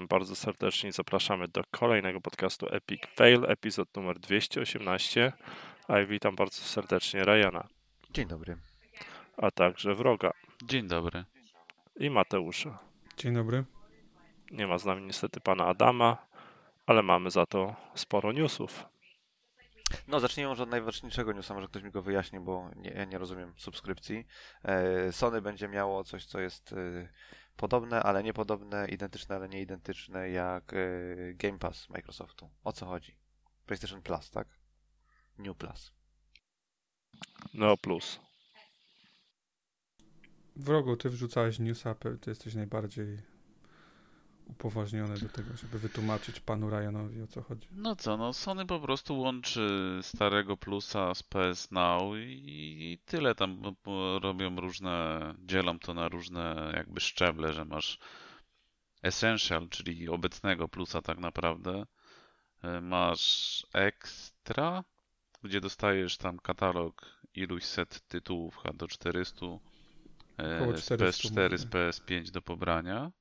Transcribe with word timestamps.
Witam 0.00 0.18
bardzo 0.18 0.36
serdecznie 0.36 0.88
i 0.88 0.92
zapraszamy 0.92 1.48
do 1.48 1.62
kolejnego 1.70 2.20
podcastu 2.20 2.66
Epic 2.70 3.02
Fail, 3.14 3.44
epizod 3.48 3.96
numer 3.96 4.18
218. 4.18 5.32
A 5.88 5.98
ja 5.98 6.06
witam 6.06 6.36
bardzo 6.36 6.62
serdecznie 6.62 7.24
Ryana, 7.24 7.68
Dzień 8.10 8.28
dobry. 8.28 8.56
a 9.36 9.50
także 9.50 9.94
Wroga 9.94 10.30
Dzień 10.62 10.88
dobry. 10.88 11.24
i 11.96 12.10
Mateusza. 12.10 12.78
Dzień 13.16 13.34
dobry. 13.34 13.64
Nie 14.50 14.66
ma 14.66 14.78
z 14.78 14.84
nami 14.84 15.02
niestety 15.06 15.40
pana 15.40 15.66
Adama, 15.66 16.26
ale 16.86 17.02
mamy 17.02 17.30
za 17.30 17.46
to 17.46 17.76
sporo 17.94 18.32
newsów. 18.32 18.84
No, 20.08 20.20
zacznijmy 20.20 20.48
może 20.48 20.62
od 20.62 20.70
najważniejszego 20.70 21.32
newsa, 21.32 21.54
może 21.54 21.68
ktoś 21.68 21.82
mi 21.82 21.90
go 21.90 22.02
wyjaśni, 22.02 22.40
bo 22.40 22.70
nie, 22.76 22.90
ja 22.90 23.04
nie 23.04 23.18
rozumiem 23.18 23.52
subskrypcji. 23.56 24.26
E, 24.64 25.12
Sony 25.12 25.42
będzie 25.42 25.68
miało 25.68 26.04
coś, 26.04 26.26
co 26.26 26.40
jest 26.40 26.72
e, 26.72 27.08
podobne, 27.60 28.02
ale 28.02 28.22
niepodobne, 28.22 28.88
identyczne, 28.88 29.36
ale 29.36 29.48
nie 29.48 29.60
identyczne, 29.62 30.30
jak 30.30 30.72
e, 30.72 30.78
Game 31.34 31.58
Pass 31.58 31.88
Microsoftu. 31.88 32.50
O 32.64 32.72
co 32.72 32.86
chodzi? 32.86 33.16
PlayStation 33.66 34.02
Plus, 34.02 34.30
tak? 34.30 34.48
New 35.38 35.56
Plus. 35.56 35.92
Neo 37.54 37.76
Plus. 37.76 38.20
Wrogu, 40.56 40.96
ty 40.96 41.10
wrzucałeś 41.10 41.58
newsa, 41.58 41.94
ty 41.94 42.30
jesteś 42.30 42.54
najbardziej 42.54 43.18
upoważniony 44.50 45.18
do 45.18 45.28
tego, 45.28 45.56
żeby 45.56 45.78
wytłumaczyć 45.78 46.40
panu 46.40 46.70
Ryanowi 46.70 47.22
o 47.22 47.26
co 47.26 47.42
chodzi. 47.42 47.68
No 47.72 47.96
co, 47.96 48.16
no 48.16 48.32
Sony 48.32 48.66
po 48.66 48.80
prostu 48.80 49.20
łączy 49.20 49.98
starego 50.02 50.56
plusa 50.56 51.14
z 51.14 51.22
PS 51.22 51.70
Now 51.70 52.02
i, 52.16 52.92
i 52.92 52.98
tyle 53.04 53.34
tam 53.34 53.62
robią 54.22 54.56
różne, 54.56 55.20
dzielą 55.38 55.78
to 55.78 55.94
na 55.94 56.08
różne 56.08 56.72
jakby 56.76 57.00
szczeble, 57.00 57.52
że 57.52 57.64
masz 57.64 57.98
Essential, 59.02 59.68
czyli 59.68 60.08
obecnego 60.08 60.68
plusa 60.68 61.02
tak 61.02 61.18
naprawdę, 61.18 61.84
e, 62.62 62.80
masz 62.80 63.66
Extra, 63.72 64.84
gdzie 65.42 65.60
dostajesz 65.60 66.16
tam 66.16 66.38
katalog 66.38 67.20
iluś 67.34 67.64
set 67.64 68.00
tytułów, 68.08 68.58
do 68.74 68.88
400 68.88 69.46
e, 70.38 70.56
Około 70.56 70.76
z 70.76 70.84
400 70.84 71.28
PS4, 71.28 71.58
z 71.58 71.64
mówię. 71.64 71.76
PS5 71.76 72.30
do 72.30 72.42
pobrania. 72.42 73.12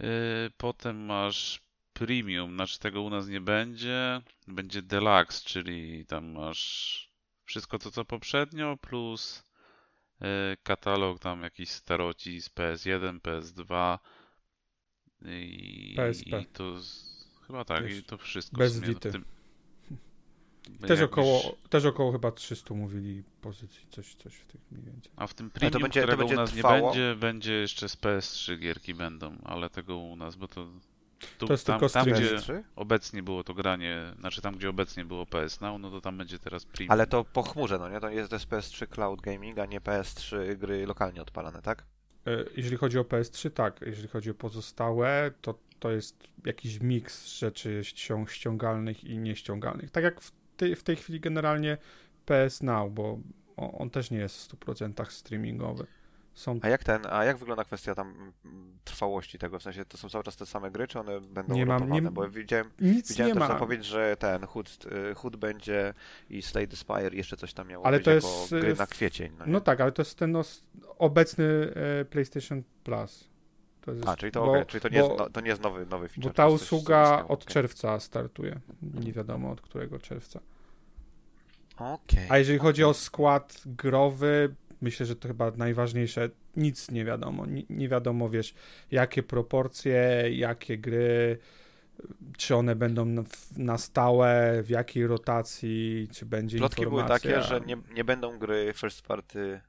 Yy, 0.00 0.06
Potem 0.56 1.04
masz 1.04 1.60
Premium, 1.92 2.54
znaczy 2.54 2.78
tego 2.78 3.02
u 3.02 3.10
nas 3.10 3.28
nie 3.28 3.40
będzie. 3.40 4.20
Będzie 4.48 4.82
Deluxe, 4.82 5.44
czyli 5.44 6.06
tam 6.06 6.32
masz 6.32 7.08
wszystko 7.44 7.78
to 7.78 7.90
co 7.90 8.04
poprzednio, 8.04 8.76
plus 8.76 9.44
yy, 10.20 10.26
katalog 10.62 11.18
tam 11.18 11.42
jakiś 11.42 11.70
staroci 11.70 12.40
z 12.40 12.50
PS1, 12.50 13.20
PS2 13.20 13.98
i, 15.24 15.94
PSP. 15.96 16.26
i 16.40 16.46
to 16.46 16.80
z, 16.80 17.08
chyba 17.46 17.64
tak, 17.64 17.84
i 17.84 17.88
Wiesz, 17.88 18.04
to 18.04 18.18
wszystko 18.18 18.56
w 18.56 18.58
bez 18.58 18.74
sumie, 18.74 18.88
no, 18.88 18.94
w 18.94 19.12
tym- 19.12 19.37
Też 20.86 21.00
około, 21.00 21.56
też 21.70 21.84
około 21.84 22.12
chyba 22.12 22.32
300 22.32 22.74
mówili 22.74 23.22
pozycji, 23.40 23.86
coś, 23.90 24.14
coś 24.14 24.34
w 24.34 24.46
tych 24.46 24.60
mniej 24.70 24.84
więcej. 24.84 25.12
A 25.16 25.26
w 25.26 25.34
tym 25.34 25.50
to 25.50 25.58
premium, 25.60 25.82
będzie- 25.82 26.00
to 26.00 26.06
którego 26.06 26.18
będzie 26.22 26.34
u 26.34 26.38
nas 26.38 26.50
trwało? 26.52 26.76
nie 26.76 26.84
będzie, 26.84 27.16
będzie 27.20 27.52
jeszcze 27.52 27.88
z 27.88 27.96
PS3 27.96 28.58
gierki 28.58 28.94
będą, 28.94 29.36
ale 29.44 29.70
tego 29.70 29.96
u 29.96 30.16
nas, 30.16 30.36
bo 30.36 30.48
to 30.48 30.66
tu, 31.38 31.46
To 31.46 31.52
jest 31.52 31.66
tam, 31.66 31.80
tylko 31.80 31.92
tam 31.94 32.06
gdzie 32.06 32.36
PS3? 32.36 32.62
obecnie 32.76 33.22
było 33.22 33.44
to 33.44 33.54
granie, 33.54 34.12
znaczy 34.20 34.40
tam 34.42 34.56
gdzie 34.56 34.70
obecnie 34.70 35.04
było 35.04 35.26
PS 35.26 35.60
Now, 35.60 35.80
no 35.80 35.90
to 35.90 36.00
tam 36.00 36.18
będzie 36.18 36.38
teraz 36.38 36.64
premium. 36.64 36.92
Ale 36.92 37.06
to 37.06 37.24
po 37.24 37.42
chmurze, 37.42 37.78
no 37.78 37.88
nie? 37.88 38.00
To 38.00 38.08
jest, 38.10 38.30
to 38.30 38.36
jest 38.36 38.48
PS3 38.48 38.86
Cloud 38.86 39.20
Gaming, 39.20 39.58
a 39.58 39.66
nie 39.66 39.80
PS3 39.80 40.56
gry 40.56 40.86
lokalnie 40.86 41.22
odpalane, 41.22 41.62
tak? 41.62 41.84
E, 42.26 42.44
Jeżeli 42.56 42.76
chodzi 42.76 42.98
o 42.98 43.02
PS3, 43.04 43.50
tak. 43.50 43.80
Jeżeli 43.86 44.08
chodzi 44.08 44.30
o 44.30 44.34
pozostałe, 44.34 45.30
to 45.40 45.58
to 45.80 45.90
jest 45.90 46.28
jakiś 46.44 46.80
miks 46.80 47.26
rzeczy 47.38 47.80
ścią- 47.84 48.26
ściągalnych 48.26 49.04
i 49.04 49.18
nieściągalnych. 49.18 49.90
Tak 49.90 50.04
jak 50.04 50.20
w 50.20 50.32
tej, 50.58 50.76
w 50.76 50.82
tej 50.82 50.96
chwili 50.96 51.20
generalnie 51.20 51.78
PS 52.26 52.62
Now, 52.62 52.92
bo 52.92 53.18
on 53.56 53.90
też 53.90 54.10
nie 54.10 54.18
jest 54.18 54.52
w 54.52 54.56
100% 54.58 55.10
streamingowy. 55.10 55.86
Są 56.34 56.58
A 56.62 56.68
jak 56.68 56.84
ten, 56.84 57.06
a 57.10 57.24
jak 57.24 57.36
wygląda 57.36 57.64
kwestia 57.64 57.94
tam 57.94 58.32
mm, 58.44 58.78
trwałości 58.84 59.38
tego? 59.38 59.58
W 59.58 59.62
sensie 59.62 59.84
to 59.84 59.98
są 59.98 60.08
cały 60.08 60.24
czas 60.24 60.36
te 60.36 60.46
same 60.46 60.70
gry, 60.70 60.88
czy 60.88 61.00
one 61.00 61.20
będą 61.20 61.54
Nie 61.54 61.66
mam- 61.66 61.90
nie- 61.90 62.02
Bo 62.02 62.28
widziałem, 62.28 62.70
nic 62.80 63.08
widziałem 63.08 63.28
nie 63.28 63.40
też 63.40 63.48
ma. 63.48 63.54
zapowiedź, 63.54 63.84
że 63.84 64.16
ten 64.16 64.46
Hood, 64.46 64.86
y, 65.10 65.14
Hood 65.14 65.36
będzie 65.36 65.94
i 66.30 66.42
Slay 66.42 66.68
the 66.68 66.76
Spire 66.76 67.16
jeszcze 67.16 67.36
coś 67.36 67.52
tam 67.54 67.68
miało 67.68 67.86
Ale 67.86 67.96
być 67.96 68.04
to 68.04 68.10
jest, 68.10 68.50
gry 68.50 68.72
y, 68.72 68.74
na 68.74 68.86
kwiecień. 68.86 69.32
No? 69.38 69.44
No 69.46 69.60
tak, 69.60 69.80
ale 69.80 69.92
to 69.92 70.02
jest 70.02 70.18
ten 70.18 70.36
obecny 70.98 71.44
e, 72.00 72.04
PlayStation 72.04 72.62
Plus. 72.84 73.28
Jest, 73.86 74.08
A, 74.08 74.16
czyli 74.16 74.32
to, 74.32 74.44
bo, 74.44 74.50
okej, 74.50 74.66
czyli 74.66 74.80
to, 74.80 74.88
nie, 74.88 75.00
bo, 75.00 75.06
jest, 75.06 75.18
no, 75.18 75.30
to 75.30 75.40
nie 75.40 75.48
jest 75.48 75.62
nowy, 75.62 75.86
nowy 75.86 76.08
feature. 76.08 76.24
bo 76.24 76.30
ta 76.30 76.48
usługa 76.48 77.24
od 77.28 77.44
czerwca 77.44 78.00
startuje. 78.00 78.60
Nie 78.82 79.12
wiadomo 79.12 79.50
od 79.50 79.60
którego 79.60 79.98
czerwca. 79.98 80.40
Okej. 81.78 82.26
A 82.28 82.38
jeżeli 82.38 82.58
chodzi 82.58 82.84
o 82.84 82.94
skład 82.94 83.62
growy, 83.66 84.54
myślę, 84.80 85.06
że 85.06 85.16
to 85.16 85.28
chyba 85.28 85.50
najważniejsze. 85.50 86.30
Nic 86.56 86.90
nie 86.90 87.04
wiadomo. 87.04 87.46
Nie, 87.46 87.62
nie 87.70 87.88
wiadomo, 87.88 88.28
wiesz, 88.28 88.54
jakie 88.90 89.22
proporcje, 89.22 90.24
jakie 90.30 90.78
gry, 90.78 91.38
czy 92.36 92.56
one 92.56 92.76
będą 92.76 93.04
na, 93.04 93.22
na 93.56 93.78
stałe, 93.78 94.62
w 94.62 94.70
jakiej 94.70 95.06
rotacji, 95.06 96.08
czy 96.12 96.26
będzie 96.26 96.58
Plotki 96.58 96.82
były 96.82 97.02
informacja. 97.02 97.30
takie, 97.30 97.48
że 97.48 97.60
nie, 97.60 97.76
nie 97.94 98.04
będą 98.04 98.38
gry 98.38 98.72
first 98.76 99.02
party 99.02 99.60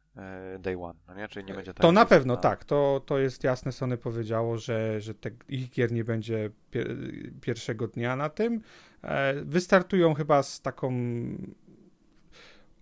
day 0.60 0.84
one, 0.84 1.00
no 1.08 1.14
nie? 1.14 1.28
Czyli 1.28 1.46
nie 1.46 1.54
będzie 1.54 1.74
tak. 1.74 1.82
To 1.82 1.92
na 1.92 2.06
pewno 2.06 2.38
tak, 2.38 2.66
to, 2.66 3.02
to 3.06 3.20
jest 3.20 3.44
jasne. 3.44 3.72
Sony 3.72 3.98
powiedziało, 3.98 4.58
że, 4.58 5.02
że 5.02 5.14
te, 5.14 5.30
ich 5.50 5.70
gier 5.70 5.92
nie 5.92 6.04
będzie 6.04 6.50
pier, 6.72 6.96
pierwszego 7.42 7.88
dnia 7.88 8.16
na 8.16 8.30
tym. 8.30 8.62
E, 9.04 9.34
wystartują 9.44 10.14
chyba 10.14 10.44
z 10.44 10.62
taką. 10.62 10.94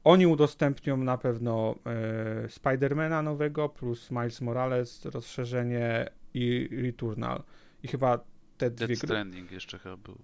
Oni 0.03 0.27
udostępnią 0.27 0.97
na 0.97 1.17
pewno 1.17 1.75
e, 1.85 2.49
Spidermana 2.49 3.21
nowego 3.21 3.69
plus 3.69 4.11
Miles 4.11 4.41
Morales, 4.41 5.05
rozszerzenie 5.05 6.09
i 6.33 6.69
Returnal. 6.71 7.43
I 7.83 7.87
chyba 7.87 8.19
te 8.57 8.71
dwie 8.71 8.87
Death 8.87 8.99
gry. 8.99 9.07
Stranding 9.07 9.51
jeszcze 9.51 9.79
chyba 9.79 9.97
było. 9.97 10.17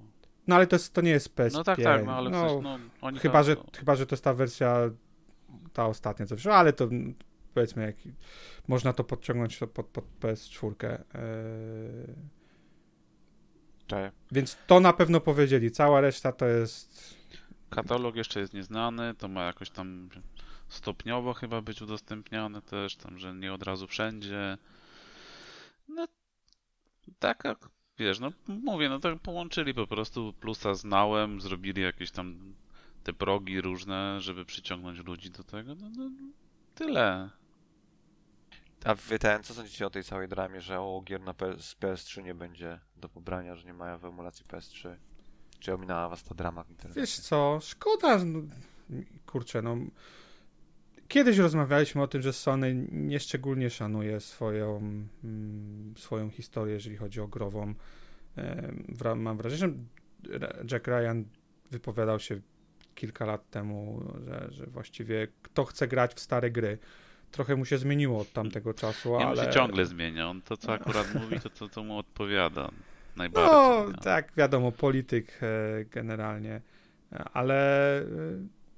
No 0.48 0.56
ale 0.56 0.68
to, 0.68 0.76
jest, 0.76 0.94
to 0.94 1.02
nie 1.02 1.12
jest 1.12 1.36
PS5. 1.36 1.54
No 1.54 1.64
tak, 1.64 1.82
tak, 1.82 2.06
no 2.06 2.12
ale 2.16 2.30
no, 2.30 2.62
no 2.62 2.80
oni 3.02 3.20
Chyba 3.20 3.44
że, 3.44 3.56
chyba, 3.78 3.96
że 3.96 4.06
to 4.06 4.16
jest 4.16 4.24
ta 4.24 4.34
wersja, 4.34 4.90
ta 5.74 5.88
ostatnia, 5.88 6.26
co 6.26 6.36
wyszła, 6.36 6.56
ale 6.56 6.74
to 6.74 6.84
mm, 6.84 7.16
powiedzmy, 7.54 7.86
jak, 7.86 7.96
można 8.68 8.94
to 8.94 9.04
podciągnąć 9.04 9.60
to 9.60 9.68
pod, 9.68 9.86
pod 9.86 10.06
PS4. 10.22 10.74
Eee, 10.90 11.00
Cześć. 13.88 14.16
więc 14.32 14.58
to 14.68 14.80
na 14.80 14.94
pewno 14.94 15.22
powiedzieli. 15.22 15.72
Cała 15.72 16.02
reszta 16.02 16.32
to 16.32 16.46
jest. 16.46 17.16
Katalog 17.70 18.16
jeszcze 18.16 18.40
jest 18.40 18.54
nieznany, 18.54 19.14
to 19.18 19.28
ma 19.28 19.44
jakoś 19.44 19.70
tam 19.70 20.10
stopniowo 20.70 21.34
chyba 21.34 21.62
być 21.62 21.82
udostępniane 21.82 22.62
też, 22.62 22.96
tam, 22.96 23.20
że 23.20 23.36
nie 23.36 23.54
od 23.54 23.64
razu 23.64 23.88
wszędzie. 23.88 24.58
No, 25.88 26.08
tak 27.20 27.42
jak, 27.44 27.70
wiesz, 28.00 28.20
no 28.20 28.32
mówię, 28.48 28.90
no 28.90 29.00
tak 29.00 29.20
połączyli 29.20 29.74
po 29.74 29.88
prostu 29.88 30.34
plusa 30.34 30.74
z 30.76 30.84
nałem, 30.84 31.42
zrobili 31.42 31.82
jakieś 31.82 32.12
tam 32.12 32.56
te 33.04 33.14
progi 33.14 33.62
różne, 33.62 34.22
żeby 34.22 34.46
przyciągnąć 34.46 35.00
ludzi 35.00 35.30
do 35.30 35.44
tego, 35.44 35.76
no, 35.76 35.90
no 35.98 36.10
tyle. 36.76 37.30
A 38.86 38.96
wy 38.96 39.20
ten, 39.20 39.44
co 39.44 39.54
sądzicie 39.54 39.88
o 39.88 39.90
tej 39.90 40.04
całej 40.04 40.28
dramie, 40.28 40.62
że 40.62 40.80
o 40.80 41.02
gier 41.06 41.22
na 41.22 41.34
PS, 41.34 41.76
PS3 41.82 42.24
nie 42.24 42.36
będzie 42.36 42.80
do 42.98 43.10
pobrania, 43.10 43.56
że 43.56 43.66
nie 43.66 43.74
mają 43.74 43.98
w 43.98 44.06
emulacji 44.06 44.46
PS3? 44.46 44.96
Czy 45.60 45.74
ominęła 45.74 46.10
was 46.10 46.24
ta 46.24 46.36
drama 46.36 46.64
w 46.64 46.70
internecie? 46.70 47.02
Wiesz 47.02 47.20
co, 47.20 47.60
szkoda. 47.62 48.26
no, 48.26 48.40
Kurczę, 49.26 49.62
no. 49.62 49.78
Kiedyś 51.08 51.38
rozmawialiśmy 51.38 52.02
o 52.02 52.08
tym, 52.08 52.22
że 52.22 52.34
Sony 52.34 52.88
nieszczególnie 52.92 53.70
szanuje 53.70 54.20
swoją, 54.20 54.78
mm, 55.24 55.94
swoją 55.98 56.30
historię, 56.30 56.74
jeżeli 56.74 56.98
chodzi 56.98 57.22
o 57.22 57.28
grową. 57.28 57.74
Mam 59.16 59.38
wrażenie, 59.38 59.60
że 59.60 59.74
Jack 60.72 60.88
Ryan 60.88 61.24
wypowiadał 61.72 62.20
się 62.20 62.42
kilka 62.96 63.26
lat 63.26 63.50
temu, 63.50 64.04
że, 64.26 64.48
że 64.52 64.66
właściwie 64.66 65.28
kto 65.42 65.66
chce 65.66 65.88
grać 65.88 66.14
w 66.14 66.20
stare 66.20 66.52
gry. 66.52 66.78
Trochę 67.32 67.56
mu 67.56 67.66
się 67.66 67.78
zmieniło 67.78 68.20
od 68.20 68.34
tamtego 68.34 68.74
czasu, 68.74 69.18
Nie, 69.18 69.26
ale... 69.26 69.46
się 69.46 69.52
ciągle 69.52 69.86
zmienia, 69.86 70.30
on 70.30 70.42
to 70.42 70.58
co 70.58 70.74
akurat 70.74 71.16
mówi, 71.16 71.40
to 71.40 71.50
to, 71.50 71.70
to 71.70 71.84
mu 71.84 71.98
odpowiada 71.98 72.70
najbardziej. 73.16 73.54
No, 73.54 73.86
no. 73.92 73.98
tak, 73.98 74.32
wiadomo, 74.38 74.72
polityk 74.72 75.40
e, 75.42 75.86
generalnie, 75.86 76.62
ale 77.34 78.00
e, 78.02 78.06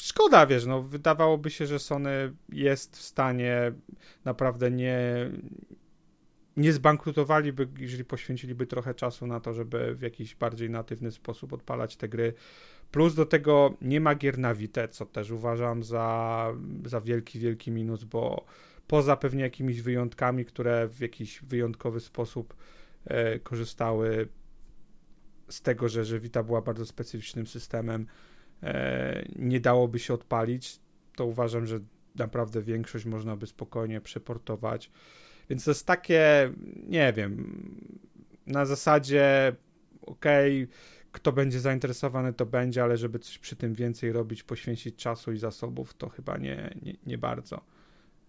szkoda, 0.02 0.46
wiesz, 0.46 0.66
no, 0.66 0.82
wydawałoby 0.82 1.50
się, 1.52 1.66
że 1.66 1.80
Sony 1.80 2.34
jest 2.50 2.98
w 2.98 3.02
stanie 3.02 3.72
naprawdę 4.26 4.72
nie, 4.72 5.06
nie 6.58 6.74
zbankrutowaliby, 6.74 7.68
jeżeli 7.80 8.06
poświęciliby 8.06 8.68
trochę 8.68 8.94
czasu 8.94 9.28
na 9.28 9.40
to, 9.40 9.54
żeby 9.54 9.96
w 9.96 10.02
jakiś 10.02 10.36
bardziej 10.36 10.70
natywny 10.70 11.12
sposób 11.12 11.54
odpalać 11.54 11.96
te 11.96 12.10
gry. 12.10 12.34
Plus 12.92 13.16
do 13.16 13.26
tego 13.26 13.74
nie 13.82 14.02
ma 14.02 14.16
gier 14.16 14.38
na 14.38 14.56
Vita, 14.56 14.88
co 14.88 15.06
też 15.06 15.32
uważam 15.32 15.84
za, 15.84 16.54
za 16.86 17.02
wielki, 17.02 17.40
wielki 17.40 17.72
minus, 17.72 18.04
bo 18.04 18.46
poza 18.88 19.18
pewnie 19.18 19.44
jakimiś 19.44 19.82
wyjątkami, 19.82 20.46
które 20.46 20.88
w 20.88 21.00
jakiś 21.00 21.42
wyjątkowy 21.42 22.00
sposób 22.00 22.56
e, 23.06 23.40
korzystały 23.40 24.28
z 25.50 25.62
tego, 25.62 25.90
że, 25.90 26.06
że 26.06 26.20
Vita 26.20 26.44
była 26.44 26.62
bardzo 26.62 26.86
specyficznym 26.86 27.48
systemem, 27.48 28.08
e, 28.64 29.26
nie 29.36 29.60
dałoby 29.60 30.00
się 30.00 30.14
odpalić, 30.14 30.80
to 31.16 31.26
uważam, 31.26 31.66
że 31.66 31.80
naprawdę 32.16 32.62
większość 32.62 33.06
można 33.06 33.36
by 33.36 33.48
spokojnie 33.48 34.02
przeportować. 34.02 34.92
Więc 35.50 35.66
to 35.66 35.72
jest 35.72 35.86
takie, 35.86 36.54
nie 36.88 37.14
wiem, 37.14 37.62
na 38.48 38.66
zasadzie 38.66 39.56
okej, 40.02 40.64
okay, 40.64 40.76
kto 41.16 41.32
będzie 41.32 41.60
zainteresowany, 41.60 42.34
to 42.34 42.46
będzie, 42.46 42.84
ale 42.84 42.98
żeby 42.98 43.20
coś 43.20 43.38
przy 43.38 43.56
tym 43.56 43.74
więcej 43.74 44.12
robić, 44.12 44.44
poświęcić 44.44 44.96
czasu 44.96 45.32
i 45.32 45.38
zasobów, 45.38 45.94
to 45.94 46.10
chyba 46.10 46.38
nie, 46.38 46.76
nie, 46.82 46.94
nie 47.06 47.18
bardzo. 47.18 47.62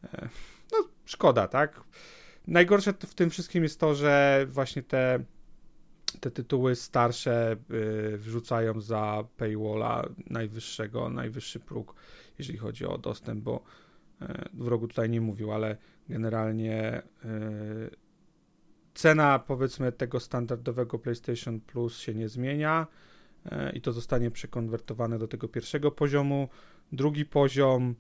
E, 0.05 0.29
no, 0.73 0.79
szkoda, 1.05 1.49
tak? 1.49 1.81
Najgorsze 2.47 2.93
w 2.93 3.15
tym 3.15 3.31
wszystkim 3.31 3.63
jest 3.63 3.81
to, 3.81 3.95
że 3.95 4.47
właśnie 4.49 4.83
te, 4.83 5.25
te 6.21 6.31
tytuły 6.31 6.75
starsze 6.75 7.57
y, 8.15 8.19
wrzucają 8.19 8.81
za 8.81 9.25
paywalla 9.37 10.09
najwyższego, 10.31 11.09
najwyższy 11.09 11.61
próg, 11.61 11.95
jeżeli 12.39 12.59
chodzi 12.59 12.87
o 12.87 12.99
dostęp, 12.99 13.41
bo 13.41 13.63
y, 14.23 14.27
wrogu 14.55 14.89
tutaj 14.89 15.11
nie 15.11 15.21
mówił, 15.21 15.53
ale 15.53 15.77
generalnie 16.09 17.03
y, 17.25 18.06
cena 18.97 19.39
powiedzmy 19.39 19.93
tego 19.93 20.21
standardowego 20.21 20.99
PlayStation 20.99 21.61
Plus 21.61 21.99
się 21.99 22.15
nie 22.15 22.29
zmienia 22.29 22.87
e, 23.45 23.73
i 23.73 23.81
to 23.81 23.93
zostanie 23.93 24.31
przekonwertowane 24.31 25.19
do 25.19 25.29
tego 25.29 25.49
pierwszego 25.49 25.91
poziomu. 25.91 26.49
Drugi 26.93 27.25
poziom 27.25 27.95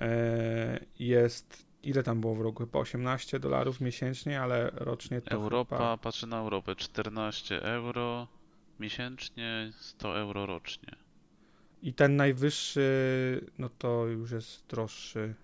e, 0.00 0.84
jest 0.98 1.66
ile 1.82 2.02
tam 2.02 2.20
było 2.20 2.34
w 2.34 2.40
roku? 2.40 2.64
Chyba 2.64 2.78
18 2.78 3.40
dolarów 3.40 3.80
miesięcznie, 3.80 4.40
ale 4.40 4.70
rocznie 4.74 5.20
to 5.20 5.30
Europa, 5.30 5.76
chyba... 5.76 5.96
patrzę 5.96 6.26
na 6.26 6.38
Europę, 6.38 6.76
14 6.76 7.62
euro 7.62 8.28
miesięcznie, 8.80 9.72
100 9.80 10.18
euro 10.18 10.46
rocznie. 10.46 10.96
I 11.82 11.94
ten 11.94 12.16
najwyższy, 12.16 13.50
no 13.58 13.68
to 13.68 14.06
już 14.06 14.30
jest 14.30 14.66
droższy. 14.66 15.34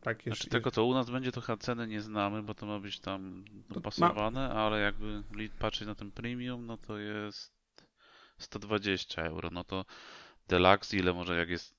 Tak, 0.00 0.26
jest, 0.26 0.38
znaczy 0.38 0.50
tego 0.50 0.70
to 0.70 0.84
u 0.84 0.94
nas 0.94 1.10
będzie, 1.10 1.32
to 1.32 1.56
ceny 1.56 1.86
nie 1.86 2.00
znamy, 2.00 2.42
bo 2.42 2.54
to 2.54 2.66
ma 2.66 2.78
być 2.78 3.00
tam 3.00 3.44
dopasowane, 3.70 4.48
ma... 4.48 4.54
ale 4.54 4.80
jakby 4.80 5.22
patrzeć 5.58 5.86
na 5.88 5.94
ten 5.94 6.10
premium, 6.10 6.66
no 6.66 6.76
to 6.76 6.98
jest 6.98 7.52
120 8.38 9.22
euro. 9.22 9.50
No 9.52 9.64
to 9.64 9.84
deluxe, 10.48 10.96
ile 10.96 11.12
może 11.12 11.36
jak 11.36 11.48
jest 11.48 11.74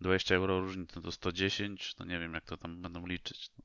20 0.00 0.34
euro 0.34 0.60
różnicy, 0.60 0.92
no 0.96 1.02
to 1.02 1.12
110, 1.12 1.96
no 1.98 2.04
nie 2.04 2.18
wiem 2.18 2.34
jak 2.34 2.44
to 2.44 2.56
tam 2.56 2.82
będą 2.82 3.06
liczyć. 3.06 3.50
No, 3.56 3.64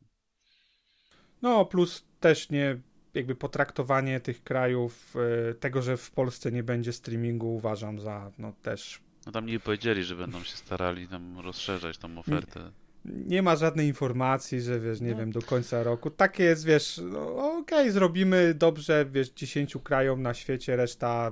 no 1.42 1.66
plus 1.66 2.06
też 2.20 2.50
nie 2.50 2.82
jakby 3.14 3.36
potraktowanie 3.36 4.20
tych 4.20 4.44
krajów, 4.44 5.16
e, 5.50 5.54
tego, 5.54 5.82
że 5.82 5.98
w 5.98 6.12
Polsce 6.12 6.52
nie 6.52 6.64
będzie 6.64 6.94
streamingu 6.94 7.56
uważam 7.56 8.00
za 8.00 8.32
no 8.38 8.54
też... 8.62 9.02
No 9.26 9.32
tam 9.32 9.46
nie 9.46 9.60
powiedzieli, 9.60 10.04
że 10.04 10.16
będą 10.16 10.44
się 10.44 10.58
starali 10.58 11.08
tam 11.08 11.40
rozszerzać 11.40 11.98
tą 11.98 12.18
ofertę 12.18 12.72
nie 13.06 13.42
ma 13.42 13.56
żadnej 13.56 13.88
informacji, 13.88 14.62
że 14.62 14.80
wiesz, 14.80 15.02
nie 15.02 15.12
no. 15.12 15.18
wiem, 15.18 15.32
do 15.32 15.42
końca 15.42 15.84
roku. 15.84 16.10
Takie 16.12 16.44
jest, 16.44 16.66
wiesz, 16.66 17.02
no, 17.04 17.36
okej, 17.36 17.60
okay, 17.60 17.92
zrobimy 17.92 18.54
dobrze, 18.54 19.06
wiesz, 19.12 19.30
10 19.30 19.78
krajom 19.84 20.22
na 20.22 20.34
świecie, 20.34 20.76
reszta 20.76 21.32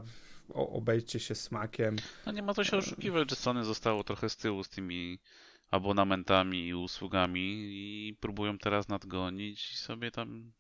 obejdzie 0.54 1.20
się 1.20 1.36
smakiem. 1.36 1.96
No 2.26 2.32
nie 2.32 2.44
ma 2.44 2.54
to 2.54 2.64
się 2.64 2.78
oszukiwać, 2.78 3.30
że 3.30 3.36
Sony 3.36 3.64
zostało 3.64 4.04
trochę 4.04 4.30
z 4.30 4.38
tyłu 4.38 4.64
z 4.64 4.70
tymi 4.70 5.20
abonamentami 5.72 6.68
i 6.68 6.74
usługami 6.74 7.42
i 7.52 8.16
próbują 8.20 8.58
teraz 8.58 8.88
nadgonić 8.88 9.72
i 9.72 9.76
sobie 9.76 10.12
tam... 10.12 10.52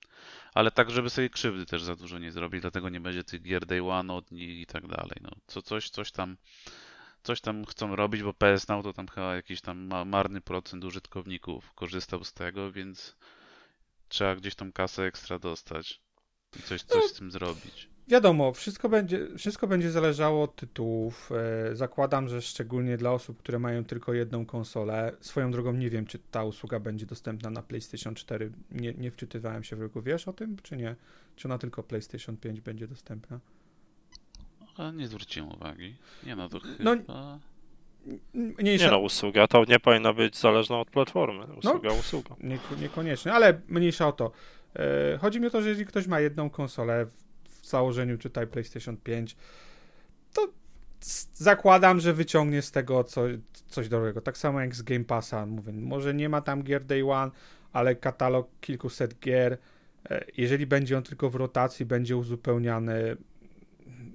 Ale 0.54 0.71
tak, 0.71 0.92
żeby 0.92 1.09
sobie 1.09 1.30
krzywdy 1.30 1.65
też 1.65 1.83
za 1.83 1.95
dużo 1.95 2.19
nie 2.19 2.31
zrobić, 2.31 2.62
dlatego 2.62 2.89
nie 2.89 3.01
będzie 3.01 3.24
tych 3.24 3.42
gier 3.42 3.65
day 3.65 3.83
one 3.83 4.13
od 4.13 4.31
nich 4.31 4.59
i 4.59 4.65
tak 4.65 4.88
dalej. 4.88 5.18
No, 5.21 5.30
co, 5.48 5.62
coś, 5.62 5.89
coś 5.89 6.12
tam 6.12 6.38
coś 7.28 7.42
tam 7.42 7.66
chcą 7.66 7.96
robić, 7.96 8.24
bo 8.24 8.34
PS 8.34 8.68
Now 8.68 8.84
to 8.84 8.94
tam 8.94 9.08
chyba 9.08 9.36
jakiś 9.36 9.62
tam 9.62 9.90
marny 10.06 10.42
procent 10.42 10.84
użytkowników 10.84 11.74
korzystał 11.74 12.24
z 12.24 12.34
tego, 12.34 12.72
więc 12.72 13.16
trzeba 14.08 14.36
gdzieś 14.36 14.56
tą 14.56 14.72
kasę 14.72 15.04
ekstra 15.04 15.40
dostać 15.40 16.02
i 16.60 16.62
coś, 16.62 16.84
coś 16.84 17.04
no, 17.04 17.10
z 17.10 17.14
tym 17.14 17.32
zrobić. 17.32 17.90
Wiadomo, 18.08 18.54
wszystko 18.54 18.90
będzie, 18.90 19.28
wszystko 19.38 19.68
będzie 19.68 19.92
zależało 19.92 20.44
od 20.44 20.56
tytułów. 20.56 21.32
E, 21.32 21.76
zakładam, 21.76 22.28
że 22.28 22.42
szczególnie 22.42 22.98
dla 22.98 23.12
osób, 23.12 23.38
które 23.40 23.60
mają 23.60 23.86
tylko 23.86 24.14
jedną 24.14 24.46
konsolę. 24.46 25.12
Swoją 25.20 25.52
drogą 25.52 25.74
nie 25.74 25.90
wiem, 25.90 26.06
czy 26.06 26.20
ta 26.20 26.44
usługa 26.44 26.80
będzie 26.80 27.06
dostępna 27.06 27.50
na 27.50 27.62
PlayStation 27.62 28.16
4. 28.16 28.52
Nie, 28.72 28.94
nie 28.94 29.12
wczytywałem 29.12 29.64
się 29.64 29.76
w 29.76 29.82
rynku. 29.82 30.02
Wiesz 30.02 30.28
o 30.28 30.34
tym, 30.34 30.58
czy 30.64 30.78
nie? 30.78 30.96
Czy 31.36 31.48
ona 31.48 31.58
tylko 31.58 31.84
PlayStation 31.84 32.38
5 32.38 32.62
będzie 32.62 32.88
dostępna? 32.88 33.40
A 34.78 34.92
nie 34.92 35.08
zwróciłem 35.08 35.50
uwagi. 35.52 35.96
Nie 36.26 36.36
no, 36.36 36.50
to 36.50 36.60
no, 36.80 36.92
chyba... 36.92 37.40
Mniejsza... 38.34 38.86
Nie 38.86 38.92
no, 38.92 39.00
usługa 39.00 39.48
to 39.48 39.66
nie 39.66 39.80
powinna 39.80 40.14
być 40.14 40.38
zależna 40.38 40.80
od 40.80 40.90
platformy. 40.90 41.44
Usługa, 41.44 41.90
no, 41.90 41.96
usługa. 41.96 42.36
Nie, 42.40 42.60
niekoniecznie, 42.82 43.34
ale 43.34 43.62
mniejsza 43.68 44.08
o 44.08 44.12
to. 44.12 44.32
E, 44.76 45.18
chodzi 45.18 45.40
mi 45.40 45.48
o 45.48 45.50
to, 45.50 45.62
że 45.62 45.70
jeżeli 45.70 45.86
ktoś 45.86 46.08
ma 46.08 46.20
jedną 46.20 46.50
konsolę 46.50 47.06
w 47.62 47.68
założeniu, 47.68 48.18
czytaj 48.18 48.48
PlayStation 48.48 48.98
5, 48.98 49.36
to 50.34 50.48
zakładam, 51.34 52.00
że 52.00 52.14
wyciągnie 52.14 52.62
z 52.62 52.72
tego 52.72 53.04
co, 53.04 53.22
coś 53.68 53.90
dobrego. 53.90 54.22
Tak 54.22 54.38
samo 54.38 54.62
jak 54.62 54.76
z 54.76 54.81
Game 54.81 55.06
Passa. 55.06 55.46
Mówię, 55.46 55.74
może 55.74 56.14
nie 56.14 56.30
ma 56.30 56.42
tam 56.42 56.64
gier 56.64 56.84
Day 56.84 57.12
One, 57.12 57.31
ale 57.74 57.96
katalog 57.96 58.50
kilkuset 58.62 59.19
gier. 59.19 59.57
E, 60.10 60.26
jeżeli 60.38 60.68
będzie 60.68 60.98
on 60.98 61.04
tylko 61.04 61.30
w 61.30 61.36
rotacji, 61.36 61.86
będzie 61.86 62.18
uzupełniany 62.18 63.18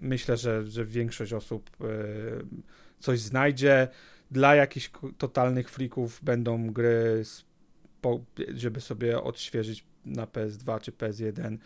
myślę, 0.03 0.37
że, 0.37 0.67
że 0.67 0.85
większość 0.85 1.33
osób 1.33 1.71
e, 1.81 1.85
coś 2.99 3.21
znajdzie. 3.21 3.89
Dla 4.31 4.55
jakichś 4.55 4.91
totalnych 5.19 5.71
freaków 5.71 6.21
będą 6.23 6.73
gry, 6.73 7.23
żeby 8.55 8.81
sobie 8.81 9.23
odświeżyć 9.23 9.85
na 10.05 10.27
PS2 10.27 10.81
czy 10.81 10.93
PS1. 10.93 11.57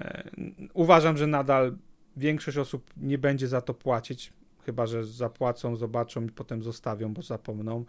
E, 0.00 0.30
uważam, 0.74 1.16
że 1.16 1.26
nadal 1.26 1.76
większość 2.16 2.58
osób 2.58 2.90
nie 2.96 3.18
będzie 3.18 3.48
za 3.48 3.60
to 3.60 3.74
płacić, 3.74 4.32
chyba 4.66 4.86
że 4.86 5.04
zapłacą, 5.04 5.76
zobaczą 5.76 6.26
i 6.26 6.30
potem 6.30 6.62
zostawią, 6.62 7.14
bo 7.14 7.22
zapomną, 7.22 7.84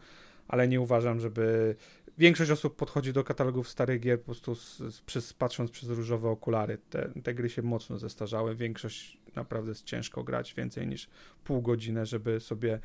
ale 0.48 0.68
nie 0.68 0.82
uważam, 0.82 1.20
żeby 1.20 1.76
większość 2.22 2.52
osób 2.52 2.76
podchodzi 2.76 3.14
do 3.14 3.24
katalogów 3.24 3.70
starych 3.70 4.02
gier 4.02 4.20
po 4.20 4.26
prostu 4.26 4.56
z, 4.56 4.78
z, 4.78 5.02
przez, 5.02 5.34
patrząc 5.34 5.72
przez 5.72 5.90
różowe 5.90 6.30
okulary. 6.30 6.78
Te, 6.90 7.10
te 7.24 7.34
gry 7.34 7.50
się 7.50 7.62
mocno 7.62 7.98
zestarzały. 7.98 8.56
Większość 8.56 9.18
naprawdę 9.36 9.70
jest 9.70 9.84
ciężko 9.84 10.24
grać 10.24 10.54
więcej 10.54 10.88
niż 10.88 11.10
pół 11.44 11.62
godziny, 11.62 12.06
żeby 12.06 12.40
sobie 12.40 12.80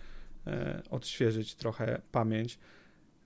e, 0.46 0.82
odświeżyć 0.90 1.54
trochę 1.54 2.02
pamięć. 2.12 2.58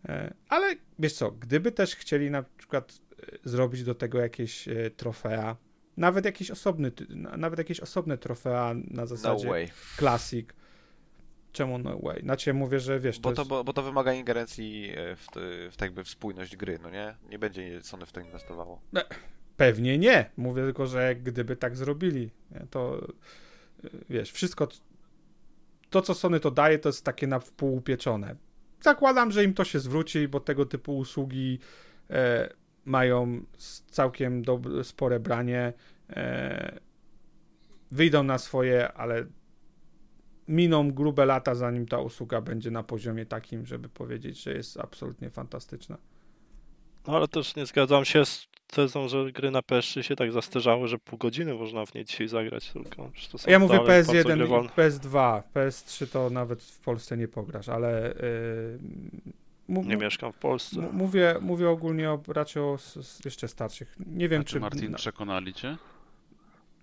E, 0.09 0.35
ale 0.49 0.76
wiesz 0.99 1.12
co, 1.12 1.31
gdyby 1.31 1.73
też 1.73 1.97
chcieli 1.97 2.31
na 2.31 2.43
przykład 2.43 3.00
e, 3.23 3.38
zrobić 3.45 3.85
do 3.85 3.95
tego 3.95 4.21
jakieś 4.21 4.69
e, 4.69 4.90
trofea, 4.90 5.57
nawet 5.97 6.25
jakiś 6.25 6.50
osobny, 6.50 6.93
nawet 7.37 7.59
jakieś 7.59 7.81
osobne 7.81 8.19
trofea 8.19 8.75
na 8.85 9.07
zasadzie 9.07 9.49
no 9.49 9.55
Classic, 9.99 10.49
Czemu 11.52 11.78
no 11.78 11.99
way? 11.99 12.23
Znaczy 12.23 12.54
mówię, 12.54 12.80
że 12.80 13.00
wiesz, 13.00 13.21
bo 13.21 13.30
to, 13.30 13.37
to, 13.37 13.42
jest... 13.42 13.49
bo, 13.49 13.64
bo, 13.64 13.73
to 13.73 13.83
wymaga 13.83 14.12
ingerencji 14.12 14.92
e, 14.97 15.16
w, 15.16 15.26
w 15.71 15.76
tak 15.76 15.87
jakby 15.87 16.04
w 16.04 16.09
spójność 16.09 16.57
gry, 16.57 16.78
no 16.83 16.90
nie? 16.90 17.14
Nie 17.30 17.38
będzie 17.38 17.83
Sony 17.83 18.07
w 18.07 18.12
to 18.12 18.21
inwestowało. 18.21 18.80
No, 18.92 19.00
pewnie 19.57 19.99
nie. 19.99 20.30
Mówię 20.37 20.62
tylko, 20.62 20.87
że 20.87 21.14
gdyby 21.14 21.57
tak 21.57 21.76
zrobili, 21.76 22.30
to 22.71 23.07
e, 23.85 23.88
wiesz, 24.11 24.33
wszystko 24.33 24.69
to, 25.90 26.02
co 26.02 26.14
Sony 26.14 26.40
to 26.40 26.50
daje, 26.50 26.78
to 26.78 26.88
jest 26.88 27.04
takie 27.04 27.26
na 27.26 27.40
wpół 27.40 27.76
upieczone. 27.76 28.37
Zakładam, 28.80 29.30
że 29.30 29.45
im 29.45 29.54
to 29.54 29.64
się 29.64 29.80
zwróci, 29.80 30.28
bo 30.28 30.40
tego 30.40 30.66
typu 30.66 30.99
usługi 30.99 31.59
e, 32.11 32.49
mają 32.85 33.45
całkiem 33.90 34.42
dobre, 34.42 34.85
spore 34.85 35.21
branie. 35.21 35.73
E, 36.11 36.80
wyjdą 37.90 38.23
na 38.23 38.38
swoje, 38.38 38.92
ale 38.92 39.26
miną 40.50 40.92
grube 40.92 41.25
lata, 41.25 41.54
zanim 41.54 41.87
ta 41.87 41.99
usługa 41.99 42.40
będzie 42.40 42.71
na 42.71 42.83
poziomie 42.83 43.26
takim, 43.26 43.66
żeby 43.66 43.88
powiedzieć, 43.88 44.42
że 44.42 44.52
jest 44.52 44.80
absolutnie 44.80 45.30
fantastyczna. 45.30 45.99
No 47.07 47.16
ale 47.16 47.28
też 47.28 47.57
nie 47.57 47.66
zgadzam 47.66 48.04
się 48.04 48.25
z 48.25 48.49
tezą, 48.66 49.09
że 49.09 49.33
gry 49.33 49.50
na 49.50 49.61
PS3 49.61 50.02
się 50.02 50.16
tak 50.16 50.33
zastarzały, 50.33 50.88
że 50.88 50.99
pół 50.99 51.19
godziny 51.19 51.54
można 51.54 51.87
w 51.87 51.95
niej 51.95 52.04
dzisiaj 52.04 52.28
zagrać 52.28 52.71
tylko. 52.73 53.11
ja 53.47 53.59
mówię 53.59 53.78
PS1 53.78 54.47
i 54.47 54.69
PS2. 54.69 55.42
PS3 55.54 56.07
to 56.07 56.30
nawet 56.30 56.62
w 56.62 56.80
Polsce 56.80 57.16
nie 57.16 57.28
pograsz, 57.28 57.69
ale... 57.69 58.14
Yy, 59.69 59.83
nie 59.85 59.97
mieszkam 59.97 60.33
w 60.33 60.38
Polsce. 60.38 60.88
Mówię, 60.92 61.37
mówię 61.40 61.71
ogólnie 61.71 62.11
o, 62.11 62.21
raczej 62.28 62.62
o 62.62 62.78
jeszcze 63.25 63.49
starszych. 63.49 63.97
Nie 64.07 64.28
wiem, 64.28 64.45
czy... 64.45 64.61
Martin, 64.61 64.95
przekonali 64.95 65.54
cię? 65.54 65.76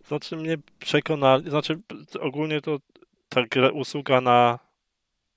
Znaczy 0.07 0.37
mnie 0.37 0.57
przekonali, 0.79 1.49
znaczy 1.49 1.79
ogólnie 2.19 2.61
to 2.61 2.79
ta 3.37 3.45
gra, 3.51 3.69
usługa 3.69 4.21
na 4.21 4.59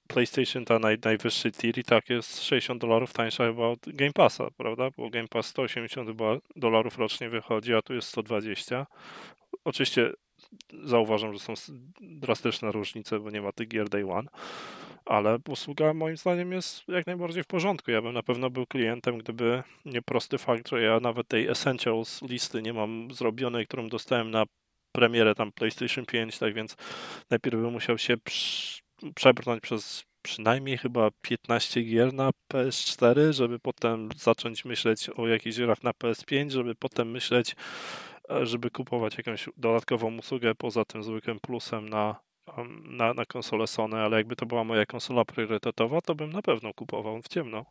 PlayStation 0.08 0.64
ta 0.64 0.78
naj, 0.78 0.98
najwyższy 1.04 1.52
tier 1.52 1.78
i 1.78 1.84
tak 1.84 2.10
jest 2.10 2.44
60 2.44 2.80
dolarów 2.80 3.12
tańsza 3.12 3.46
chyba 3.46 3.66
od 3.66 3.78
Game 3.86 4.12
Passa, 4.12 4.48
prawda? 4.56 4.88
Bo 4.96 5.10
Game 5.10 5.28
Pass 5.28 5.46
180 5.46 6.08
chyba 6.08 6.36
dolarów 6.56 6.98
rocznie 6.98 7.28
wychodzi, 7.28 7.74
a 7.74 7.82
tu 7.82 7.94
jest 7.94 8.08
120. 8.08 8.86
Oczywiście 9.64 10.12
zauważam, 10.82 11.32
że 11.32 11.38
są 11.38 11.54
drastyczne 12.00 12.72
różnice, 12.72 13.20
bo 13.20 13.30
nie 13.30 13.42
ma 13.42 13.52
tych 13.52 13.68
gier 13.68 13.88
Day 13.88 14.10
One, 14.10 14.28
ale 15.04 15.38
usługa 15.48 15.94
moim 15.94 16.16
zdaniem 16.16 16.52
jest 16.52 16.88
jak 16.88 17.06
najbardziej 17.06 17.42
w 17.42 17.46
porządku. 17.46 17.90
Ja 17.90 18.02
bym 18.02 18.12
na 18.12 18.22
pewno 18.22 18.50
był 18.50 18.66
klientem, 18.66 19.18
gdyby 19.18 19.62
nie 19.84 20.02
prosty 20.02 20.38
fakt, 20.38 20.68
że 20.68 20.82
ja 20.82 21.00
nawet 21.00 21.28
tej 21.28 21.46
Essentials 21.48 22.22
listy 22.22 22.62
nie 22.62 22.72
mam 22.72 23.14
zrobionej, 23.14 23.66
którą 23.66 23.88
dostałem 23.88 24.30
na 24.30 24.44
premierę 24.92 25.34
tam 25.34 25.52
PlayStation 25.52 26.06
5, 26.06 26.38
tak 26.38 26.54
więc 26.54 26.76
najpierw 27.30 27.56
bym 27.56 27.72
musiał 27.72 27.98
się 27.98 28.16
przebrnąć 29.14 29.60
przez 29.60 30.04
przynajmniej 30.22 30.78
chyba 30.78 31.10
15 31.22 31.82
gier 31.82 32.14
na 32.14 32.30
PS4, 32.52 33.32
żeby 33.32 33.58
potem 33.58 34.08
zacząć 34.16 34.64
myśleć 34.64 35.10
o 35.10 35.28
jakichś 35.28 35.56
grach 35.56 35.82
na 35.82 35.90
PS5, 35.90 36.50
żeby 36.50 36.74
potem 36.74 37.10
myśleć, 37.10 37.56
e, 38.30 38.46
żeby 38.46 38.70
kupować 38.70 39.18
jakąś 39.18 39.48
dodatkową 39.56 40.18
usługę 40.18 40.54
poza 40.54 40.84
tym 40.84 41.02
zwykłym 41.02 41.40
plusem 41.40 41.88
na, 41.88 42.20
na, 42.84 43.14
na 43.14 43.24
konsolę 43.24 43.66
Sony, 43.66 43.96
ale 43.96 44.16
jakby 44.16 44.36
to 44.36 44.46
była 44.46 44.64
moja 44.64 44.86
konsola 44.86 45.24
priorytetowa, 45.24 46.00
to 46.00 46.14
bym 46.14 46.32
na 46.32 46.42
pewno 46.42 46.74
kupował 46.74 47.22
w 47.22 47.28
ciemno. 47.28 47.64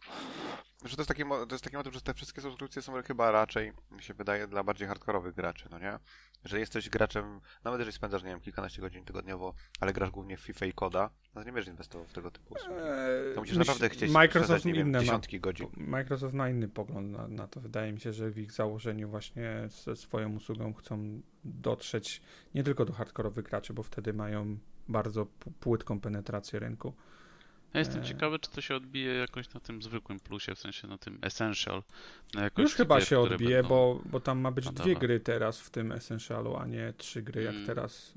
Że 0.86 0.96
to 0.96 1.02
jest 1.02 1.08
taki, 1.08 1.24
to 1.24 1.48
jest 1.52 1.64
taki 1.64 1.78
motyw, 1.78 1.94
że 1.94 2.02
te 2.02 2.14
wszystkie 2.14 2.42
subskrypcje 2.42 2.82
są 2.82 3.02
chyba 3.04 3.32
raczej, 3.32 3.74
mi 3.92 4.04
się 4.04 4.14
wydaje, 4.14 4.48
dla 4.48 4.64
bardziej 4.64 4.88
hardkorowych 4.88 5.36
graczy, 5.36 5.68
no 5.72 5.80
nie? 5.80 6.00
Że 6.46 6.60
jesteś 6.60 6.90
graczem, 6.90 7.42
nawet 7.64 7.80
jeżeli 7.80 7.96
spędzasz, 7.96 8.24
nie 8.24 8.30
wiem, 8.30 8.40
kilkanaście 8.40 8.82
godzin 8.82 9.06
tygodniowo, 9.06 9.54
ale 9.80 9.94
grasz 9.94 10.10
głównie 10.10 10.38
w 10.38 10.42
FIFA 10.42 10.66
i 10.66 10.74
koda, 10.74 11.10
no 11.36 11.42
to 11.42 11.48
nie 11.48 11.54
będziesz 11.54 11.72
inwestował 11.72 12.08
w 12.08 12.14
tego 12.14 12.32
typu 12.32 12.54
usługi. 12.54 12.76
Eee, 12.80 13.36
To 13.36 13.42
musisz 13.42 13.58
naprawdę 13.58 13.90
chcieć 13.90 14.12
Microsoft 14.12 14.66
nie 14.66 14.74
wiem, 14.74 14.88
inne 14.88 14.98
ma. 14.98 15.04
dziesiątki 15.04 15.40
godzin. 15.40 15.68
Microsoft 15.78 16.34
ma 16.34 16.50
inny 16.50 16.68
pogląd 16.68 17.12
na, 17.12 17.28
na 17.28 17.48
to. 17.48 17.60
Wydaje 17.60 17.94
mi 17.94 18.00
się, 18.00 18.14
że 18.14 18.30
w 18.30 18.38
ich 18.38 18.52
założeniu 18.52 19.10
właśnie 19.10 19.68
ze 19.84 19.96
swoją 19.96 20.36
usługą 20.36 20.74
chcą 20.74 21.22
dotrzeć 21.44 22.22
nie 22.56 22.64
tylko 22.64 22.86
do 22.86 22.94
hardkorowych 22.94 23.46
graczy, 23.46 23.74
bo 23.74 23.84
wtedy 23.84 24.14
mają 24.14 24.58
bardzo 24.88 25.26
płytką 25.60 26.00
penetrację 26.00 26.60
rynku. 26.60 26.94
Ja 27.74 27.80
jestem 27.80 28.02
Eee. 28.02 28.08
ciekawy, 28.08 28.40
czy 28.40 28.52
to 28.52 28.62
się 28.62 28.76
odbije 28.76 29.14
jakoś 29.14 29.54
na 29.54 29.60
tym 29.60 29.82
zwykłym 29.82 30.20
plusie, 30.20 30.56
w 30.56 30.60
sensie 30.60 30.88
na 30.88 30.98
tym 30.98 31.18
Essential. 31.22 31.84
Na 32.34 32.50
Już 32.58 32.74
chyba 32.76 32.96
gier, 33.00 33.08
się 33.08 33.20
odbije, 33.20 33.56
będą- 33.56 33.70
bo, 33.70 34.02
bo 34.06 34.20
tam 34.20 34.40
ma 34.40 34.52
być 34.52 34.70
dwie 34.70 34.96
gry 34.96 35.20
teraz 35.20 35.62
w 35.62 35.70
tym 35.70 35.92
Essentialu, 35.92 36.56
a 36.58 36.66
nie 36.66 36.94
trzy 36.98 37.22
gry, 37.22 37.44
jak 37.44 37.54
Mm. 37.54 37.66
teraz 37.68 38.14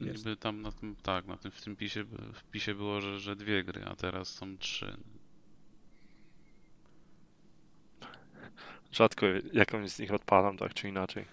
e, 0.00 0.04
jest. 0.04 0.24
Niby 0.24 0.36
tam 0.36 0.62
na 0.62 0.72
tym, 0.72 0.96
tak, 1.02 1.26
na 1.26 1.36
tym, 1.36 1.50
w 1.50 1.62
tym 1.62 1.76
pisie, 1.76 2.04
w 2.34 2.44
pisie 2.50 2.74
było, 2.74 3.00
że, 3.00 3.18
że 3.20 3.36
dwie 3.36 3.64
gry, 3.64 3.84
a 3.84 3.96
teraz 3.96 4.28
są 4.28 4.58
trzy. 4.58 4.96
Rzadko 8.92 9.26
jakąś 9.52 9.90
z 9.90 9.98
nich 9.98 10.12
odpalam, 10.12 10.56
tak 10.56 10.74
czy 10.74 10.88
inaczej. 10.88 11.24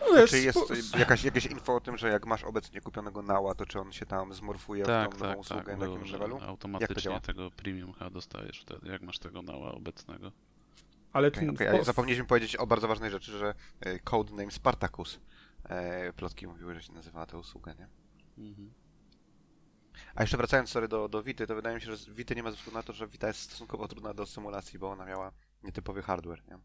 No 0.00 0.26
Czy 0.26 0.40
jest 0.40 0.58
spo- 0.58 0.98
jakaś, 0.98 1.24
jakieś 1.24 1.46
info 1.46 1.74
o 1.74 1.80
tym, 1.80 1.98
że 1.98 2.08
jak 2.08 2.26
masz 2.26 2.44
obecnie 2.44 2.80
kupionego 2.80 3.22
nała, 3.22 3.54
to 3.54 3.66
czy 3.66 3.80
on 3.80 3.92
się 3.92 4.06
tam 4.06 4.34
zmorfuje 4.34 4.84
Tak, 4.84 5.14
w 5.14 5.18
tą 5.18 5.18
nową 5.18 5.30
tak, 5.30 5.40
usługę 5.40 5.64
tak, 5.64 5.78
na 5.78 5.86
jakimś 5.86 6.10
levelu? 6.10 6.40
automatycznie 6.42 7.20
tego 7.20 7.50
premium 7.50 7.92
chyba 7.92 8.10
dostajesz 8.10 8.60
wtedy, 8.60 8.88
jak 8.88 9.02
masz 9.02 9.18
tego 9.18 9.42
nała 9.42 9.72
obecnego. 9.72 10.32
Ale 11.12 11.28
Okej, 11.28 11.56
ten, 11.56 11.68
ale 11.68 11.84
zapomnieliśmy 11.84 12.26
powiedzieć 12.26 12.56
o 12.56 12.66
bardzo 12.66 12.88
ważnej 12.88 13.10
rzeczy, 13.10 13.32
że 13.38 13.54
e, 13.80 13.98
codename 13.98 14.50
Spartacus. 14.50 15.20
E, 15.64 16.12
plotki 16.12 16.46
mówiły, 16.46 16.74
że 16.74 16.82
się 16.82 16.92
nazywała 16.92 17.26
ta 17.26 17.38
usługa, 17.38 17.72
nie? 17.72 17.88
Mhm. 18.38 18.72
A 20.14 20.22
jeszcze 20.22 20.36
wracając 20.36 20.70
sorry, 20.70 20.88
do, 20.88 21.08
do 21.08 21.22
Vity, 21.22 21.46
to 21.46 21.54
wydaje 21.54 21.74
mi 21.74 21.80
się, 21.80 21.96
że 21.96 22.12
Vity 22.12 22.34
nie 22.34 22.42
ma 22.42 22.50
ze 22.50 22.56
względu 22.56 22.78
na 22.78 22.82
to, 22.82 22.92
że 22.92 23.06
Vita 23.08 23.26
jest 23.26 23.40
stosunkowo 23.40 23.88
trudna 23.88 24.14
do 24.14 24.26
symulacji, 24.26 24.78
bo 24.78 24.90
ona 24.90 25.04
miała 25.04 25.32
nietypowy 25.62 26.02
hardware, 26.02 26.42
nie? 26.48 26.58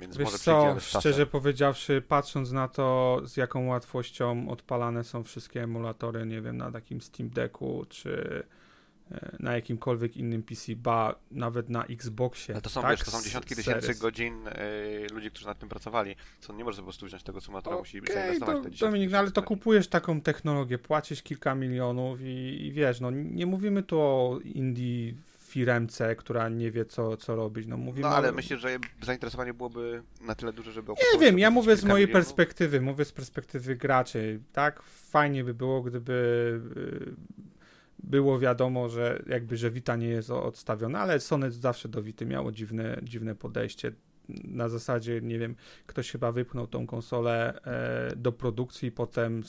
Więc 0.00 0.16
Wiesz 0.16 0.24
może 0.24 0.38
co, 0.38 0.80
szczerze 0.80 1.26
powiedziawszy, 1.26 2.02
patrząc 2.08 2.52
na 2.52 2.68
to, 2.68 3.20
z 3.24 3.36
jaką 3.36 3.66
łatwością 3.66 4.48
odpalane 4.48 5.04
są 5.04 5.24
wszystkie 5.24 5.62
emulatory, 5.62 6.26
nie 6.26 6.40
wiem, 6.40 6.56
na 6.56 6.72
takim 6.72 7.00
Steam 7.00 7.30
Decku, 7.30 7.86
czy 7.88 8.42
e, 9.10 9.36
na 9.40 9.54
jakimkolwiek 9.54 10.16
innym 10.16 10.42
PC, 10.42 10.76
ba, 10.76 11.14
nawet 11.30 11.68
na 11.68 11.84
Xboxie. 11.84 12.54
Ale 12.54 12.62
to 12.62 12.70
są, 12.70 12.82
tak, 12.82 12.90
wiesz, 12.90 13.04
to 13.04 13.10
są 13.10 13.22
dziesiątki 13.22 13.56
tysięcy 13.56 13.80
Series. 13.80 14.00
godzin 14.00 14.48
e, 14.48 14.62
ludzi, 15.12 15.30
którzy 15.30 15.46
nad 15.46 15.58
tym 15.58 15.68
pracowali. 15.68 16.16
Co 16.40 16.52
nie 16.52 16.64
może 16.64 16.78
po 16.78 16.84
prostu 16.84 17.06
wziąć 17.06 17.22
tego 17.22 17.40
symulatora, 17.40 17.76
musi 17.76 17.98
Okej, 17.98 18.14
zainwestować 18.14 18.56
to, 18.56 18.62
te 18.62 18.70
dziesiątki 18.70 18.84
Dominik, 18.84 19.10
no 19.10 19.18
ale 19.18 19.30
to 19.30 19.42
kupujesz 19.42 19.88
taką 19.88 20.20
technologię, 20.20 20.78
płacisz 20.78 21.22
kilka 21.22 21.54
milionów 21.54 22.20
i, 22.20 22.66
i 22.66 22.72
wiesz, 22.72 23.00
no 23.00 23.10
nie 23.10 23.46
mówimy 23.46 23.82
tu 23.82 24.00
o 24.00 24.38
indie 24.44 25.14
firemce, 25.48 26.16
która 26.16 26.48
nie 26.48 26.70
wie 26.70 26.84
co, 26.84 27.16
co 27.16 27.36
robić, 27.36 27.66
no 27.66 27.76
mówimy 27.76 28.08
No 28.08 28.14
ale 28.16 28.32
myślę, 28.32 28.58
że 28.58 28.78
zainteresowanie 29.02 29.54
byłoby 29.54 30.02
na 30.20 30.34
tyle 30.34 30.52
duże, 30.52 30.72
żeby 30.72 30.92
Nie 31.12 31.20
wiem, 31.20 31.38
ja 31.38 31.50
mówię 31.50 31.76
z 31.76 31.84
mojej 31.84 32.06
milionów. 32.06 32.12
perspektywy, 32.26 32.80
mówię 32.80 33.04
z 33.04 33.12
perspektywy 33.12 33.76
graczy, 33.76 34.40
tak? 34.52 34.82
Fajnie 34.82 35.44
by 35.44 35.54
było, 35.54 35.82
gdyby 35.82 36.12
y, 36.76 37.14
było 38.02 38.38
wiadomo, 38.38 38.88
że 38.88 39.22
jakby, 39.26 39.56
że 39.56 39.70
Vita 39.70 39.96
nie 39.96 40.08
jest 40.08 40.30
odstawiona, 40.30 41.00
ale 41.00 41.20
Sony 41.20 41.50
zawsze 41.50 41.88
do 41.88 42.02
Vity 42.02 42.26
miało 42.26 42.52
dziwne, 42.52 43.00
dziwne 43.02 43.34
podejście. 43.34 43.92
Na 44.44 44.68
zasadzie, 44.68 45.20
nie 45.20 45.38
wiem, 45.38 45.54
ktoś 45.86 46.10
chyba 46.10 46.32
wypchnął 46.32 46.66
tą 46.66 46.86
konsolę 46.86 47.60
e, 47.64 48.16
do 48.16 48.32
produkcji, 48.32 48.92
potem 48.92 49.42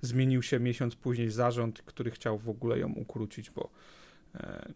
zmienił 0.00 0.42
się 0.42 0.60
miesiąc 0.60 0.96
później 0.96 1.30
zarząd, 1.30 1.82
który 1.82 2.10
chciał 2.10 2.38
w 2.38 2.48
ogóle 2.48 2.78
ją 2.78 2.92
ukrócić, 2.92 3.50
bo 3.50 3.70
e, 4.34 4.72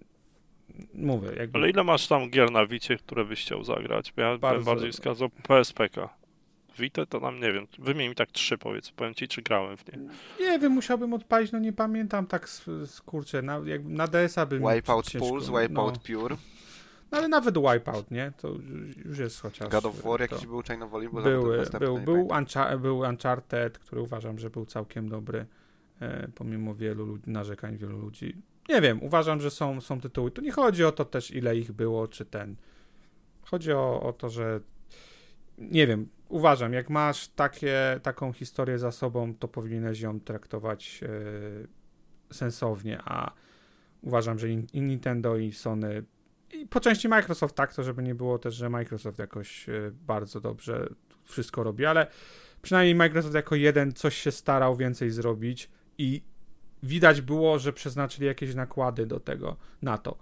mówię, 0.95 1.29
jakby... 1.37 1.59
Ale 1.59 1.71
ile 1.71 1.85
masz 1.85 2.09
tam 2.09 2.31
gier 2.31 2.51
na 2.51 2.67
Wicie, 2.67 2.97
które 2.97 3.25
byś 3.25 3.43
chciał 3.43 3.65
zagrać? 3.65 4.13
Ja 4.17 4.31
bym 4.31 4.41
Bardzo- 4.41 4.65
bardziej 4.65 4.93
wskazał 4.93 5.31
PSPK. 5.31 6.09
Witę 6.79 7.07
to 7.07 7.21
tam 7.21 7.41
nie 7.41 7.53
wiem. 7.53 7.67
Wymień 7.79 8.09
mi 8.09 8.15
tak 8.15 8.33
trzy 8.33 8.59
powiedz. 8.59 8.91
Powiem 8.91 9.15
ci, 9.15 9.29
czy 9.29 9.43
grałem 9.43 9.77
w 9.77 9.93
nie. 9.93 9.99
Nie 10.41 10.59
wiem, 10.59 10.73
musiałbym 10.73 11.13
odpalić, 11.13 11.53
no 11.53 11.59
nie 11.59 11.73
pamiętam 11.73 12.27
tak 12.27 12.49
z, 12.49 12.65
z 12.91 13.01
kurczę, 13.01 13.43
na, 13.43 13.61
jak, 13.65 13.85
na 13.85 14.07
DS-a 14.07 14.47
bym... 14.47 14.63
Wipeout 14.75 15.07
Pulse, 15.19 15.53
no. 15.53 15.61
Wipeout 15.61 15.99
Pure, 15.99 16.37
No 17.13 17.19
ale 17.19 17.29
nawet 17.29 17.55
Wipeout, 17.59 18.11
nie? 18.11 18.33
To 18.37 18.49
już 19.05 19.19
jest 19.19 19.41
chociaż... 19.41 19.69
God 19.69 19.87
of 19.87 20.03
War 20.03 20.19
to 20.19 20.35
jakiś 20.35 20.47
był, 20.47 20.63
Chain 20.63 20.83
of 20.83 20.95
Olympus, 20.95 21.23
był, 21.25 21.45
ale 21.45 21.53
to 21.53 21.59
następny, 21.59 21.87
był, 21.87 21.99
był. 21.99 22.27
Uncha- 22.27 22.79
był 22.79 22.99
Uncharted, 22.99 23.79
który 23.79 24.01
uważam, 24.01 24.39
że 24.39 24.51
był 24.51 24.67
całkiem 24.67 25.09
dobry, 25.09 25.47
e, 26.01 26.29
pomimo 26.35 26.75
wielu 26.75 27.07
ludzi, 27.07 27.31
narzekań 27.31 27.77
wielu 27.77 27.99
ludzi. 27.99 28.37
Nie 28.69 28.81
wiem, 28.81 29.03
uważam, 29.03 29.41
że 29.41 29.51
są, 29.51 29.81
są 29.81 30.01
tytuły. 30.01 30.31
Tu 30.31 30.43
nie 30.43 30.53
chodzi 30.53 30.85
o 30.85 30.93
to 30.93 31.05
też, 31.05 31.31
ile 31.31 31.57
ich 31.57 31.73
było, 31.73 32.09
czy 32.09 32.25
ten. 32.25 32.57
Chodzi 33.43 33.73
o, 33.73 34.03
o 34.03 34.13
to, 34.13 34.29
że 34.29 34.61
nie 35.59 35.87
wiem, 35.87 36.09
uważam, 36.29 36.73
jak 36.73 36.91
masz 36.91 37.29
takie, 37.29 38.01
taką 38.03 38.33
historię 38.33 38.79
za 38.79 38.93
sobą, 38.93 39.35
to 39.35 39.49
powinieneś 39.49 40.01
ją 40.01 40.21
traktować 40.21 41.01
e, 41.03 41.09
sensownie, 42.35 43.01
a 43.05 43.33
uważam, 44.03 44.39
że 44.39 44.51
i 44.51 44.81
Nintendo, 44.81 45.37
i 45.37 45.53
Sony, 45.53 46.05
i 46.53 46.67
po 46.67 46.81
części 46.81 47.09
Microsoft 47.09 47.55
tak, 47.55 47.75
to 47.75 47.83
żeby 47.83 48.03
nie 48.03 48.15
było 48.15 48.39
też, 48.39 48.55
że 48.55 48.71
Microsoft 48.71 49.19
jakoś 49.19 49.69
e, 49.69 49.73
bardzo 50.07 50.41
dobrze 50.41 50.89
wszystko 51.25 51.63
robi, 51.63 51.87
ale 51.87 52.07
przynajmniej 52.63 52.95
Microsoft 52.95 53.35
jako 53.35 53.55
jeden 53.55 53.93
coś 53.93 54.17
się 54.17 54.31
starał 54.31 54.77
więcej 54.77 55.11
zrobić 55.11 55.71
i 55.99 56.23
widać 56.83 57.21
było, 57.21 57.59
że 57.59 57.73
przeznaczyli 57.73 58.27
jakieś 58.27 58.55
nakłady 58.55 59.07
do 59.07 59.21
tego, 59.21 59.57
na 59.83 59.99
to. 59.99 60.17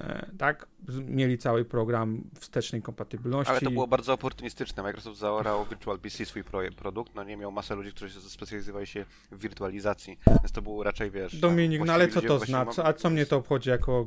E, 0.00 0.26
tak? 0.38 0.66
Mieli 0.88 1.38
cały 1.38 1.64
program 1.64 2.24
wstecznej 2.40 2.82
kompatybilności. 2.82 3.50
Ale 3.50 3.60
to 3.60 3.70
było 3.70 3.86
bardzo 3.86 4.12
oportunistyczne. 4.12 4.82
Microsoft 4.82 5.18
zaorał 5.18 5.66
Virtual 5.66 5.98
PC 5.98 6.24
swój 6.24 6.44
proje- 6.44 6.72
produkt, 6.72 7.14
no 7.14 7.24
nie 7.24 7.36
miał 7.36 7.52
masę 7.52 7.74
ludzi, 7.74 7.92
którzy 7.92 8.20
specjalizowali 8.20 8.86
się 8.86 9.04
w 9.30 9.40
wirtualizacji, 9.40 10.18
więc 10.26 10.52
to 10.52 10.62
było 10.62 10.82
raczej, 10.82 11.10
wiesz... 11.10 11.36
Dominik, 11.36 11.82
no 11.84 11.92
ale 11.92 12.08
co 12.08 12.22
to 12.22 12.38
znaczy? 12.38 12.84
A 12.84 12.92
co 12.92 13.10
mnie 13.10 13.26
to 13.26 13.36
obchodzi 13.36 13.70
jako 13.70 14.06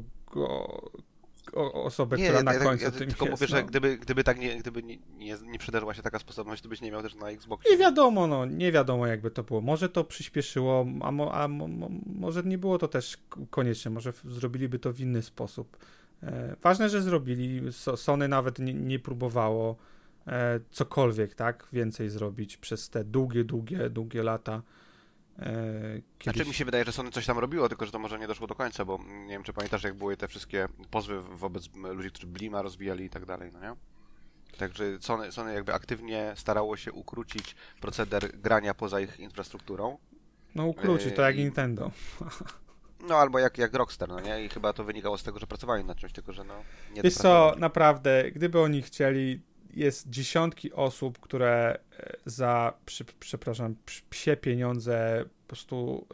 osobę, 1.54 2.18
Nie, 2.18 2.24
która 2.24 2.44
na 2.44 2.54
ja, 2.54 2.60
końcu 2.60 2.84
ja, 2.84 2.92
tym 2.92 3.08
tylko 3.08 3.26
jest? 3.26 3.32
mówię, 3.32 3.48
że 3.48 3.62
no. 3.62 3.68
gdyby, 3.68 3.98
gdyby 3.98 4.24
tak 4.24 4.40
nie, 4.40 4.60
gdyby 4.60 4.84
nie, 4.84 4.98
nie, 5.18 5.38
nie 5.42 5.60
przydarzyła 5.60 5.94
się 5.94 6.02
taka 6.02 6.20
sposobność, 6.20 6.62
to 6.62 6.70
byś 6.70 6.82
nie 6.82 6.92
miał 6.92 7.02
też 7.02 7.16
na 7.16 7.30
Xboxie. 7.30 7.72
Nie 7.72 7.78
wiadomo, 7.78 8.28
no, 8.28 8.46
nie 8.46 8.72
wiadomo 8.72 9.08
jakby 9.08 9.32
to 9.32 9.44
było. 9.44 9.62
Może 9.62 9.90
to 9.90 10.04
przyspieszyło, 10.04 10.86
a, 11.02 11.12
mo, 11.12 11.34
a 11.34 11.48
mo, 11.48 11.68
mo, 11.68 11.90
może 12.06 12.44
nie 12.44 12.58
było 12.58 12.78
to 12.78 12.88
też 12.88 13.18
konieczne, 13.50 13.92
może 13.92 14.14
zrobiliby 14.26 14.80
to 14.80 14.94
w 14.94 15.00
inny 15.00 15.22
sposób. 15.22 15.78
E, 16.24 16.56
ważne, 16.62 16.90
że 16.90 17.02
zrobili. 17.02 17.74
So, 17.74 17.98
Sony 17.98 18.28
nawet 18.28 18.60
nie, 18.60 18.74
nie 18.74 19.00
próbowało 19.00 19.76
e, 20.28 20.60
cokolwiek, 20.72 21.36
tak, 21.36 21.68
więcej 21.74 22.10
zrobić 22.10 22.58
przez 22.58 22.90
te 22.90 23.04
długie, 23.04 23.44
długie, 23.44 23.90
długie 23.90 24.24
lata. 24.24 24.62
E, 25.40 25.44
kiedyś... 26.20 26.36
Znaczy 26.36 26.50
mi 26.50 26.54
się 26.56 26.66
wydaje, 26.66 26.86
że 26.86 26.92
Sony 26.92 27.12
coś 27.12 27.26
tam 27.26 27.40
robiło, 27.40 27.70
tylko 27.70 27.86
że 27.86 27.92
to 27.92 28.00
może 28.00 28.20
nie 28.20 28.28
doszło 28.28 28.48
do 28.48 28.56
końca, 28.56 28.86
bo 28.86 29.00
nie 29.08 29.30
wiem, 29.30 29.44
czy 29.44 29.54
pamiętasz, 29.54 29.84
jak 29.84 29.94
były 29.94 30.18
te 30.18 30.28
wszystkie 30.28 30.68
pozwy 30.92 31.22
wobec 31.22 31.70
ludzi, 31.76 32.10
którzy 32.12 32.28
Blima 32.28 32.62
rozwijali 32.62 33.06
i 33.06 33.10
tak 33.10 33.26
dalej, 33.26 33.52
no 33.54 33.60
nie? 33.60 33.76
Także 34.58 34.84
Sony, 35.00 35.32
Sony 35.32 35.54
jakby 35.54 35.74
aktywnie 35.74 36.34
starało 36.36 36.78
się 36.78 36.92
ukrócić 36.92 37.56
proceder 37.82 38.38
grania 38.40 38.74
poza 38.74 39.00
ich 39.00 39.20
infrastrukturą. 39.20 39.98
No 40.56 40.66
ukrócić, 40.66 41.16
to 41.16 41.22
jak 41.22 41.36
i- 41.36 41.40
Nintendo. 41.40 41.92
No 43.08 43.16
albo 43.18 43.40
jak, 43.40 43.58
jak 43.58 43.74
Rockstar, 43.74 44.10
no 44.10 44.20
nie? 44.20 44.46
I 44.46 44.50
chyba 44.50 44.74
to 44.74 44.84
wynikało 44.84 45.18
z 45.18 45.24
tego, 45.24 45.40
że 45.40 45.48
pracowali 45.48 45.86
nad 45.86 45.98
czymś, 45.98 46.14
tylko 46.14 46.34
że 46.34 46.44
no 46.44 46.54
nie 46.94 47.02
Wiesz 47.02 47.14
co, 47.14 47.56
naprawdę, 47.58 48.32
gdyby 48.32 48.60
oni 48.60 48.82
chcieli, 48.82 49.42
jest 49.76 50.10
dziesiątki 50.10 50.74
osób, 50.74 51.20
które 51.20 51.80
e, 52.00 52.16
za, 52.26 52.74
przy, 52.86 53.06
przepraszam, 53.20 53.76
psie 54.10 54.38
pieniądze 54.38 55.26
po 55.42 55.48
prostu 55.48 56.08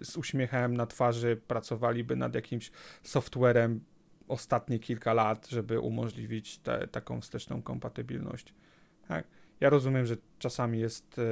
e, 0.00 0.04
z 0.04 0.16
uśmiechem 0.16 0.76
na 0.76 0.86
twarzy 0.86 1.40
pracowaliby 1.48 2.16
nad 2.16 2.34
jakimś 2.34 2.70
softwarem 3.02 3.80
ostatnie 4.28 4.78
kilka 4.78 5.14
lat, 5.14 5.48
żeby 5.48 5.80
umożliwić 5.80 6.58
te, 6.58 6.88
taką 6.88 7.20
wsteczną 7.20 7.62
kompatybilność. 7.62 8.54
Tak? 9.08 9.26
Ja 9.60 9.70
rozumiem, 9.70 10.06
że 10.06 10.16
czasami 10.38 10.78
jest 10.78 11.18
e, 11.18 11.22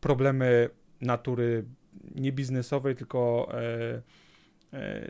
problemy 0.00 0.68
natury 1.00 1.64
nie 2.14 2.32
biznesowej, 2.32 2.96
tylko 2.96 3.48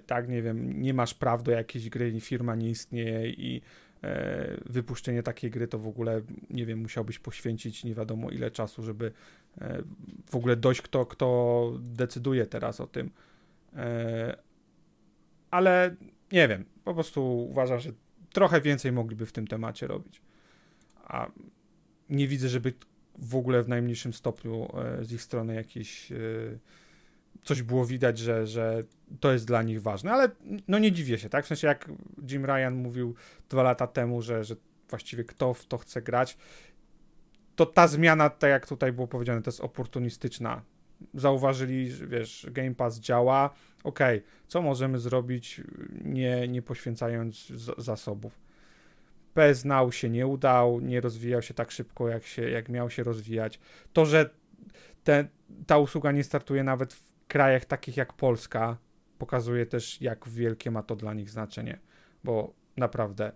tak, 0.06 0.28
nie 0.28 0.42
wiem, 0.42 0.82
nie 0.82 0.94
masz 0.94 1.14
praw 1.14 1.42
do 1.42 1.52
jakiejś 1.52 1.88
gry, 1.88 2.20
firma 2.20 2.54
nie 2.54 2.70
istnieje 2.70 3.30
i 3.30 3.62
wypuszczenie 4.66 5.22
takiej 5.22 5.50
gry 5.50 5.68
to 5.68 5.78
w 5.78 5.86
ogóle, 5.86 6.20
nie 6.50 6.66
wiem, 6.66 6.78
musiałbyś 6.78 7.18
poświęcić 7.18 7.84
nie 7.84 7.94
wiadomo 7.94 8.30
ile 8.30 8.50
czasu, 8.50 8.82
żeby 8.82 9.12
e, 9.60 9.82
w 10.30 10.36
ogóle 10.36 10.56
dojść, 10.56 10.82
kto, 10.82 11.06
kto 11.06 11.72
decyduje 11.80 12.46
teraz 12.46 12.80
o 12.80 12.86
tym. 12.86 13.10
E, 13.76 14.36
ale 15.50 15.96
nie 16.32 16.48
wiem, 16.48 16.64
po 16.84 16.94
prostu 16.94 17.46
uważam, 17.50 17.80
że 17.80 17.90
trochę 18.32 18.60
więcej 18.60 18.92
mogliby 18.92 19.26
w 19.26 19.32
tym 19.32 19.46
temacie 19.46 19.86
robić. 19.86 20.22
A 21.04 21.30
nie 22.10 22.28
widzę, 22.28 22.48
żeby 22.48 22.72
w 23.18 23.36
ogóle 23.36 23.62
w 23.62 23.68
najmniejszym 23.68 24.12
stopniu 24.12 24.68
e, 24.78 25.04
z 25.04 25.12
ich 25.12 25.22
strony 25.22 25.54
jakieś 25.54 26.12
e, 26.12 26.16
coś 27.42 27.62
było 27.62 27.86
widać, 27.86 28.18
że, 28.18 28.46
że 28.46 28.84
to 29.20 29.32
jest 29.32 29.46
dla 29.46 29.62
nich 29.62 29.82
ważne, 29.82 30.12
ale 30.12 30.28
no 30.68 30.78
nie 30.78 30.92
dziwię 30.92 31.18
się, 31.18 31.28
tak? 31.28 31.44
W 31.44 31.48
sensie 31.48 31.66
jak 31.66 31.90
Jim 32.30 32.44
Ryan 32.44 32.74
mówił 32.74 33.14
dwa 33.48 33.62
lata 33.62 33.86
temu, 33.86 34.22
że, 34.22 34.44
że 34.44 34.56
właściwie 34.90 35.24
kto 35.24 35.54
w 35.54 35.66
to 35.66 35.78
chce 35.78 36.02
grać, 36.02 36.36
to 37.56 37.66
ta 37.66 37.88
zmiana, 37.88 38.30
tak 38.30 38.50
jak 38.50 38.66
tutaj 38.66 38.92
było 38.92 39.08
powiedziane, 39.08 39.42
to 39.42 39.48
jest 39.50 39.60
oportunistyczna. 39.60 40.62
Zauważyli, 41.14 41.90
że 41.90 42.06
wiesz, 42.06 42.46
Game 42.50 42.74
Pass 42.74 43.00
działa, 43.00 43.50
okej, 43.84 44.22
co 44.46 44.62
możemy 44.62 44.98
zrobić, 44.98 45.60
nie, 46.04 46.48
nie 46.48 46.62
poświęcając 46.62 47.46
z- 47.46 47.84
zasobów. 47.84 48.40
PS 49.34 49.64
Now 49.64 49.94
się 49.94 50.10
nie 50.10 50.26
udał, 50.26 50.80
nie 50.80 51.00
rozwijał 51.00 51.42
się 51.42 51.54
tak 51.54 51.70
szybko, 51.70 52.08
jak, 52.08 52.24
się, 52.24 52.50
jak 52.50 52.68
miał 52.68 52.90
się 52.90 53.02
rozwijać. 53.02 53.60
To, 53.92 54.06
że 54.06 54.30
te, 55.04 55.28
ta 55.66 55.78
usługa 55.78 56.12
nie 56.12 56.24
startuje 56.24 56.64
nawet 56.64 56.92
w 56.94 57.11
krajach 57.32 57.64
takich 57.64 57.96
jak 57.96 58.12
Polska, 58.12 58.76
pokazuje 59.18 59.66
też, 59.66 60.00
jak 60.00 60.28
wielkie 60.28 60.70
ma 60.70 60.82
to 60.82 60.96
dla 60.96 61.14
nich 61.14 61.30
znaczenie, 61.30 61.78
bo 62.24 62.54
naprawdę, 62.76 63.32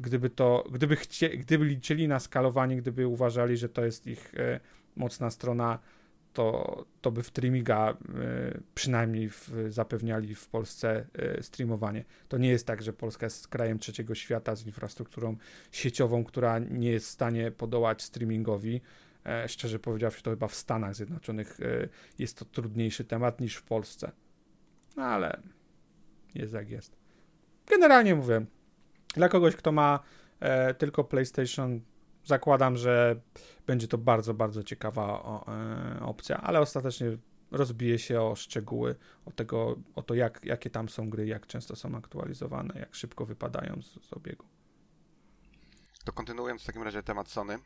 gdyby 0.00 0.30
to, 0.30 0.64
gdyby, 0.72 0.96
chcie, 0.96 1.28
gdyby 1.28 1.64
liczyli 1.64 2.08
na 2.08 2.20
skalowanie, 2.20 2.76
gdyby 2.76 3.06
uważali, 3.06 3.56
że 3.56 3.68
to 3.68 3.84
jest 3.84 4.06
ich 4.06 4.34
e, 4.34 4.60
mocna 4.96 5.30
strona, 5.30 5.78
to, 6.32 6.84
to 7.00 7.10
by 7.10 7.22
w 7.22 7.30
Trimiga 7.30 7.90
e, 7.90 7.94
przynajmniej 8.74 9.28
w, 9.28 9.50
zapewniali 9.68 10.34
w 10.34 10.48
Polsce 10.48 11.06
e, 11.14 11.42
streamowanie. 11.42 12.04
To 12.28 12.38
nie 12.38 12.48
jest 12.48 12.66
tak, 12.66 12.82
że 12.82 12.92
Polska 12.92 13.26
jest 13.26 13.48
krajem 13.48 13.78
trzeciego 13.78 14.14
świata 14.14 14.54
z 14.54 14.66
infrastrukturą 14.66 15.36
sieciową, 15.72 16.24
która 16.24 16.58
nie 16.58 16.90
jest 16.90 17.06
w 17.06 17.10
stanie 17.10 17.50
podołać 17.50 18.02
streamingowi. 18.02 18.80
E, 19.26 19.48
szczerze 19.48 19.78
powiedziawszy, 19.78 20.22
to 20.22 20.30
chyba 20.30 20.48
w 20.48 20.54
Stanach 20.54 20.94
Zjednoczonych 20.94 21.60
e, 21.60 21.88
jest 22.18 22.38
to 22.38 22.44
trudniejszy 22.44 23.04
temat 23.04 23.40
niż 23.40 23.56
w 23.56 23.62
Polsce. 23.62 24.12
No 24.96 25.02
ale 25.02 25.42
jest 26.34 26.52
jak 26.52 26.70
jest. 26.70 26.96
Generalnie 27.66 28.14
mówię, 28.14 28.46
dla 29.14 29.28
kogoś, 29.28 29.56
kto 29.56 29.72
ma 29.72 30.00
e, 30.40 30.74
tylko 30.74 31.04
PlayStation, 31.04 31.80
zakładam, 32.24 32.76
że 32.76 33.20
będzie 33.66 33.88
to 33.88 33.98
bardzo, 33.98 34.34
bardzo 34.34 34.62
ciekawa 34.62 35.22
opcja, 36.00 36.40
ale 36.40 36.60
ostatecznie 36.60 37.18
rozbije 37.50 37.98
się 37.98 38.20
o 38.20 38.34
szczegóły, 38.34 38.96
o, 39.24 39.30
tego, 39.30 39.76
o 39.94 40.02
to, 40.02 40.14
jak, 40.14 40.44
jakie 40.44 40.70
tam 40.70 40.88
są 40.88 41.10
gry, 41.10 41.26
jak 41.26 41.46
często 41.46 41.76
są 41.76 41.96
aktualizowane, 41.96 42.80
jak 42.80 42.94
szybko 42.94 43.26
wypadają 43.26 43.82
z, 43.82 44.06
z 44.06 44.12
obiegu. 44.12 44.46
To 46.04 46.12
kontynuując 46.12 46.62
w 46.62 46.66
takim 46.66 46.82
razie 46.82 47.02
temat 47.02 47.28
Sony. 47.28 47.58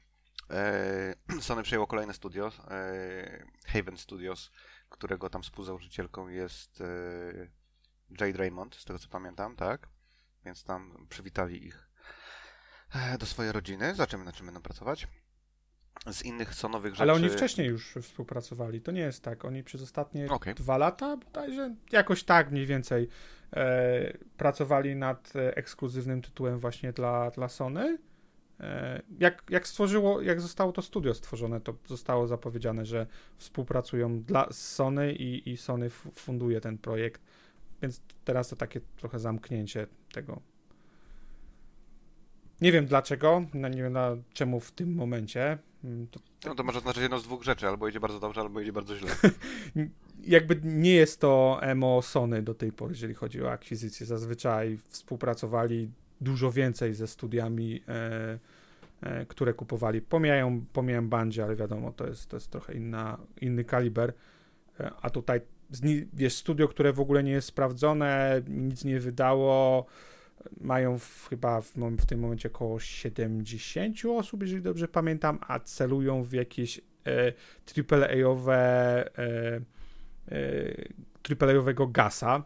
E, 0.50 1.14
Sony 1.40 1.62
przejęło 1.62 1.86
kolejne 1.86 2.14
studio, 2.14 2.52
e, 2.70 3.44
Haven 3.66 3.96
Studios, 3.96 4.50
którego 4.88 5.30
tam 5.30 5.42
współzałożycielką 5.42 6.28
jest 6.28 6.80
e, 6.80 6.84
Jade 8.20 8.38
Raymond, 8.38 8.74
z 8.74 8.84
tego 8.84 8.98
co 8.98 9.08
pamiętam, 9.08 9.56
tak? 9.56 9.88
Więc 10.44 10.64
tam 10.64 11.06
przywitali 11.08 11.66
ich 11.66 11.90
do 13.18 13.26
swojej 13.26 13.52
rodziny. 13.52 13.94
Zobaczymy, 13.94 14.24
na 14.24 14.32
czym 14.32 14.46
będą 14.46 14.62
pracować. 14.62 15.08
Z 16.12 16.22
innych 16.22 16.54
Sonowych 16.54 16.92
rzeczy... 16.92 17.02
Ale 17.02 17.12
oni 17.12 17.30
wcześniej 17.30 17.68
już 17.68 17.94
współpracowali. 18.02 18.80
To 18.80 18.92
nie 18.92 19.00
jest 19.00 19.24
tak. 19.24 19.44
Oni 19.44 19.64
przez 19.64 19.82
ostatnie 19.82 20.28
Okej. 20.30 20.54
dwa 20.54 20.78
lata 20.78 21.16
bodajże 21.16 21.74
jakoś 21.92 22.24
tak 22.24 22.50
mniej 22.50 22.66
więcej 22.66 23.08
e, 23.52 24.18
pracowali 24.36 24.96
nad 24.96 25.32
ekskluzywnym 25.34 26.22
tytułem 26.22 26.58
właśnie 26.58 26.92
dla, 26.92 27.30
dla 27.30 27.48
Sony. 27.48 27.98
E, 28.60 29.02
jak, 29.18 29.42
jak 29.50 29.68
stworzyło, 29.68 30.20
jak 30.20 30.40
zostało 30.40 30.72
to 30.72 30.82
studio 30.82 31.14
stworzone, 31.14 31.60
to 31.60 31.74
zostało 31.86 32.26
zapowiedziane, 32.26 32.86
że 32.86 33.06
współpracują 33.36 34.22
dla 34.22 34.52
z 34.52 34.74
Sony 34.74 35.12
i, 35.12 35.50
i 35.50 35.56
Sony 35.56 35.90
funduje 35.90 36.60
ten 36.60 36.78
projekt. 36.78 37.22
Więc 37.82 38.00
teraz 38.24 38.48
to 38.48 38.56
takie 38.56 38.80
trochę 38.96 39.18
zamknięcie 39.18 39.86
tego. 40.12 40.40
Nie 42.60 42.72
wiem 42.72 42.86
dlaczego, 42.86 43.44
no 43.54 43.68
nie 43.68 43.82
wiem 43.82 43.92
na 43.92 44.16
czemu 44.32 44.60
w 44.60 44.72
tym 44.72 44.94
momencie. 44.94 45.58
Mm, 45.84 46.06
To 46.06 46.20
No 46.44 46.54
to 46.54 46.64
może 46.64 46.78
oznaczać 46.78 47.02
jedno 47.02 47.18
z 47.18 47.24
dwóch 47.24 47.42
rzeczy, 47.42 47.68
albo 47.68 47.88
idzie 47.88 48.00
bardzo 48.00 48.20
dobrze, 48.20 48.40
albo 48.40 48.60
idzie 48.60 48.72
bardzo 48.72 48.96
źle. 48.96 49.10
jakby 50.36 50.60
nie 50.64 50.94
jest 50.94 51.20
to 51.20 51.58
emo 51.62 52.02
Sony 52.02 52.42
do 52.42 52.54
tej 52.54 52.72
pory, 52.72 52.92
jeżeli 52.92 53.14
chodzi 53.14 53.42
o 53.42 53.50
akwizycję. 53.50 54.06
Zazwyczaj 54.06 54.78
współpracowali 54.88 55.90
dużo 56.20 56.52
więcej 56.52 56.94
ze 56.94 57.06
studiami, 57.06 57.82
e, 57.88 58.38
e, 59.02 59.26
które 59.26 59.54
kupowali. 59.54 60.00
Pomijam, 60.00 60.66
pomijam 60.72 61.08
Bandzie, 61.08 61.44
ale 61.44 61.56
wiadomo, 61.56 61.92
to 61.92 62.06
jest, 62.06 62.28
to 62.28 62.36
jest 62.36 62.50
trochę 62.50 62.74
inna, 62.74 63.18
inny 63.40 63.64
kaliber. 63.64 64.12
E, 64.80 64.90
a 65.02 65.10
tutaj, 65.10 65.40
wiesz, 66.12 66.34
studio, 66.34 66.68
które 66.68 66.92
w 66.92 67.00
ogóle 67.00 67.24
nie 67.24 67.32
jest 67.32 67.48
sprawdzone, 67.48 68.42
nic 68.48 68.84
nie 68.84 69.00
wydało, 69.00 69.86
mają 70.60 70.98
w, 70.98 71.26
chyba 71.30 71.60
w, 71.60 71.74
w 71.98 72.06
tym 72.06 72.20
momencie 72.20 72.48
około 72.48 72.80
70 72.80 73.96
osób, 74.04 74.42
jeżeli 74.42 74.62
dobrze 74.62 74.88
pamiętam, 74.88 75.38
a 75.48 75.60
celują 75.60 76.22
w 76.22 76.32
jakieś 76.32 76.80
e, 77.06 77.32
AAA-owe 77.90 79.04
e, 79.18 79.60
AAA-owego 81.30 81.86
gasa. 81.86 82.44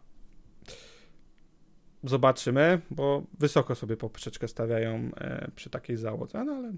Zobaczymy, 2.05 2.81
bo 2.91 3.23
wysoko 3.39 3.75
sobie 3.75 3.97
poprzeczkę 3.97 4.49
stawiają 4.49 5.11
e, 5.17 5.51
przy 5.57 5.71
takiej 5.71 5.97
załodze, 5.97 6.45
no 6.45 6.53
ale 6.53 6.73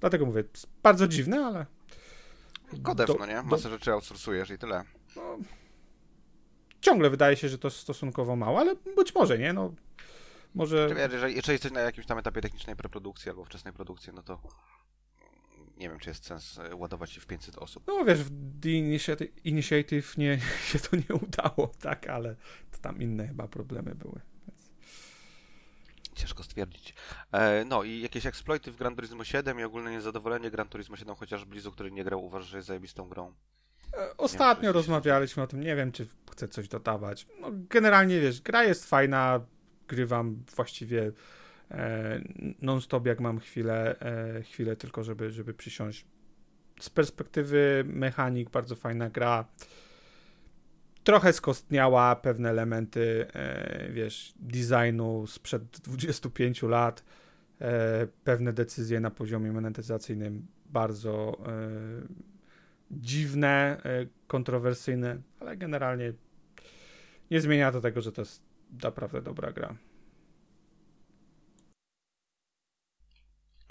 dlatego 0.00 0.26
mówię, 0.26 0.44
bardzo 0.82 1.08
dziwne, 1.08 1.46
ale 1.46 1.66
Kodew, 2.82 3.06
Do- 3.06 3.14
no 3.14 3.26
nie? 3.26 3.34
do- 3.34 3.42
Masę 3.42 3.70
rzeczy 3.70 3.92
outsourcujesz 3.92 4.50
i 4.50 4.58
tyle. 4.58 4.84
no, 5.16 5.38
ciągle 6.80 7.10
wydaje 7.10 7.36
się, 7.36 7.48
że 7.48 7.58
to 7.58 7.70
stosunkowo 7.70 8.36
mało, 8.36 8.58
ale 8.60 8.74
być 8.96 9.14
może, 9.14 9.38
nie? 9.38 9.52
No, 9.52 9.74
może... 10.54 10.88
Jeżeli, 11.12 11.34
jeżeli 11.36 11.52
jesteś 11.54 11.72
na 11.72 11.80
jakimś 11.80 12.06
tam 12.06 12.18
etapie 12.18 12.40
technicznej 12.40 12.76
preprodukcji 12.76 13.30
albo 13.30 13.44
wczesnej 13.44 13.74
produkcji, 13.74 14.12
no 14.14 14.22
to 14.22 14.40
nie 15.76 15.88
wiem, 15.88 15.98
czy 15.98 16.10
jest 16.10 16.24
sens 16.26 16.58
e, 16.58 16.76
ładować 16.76 17.10
się 17.10 17.20
w 17.20 17.26
500 17.26 17.58
osób. 17.58 17.84
No 17.86 18.04
wiesz, 18.04 18.22
w 18.24 18.60
The 18.60 18.68
Initiative, 18.70 19.44
Initiative 19.44 20.16
nie, 20.18 20.38
się 20.72 20.78
to 20.78 20.96
nie 20.96 21.14
udało, 21.26 21.72
tak, 21.80 22.06
ale 22.08 22.36
to 22.70 22.78
tam 22.80 23.02
inne 23.02 23.26
chyba 23.28 23.48
problemy 23.48 23.94
były. 23.94 24.20
Ciężko 26.14 26.42
stwierdzić. 26.42 26.94
E, 27.32 27.64
no 27.64 27.82
i 27.82 28.00
jakieś 28.00 28.26
exploity 28.26 28.72
w 28.72 28.76
Gran 28.76 28.94
Turismo 28.96 29.24
7 29.24 29.60
i 29.60 29.64
ogólne 29.64 29.90
niezadowolenie 29.90 30.50
Gran 30.50 30.68
Turismo 30.68 30.96
7, 30.96 31.14
chociaż 31.14 31.44
Blizu, 31.44 31.72
który 31.72 31.90
nie 31.92 32.04
grał, 32.04 32.24
uważa, 32.24 32.46
że 32.46 32.56
jest 32.56 32.68
zajebistą 32.68 33.08
grą. 33.08 33.32
E, 33.96 34.16
Ostatnio 34.16 34.68
coś- 34.68 34.74
rozmawialiśmy 34.74 35.42
o 35.42 35.46
tym, 35.46 35.60
nie 35.60 35.76
wiem, 35.76 35.92
czy 35.92 36.06
chcę 36.32 36.48
coś 36.48 36.68
dodawać. 36.68 37.26
No, 37.40 37.48
generalnie, 37.52 38.20
wiesz, 38.20 38.40
gra 38.40 38.64
jest 38.64 38.86
fajna, 38.88 39.40
grywam 39.88 40.44
właściwie 40.56 41.12
e, 41.70 42.20
non-stop, 42.62 43.06
jak 43.06 43.20
mam 43.20 43.38
chwilę, 43.40 44.00
e, 44.00 44.42
chwilę 44.42 44.76
tylko, 44.76 45.04
żeby, 45.04 45.30
żeby 45.30 45.54
przysiąść. 45.54 46.04
Z 46.80 46.90
perspektywy 46.90 47.84
mechanik, 47.86 48.50
bardzo 48.50 48.76
fajna 48.76 49.10
gra. 49.10 49.44
Trochę 51.04 51.32
skostniała 51.32 52.16
pewne 52.16 52.50
elementy, 52.50 53.26
e, 53.34 53.88
wiesz, 53.92 54.34
designu 54.36 55.26
sprzed 55.26 55.80
25 55.80 56.62
lat. 56.62 57.04
E, 57.60 58.06
pewne 58.24 58.52
decyzje 58.52 59.00
na 59.00 59.10
poziomie 59.10 59.52
monetyzacyjnym 59.52 60.46
bardzo 60.66 61.38
e, 61.46 61.52
dziwne, 62.90 63.82
kontrowersyjne, 64.26 65.18
ale 65.40 65.56
generalnie 65.56 66.12
nie 67.30 67.40
zmienia 67.40 67.72
to 67.72 67.80
tego, 67.80 68.00
że 68.00 68.12
to 68.12 68.22
jest 68.22 68.42
naprawdę 68.82 69.22
dobra 69.22 69.52
gra. 69.52 69.76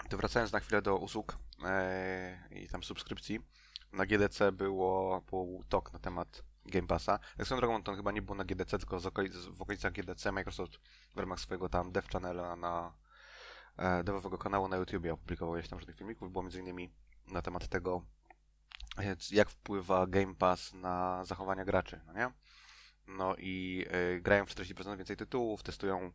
To 0.08 0.16
wracając 0.16 0.52
na 0.52 0.60
chwilę 0.60 0.82
do 0.82 0.96
usług 0.96 1.38
i 2.50 2.68
tam 2.68 2.82
subskrypcji, 2.82 3.40
na 3.92 4.06
GDC 4.06 4.52
było, 4.52 5.22
był 5.30 5.62
talk 5.68 5.92
na 5.92 5.98
temat 5.98 6.42
Game 6.66 6.86
Passa. 6.88 7.18
Jak 7.38 7.46
swoją 7.46 7.60
drogą, 7.60 7.82
to 7.82 7.94
chyba 7.94 8.12
nie 8.12 8.22
było 8.22 8.34
na 8.34 8.44
GDC, 8.44 8.78
tylko 8.78 9.00
w 9.50 9.62
okolicach 9.62 9.92
GDC 9.92 10.32
Microsoft 10.32 10.80
w 11.14 11.18
ramach 11.18 11.40
swojego 11.40 11.68
tam 11.68 11.92
dev 11.92 12.08
channela 12.08 12.56
na 12.56 12.92
e, 13.76 14.04
devowego 14.04 14.38
kanału 14.38 14.68
na 14.68 14.76
YouTubie 14.76 15.12
opublikował 15.12 15.62
tam 15.62 15.78
różnych 15.78 15.96
filmików. 15.96 16.32
Było 16.32 16.42
między 16.42 16.60
innymi 16.60 16.92
na 17.26 17.42
temat 17.42 17.68
tego, 17.68 18.02
e, 18.98 19.16
jak 19.30 19.50
wpływa 19.50 20.06
Game 20.06 20.34
Pass 20.34 20.72
na 20.74 21.24
zachowania 21.24 21.64
graczy, 21.64 22.00
no 22.06 22.12
nie? 22.12 22.30
No 23.06 23.36
i 23.38 23.86
y, 24.16 24.20
grają 24.20 24.46
w 24.46 24.48
40% 24.48 24.96
więcej 24.96 25.16
tytułów, 25.16 25.62
testują 25.62 26.12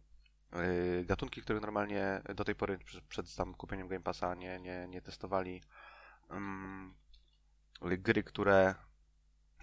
y, 1.01 1.05
gatunki, 1.05 1.41
które 1.41 1.59
normalnie 1.59 2.21
do 2.35 2.43
tej 2.43 2.55
pory 2.55 2.77
przed, 2.77 3.03
przed 3.03 3.35
tam 3.35 3.53
kupieniem 3.53 3.87
Game 3.87 4.03
Passa 4.03 4.35
nie, 4.35 4.59
nie, 4.59 4.87
nie 4.87 5.01
testowali. 5.01 5.63
Um, 6.29 6.95
gry, 7.81 8.23
które 8.23 8.75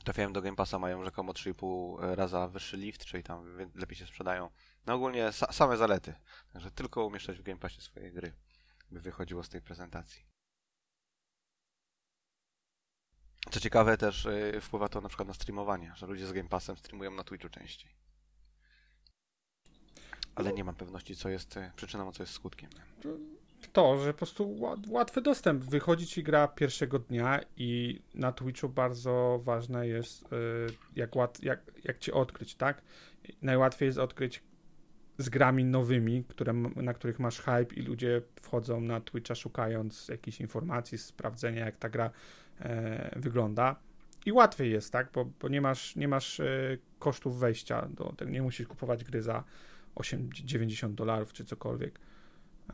trafiają 0.05 0.33
do 0.33 0.43
Game 0.43 0.57
Passa 0.57 0.79
mają 0.79 1.05
rzekomo 1.05 1.33
3,5 1.33 2.15
raza 2.15 2.49
wyższy 2.49 2.77
lift, 2.77 3.05
czyli 3.05 3.23
tam 3.23 3.57
lepiej 3.75 3.97
się 3.97 4.07
sprzedają. 4.07 4.51
No 4.87 4.95
ogólnie 4.95 5.33
sa 5.33 5.53
same 5.53 5.77
zalety. 5.77 6.15
Także 6.53 6.71
tylko 6.71 7.07
umieszczać 7.07 7.39
w 7.39 7.43
Game 7.43 7.59
Passie 7.59 7.81
swoje 7.81 8.13
gry, 8.13 8.33
by 8.91 9.01
wychodziło 9.01 9.43
z 9.43 9.49
tej 9.49 9.61
prezentacji. 9.63 10.25
Co 13.51 13.61
ciekawe 13.61 13.97
też 13.97 14.25
yy, 14.25 14.61
wpływa 14.61 14.89
to 14.89 15.01
na 15.01 15.09
przykład 15.09 15.29
na 15.29 15.35
streamowanie, 15.35 15.93
że 15.97 16.07
ludzie 16.07 16.27
z 16.27 16.33
Game 16.33 16.49
Passem 16.49 16.77
streamują 16.77 17.11
na 17.11 17.25
Twitchu 17.25 17.49
częściej. 17.49 17.91
Ale 20.35 20.53
nie 20.53 20.65
mam 20.65 20.75
pewności, 20.75 21.17
co 21.17 21.29
jest 21.29 21.57
y, 21.57 21.73
przyczyną, 21.77 22.09
a 22.09 22.13
co 22.13 22.23
jest 22.23 22.33
skutkiem. 22.33 22.71
To, 23.73 23.99
że 23.99 24.13
po 24.13 24.19
prostu 24.19 24.57
łatwy 24.89 25.23
dostęp. 25.23 25.65
Wychodzi 25.65 26.07
ci 26.07 26.23
gra 26.23 26.49
pierwszego 26.49 26.99
dnia 26.99 27.41
i 27.57 28.01
na 28.15 28.33
Twitchu 28.33 28.69
bardzo 28.69 29.41
ważne 29.45 29.89
jest, 29.89 30.23
y, 30.23 30.27
jak, 30.97 31.17
łat, 31.17 31.43
jak, 31.43 31.61
jak 31.85 31.99
cię 31.99 32.15
odkryć, 32.15 32.55
tak? 32.55 32.83
Najłatwiej 33.43 33.87
jest 33.87 33.99
odkryć 33.99 34.43
z 35.19 35.29
grami 35.29 35.65
nowymi, 35.65 36.25
które, 36.25 36.53
na 36.77 36.95
których 36.95 37.19
masz 37.19 37.41
hype 37.41 37.75
i 37.75 37.83
ludzie 37.83 38.23
wchodzą 38.43 38.81
na 38.81 39.01
Twitcha 39.01 39.35
szukając 39.35 40.09
jakichś 40.09 40.41
informacji, 40.41 40.99
sprawdzenia 40.99 41.65
jak 41.65 41.77
ta 41.77 41.89
gra 41.89 42.11
e, 42.61 43.21
wygląda. 43.21 43.77
I 44.27 44.33
łatwiej 44.33 44.73
jest, 44.73 44.93
tak? 44.93 45.13
Bo, 45.13 45.25
bo 45.25 45.49
nie 45.49 45.61
masz, 45.61 45.97
nie 45.97 46.09
masz 46.09 46.41
e, 46.41 46.79
kosztów 46.99 47.39
wejścia 47.39 47.89
do 47.89 48.15
nie 48.27 48.43
musisz 48.43 48.67
kupować 48.67 49.05
gry 49.05 49.23
za 49.23 49.45
8, 49.95 50.33
90 50.33 50.95
dolarów 50.95 51.33
czy 51.33 51.45
cokolwiek. 51.45 52.01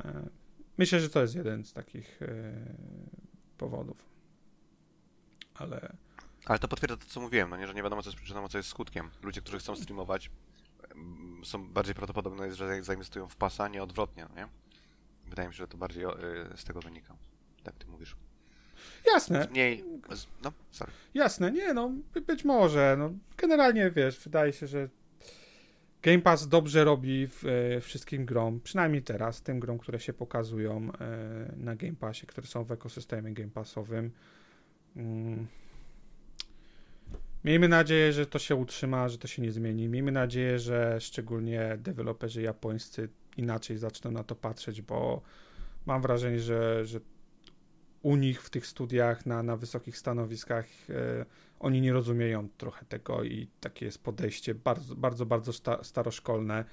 E, 0.04 0.39
myślę, 0.80 1.00
że 1.00 1.10
to 1.10 1.22
jest 1.22 1.34
jeden 1.34 1.64
z 1.64 1.72
takich 1.72 2.22
e, 2.22 2.52
powodów. 3.58 4.04
Ale. 5.54 5.96
Ale 6.46 6.58
to 6.58 6.68
potwierdza 6.68 6.96
to, 6.96 7.06
co 7.06 7.20
mówiłem, 7.20 7.50
no 7.50 7.56
nie, 7.56 7.66
że 7.66 7.74
nie 7.74 7.82
wiadomo, 7.82 8.02
co 8.02 8.08
jest 8.08 8.16
przyczyną, 8.16 8.48
co 8.48 8.58
jest 8.58 8.68
skutkiem. 8.68 9.10
Ludzie, 9.22 9.40
którzy 9.40 9.58
chcą 9.58 9.76
streamować, 9.76 10.30
są 11.44 11.68
bardziej 11.68 11.94
prawdopodobne, 11.94 12.54
że 12.54 12.82
zainwestują 12.82 13.28
w 13.28 13.36
pasa, 13.36 13.68
nie 13.68 13.82
odwrotnie, 13.82 14.26
no 14.30 14.36
nie? 14.36 14.48
Wydaje 15.28 15.48
mi 15.48 15.54
się, 15.54 15.58
że 15.58 15.68
to 15.68 15.76
bardziej 15.76 16.04
z 16.56 16.64
tego 16.64 16.80
wynika. 16.80 17.16
Tak 17.62 17.74
ty 17.74 17.86
mówisz. 17.86 18.16
Jasne. 19.06 19.48
Mniej. 19.50 19.84
No, 20.42 20.52
sorry. 20.70 20.92
Jasne, 21.14 21.52
nie, 21.52 21.74
no, 21.74 21.90
być 22.26 22.44
może. 22.44 22.96
No, 22.98 23.10
generalnie 23.36 23.90
wiesz, 23.90 24.20
wydaje 24.20 24.52
się, 24.52 24.66
że 24.66 24.88
Game 26.02 26.18
Pass 26.18 26.48
dobrze 26.48 26.84
robi 26.84 27.26
w, 27.26 27.44
e, 27.46 27.80
wszystkim 27.80 28.26
grom, 28.26 28.60
przynajmniej 28.60 29.02
teraz, 29.02 29.42
tym 29.42 29.60
grom, 29.60 29.78
które 29.78 30.00
się 30.00 30.12
pokazują 30.12 30.88
e, 31.00 31.52
na 31.56 31.76
Game 31.76 31.96
Passie, 31.96 32.26
które 32.26 32.46
są 32.46 32.64
w 32.64 32.72
ekosystemie 32.72 33.32
Game 33.32 33.50
Passowym. 33.50 34.10
Mm. 34.96 35.46
Miejmy 37.44 37.68
nadzieję, 37.68 38.12
że 38.12 38.26
to 38.26 38.38
się 38.38 38.56
utrzyma, 38.56 39.08
że 39.08 39.18
to 39.18 39.28
się 39.28 39.42
nie 39.42 39.52
zmieni. 39.52 39.88
Miejmy 39.88 40.12
nadzieję, 40.12 40.58
że 40.58 41.00
szczególnie 41.00 41.78
deweloperzy 41.78 42.42
japońscy 42.42 43.08
inaczej 43.36 43.78
zaczną 43.78 44.10
na 44.10 44.24
to 44.24 44.34
patrzeć, 44.34 44.82
bo 44.82 45.22
mam 45.86 46.02
wrażenie, 46.02 46.40
że, 46.40 46.86
że 46.86 47.00
u 48.02 48.16
nich 48.16 48.42
w 48.42 48.50
tych 48.50 48.66
studiach 48.66 49.26
na, 49.26 49.42
na 49.42 49.56
wysokich 49.56 49.98
stanowiskach 49.98 50.66
e, 50.88 51.24
oni 51.60 51.80
nie 51.80 51.92
rozumieją 51.92 52.48
trochę 52.48 52.86
tego 52.86 53.24
i 53.24 53.48
takie 53.60 53.86
jest 53.86 54.02
podejście 54.02 54.54
bardzo, 54.54 54.96
bardzo, 54.96 55.26
bardzo 55.26 55.52
sta, 55.52 55.84
staroszkolne. 55.84 56.64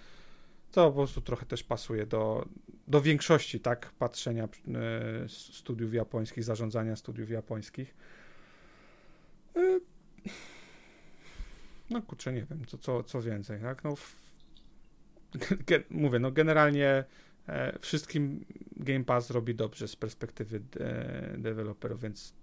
To 0.72 0.92
po 0.92 0.98
prostu 0.98 1.22
trochę 1.22 1.46
też 1.46 1.64
pasuje 1.64 2.06
do, 2.06 2.46
do 2.88 3.02
większości, 3.02 3.60
tak, 3.60 3.92
patrzenia 4.00 4.44
e, 4.44 4.50
studiów 5.30 5.94
japońskich, 5.94 6.44
zarządzania 6.44 6.96
studiów 6.96 7.30
japońskich. 7.30 7.96
E, 9.56 9.80
no 11.90 12.02
kurczę, 12.02 12.34
nie 12.34 12.46
wiem, 12.50 12.66
co, 12.66 12.78
co, 12.78 13.04
co 13.04 13.22
więcej, 13.22 13.62
tak, 13.62 13.84
no 13.84 13.96
w, 13.96 14.16
ge, 15.68 15.84
mówię, 15.90 16.20
no 16.20 16.32
generalnie 16.32 17.04
e, 17.48 17.80
wszystkim 17.80 18.46
Game 18.76 19.04
Pass 19.04 19.30
robi 19.30 19.56
dobrze 19.56 19.88
z 19.88 19.96
perspektywy 19.96 20.60
de, 20.60 21.36
deweloperów, 21.38 22.02
więc 22.02 22.34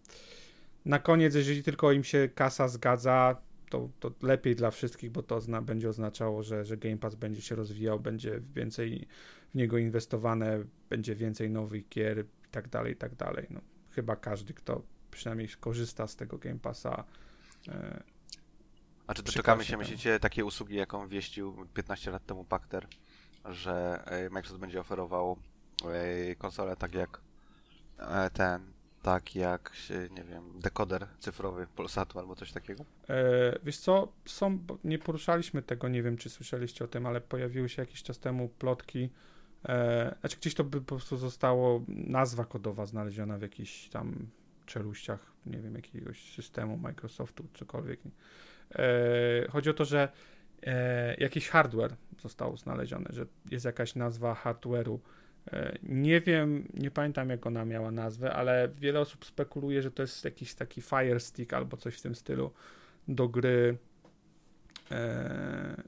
na 0.84 0.98
koniec, 0.98 1.34
jeżeli 1.34 1.62
tylko 1.62 1.92
im 1.92 2.04
się 2.04 2.28
kasa 2.34 2.68
zgadza, 2.68 3.36
to, 3.70 3.88
to 4.00 4.10
lepiej 4.22 4.56
dla 4.56 4.70
wszystkich, 4.70 5.10
bo 5.10 5.22
to 5.22 5.40
zna, 5.40 5.62
będzie 5.62 5.88
oznaczało, 5.88 6.42
że, 6.42 6.64
że 6.64 6.76
Game 6.76 6.96
Pass 6.96 7.14
będzie 7.14 7.42
się 7.42 7.54
rozwijał, 7.54 8.00
będzie 8.00 8.40
więcej 8.54 9.08
w 9.54 9.54
niego 9.54 9.78
inwestowane, 9.78 10.64
będzie 10.90 11.14
więcej 11.14 11.50
nowych 11.50 11.88
gier 11.88 12.24
i 12.48 12.50
tak 12.50 12.68
dalej, 12.68 12.92
i 12.92 12.96
tak 12.96 13.14
dalej. 13.14 13.46
No, 13.50 13.60
chyba 13.90 14.16
każdy, 14.16 14.54
kto 14.54 14.82
przynajmniej 15.10 15.48
korzysta 15.60 16.06
z 16.06 16.16
tego 16.16 16.38
Game 16.38 16.58
Passa. 16.58 17.04
E, 17.68 18.02
A 19.06 19.14
czy 19.14 19.22
doczekamy 19.22 19.64
się, 19.64 19.76
myślicie, 19.76 20.20
takie 20.20 20.44
usługi, 20.44 20.74
jaką 20.74 21.08
wieścił 21.08 21.66
15 21.74 22.10
lat 22.10 22.26
temu 22.26 22.44
Pakter, 22.44 22.86
że 23.44 24.04
e, 24.06 24.30
Microsoft 24.30 24.60
będzie 24.60 24.80
oferował 24.80 25.38
e, 25.84 26.36
konsole 26.36 26.76
tak 26.76 26.94
jak 26.94 27.20
e, 27.98 28.30
ten 28.30 28.73
tak 29.04 29.36
jak, 29.36 29.72
nie 30.16 30.24
wiem, 30.24 30.60
dekoder 30.60 31.06
cyfrowy 31.18 31.66
Polsatu 31.76 32.18
albo 32.18 32.36
coś 32.36 32.52
takiego? 32.52 32.84
E, 33.08 33.58
wiesz 33.64 33.78
co, 33.78 34.12
są, 34.24 34.58
nie 34.84 34.98
poruszaliśmy 34.98 35.62
tego, 35.62 35.88
nie 35.88 36.02
wiem 36.02 36.16
czy 36.16 36.30
słyszeliście 36.30 36.84
o 36.84 36.88
tym, 36.88 37.06
ale 37.06 37.20
pojawiły 37.20 37.68
się 37.68 37.82
jakiś 37.82 38.02
czas 38.02 38.18
temu 38.18 38.48
plotki, 38.48 39.10
e, 39.64 40.14
znaczy 40.20 40.36
gdzieś 40.36 40.54
to 40.54 40.64
by 40.64 40.80
po 40.80 40.86
prostu 40.86 41.16
zostało, 41.16 41.82
nazwa 41.88 42.44
kodowa 42.44 42.86
znaleziona 42.86 43.38
w 43.38 43.42
jakichś 43.42 43.88
tam 43.88 44.26
czeluściach, 44.66 45.32
nie 45.46 45.58
wiem, 45.58 45.74
jakiegoś 45.74 46.34
systemu 46.34 46.76
Microsoftu, 46.76 47.44
cokolwiek. 47.54 48.00
E, 48.74 49.48
chodzi 49.50 49.70
o 49.70 49.74
to, 49.74 49.84
że 49.84 50.08
e, 50.62 51.14
jakiś 51.14 51.48
hardware 51.48 51.96
został 52.22 52.56
znaleziony, 52.56 53.06
że 53.10 53.26
jest 53.50 53.64
jakaś 53.64 53.94
nazwa 53.94 54.34
hardware'u, 54.44 54.98
nie 55.82 56.20
wiem, 56.20 56.68
nie 56.74 56.90
pamiętam 56.90 57.30
jak 57.30 57.46
ona 57.46 57.64
miała 57.64 57.90
nazwę, 57.90 58.32
ale 58.32 58.68
wiele 58.76 59.00
osób 59.00 59.24
spekuluje, 59.24 59.82
że 59.82 59.90
to 59.90 60.02
jest 60.02 60.24
jakiś 60.24 60.54
taki 60.54 60.82
Fire 60.82 61.20
Stick 61.20 61.52
albo 61.52 61.76
coś 61.76 61.98
w 61.98 62.02
tym 62.02 62.14
stylu 62.14 62.50
do 63.08 63.28
gry, 63.28 63.78
e, 64.90 65.82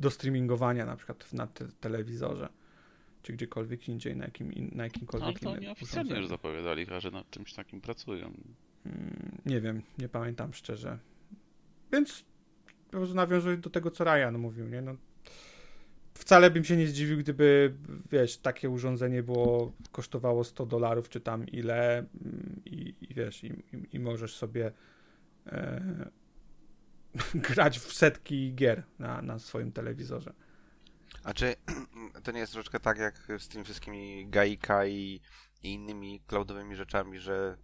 do 0.00 0.10
streamingowania 0.10 0.86
na 0.86 0.96
przykład 0.96 1.32
na 1.32 1.46
te 1.46 1.68
telewizorze, 1.80 2.48
czy 3.22 3.32
gdziekolwiek 3.32 3.88
indziej, 3.88 4.16
na, 4.16 4.24
jakim, 4.24 4.70
na 4.72 4.84
jakimkolwiek 4.84 5.42
no, 5.42 5.50
ale 5.50 5.60
to 5.60 5.70
oficjalnie 5.70 6.16
już 6.16 6.28
zapowiadali, 6.28 6.86
że 6.98 7.10
nad 7.10 7.30
czymś 7.30 7.54
takim 7.54 7.80
pracują. 7.80 8.32
Hmm, 8.84 9.38
nie 9.46 9.60
wiem, 9.60 9.82
nie 9.98 10.08
pamiętam 10.08 10.54
szczerze. 10.54 10.98
Więc 11.92 12.24
po 12.90 12.96
prostu 12.96 13.16
nawiązując 13.16 13.60
do 13.60 13.70
tego, 13.70 13.90
co 13.90 14.04
Ryan 14.04 14.38
mówił, 14.38 14.68
nie? 14.68 14.82
No, 14.82 14.96
wcale 16.18 16.50
bym 16.50 16.64
się 16.64 16.76
nie 16.76 16.86
zdziwił, 16.86 17.18
gdyby, 17.18 17.74
wiesz, 18.12 18.38
takie 18.38 18.70
urządzenie 18.70 19.22
było, 19.22 19.72
kosztowało 19.92 20.44
100 20.44 20.66
dolarów, 20.66 21.08
czy 21.08 21.20
tam 21.20 21.46
ile 21.46 21.98
mm, 21.98 22.62
i, 22.64 22.94
i 23.00 23.14
wiesz, 23.14 23.44
i, 23.44 23.64
i, 23.92 24.00
możesz 24.00 24.36
sobie 24.36 24.72
e, 25.46 26.10
grać 27.48 27.78
w 27.78 27.92
setki 27.92 28.54
gier 28.54 28.82
na, 28.98 29.22
na 29.22 29.38
swoim 29.38 29.72
telewizorze. 29.72 30.32
A 31.24 31.34
czy 31.34 31.54
to 32.24 32.32
nie 32.32 32.40
jest 32.40 32.52
troszeczkę 32.52 32.80
tak, 32.80 32.98
jak 32.98 33.28
z 33.38 33.48
tymi 33.48 33.64
wszystkimi 33.64 34.26
Gaika 34.28 34.86
i, 34.86 35.20
i 35.62 35.72
innymi 35.72 36.20
cloudowymi 36.26 36.76
rzeczami, 36.76 37.20
że 37.20 37.56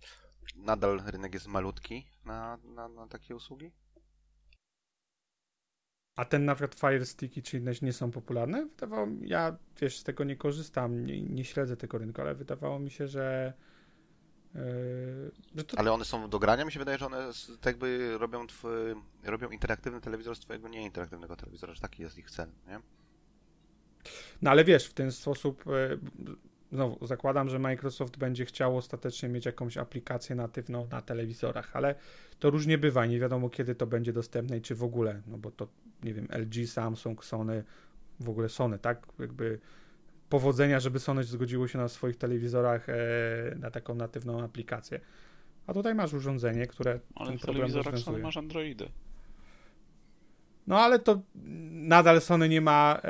nadal 0.57 1.03
rynek 1.07 1.35
jest 1.35 1.47
malutki 1.47 2.07
na, 2.25 2.59
na, 2.64 2.88
na 2.88 3.07
takie 3.07 3.37
usługi? 3.37 3.73
A 6.16 6.24
ten 6.24 6.44
na 6.44 6.55
przykład 6.55 6.74
Fire 6.81 7.07
Sticky 7.07 7.42
czy 7.42 7.59
inne 7.59 7.72
nie 7.83 7.92
są 7.92 8.11
popularne? 8.11 8.66
Wydawało 8.66 9.07
mi, 9.07 9.29
ja 9.29 9.57
wiesz, 9.81 9.98
z 9.98 10.05
tego 10.05 10.24
nie 10.24 10.37
korzystam, 10.37 11.07
nie, 11.07 11.22
nie 11.22 11.44
śledzę 11.44 11.77
tego 11.77 11.98
rynku, 11.98 12.20
ale 12.20 12.35
wydawało 12.35 12.79
mi 12.79 12.90
się, 12.90 13.09
że 13.09 13.53
Że 15.55 15.64
to... 15.64 15.79
Ale 15.79 15.92
one 15.92 16.05
są 16.05 16.31
do 16.31 16.38
grania? 16.38 16.64
Mi 16.64 16.72
się 16.72 16.79
wydaje, 16.79 16.98
że 16.98 17.07
one 17.07 17.31
tak 17.61 17.66
jakby 17.66 18.18
robią, 18.18 18.46
tw- 18.46 18.94
robią 19.24 19.50
interaktywny 19.50 20.00
telewizor 20.00 20.37
z 20.37 20.40
twojego 20.40 20.68
nieinteraktywnego 20.68 21.37
telewizora, 21.37 21.74
że 21.74 21.81
taki 21.81 22.03
jest 22.03 22.18
ich 22.18 22.31
cel, 22.31 22.48
nie? 22.68 22.81
No 24.42 24.50
ale 24.50 24.64
wiesz, 24.64 24.87
w 24.87 24.94
ten 24.94 25.12
sposób, 25.12 25.64
e, 25.66 25.96
znowu 26.72 27.07
zakładam, 27.07 27.48
że 27.48 27.59
Microsoft 27.59 28.16
będzie 28.16 28.44
chciał 28.44 28.77
ostatecznie 28.77 29.29
mieć 29.29 29.46
jakąś 29.46 29.77
aplikację 29.77 30.37
natywną 30.37 30.88
na 30.90 31.03
telewizorach, 31.03 31.77
ale 31.77 31.94
to 32.38 32.50
różnie 32.50 32.79
bywa, 32.79 33.07
nie 33.07 33.20
wiadomo 33.20 33.50
kiedy 33.50 33.74
to 33.74 33.87
będzie 33.87 34.12
dostępne 34.12 34.59
i 34.59 34.61
czy 34.61 34.74
w 34.74 34.83
ogóle, 34.83 35.22
no 35.27 35.38
bo 35.38 35.50
to, 35.50 35.68
nie 36.05 36.14
wiem, 36.14 36.29
LG, 36.31 36.67
Samsung, 36.69 37.25
Sony, 37.25 37.64
w 38.21 38.29
ogóle 38.29 38.49
Sony, 38.49 38.79
tak? 38.79 39.07
Jakby 39.19 39.61
powodzenia, 40.29 40.81
żeby 40.81 40.99
Sony 41.01 41.25
zgodziło 41.25 41.69
się 41.69 41.79
na 41.79 41.88
swoich 41.88 42.17
telewizorach 42.17 42.88
e, 42.88 42.95
na 43.59 43.71
taką 43.71 43.95
natywną 43.95 44.43
aplikację. 44.45 45.01
A 45.67 45.75
tutaj 45.75 45.95
masz 45.95 46.12
urządzenie, 46.12 46.67
które 46.67 47.01
Ale 47.14 47.29
ten 47.29 47.38
w 47.38 47.43
problem 47.43 47.57
telewizorach 47.57 47.85
Sony 47.85 47.95
rozwiązuje. 47.97 48.23
masz 48.23 48.37
Androidy. 48.37 48.88
No 50.67 50.81
ale 50.81 50.99
to 50.99 51.21
nadal 51.71 52.21
Sony 52.21 52.49
nie 52.49 52.61
ma. 52.61 52.99
E, 53.05 53.09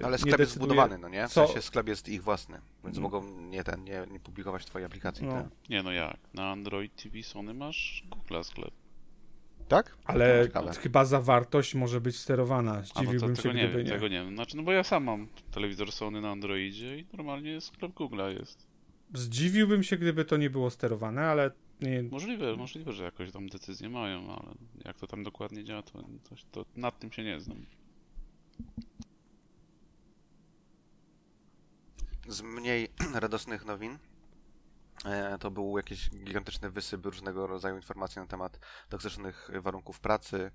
e, 0.00 0.04
Ale 0.04 0.12
nie 0.12 0.18
sklep 0.18 0.40
jest 0.40 0.52
zbudowany, 0.52 0.98
no 0.98 1.08
nie? 1.08 1.28
W 1.28 1.32
co- 1.32 1.46
sensie 1.46 1.62
sklep 1.62 1.88
jest 1.88 2.08
ich 2.08 2.22
własny, 2.22 2.60
więc 2.84 2.98
mogą 2.98 3.40
nie, 3.40 3.64
ten, 3.64 3.84
nie, 3.84 4.06
nie 4.10 4.20
publikować 4.20 4.64
twojej 4.64 4.86
aplikacji. 4.86 5.26
No. 5.26 5.32
tak? 5.32 5.46
Nie 5.70 5.82
no 5.82 5.92
jak? 5.92 6.16
Na 6.34 6.50
Android 6.50 7.02
TV 7.02 7.22
Sony 7.22 7.54
masz 7.54 8.04
Google 8.10 8.42
sklep. 8.42 8.70
Tak? 9.68 9.96
Ale 10.04 10.48
No, 10.54 10.72
chyba 10.72 11.04
zawartość 11.04 11.74
może 11.74 12.00
być 12.00 12.16
sterowana. 12.16 12.72
No 12.74 12.80
to 12.80 12.86
Zdziwiłbym 12.86 13.36
się, 13.36 13.42
tego 13.42 13.54
nie 13.54 13.62
gdyby 13.64 13.76
wiem, 13.78 13.86
nie. 13.86 13.92
tego 13.92 14.08
nie 14.08 14.24
wiem. 14.24 14.34
Znaczy, 14.34 14.56
no 14.56 14.62
bo 14.62 14.72
ja 14.72 14.84
sam 14.84 15.04
mam 15.04 15.28
telewizor 15.50 15.92
Sony 15.92 16.20
na 16.20 16.30
Androidzie 16.30 16.98
i 16.98 17.06
normalnie 17.12 17.60
sklep 17.60 17.92
Google'a 17.92 18.38
jest. 18.38 18.66
Zdziwiłbym 19.14 19.82
się, 19.82 19.96
gdyby 19.96 20.24
to 20.24 20.36
nie 20.36 20.50
było 20.50 20.70
sterowane, 20.70 21.22
ale 21.22 21.50
nie, 21.80 22.02
Możliwe, 22.02 22.56
możliwe, 22.56 22.92
że 22.92 23.04
jakoś 23.04 23.32
tam 23.32 23.48
decyzje 23.48 23.88
mają, 23.88 24.36
ale 24.36 24.54
jak 24.84 24.98
to 24.98 25.06
tam 25.06 25.22
dokładnie 25.22 25.64
działa, 25.64 25.82
to, 25.82 25.92
to, 26.28 26.36
to 26.50 26.64
nad 26.76 26.98
tym 26.98 27.12
się 27.12 27.24
nie 27.24 27.40
znam. 27.40 27.66
Z 32.28 32.42
mniej 32.42 32.88
radosnych 33.14 33.64
nowin 33.64 33.98
to 35.40 35.50
był 35.50 35.76
jakiś 35.76 36.10
gigantyczny 36.10 36.70
wysyp 36.70 37.06
różnego 37.06 37.46
rodzaju 37.46 37.76
informacji 37.76 38.20
na 38.20 38.26
temat 38.26 38.58
toksycznych 38.88 39.50
warunków 39.60 40.00
pracy 40.00 40.50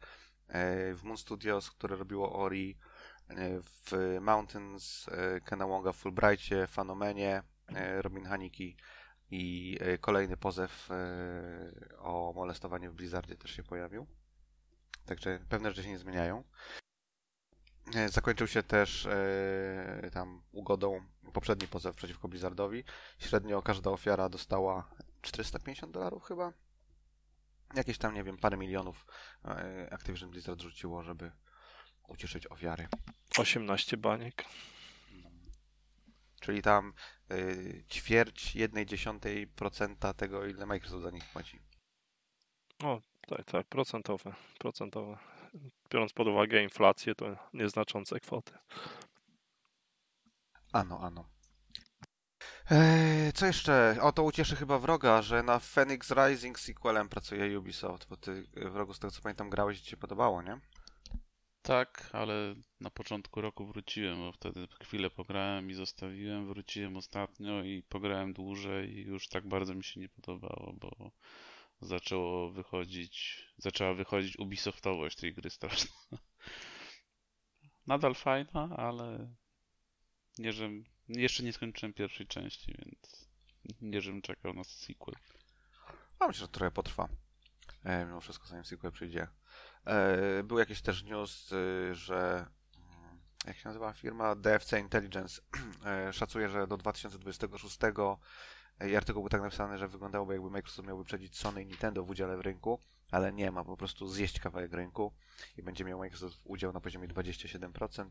e, 0.47 0.93
w 0.93 1.03
Moon 1.03 1.17
Studios, 1.17 1.71
które 1.71 1.95
robiło 1.95 2.33
Ori, 2.33 2.77
e, 3.29 3.35
w 3.61 4.17
Mountains, 4.21 5.09
e, 5.09 5.41
Kena 5.41 5.67
Wonga 5.67 5.91
w 5.91 5.97
Fulbrightie, 5.97 6.67
Fanomenie, 6.67 7.43
e, 7.75 8.01
Robin 8.01 8.25
Haniki 8.25 8.77
i 9.31 9.77
e, 9.81 9.97
kolejny 9.97 10.37
pozew 10.37 10.91
e, 10.91 11.97
o 11.97 12.33
molestowanie 12.35 12.89
w 12.89 12.93
Blizzardzie 12.93 13.35
też 13.35 13.51
się 13.51 13.63
pojawił. 13.63 14.07
Także 15.05 15.39
pewne 15.49 15.69
rzeczy 15.69 15.83
się 15.83 15.89
nie 15.89 15.99
zmieniają. 15.99 16.43
E, 17.95 18.09
Zakończył 18.09 18.47
się 18.47 18.63
też 18.63 19.05
e, 19.05 20.09
tam 20.13 20.41
ugodą 20.51 21.01
poprzedni 21.33 21.67
pozew 21.67 21.95
przeciwko 21.95 22.27
Blizzardowi. 22.27 22.83
Średnio 23.19 23.61
każda 23.61 23.91
ofiara 23.91 24.29
dostała 24.29 24.89
450 25.21 25.93
dolarów 25.93 26.23
chyba. 26.23 26.53
Jakieś 27.75 27.97
tam, 27.97 28.13
nie 28.13 28.23
wiem, 28.23 28.37
parę 28.37 28.57
milionów 28.57 29.05
e, 29.45 29.93
Activision 29.93 30.29
Blizzard 30.29 30.61
rzuciło, 30.61 31.03
żeby 31.03 31.31
ucieszyć 32.07 32.47
ofiary. 32.47 32.87
18 33.37 33.97
baniek. 33.97 34.45
Czyli 36.39 36.61
tam 36.61 36.93
y, 37.31 37.83
ćwierć 37.89 38.55
jednej 38.55 38.85
dziesiątej 38.85 39.47
procenta 39.47 40.13
tego, 40.13 40.45
ile 40.45 40.65
Microsoft 40.65 41.03
za 41.03 41.11
nich 41.11 41.25
płaci. 41.33 41.59
Tak, 43.27 43.45
tak, 43.45 43.67
procentowe, 43.67 44.35
procentowe. 44.59 45.17
Biorąc 45.91 46.13
pod 46.13 46.27
uwagę 46.27 46.63
inflację, 46.63 47.15
to 47.15 47.35
nieznaczące 47.53 48.19
kwoty. 48.19 48.53
Ano, 50.73 50.99
ano. 50.99 51.29
Eee, 52.71 53.33
co 53.33 53.45
jeszcze? 53.45 53.97
O, 54.01 54.11
to 54.11 54.23
ucieszy 54.23 54.55
chyba 54.55 54.79
wroga, 54.79 55.21
że 55.21 55.43
na 55.43 55.59
Phoenix 55.59 56.11
Rising 56.11 56.59
sequelem 56.59 57.09
pracuje 57.09 57.59
Ubisoft, 57.59 58.07
bo 58.09 58.17
ty 58.17 58.47
e, 58.55 58.69
wrogu 58.69 58.93
z 58.93 58.99
tego 58.99 59.11
co 59.11 59.21
pamiętam 59.21 59.49
grałeś 59.49 59.79
i 59.79 59.81
ci 59.81 59.89
się 59.89 59.97
podobało, 59.97 60.41
nie? 60.41 60.59
Tak, 61.61 62.09
ale 62.13 62.55
na 62.79 62.89
początku 62.89 63.41
roku 63.41 63.65
wróciłem, 63.65 64.17
bo 64.17 64.31
wtedy 64.31 64.67
chwilę 64.83 65.09
pograłem 65.09 65.71
i 65.71 65.73
zostawiłem, 65.73 66.47
wróciłem 66.47 66.97
ostatnio 66.97 67.63
i 67.63 67.83
pograłem 67.89 68.33
dłużej 68.33 68.97
i 68.97 69.01
już 69.01 69.27
tak 69.27 69.47
bardzo 69.47 69.75
mi 69.75 69.83
się 69.83 69.99
nie 69.99 70.09
podobało, 70.09 70.73
bo 70.73 71.11
zaczęło 71.81 72.51
wychodzić, 72.51 73.45
zaczęła 73.57 73.93
wychodzić 73.93 74.39
Ubisoftowość 74.39 75.17
tej 75.17 75.33
gry 75.33 75.49
straszna. 75.49 75.95
Nadal 77.87 78.15
fajna, 78.15 78.69
ale 78.77 79.35
nie, 80.37 80.53
że 80.53 80.69
jeszcze 81.07 81.43
nie 81.43 81.53
skończyłem 81.53 81.93
pierwszej 81.93 82.27
części, 82.27 82.75
więc 82.77 83.29
nie, 83.81 84.01
żebym 84.01 84.21
czekał 84.21 84.53
na 84.53 84.63
sequel. 84.63 85.15
A 86.19 86.27
myślę, 86.27 86.39
że 86.39 86.47
trochę 86.47 86.71
potrwa. 86.71 87.09
E, 87.83 88.05
mimo 88.05 88.21
wszystko, 88.21 88.47
zanim 88.47 88.65
sequel 88.65 88.91
przyjdzie. 88.91 89.27
E, 89.85 90.43
był 90.43 90.59
jakiś 90.59 90.81
też 90.81 91.03
news, 91.03 91.51
y, 91.51 91.95
że 91.95 92.45
mm, 92.75 93.19
jak 93.45 93.57
się 93.57 93.67
nazywa 93.69 93.93
firma? 93.93 94.35
DFC 94.35 94.79
Intelligence 94.79 95.41
e, 95.85 96.13
szacuje, 96.13 96.49
że 96.49 96.67
do 96.67 96.77
2026 96.77 97.77
e, 97.83 97.91
i 98.87 98.95
artykuł 98.95 99.23
był 99.23 99.29
tak 99.29 99.41
napisany, 99.41 99.77
że 99.77 99.87
wyglądałoby 99.87 100.33
jakby 100.33 100.49
Microsoft 100.49 100.87
miał 100.87 100.97
wyprzedzić 100.97 101.37
Sony 101.37 101.63
i 101.63 101.65
Nintendo 101.65 102.03
w 102.03 102.09
udziale 102.09 102.37
w 102.37 102.41
rynku, 102.41 102.79
ale 103.11 103.33
nie 103.33 103.51
ma, 103.51 103.63
po 103.63 103.77
prostu 103.77 104.07
zjeść 104.07 104.39
kawałek 104.39 104.73
rynku 104.73 105.13
i 105.57 105.63
będzie 105.63 105.85
miał 105.85 105.99
Microsoft 105.99 106.41
udział 106.43 106.73
na 106.73 106.81
poziomie 106.81 107.07
27%, 107.07 108.09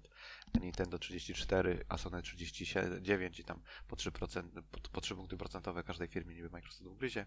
Nintendo 0.61 0.96
34%, 0.96 1.78
a 1.88 1.98
Sony 1.98 2.20
39% 2.20 3.40
i 3.40 3.44
tam 3.44 3.62
po 3.88 3.96
3%, 3.96 4.62
po, 4.70 4.81
po 4.92 5.00
3 5.00 5.14
punkty 5.14 5.37
procentowe 5.37 5.83
każdej 5.83 6.09
firmie 6.09 6.35
niby 6.35 6.50
Microsoft 6.50 6.87
ugryzie. 6.87 7.26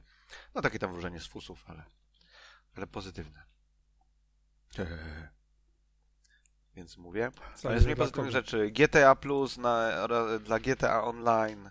No 0.55 0.61
takie 0.61 0.79
tam 0.79 0.91
wróżenie 0.91 1.19
z 1.19 1.27
fusów, 1.27 1.63
ale, 1.67 1.83
ale 2.75 2.87
pozytywne. 2.87 3.43
Eee. 4.79 5.41
Więc 6.75 6.97
mówię. 6.97 7.31
Co 7.55 7.71
jest 7.71 7.85
mniej 7.85 7.95
pozytywnych 7.95 8.31
rzeczy. 8.31 8.71
GTA 8.71 9.15
Plus 9.15 9.57
na, 9.57 10.07
dla 10.39 10.59
GTA 10.59 11.03
Online. 11.03 11.69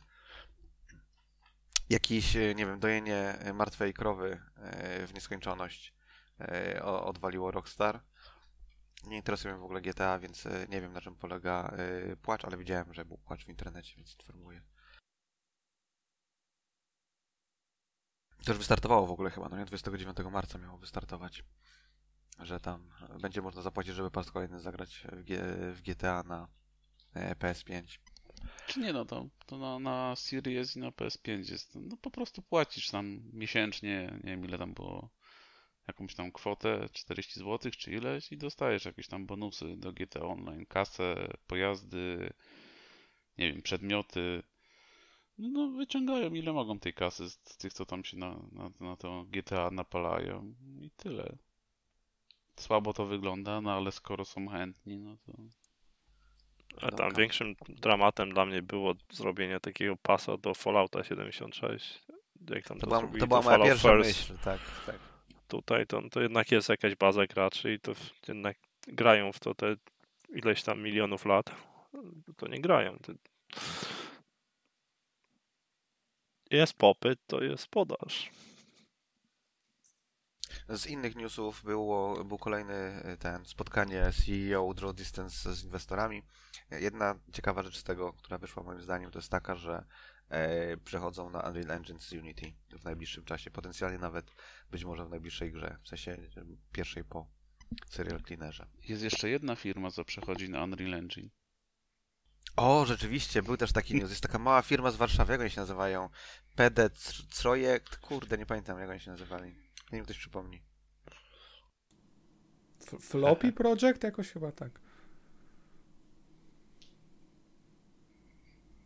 Jakiś, 1.91 2.37
e, 2.37 2.55
nie 2.55 2.67
wiem, 2.67 2.81
dojenie 2.81 3.17
e, 3.17 3.53
martwej 3.53 3.95
krowy 3.95 4.41
e, 4.57 5.07
w 5.07 5.15
nieskończoność 5.15 5.95
odwaliło 6.83 7.51
Rockstar. 7.51 8.01
Nie 9.07 9.17
interesuje 9.17 9.55
mnie 9.55 9.61
w 9.61 9.65
ogóle 9.65 9.81
GTA, 9.81 10.19
więc 10.19 10.45
nie 10.69 10.81
wiem 10.81 10.93
na 10.93 11.01
czym 11.01 11.17
polega 11.17 11.75
płacz, 12.23 12.45
ale 12.45 12.57
widziałem, 12.57 12.95
że 12.95 13.05
był 13.05 13.19
płacz 13.19 13.45
w 13.45 13.49
internecie, 13.49 13.97
więc 13.97 14.17
informuję. 14.21 14.63
To 18.45 18.53
już 18.53 18.59
wystartowało 18.59 19.07
w 19.07 19.11
ogóle 19.11 19.31
chyba, 19.31 19.49
no 19.49 19.59
nie? 19.59 19.65
29 19.65 20.17
marca 20.33 20.59
miało 20.59 20.79
wystartować. 20.79 21.45
Że 22.39 22.61
tam 22.61 22.91
będzie 23.21 23.43
można 23.43 23.63
zapłacić, 23.63 23.95
żeby 23.95 24.11
po 24.11 24.21
raz 24.21 24.31
kolejny 24.31 24.61
zagrać 24.61 25.07
w, 25.13 25.77
w 25.77 25.83
GTA 25.83 26.23
na 26.23 26.49
e, 27.15 27.35
PS5. 27.35 27.99
Czy 28.67 28.81
nie, 28.81 28.93
no 28.93 29.05
to, 29.05 29.27
to 29.47 29.59
na, 29.59 29.79
na 29.79 30.17
Series 30.17 30.77
i 30.77 30.79
na 30.79 30.91
PS5 30.91 31.51
jest, 31.51 31.75
no 31.75 31.97
po 31.97 32.11
prostu 32.11 32.43
płacisz 32.43 32.91
tam 32.91 33.21
miesięcznie, 33.33 34.21
nie 34.25 34.31
wiem 34.31 34.45
ile 34.45 34.59
tam 34.59 34.75
było, 34.75 35.11
jakąś 35.89 36.15
tam 36.15 36.33
kwotę, 36.33 36.89
40 36.93 37.41
zł 37.41 37.73
czy 37.79 37.93
ileś 37.93 38.33
i 38.33 38.37
dostajesz 38.37 38.85
jakieś 38.85 39.09
tam 39.09 39.27
bonusy 39.27 39.77
do 39.77 39.93
GTA 39.93 40.21
Online, 40.21 40.67
kasę, 40.67 41.33
pojazdy, 41.47 42.33
nie 43.39 43.53
wiem, 43.53 43.63
przedmioty. 43.63 44.43
No 45.39 45.71
wyciągają 45.71 46.35
ile 46.35 46.53
mogą 46.53 46.79
tej 46.79 46.95
kasy 46.95 47.31
z, 47.31 47.41
z 47.45 47.57
tych, 47.57 47.73
co 47.73 47.87
tam 47.87 48.05
się 48.05 48.17
na, 48.17 48.31
na, 48.53 48.71
na 48.81 48.97
to 48.97 49.25
GTA 49.29 49.71
napalają 49.71 50.55
i 50.81 50.91
tyle. 50.91 51.37
Słabo 52.57 52.93
to 52.93 53.07
wygląda, 53.07 53.61
no 53.61 53.73
ale 53.73 53.93
skoro 53.93 54.25
są 54.25 54.49
chętni, 54.49 54.99
no 54.99 55.17
to... 55.27 55.33
A 56.81 56.91
tam 56.91 57.15
większym 57.15 57.55
dramatem 57.69 58.35
dla 58.35 58.47
mnie 58.47 58.63
było 58.63 58.95
zrobienie 59.13 59.61
takiego 59.61 59.97
pasa 60.03 60.37
do 60.37 60.55
Fallouta 60.55 61.05
76. 61.05 62.03
Jak 62.51 62.65
tam 62.65 62.79
To 62.79 62.87
to, 62.87 63.01
była, 63.01 63.19
to 63.21 63.27
była 63.27 63.41
moja 63.43 63.51
Fallout 63.51 63.69
pierwsza 63.69 63.89
First. 63.89 64.21
myśl, 64.31 64.43
tak, 64.45 64.61
tak. 64.87 64.97
Tutaj 65.49 65.87
to, 65.87 66.03
to 66.11 66.21
jednak 66.21 66.51
jest 66.53 66.69
jakaś 66.69 66.95
baza 66.95 67.27
graczy 67.27 67.73
i 67.73 67.81
to 67.81 67.93
jednak 68.29 68.57
grają 68.87 69.33
w 69.33 69.41
to 69.41 69.55
te 69.55 69.77
ileś 70.29 70.63
tam 70.63 70.83
milionów 70.83 71.25
lat. 71.25 71.51
To 72.37 72.49
nie 72.49 72.61
grają. 72.61 72.97
Jest 76.51 76.75
popyt, 76.75 77.19
to 77.27 77.43
jest 77.43 77.69
podaż. 77.69 78.31
Z 80.71 80.87
innych 80.87 81.17
newsów 81.17 81.63
było, 81.65 82.25
był 82.25 82.39
kolejny 82.39 82.75
e, 82.75 83.17
ten 83.17 83.45
spotkanie 83.45 84.11
CEO 84.13 84.75
Draw 84.75 84.95
Distance 84.95 85.55
z 85.55 85.65
inwestorami. 85.65 86.23
Jedna 86.71 87.15
ciekawa 87.33 87.63
rzecz 87.63 87.79
z 87.79 87.85
tego, 87.85 88.13
która 88.13 88.39
wyszła 88.39 88.63
moim 88.63 88.81
zdaniem, 88.81 89.11
to 89.11 89.19
jest 89.19 89.31
taka, 89.31 89.55
że 89.55 89.85
e, 90.29 90.77
przechodzą 90.77 91.31
na 91.31 91.41
Unreal 91.41 91.71
Engine 91.71 91.99
z 91.99 92.13
Unity 92.13 92.53
w 92.81 92.85
najbliższym 92.85 93.25
czasie. 93.25 93.51
Potencjalnie 93.51 93.99
nawet 93.99 94.33
być 94.71 94.85
może 94.85 95.05
w 95.05 95.11
najbliższej 95.11 95.53
grze, 95.53 95.77
w 95.83 95.89
sensie 95.89 96.13
e, 96.13 96.45
pierwszej 96.73 97.05
po 97.05 97.27
Serial 97.89 98.23
Cleanerze. 98.23 98.67
Jest 98.89 99.03
jeszcze 99.03 99.29
jedna 99.31 99.57
firma, 99.57 99.91
co 99.91 100.05
przechodzi 100.05 100.51
na 100.51 100.65
Unreal 100.65 100.95
Engine. 100.95 101.31
O, 102.57 102.87
rzeczywiście, 102.87 103.43
był 103.43 103.57
też 103.57 103.73
taki 103.73 103.95
news. 103.95 104.11
Jest 104.11 104.23
taka 104.23 104.39
mała 104.39 104.63
firma 104.63 104.91
z 104.91 104.97
Warszawy, 104.97 105.33
jak 105.33 105.41
oni 105.41 105.51
się 105.51 105.61
nazywają? 105.61 106.09
PD 106.55 106.91
Projekt, 107.43 107.97
kurde, 107.97 108.39
nie 108.39 108.47
pamiętam 108.47 108.79
jak 108.79 108.91
oni 108.91 109.01
się 109.01 109.11
nazywali. 109.11 109.70
Nie 109.93 109.99
mi 109.99 110.05
ktoś 110.05 110.19
przypomni. 110.19 110.63
F- 112.83 113.01
Floppy 113.01 113.53
Project? 113.63 114.03
Jakoś 114.05 114.33
chyba 114.33 114.53
tak. 114.53 114.81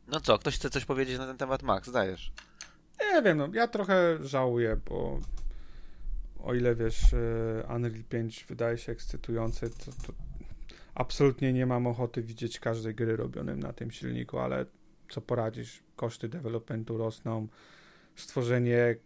No 0.09 0.21
co, 0.21 0.39
ktoś 0.39 0.55
chce 0.57 0.71
coś 0.71 0.85
powiedzieć 0.85 1.19
na 1.19 1.27
ten 1.27 1.37
temat? 1.37 1.63
Max, 1.63 1.91
dajesz. 1.91 2.33
Nie 3.01 3.23
wiem, 3.23 3.39
no 3.39 3.49
ja 3.53 3.69
trochę 3.69 4.19
żałuję, 4.27 4.77
bo 4.89 5.21
o 6.39 6.55
ile 6.55 6.75
wiesz, 6.75 7.15
e, 7.15 7.67
Unreal 7.77 8.05
5 8.05 8.45
wydaje 8.49 8.79
się 8.79 8.93
ekscytujący, 8.93 9.71
to, 9.71 9.85
to 10.07 10.13
absolutnie 10.95 11.53
nie 11.53 11.67
mam 11.67 11.87
ochoty 11.87 12.23
widzieć 12.23 12.61
każdej 12.61 12.95
gry 12.95 13.17
robionej 13.17 13.57
na 13.57 13.73
tym 13.73 13.91
silniku, 13.91 14.39
ale 14.39 14.67
co 15.09 15.21
poradzisz, 15.21 15.83
koszty 15.97 16.29
developmentu 16.29 16.99
rosną, 16.99 17.49
stworzenie 18.17 18.97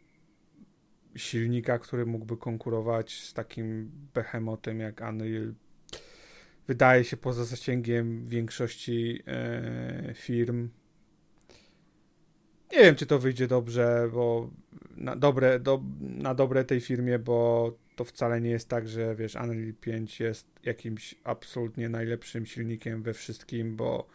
silnika, 1.17 1.79
który 1.79 2.07
mógłby 2.07 2.37
konkurować 2.37 3.25
z 3.25 3.35
takim 3.35 3.91
behemotem 4.15 4.81
jak 4.81 5.01
Unreal 5.01 5.55
wydaje 6.69 7.05
się 7.05 7.17
poza 7.17 7.45
zasięgiem 7.45 8.29
większości 8.29 9.23
e, 9.27 10.15
firm. 10.15 10.69
Nie 12.73 12.79
wiem, 12.79 12.95
czy 12.95 13.07
to 13.07 13.19
wyjdzie 13.19 13.47
dobrze, 13.47 14.11
bo 14.13 14.51
na 14.97 15.17
dobre, 15.17 15.61
do, 15.61 15.83
na 16.01 16.35
dobre 16.35 16.65
tej 16.65 16.81
firmie, 16.81 17.19
bo 17.19 17.73
to 17.97 18.05
wcale 18.05 18.41
nie 18.41 18.51
jest 18.51 18.69
tak, 18.69 18.89
że 18.89 19.17
wiesz, 19.17 19.35
Unreal 19.35 19.73
5 19.81 20.21
jest 20.21 20.47
jakimś 20.65 21.15
absolutnie 21.25 21.89
najlepszym 21.89 22.47
silnikiem 22.47 23.03
we 23.03 23.15
wszystkim, 23.15 23.77
bo 23.77 24.07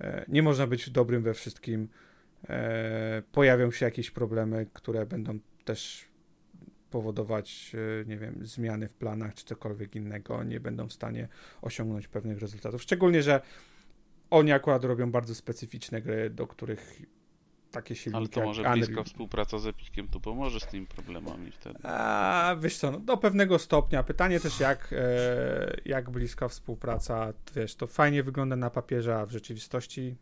e, 0.00 0.24
nie 0.28 0.42
można 0.42 0.66
być 0.66 0.90
dobrym 0.90 1.22
we 1.22 1.34
wszystkim. 1.34 1.88
E, 2.48 3.22
pojawią 3.32 3.70
się 3.70 3.84
jakieś 3.86 4.10
problemy, 4.10 4.66
które 4.72 5.06
będą 5.06 5.38
też 5.64 6.09
powodować, 6.90 7.72
e, 8.02 8.04
nie 8.04 8.18
wiem, 8.18 8.38
zmiany 8.42 8.88
w 8.88 8.94
planach 8.94 9.34
czy 9.34 9.44
cokolwiek 9.44 9.96
innego, 9.96 10.44
nie 10.44 10.60
będą 10.60 10.88
w 10.88 10.92
stanie 10.92 11.28
osiągnąć 11.62 12.08
pewnych 12.08 12.38
rezultatów. 12.38 12.82
Szczególnie, 12.82 13.22
że 13.22 13.40
oni 14.30 14.52
akurat 14.52 14.84
robią 14.84 15.10
bardzo 15.10 15.34
specyficzne 15.34 16.02
gry, 16.02 16.30
do 16.30 16.46
których 16.46 17.02
takie 17.70 17.94
silniki 17.94 18.18
Ale 18.18 18.28
to 18.28 18.44
może 18.44 18.62
Unreal- 18.62 18.74
bliska 18.74 19.02
współpraca 19.02 19.58
z 19.58 19.66
Epiciem 19.66 20.08
tu 20.08 20.20
pomoże 20.20 20.60
z 20.60 20.66
tymi 20.66 20.86
problemami 20.86 21.50
wtedy. 21.50 21.78
A, 21.82 22.56
wiesz 22.60 22.76
co, 22.76 22.90
no, 22.90 23.00
do 23.00 23.16
pewnego 23.16 23.58
stopnia. 23.58 24.02
Pytanie 24.02 24.40
też 24.40 24.60
jak, 24.60 24.92
e, 24.92 25.76
jak 25.84 26.10
bliska 26.10 26.48
współpraca, 26.48 27.32
wiesz, 27.54 27.74
to 27.74 27.86
fajnie 27.86 28.22
wygląda 28.22 28.56
na 28.56 28.70
papierze, 28.70 29.18
a 29.18 29.26
w 29.26 29.30
rzeczywistości 29.30 30.16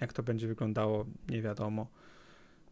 jak 0.00 0.12
to 0.12 0.22
będzie 0.22 0.48
wyglądało, 0.48 1.06
nie 1.28 1.42
wiadomo. 1.42 1.86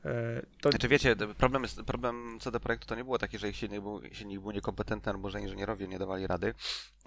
E, 0.04 0.42
to, 0.60 0.70
Znaczy 0.70 0.88
wiecie, 0.88 1.16
problem, 1.16 1.62
jest, 1.62 1.82
problem 1.82 2.38
CD 2.40 2.60
Projektu 2.60 2.86
to 2.86 2.94
nie 2.94 3.04
było 3.04 3.18
taki, 3.18 3.38
że 3.38 3.48
ich 3.48 3.56
silnik 3.56 3.80
był, 3.80 4.00
silnik 4.12 4.40
był 4.40 4.50
niekompetentny 4.50 5.12
albo 5.12 5.30
że 5.30 5.40
inżynierowie 5.40 5.88
nie 5.88 5.98
dawali 5.98 6.26
rady. 6.26 6.54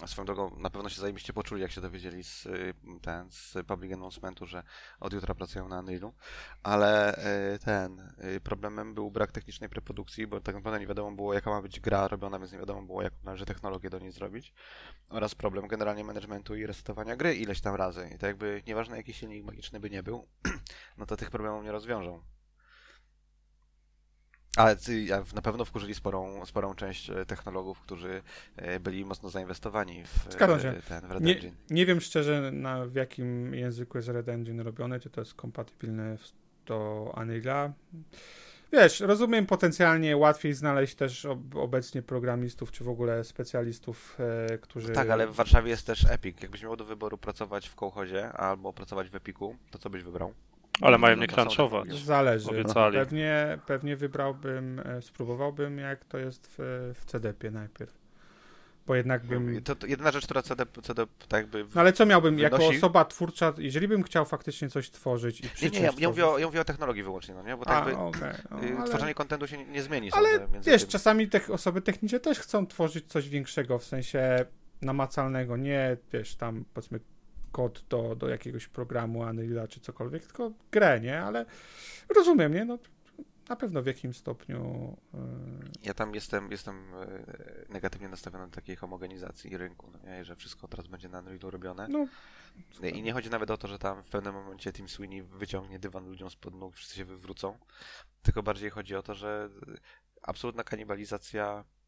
A 0.01 0.07
Swoją 0.07 0.25
drogą 0.25 0.55
na 0.59 0.69
pewno 0.69 0.89
się 0.89 1.01
zajebiście 1.01 1.33
poczuli, 1.33 1.61
jak 1.61 1.71
się 1.71 1.81
dowiedzieli 1.81 2.23
z, 2.23 2.45
y, 2.45 2.73
ten, 3.01 3.31
z 3.31 3.57
public 3.67 3.93
announcementu, 3.93 4.45
że 4.45 4.63
od 4.99 5.13
jutra 5.13 5.35
pracują 5.35 5.67
na 5.67 5.79
Unrealu. 5.79 6.13
Ale 6.63 7.17
y, 7.55 7.59
ten, 7.59 8.13
y, 8.35 8.39
problemem 8.39 8.93
był 8.93 9.11
brak 9.11 9.31
technicznej 9.31 9.69
preprodukcji, 9.69 10.27
bo 10.27 10.41
tak 10.41 10.55
naprawdę 10.55 10.79
nie 10.79 10.87
wiadomo 10.87 11.11
było, 11.11 11.33
jaka 11.33 11.49
ma 11.49 11.61
być 11.61 11.79
gra 11.79 12.07
robiona, 12.07 12.39
więc 12.39 12.51
nie 12.51 12.59
wiadomo 12.59 12.81
było, 12.81 13.01
jak 13.01 13.13
należy 13.23 13.45
technologię 13.45 13.89
do 13.89 13.99
niej 13.99 14.11
zrobić. 14.11 14.53
Oraz 15.09 15.35
problem 15.35 15.67
generalnie 15.67 16.03
managementu 16.03 16.55
i 16.55 16.65
resetowania 16.65 17.15
gry 17.15 17.35
ileś 17.35 17.61
tam 17.61 17.75
razy. 17.75 18.09
I 18.15 18.17
to 18.17 18.27
jakby, 18.27 18.63
nieważne 18.67 18.97
jaki 18.97 19.13
silnik 19.13 19.45
magiczny 19.45 19.79
by 19.79 19.89
nie 19.89 20.03
był, 20.03 20.27
no 20.97 21.05
to 21.05 21.17
tych 21.17 21.29
problemów 21.31 21.63
nie 21.63 21.71
rozwiążą. 21.71 22.32
Ale 24.57 24.77
na 25.35 25.41
pewno 25.41 25.65
wkurzyli 25.65 25.95
sporą, 25.95 26.45
sporą 26.45 26.75
część 26.75 27.09
e, 27.09 27.25
technologów, 27.25 27.79
którzy 27.79 28.21
e, 28.55 28.79
byli 28.79 29.05
mocno 29.05 29.29
zainwestowani 29.29 30.03
w, 30.05 30.35
e, 30.35 30.81
ten, 30.87 31.07
w 31.07 31.11
Red 31.11 31.23
nie, 31.23 31.35
Engine. 31.35 31.55
nie 31.69 31.85
wiem 31.85 32.01
szczerze, 32.01 32.51
na, 32.51 32.85
w 32.85 32.95
jakim 32.95 33.53
języku 33.53 33.97
jest 33.97 34.07
Red 34.07 34.29
Engine 34.29 34.59
robione, 34.59 34.99
czy 34.99 35.09
to 35.09 35.21
jest 35.21 35.33
kompatybilne 35.33 36.17
do 36.65 37.11
Unreal'a. 37.17 37.71
Wiesz, 38.73 38.99
rozumiem 38.99 39.45
potencjalnie 39.45 40.17
łatwiej 40.17 40.53
znaleźć 40.53 40.95
też 40.95 41.25
ob, 41.25 41.55
obecnie 41.55 42.01
programistów, 42.01 42.71
czy 42.71 42.83
w 42.83 42.89
ogóle 42.89 43.23
specjalistów, 43.23 44.17
e, 44.51 44.57
którzy... 44.57 44.93
Tak, 44.93 45.09
ale 45.09 45.27
w 45.27 45.35
Warszawie 45.35 45.69
jest 45.69 45.87
też 45.87 46.05
Epic. 46.09 46.41
Jakbyś 46.41 46.63
miał 46.63 46.75
do 46.75 46.85
wyboru 46.85 47.17
pracować 47.17 47.67
w 47.67 47.75
Kołchodzie 47.75 48.31
albo 48.31 48.73
pracować 48.73 49.09
w 49.09 49.15
Epiku, 49.15 49.55
to 49.71 49.79
co 49.79 49.89
byś 49.89 50.03
wybrał? 50.03 50.33
Ale 50.83 50.97
mają 50.97 51.15
No, 51.15 51.21
nie 51.21 51.27
to 51.27 51.35
są 51.35 51.41
crunchować. 51.41 51.99
Zależy. 51.99 52.49
Obiecali. 52.49 52.97
Pewnie, 52.97 53.59
pewnie 53.65 53.95
wybrałbym, 53.95 54.79
e, 54.79 55.01
spróbowałbym 55.01 55.77
jak 55.77 56.05
to 56.05 56.17
jest 56.17 56.47
w, 56.57 56.91
w 56.95 57.05
CDP 57.05 57.51
najpierw. 57.51 58.03
Bo 58.87 58.95
jednak 58.95 59.25
bym... 59.25 59.63
To, 59.63 59.75
to 59.75 59.87
jedyna 59.87 60.11
rzecz, 60.11 60.25
która 60.25 60.41
CD, 60.41 60.65
CD 60.83 61.05
tak 61.27 61.41
jakby... 61.41 61.63
W... 61.63 61.75
No 61.75 61.81
ale 61.81 61.93
co 61.93 62.05
miałbym, 62.05 62.39
jako 62.39 62.57
wynosi- 62.57 62.77
osoba 62.77 63.05
twórcza, 63.05 63.53
jeżeli 63.57 63.87
bym 63.87 64.03
chciał 64.03 64.25
faktycznie 64.25 64.69
coś 64.69 64.89
tworzyć 64.89 65.41
i 65.41 65.43
Nie, 65.61 65.69
nie, 65.69 65.79
ja, 65.79 65.91
ja, 65.97 66.09
mówię 66.09 66.27
o, 66.27 66.37
ja 66.37 66.45
mówię 66.45 66.61
o 66.61 66.65
technologii 66.65 67.03
wyłącznie, 67.03 67.35
no 67.35 67.43
nie? 67.43 67.57
Bo 67.57 67.65
tak 67.65 67.83
A, 67.83 67.89
jakby 67.89 68.03
okej, 68.03 68.21
no, 68.51 68.63
y, 68.63 68.77
ale- 68.77 68.87
tworzenie 68.87 69.13
kontentu 69.13 69.47
się 69.47 69.57
nie, 69.57 69.65
nie 69.65 69.81
zmieni 69.81 70.11
Ale 70.11 70.47
między 70.47 70.71
Wiesz, 70.71 70.81
tym. 70.81 70.91
czasami 70.91 71.27
te 71.27 71.41
osoby 71.53 71.81
techniczne 71.81 72.19
też 72.19 72.39
chcą 72.39 72.67
tworzyć 72.67 73.05
coś 73.07 73.29
większego, 73.29 73.79
w 73.79 73.83
sensie 73.83 74.45
namacalnego, 74.81 75.57
nie 75.57 75.97
wiesz, 76.13 76.35
tam 76.35 76.65
powiedzmy 76.73 76.99
kod 77.53 77.85
do, 77.89 78.15
do 78.15 78.27
jakiegoś 78.27 78.67
programu 78.67 79.21
Unreal'a 79.23 79.67
czy 79.67 79.79
cokolwiek, 79.79 80.23
tylko 80.23 80.51
grę, 80.71 80.99
nie? 80.99 81.21
Ale 81.21 81.45
rozumiem, 82.15 82.53
nie? 82.53 82.65
No, 82.65 82.77
na 83.49 83.55
pewno 83.55 83.81
w 83.81 83.85
jakim 83.85 84.13
stopniu 84.13 84.93
yy, 85.13 85.19
Ja 85.83 85.93
tam 85.93 86.15
jestem, 86.15 86.51
jestem 86.51 86.75
e, 86.93 87.07
negatywnie 87.69 88.09
nastawiony 88.09 88.45
do 88.45 88.55
takiej 88.55 88.75
homogenizacji 88.75 89.57
rynku, 89.57 89.91
no 89.91 90.09
nie? 90.09 90.25
że 90.25 90.35
wszystko 90.35 90.67
teraz 90.67 90.87
będzie 90.87 91.09
na 91.09 91.19
Unrealu 91.19 91.49
robione. 91.49 91.87
no, 92.81 92.87
I 92.87 93.01
nie 93.01 93.13
chodzi 93.13 93.29
nawet 93.29 93.51
o 93.51 93.57
to, 93.57 93.67
że 93.67 93.79
tam 93.79 94.03
w 94.03 94.09
pewnym 94.09 94.33
momencie 94.33 94.73
Tim 94.73 94.89
Sweeney 94.89 95.23
wyciągnie 95.23 95.79
dywan 95.79 96.05
ludziom 96.05 96.29
spod 96.29 96.55
nóg, 96.55 96.75
wszyscy 96.75 96.95
się 96.95 97.05
wywrócą, 97.05 97.57
tylko 98.21 98.43
bardziej 98.43 98.69
chodzi 98.69 98.95
o 98.95 99.03
to, 99.03 99.15
że 99.15 99.49
absolutna 100.21 100.63
kanibalizacja 100.63 101.63
e, 101.63 101.82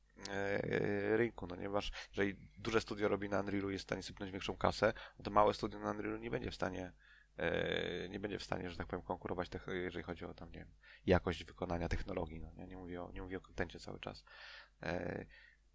rynku, 1.15 1.47
no 1.47 1.55
nie 1.55 1.69
masz, 1.69 1.91
jeżeli 2.09 2.35
duże 2.57 2.81
studio 2.81 3.07
robi 3.07 3.29
na 3.29 3.39
Unrealu 3.39 3.69
jest 3.69 3.83
w 3.83 3.87
stanie 3.87 4.03
sypnąć 4.03 4.31
większą 4.31 4.57
kasę, 4.57 4.93
no 5.19 5.23
to 5.23 5.31
małe 5.31 5.53
studio 5.53 5.79
na 5.79 5.91
Unrealu 5.91 6.17
nie 6.17 6.31
będzie 6.31 6.51
w 6.51 6.55
stanie 6.55 6.93
e, 7.37 8.09
nie 8.09 8.19
będzie 8.19 8.39
w 8.39 8.43
stanie, 8.43 8.69
że 8.69 8.77
tak 8.77 8.87
powiem, 8.87 9.05
konkurować, 9.05 9.49
jeżeli 9.67 10.03
chodzi 10.03 10.25
o 10.25 10.33
tam, 10.33 10.51
nie 10.51 10.59
wiem, 10.59 10.71
jakość 11.05 11.43
wykonania 11.43 11.89
technologii, 11.89 12.41
no 12.57 12.65
nie 12.65 12.77
mówię 12.77 13.03
o, 13.03 13.11
nie 13.11 13.21
mówię 13.21 13.37
o 13.37 13.41
kontencie 13.41 13.79
cały 13.79 13.99
czas. 13.99 14.23
E, 14.83 15.25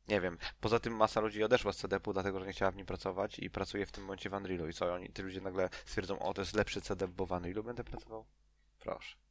nie 0.09 0.21
wiem. 0.21 0.39
Poza 0.61 0.81
tym 0.81 0.97
masa 0.97 1.21
ludzi 1.21 1.45
odeszła 1.45 1.73
z 1.73 1.77
CDP-u, 1.77 2.13
dlatego 2.13 2.41
że 2.41 2.47
nie 2.47 2.53
chciała 2.53 2.71
w 2.71 2.77
nim 2.77 2.87
pracować 2.87 3.39
i 3.39 3.51
pracuje 3.51 3.87
w 3.87 3.93
tym 3.93 4.05
momencie 4.05 4.31
w 4.31 4.33
Unrealu. 4.33 4.69
I 4.69 4.73
co, 4.73 4.95
oni, 4.95 5.13
ci 5.13 5.23
ludzie 5.23 5.41
nagle 5.41 5.69
stwierdzą, 5.85 6.19
o, 6.19 6.35
to 6.35 6.43
jest 6.43 6.55
lepszy 6.55 6.81
CDP, 6.81 7.13
bo 7.17 7.27
w 7.27 7.33
Unrealu 7.33 7.65
będę 7.65 7.85
pracował? 7.85 8.27
Proszę. 8.79 9.30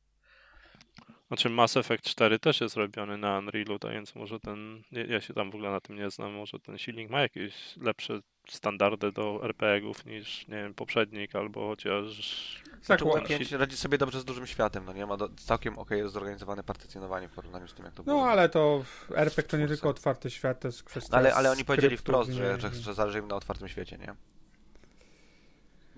Znaczy 1.27 1.49
Mass 1.49 1.77
Effect 1.77 2.03
4 2.05 2.39
też 2.39 2.61
jest 2.61 2.75
robiony 2.77 3.17
na 3.17 3.37
Unrealu, 3.37 3.79
tak 3.79 3.91
więc 3.91 4.15
może 4.15 4.39
ten, 4.39 4.81
ja 4.91 5.21
się 5.21 5.33
tam 5.33 5.51
w 5.51 5.55
ogóle 5.55 5.71
na 5.71 5.81
tym 5.81 5.95
nie 5.95 6.09
znam, 6.09 6.33
może 6.33 6.59
ten 6.59 6.77
silnik 6.77 7.09
ma 7.09 7.21
jakieś 7.21 7.77
lepsze 7.77 8.19
standardy 8.49 9.11
do 9.11 9.39
RPG-ów 9.43 10.05
niż, 10.05 10.47
nie 10.47 10.55
wiem, 10.55 10.73
poprzednik, 10.73 11.35
albo 11.35 11.67
chociaż... 11.67 12.61
tak, 12.73 12.83
Znaczy, 12.85 13.03
ła- 13.05 13.21
UP5 13.21 13.57
radzi 13.57 13.77
sobie 13.77 13.97
dobrze 13.97 14.19
z 14.19 14.25
dużym 14.25 14.47
światem, 14.47 14.85
no 14.85 14.93
nie 14.93 15.05
ma 15.05 15.17
do, 15.17 15.29
całkiem 15.29 15.77
ok 15.79 15.91
jest 15.91 16.13
zorganizowane 16.13 16.63
partycjonowanie 16.63 17.27
w 17.27 17.31
porównaniu 17.31 17.67
z 17.67 17.73
tym, 17.73 17.85
jak 17.85 17.93
to 17.93 18.03
było. 18.03 18.17
no 18.21 18.27
ale 18.31 18.49
to 18.49 18.83
RPG 19.15 19.43
to 19.43 19.57
nie 19.57 19.67
tylko 19.67 19.89
otwarty 19.89 20.29
świat, 20.29 20.59
to 20.59 20.67
jest 20.67 20.83
kwestia 20.83 21.09
No, 21.11 21.17
ale, 21.17 21.35
ale 21.35 21.51
oni 21.51 21.65
powiedzieli 21.65 21.97
wprost, 21.97 22.31
że, 22.31 22.59
że, 22.59 22.73
że 22.73 22.93
zależy 22.93 23.19
im 23.19 23.27
na 23.27 23.35
otwartym 23.35 23.67
świecie, 23.67 23.97
nie? 23.97 24.15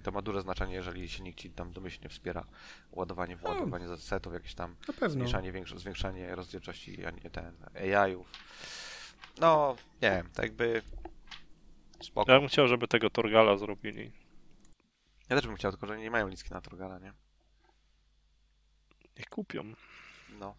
I 0.02 0.04
To 0.04 0.12
ma 0.12 0.22
duże 0.22 0.42
znaczenie, 0.42 0.74
jeżeli 0.74 1.10
silnik 1.10 1.36
ci 1.36 1.50
tam 1.52 1.72
domyślnie 1.74 2.10
wspiera 2.10 2.46
ładowanie, 2.92 3.36
wyładowanie 3.36 3.98
setów, 3.98 4.34
jakieś 4.34 4.54
tam 4.56 4.76
zmniejszanie, 5.12 5.52
większe, 5.52 5.80
zwiększanie 5.80 6.36
rozdzielczości, 6.36 7.06
a 7.06 7.12
nie 7.12 7.30
ten 7.30 7.56
AI-ów. 7.76 8.28
No, 9.40 9.76
nie 10.02 10.10
wiem, 10.10 10.30
tak 10.34 10.46
jakby 10.46 10.82
spoko. 12.04 12.32
Ja 12.32 12.40
bym 12.40 12.50
chciał, 12.50 12.68
żeby 12.68 12.88
tego 12.88 13.10
Torgala 13.10 13.58
zrobili. 13.58 14.12
Ja 15.30 15.36
też 15.36 15.48
bym 15.48 15.56
chciał, 15.56 15.72
tylko 15.72 15.88
że 15.88 15.98
nie 15.98 16.12
mają 16.12 16.28
liski 16.28 16.50
na 16.54 16.62
Torgala, 16.62 17.00
nie? 17.00 17.14
Niech 19.18 19.26
kupią. 19.30 19.74
No. 20.30 20.56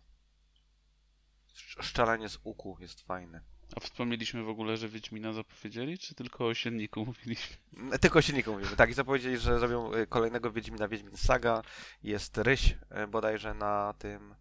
Sz- 1.55 1.86
Szczelenie 1.86 2.28
z 2.28 2.38
uku 2.45 2.76
jest 2.80 3.01
fajne. 3.01 3.40
A 3.77 3.81
wspomnieliśmy 3.81 4.43
w 4.43 4.49
ogóle, 4.49 4.77
że 4.77 4.89
Wiedźmina 4.89 5.33
zapowiedzieli, 5.33 5.99
czy 5.99 6.14
tylko 6.14 6.47
o 6.47 6.55
silniku 6.55 7.07
mówiliśmy? 7.07 7.57
Tylko 8.01 8.18
o 8.18 8.23
silniku 8.23 8.53
mówimy. 8.53 8.77
Tak, 8.77 8.91
i 8.91 8.95
zapowiedzieli, 8.95 9.39
że 9.39 9.59
zrobią 9.59 9.95
y, 9.95 10.07
kolejnego 10.07 10.53
Wiedźmina, 10.53 10.89
Wiedźmin 10.89 11.16
Saga. 11.16 11.62
Jest 12.03 12.39
ryś 12.39 12.70
y, 13.05 13.07
bodajże 13.07 13.55
na 13.55 13.95
tym, 13.99 14.35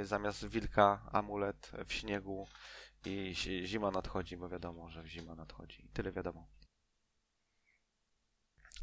y, 0.00 0.06
zamiast 0.06 0.48
wilka 0.48 1.02
amulet 1.12 1.72
w 1.86 1.92
śniegu 1.92 2.48
i 3.06 3.34
zima 3.64 3.90
nadchodzi, 3.90 4.36
bo 4.36 4.48
wiadomo, 4.48 4.90
że 4.90 5.06
zima 5.06 5.34
nadchodzi. 5.34 5.88
Tyle 5.92 6.12
wiadomo. 6.12 6.46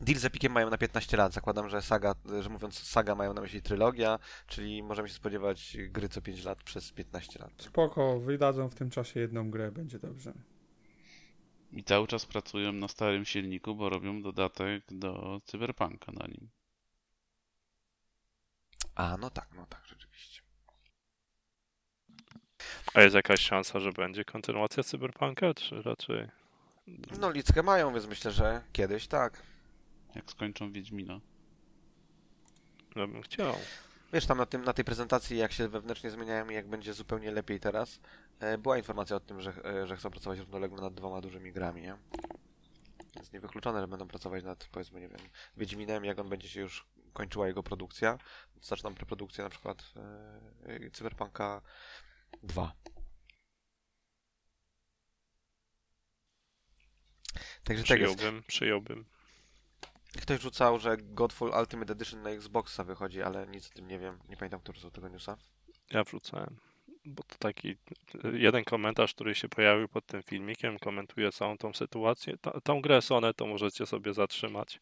Deal 0.01 0.19
z 0.19 0.25
Epikiem 0.25 0.51
mają 0.51 0.69
na 0.69 0.77
15 0.77 1.17
lat. 1.17 1.33
Zakładam, 1.33 1.69
że 1.69 1.81
saga, 1.81 2.15
że 2.41 2.49
mówiąc 2.49 2.79
saga 2.79 3.15
mają 3.15 3.33
na 3.33 3.41
myśli 3.41 3.61
trylogia, 3.61 4.19
czyli 4.47 4.83
możemy 4.83 5.07
się 5.07 5.13
spodziewać 5.13 5.77
gry 5.89 6.09
co 6.09 6.21
5 6.21 6.43
lat 6.43 6.63
przez 6.63 6.91
15 6.91 7.39
lat. 7.39 7.51
Spoko, 7.57 8.19
wydadzą 8.19 8.69
w 8.69 8.75
tym 8.75 8.89
czasie 8.89 9.19
jedną 9.19 9.51
grę, 9.51 9.71
będzie 9.71 9.99
dobrze. 9.99 10.33
I 11.73 11.83
cały 11.83 12.07
czas 12.07 12.25
pracują 12.25 12.71
na 12.71 12.87
starym 12.87 13.25
silniku, 13.25 13.75
bo 13.75 13.89
robią 13.89 14.21
dodatek 14.21 14.83
do 14.91 15.41
Cyberpunka 15.45 16.11
na 16.11 16.27
nim. 16.27 16.49
A, 18.95 19.17
no 19.17 19.29
tak, 19.29 19.47
no 19.55 19.65
tak, 19.65 19.81
rzeczywiście. 19.85 20.41
A 22.93 23.01
jest 23.01 23.15
jakaś 23.15 23.39
szansa, 23.39 23.79
że 23.79 23.91
będzie 23.91 24.25
kontynuacja 24.25 24.83
Cyberpunka, 24.83 25.53
czy 25.53 25.81
raczej... 25.81 26.27
No, 27.19 27.31
Lickę 27.31 27.63
mają, 27.63 27.93
więc 27.93 28.07
myślę, 28.07 28.31
że 28.31 28.61
kiedyś 28.73 29.07
tak. 29.07 29.43
Jak 30.17 30.31
skończą 30.31 30.71
Wiedźmina. 30.71 31.19
Ja 32.95 33.07
bym 33.07 33.21
chciał. 33.21 33.55
Wiesz, 34.13 34.25
tam 34.25 34.37
na, 34.37 34.45
tym, 34.45 34.63
na 34.63 34.73
tej 34.73 34.85
prezentacji, 34.85 35.37
jak 35.37 35.51
się 35.51 35.67
wewnętrznie 35.67 36.11
zmieniają 36.11 36.49
i 36.49 36.53
jak 36.53 36.67
będzie 36.67 36.93
zupełnie 36.93 37.31
lepiej 37.31 37.59
teraz, 37.59 37.99
e, 38.39 38.57
była 38.57 38.77
informacja 38.77 39.15
o 39.15 39.19
tym, 39.19 39.41
że, 39.41 39.53
e, 39.65 39.87
że 39.87 39.97
chcą 39.97 40.11
pracować 40.11 40.39
równolegle 40.39 40.81
nad 40.81 40.93
dwoma 40.93 41.21
dużymi 41.21 41.51
grami, 41.51 41.81
nie? 41.81 41.97
Więc 43.15 43.33
niewykluczone, 43.33 43.81
że 43.81 43.87
będą 43.87 44.07
pracować 44.07 44.43
nad, 44.43 44.67
powiedzmy, 44.71 45.01
nie 45.01 45.09
wiem, 45.09 45.19
Wiedźminem, 45.57 46.05
jak 46.05 46.19
on 46.19 46.29
będzie 46.29 46.49
się 46.49 46.61
już 46.61 46.87
kończyła 47.13 47.47
jego 47.47 47.63
produkcja. 47.63 48.17
Zaczną 48.61 48.95
preprodukcję 48.95 49.43
na 49.43 49.49
przykład 49.49 49.93
e, 50.65 50.85
e, 50.85 50.91
Cyberpunka 50.91 51.61
2. 52.43 52.75
Także 57.63 57.83
tak 57.83 57.99
jest. 57.99 58.15
Przyjąłbym, 58.15 58.43
przyjąłbym. 58.47 59.16
Ktoś 60.21 60.41
rzucał, 60.41 60.79
że 60.79 60.97
Godfall 60.97 61.51
Ultimate 61.59 61.93
Edition 61.93 62.21
na 62.21 62.29
Xboxa 62.29 62.83
wychodzi, 62.83 63.21
ale 63.21 63.47
nic 63.47 63.71
o 63.71 63.73
tym 63.73 63.87
nie 63.87 63.99
wiem. 63.99 64.19
Nie 64.29 64.37
pamiętam, 64.37 64.59
który 64.59 64.79
z 64.79 64.91
tego 64.91 65.07
newsa. 65.07 65.37
Ja 65.91 66.03
wrzucałem. 66.03 66.57
Bo 67.05 67.23
to 67.23 67.35
taki 67.39 67.77
jeden 68.33 68.63
komentarz, 68.63 69.13
który 69.13 69.35
się 69.35 69.49
pojawił 69.49 69.87
pod 69.87 70.05
tym 70.05 70.23
filmikiem, 70.23 70.79
komentuje 70.79 71.31
całą 71.31 71.57
tą 71.57 71.73
sytuację. 71.73 72.37
Ta, 72.37 72.61
tą 72.61 72.81
grę 72.81 73.01
Sony 73.01 73.33
to 73.33 73.47
możecie 73.47 73.85
sobie 73.85 74.13
zatrzymać. 74.13 74.79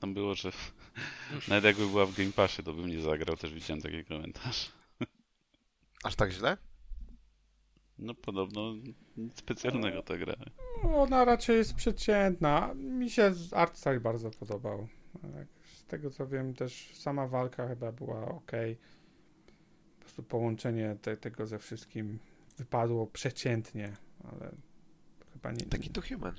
Tam 0.00 0.14
było, 0.14 0.34
że 0.34 0.52
nawet 1.48 1.64
jakby 1.64 1.86
była 1.86 2.06
w 2.06 2.14
Game 2.14 2.32
Passie, 2.32 2.62
to 2.62 2.72
bym 2.72 2.88
nie 2.88 3.00
zagrał, 3.00 3.36
też 3.36 3.54
widziałem 3.54 3.82
taki 3.82 4.04
komentarz. 4.04 4.72
Aż 6.04 6.14
tak 6.14 6.30
źle? 6.30 6.56
No 7.98 8.14
podobno 8.14 8.74
nic 9.16 9.38
specjalnego 9.38 10.02
ta 10.02 10.16
gra. 10.16 10.34
No, 10.84 11.02
Ona 11.02 11.24
raczej 11.24 11.56
jest 11.56 11.74
przeciętna. 11.74 12.74
Mi 12.74 13.10
się 13.10 13.34
z 13.34 13.52
art 13.52 13.76
style 13.76 14.00
bardzo 14.00 14.30
podobał. 14.30 14.88
Tak, 15.22 15.46
Z 15.64 15.84
tego 15.84 16.10
co 16.10 16.26
wiem, 16.26 16.54
też 16.54 16.96
sama 16.96 17.26
walka 17.26 17.68
chyba 17.68 17.92
była 17.92 18.28
ok. 18.28 18.52
Po 19.98 20.00
prostu 20.00 20.22
połączenie 20.22 20.96
te, 21.02 21.16
tego 21.16 21.46
ze 21.46 21.58
wszystkim 21.58 22.18
wypadło 22.58 23.06
przeciętnie, 23.06 23.92
ale 24.24 24.50
chyba 25.32 25.52
nie. 25.52 25.66
Taki 25.66 25.90
to 25.90 26.00
human. 26.02 26.34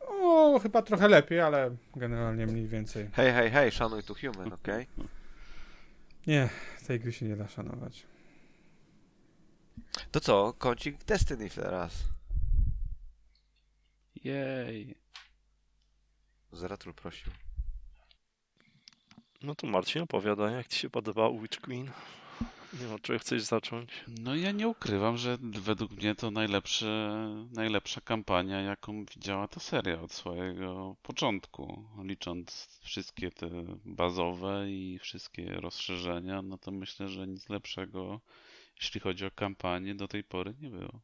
O, 0.00 0.58
chyba 0.58 0.82
trochę 0.82 1.08
lepiej, 1.08 1.40
ale 1.40 1.76
generalnie 1.96 2.46
mniej 2.46 2.66
więcej. 2.68 3.08
Hej, 3.12 3.32
hej, 3.32 3.50
hej, 3.50 3.72
szanuj 3.72 4.02
tu 4.02 4.14
human, 4.14 4.52
okej? 4.52 4.86
Nie, 6.26 6.48
tej 6.86 7.00
gry 7.00 7.12
się 7.12 7.26
nie 7.26 7.36
da 7.36 7.48
szanować. 7.48 8.06
To 10.10 10.20
co, 10.20 10.52
kącik 10.52 11.04
Destiny 11.04 11.50
teraz. 11.50 12.04
Jej. 14.24 14.94
Zeratul 16.52 16.94
prosił. 16.94 17.32
No 19.42 19.54
to 19.54 19.66
Marcin 19.66 20.02
opowiada, 20.02 20.50
jak 20.50 20.68
ci 20.68 20.78
się 20.78 20.90
podoba 20.90 21.30
Witch 21.30 21.60
Queen. 21.60 21.90
Nie 22.80 22.86
wiem, 22.86 22.98
czy 23.02 23.18
chcesz 23.18 23.42
zacząć? 23.42 23.90
No 24.08 24.36
ja 24.36 24.50
nie 24.52 24.68
ukrywam, 24.68 25.16
że 25.16 25.38
według 25.40 25.92
mnie 25.92 26.14
to 26.14 26.30
najlepsze, 26.30 27.28
najlepsza 27.52 28.00
kampania, 28.00 28.60
jaką 28.60 29.04
widziała 29.04 29.48
ta 29.48 29.60
seria 29.60 30.00
od 30.00 30.12
swojego 30.12 30.96
początku. 31.02 31.84
Licząc 32.02 32.68
wszystkie 32.82 33.30
te 33.30 33.48
bazowe 33.84 34.70
i 34.70 34.98
wszystkie 34.98 35.54
rozszerzenia, 35.54 36.42
no 36.42 36.58
to 36.58 36.70
myślę, 36.70 37.08
że 37.08 37.26
nic 37.26 37.48
lepszego, 37.48 38.20
jeśli 38.76 39.00
chodzi 39.00 39.26
o 39.26 39.30
kampanię, 39.30 39.94
do 39.94 40.08
tej 40.08 40.24
pory 40.24 40.54
nie 40.60 40.70
było. 40.70 41.00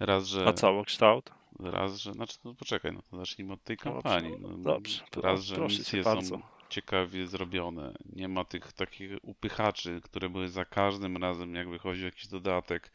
Raz, 0.00 0.26
że... 0.26 0.46
A 0.46 0.52
całokształt? 0.52 1.30
Raz, 1.58 1.96
że... 1.96 2.12
Znaczy, 2.12 2.38
no 2.44 2.54
poczekaj, 2.54 2.92
no 2.92 3.02
to 3.02 3.16
zacznijmy 3.16 3.52
od 3.52 3.62
tej 3.62 3.76
kampanii. 3.76 4.36
No, 4.40 4.48
Dobrze, 4.48 5.04
Raz, 5.16 5.42
że 5.42 5.60
misje 5.60 6.02
bardzo. 6.02 6.28
są 6.28 6.42
ciekawie 6.68 7.26
zrobione. 7.26 7.94
Nie 8.12 8.28
ma 8.28 8.44
tych 8.44 8.72
takich 8.72 9.10
upychaczy, 9.22 10.00
które 10.04 10.28
były 10.28 10.48
za 10.48 10.64
każdym 10.64 11.16
razem, 11.16 11.54
jak 11.54 11.68
wychodził 11.68 12.04
jakiś 12.04 12.26
dodatek, 12.26 12.90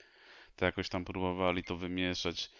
to 0.55 0.65
jakoś 0.65 0.89
tam 0.89 1.05
próbowali 1.05 1.63
to 1.63 1.77
wymieszać 1.77 2.51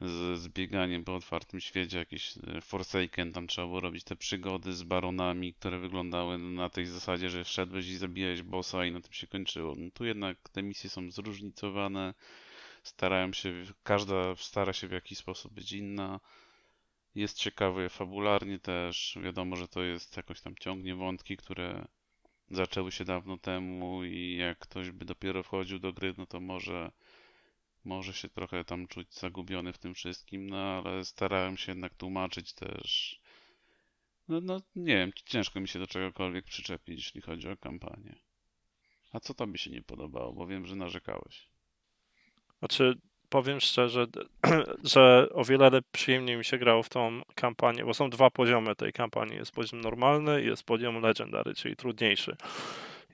z, 0.00 0.38
z 0.38 0.48
bieganiem 0.48 1.04
po 1.04 1.14
otwartym 1.14 1.60
świecie, 1.60 1.98
jakiś 1.98 2.34
e, 2.36 2.60
Forsaken, 2.60 3.32
tam 3.32 3.46
trzeba 3.46 3.66
było 3.66 3.80
robić 3.80 4.04
te 4.04 4.16
przygody 4.16 4.72
z 4.72 4.82
baronami, 4.82 5.54
które 5.54 5.78
wyglądały 5.78 6.38
na 6.38 6.70
tej 6.70 6.86
zasadzie, 6.86 7.30
że 7.30 7.44
wszedłeś 7.44 7.88
i 7.88 7.96
zabijałeś 7.96 8.42
bossa 8.42 8.84
i 8.84 8.92
na 8.92 9.00
tym 9.00 9.12
się 9.12 9.26
kończyło. 9.26 9.74
No 9.78 9.90
tu 9.90 10.04
jednak 10.04 10.48
te 10.48 10.62
misje 10.62 10.90
są 10.90 11.10
zróżnicowane, 11.10 12.14
starają 12.82 13.32
się, 13.32 13.64
każda 13.82 14.36
stara 14.36 14.72
się 14.72 14.88
w 14.88 14.92
jakiś 14.92 15.18
sposób 15.18 15.52
być 15.52 15.72
inna. 15.72 16.20
Jest 17.14 17.38
ciekawy 17.38 17.88
fabularnie 17.88 18.58
też. 18.58 19.18
Wiadomo, 19.22 19.56
że 19.56 19.68
to 19.68 19.82
jest 19.82 20.16
jakoś 20.16 20.40
tam 20.40 20.54
ciągnie 20.60 20.94
wątki, 20.94 21.36
które 21.36 21.86
zaczęły 22.50 22.92
się 22.92 23.04
dawno 23.04 23.38
temu 23.38 24.04
i 24.04 24.36
jak 24.36 24.58
ktoś 24.58 24.90
by 24.90 25.04
dopiero 25.04 25.42
wchodził 25.42 25.78
do 25.78 25.92
gry, 25.92 26.14
no 26.18 26.26
to 26.26 26.40
może, 26.40 26.90
może 27.86 28.12
się 28.12 28.28
trochę 28.28 28.64
tam 28.64 28.86
czuć 28.86 29.14
zagubiony 29.14 29.72
w 29.72 29.78
tym 29.78 29.94
wszystkim, 29.94 30.50
no 30.50 30.56
ale 30.56 31.04
starałem 31.04 31.56
się 31.56 31.72
jednak 31.72 31.94
tłumaczyć 31.94 32.52
też. 32.52 33.20
No, 34.28 34.40
no 34.40 34.60
nie 34.76 34.96
wiem, 34.96 35.10
ciężko 35.24 35.60
mi 35.60 35.68
się 35.68 35.78
do 35.78 35.86
czegokolwiek 35.86 36.44
przyczepić, 36.44 36.96
jeśli 36.96 37.20
chodzi 37.20 37.48
o 37.48 37.56
kampanię. 37.56 38.14
A 39.12 39.20
co 39.20 39.34
tobie 39.34 39.58
się 39.58 39.70
nie 39.70 39.82
podobało? 39.82 40.32
Bo 40.32 40.46
wiem, 40.46 40.66
że 40.66 40.76
narzekałeś. 40.76 41.48
Znaczy, 42.58 42.98
powiem 43.28 43.60
szczerze, 43.60 44.06
że 44.94 45.28
o 45.32 45.44
wiele 45.44 45.70
przyjemniej 45.92 46.36
mi 46.36 46.44
się 46.44 46.58
grało 46.58 46.82
w 46.82 46.88
tą 46.88 47.22
kampanię, 47.34 47.84
bo 47.84 47.94
są 47.94 48.10
dwa 48.10 48.30
poziomy 48.30 48.76
tej 48.76 48.92
kampanii. 48.92 49.36
Jest 49.36 49.52
poziom 49.52 49.80
normalny 49.80 50.42
i 50.42 50.46
jest 50.46 50.62
poziom 50.62 51.02
legendary, 51.02 51.54
czyli 51.54 51.76
trudniejszy. 51.76 52.36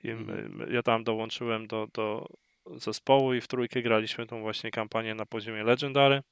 I 0.03 0.13
my, 0.13 0.67
ja 0.71 0.83
tam 0.83 1.03
dołączyłem 1.03 1.67
do, 1.67 1.87
do 1.93 2.27
zespołu 2.65 3.33
i 3.33 3.41
w 3.41 3.47
trójkę 3.47 3.81
graliśmy 3.81 4.27
tą 4.27 4.41
właśnie 4.41 4.71
kampanię 4.71 5.15
na 5.15 5.25
poziomie 5.25 5.63
legendary. 5.63 6.23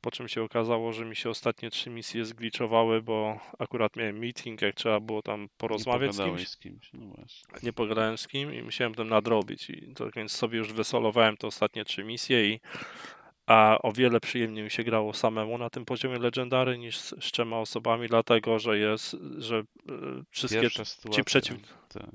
Po 0.00 0.10
czym 0.10 0.28
się 0.28 0.42
okazało, 0.42 0.92
że 0.92 1.04
mi 1.04 1.16
się 1.16 1.30
ostatnie 1.30 1.70
trzy 1.70 1.90
misje 1.90 2.24
zgliczowały, 2.24 3.02
bo 3.02 3.40
akurat 3.58 3.96
miałem 3.96 4.18
meeting, 4.18 4.62
jak 4.62 4.74
trzeba 4.74 5.00
było 5.00 5.22
tam 5.22 5.48
porozmawiać 5.56 6.14
z 6.14 6.16
kimś 6.36 6.48
z 6.48 6.56
kimś. 6.56 6.92
No 6.92 7.14
nie 7.62 7.72
pogadałem 7.72 8.18
z 8.18 8.28
kim 8.28 8.54
i 8.54 8.62
musiałem 8.62 8.94
to 8.94 9.04
nadrobić. 9.04 9.70
I 9.70 9.94
tak 9.94 10.14
więc 10.14 10.32
sobie 10.32 10.58
już 10.58 10.72
wysolowałem 10.72 11.36
te 11.36 11.46
ostatnie 11.46 11.84
trzy 11.84 12.04
misje 12.04 12.50
i 12.54 12.60
a 13.46 13.78
o 13.82 13.92
wiele 13.92 14.20
przyjemniej 14.20 14.64
mi 14.64 14.70
się 14.70 14.84
grało 14.84 15.12
samemu 15.12 15.58
na 15.58 15.70
tym 15.70 15.84
poziomie 15.84 16.18
legendary 16.18 16.78
niż 16.78 16.98
z, 16.98 17.08
z 17.24 17.32
trzema 17.32 17.58
osobami, 17.58 18.08
dlatego 18.08 18.58
że 18.58 18.78
jest, 18.78 19.16
że 19.38 19.56
e, 19.58 19.62
wszystkie 20.30 20.60
sytuacja. 20.84 21.24
przeciw- 21.24 21.58
tak. 21.88 22.10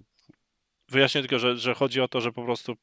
Wyjaśnię 0.91 1.21
tylko, 1.21 1.39
że, 1.39 1.57
że 1.57 1.73
chodzi 1.73 2.01
o 2.01 2.07
to, 2.07 2.21
że 2.21 2.31
po 2.31 2.43
prostu 2.43 2.77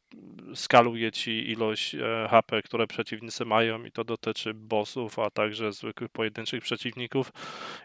skaluje 0.54 1.12
ci 1.12 1.50
ilość 1.50 1.94
e, 1.94 2.28
HP, 2.30 2.62
które 2.62 2.86
przeciwnicy 2.86 3.44
mają 3.44 3.84
i 3.84 3.92
to 3.92 4.04
dotyczy 4.04 4.54
bossów, 4.54 5.18
a 5.18 5.30
także 5.30 5.72
zwykłych 5.72 6.10
pojedynczych 6.10 6.62
przeciwników 6.62 7.32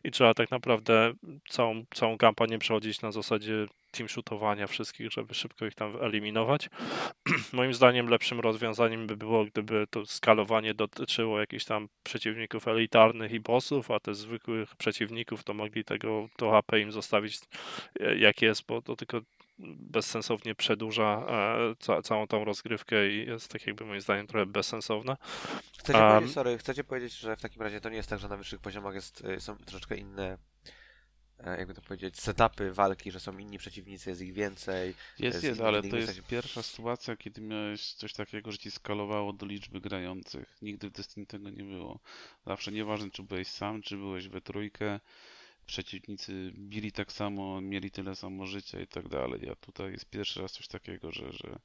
i 0.03 0.11
trzeba 0.11 0.33
tak 0.33 0.51
naprawdę 0.51 1.13
całą, 1.49 1.85
całą 1.93 2.17
kampanię 2.17 2.59
przechodzić 2.59 3.01
na 3.01 3.11
zasadzie 3.11 3.65
team 3.91 4.09
shootowania 4.09 4.67
wszystkich, 4.67 5.11
żeby 5.11 5.33
szybko 5.33 5.65
ich 5.65 5.75
tam 5.75 5.91
wyeliminować. 5.91 6.69
Moim 7.53 7.73
zdaniem 7.73 8.07
lepszym 8.07 8.39
rozwiązaniem 8.39 9.07
by 9.07 9.17
było, 9.17 9.45
gdyby 9.45 9.85
to 9.89 10.05
skalowanie 10.05 10.73
dotyczyło 10.73 11.39
jakichś 11.39 11.65
tam 11.65 11.87
przeciwników 12.03 12.67
elitarnych 12.67 13.31
i 13.31 13.39
bossów, 13.39 13.91
a 13.91 13.99
te 13.99 14.15
zwykłych 14.15 14.75
przeciwników 14.75 15.43
to 15.43 15.53
mogli 15.53 15.83
tego, 15.83 16.29
to 16.37 16.51
HP 16.51 16.79
im 16.79 16.91
zostawić 16.91 17.39
e, 17.99 18.17
jak 18.17 18.41
jest, 18.41 18.65
bo 18.67 18.81
to 18.81 18.95
tylko 18.95 19.21
bezsensownie 19.77 20.55
przedłuża 20.55 21.25
e, 21.27 21.75
ca, 21.79 22.01
całą 22.01 22.27
tą 22.27 22.45
rozgrywkę 22.45 23.09
i 23.09 23.27
jest 23.27 23.51
tak 23.51 23.67
jakby 23.67 23.85
moim 23.85 24.01
zdaniem 24.01 24.27
trochę 24.27 24.45
bezsensowne. 24.45 25.17
Chcecie, 25.79 25.99
Um, 25.99 26.11
powiedzieć, 26.11 26.33
sorry, 26.33 26.57
chcecie 26.57 26.83
powiedzieć, 26.83 27.17
że 27.17 27.35
w 27.35 27.41
takim 27.41 27.61
razie 27.61 27.81
to 27.81 27.89
nie 27.89 27.97
jest 27.97 28.09
tak, 28.09 28.19
że 28.19 28.27
na 28.27 28.37
wyższych 28.37 28.59
poziomach 28.59 28.95
jest, 28.95 29.25
y, 29.25 29.41
są 29.41 29.57
troszeczkę 29.57 29.97
inne, 29.97 30.37
e, 31.39 31.57
jakby 31.57 31.73
to 31.73 31.81
powiedzieć, 31.81 32.19
setupy 32.19 32.73
walki, 32.73 33.11
że 33.11 33.19
są 33.19 33.37
inni 33.37 33.57
przeciwnicy, 33.57 34.09
jest 34.09 34.21
ich 34.21 34.33
więcej. 34.33 34.95
Jest, 35.19 35.43
jest, 35.43 35.61
ale 35.61 35.81
to 35.81 35.97
jest 35.97 36.21
pierwsza 36.27 36.63
sytuacja, 36.63 37.15
kiedy 37.15 37.41
miałeś 37.41 37.93
coś 37.93 38.13
takiego, 38.13 38.51
że 38.51 38.57
ci 38.57 38.71
skalowało 38.71 39.33
do 39.33 39.45
liczby 39.45 39.81
grających. 39.81 40.57
Nigdy 40.61 40.89
w 40.89 40.91
Destiny 40.91 41.25
tego 41.25 41.49
nie 41.49 41.63
było. 41.63 41.99
Zawsze 42.45 42.71
nieważne, 42.71 43.11
czy 43.11 43.23
byłeś 43.23 43.47
sam, 43.47 43.81
czy 43.81 43.97
byłeś 43.97 44.27
we 44.27 44.41
trójkę, 44.41 44.99
przeciwnicy 45.65 46.51
bili 46.55 46.91
tak 46.91 47.11
samo, 47.11 47.61
mieli 47.61 47.91
tyle 47.91 48.15
samo 48.15 48.45
życia 48.45 48.79
i 48.81 48.87
tak 48.87 49.07
dalej. 49.07 49.49
A 49.49 49.55
tutaj 49.55 49.91
jest 49.91 50.05
pierwszy 50.09 50.41
raz 50.41 50.51
coś 50.51 50.67
takiego, 50.67 51.11
że, 51.11 51.31
że 51.33 51.59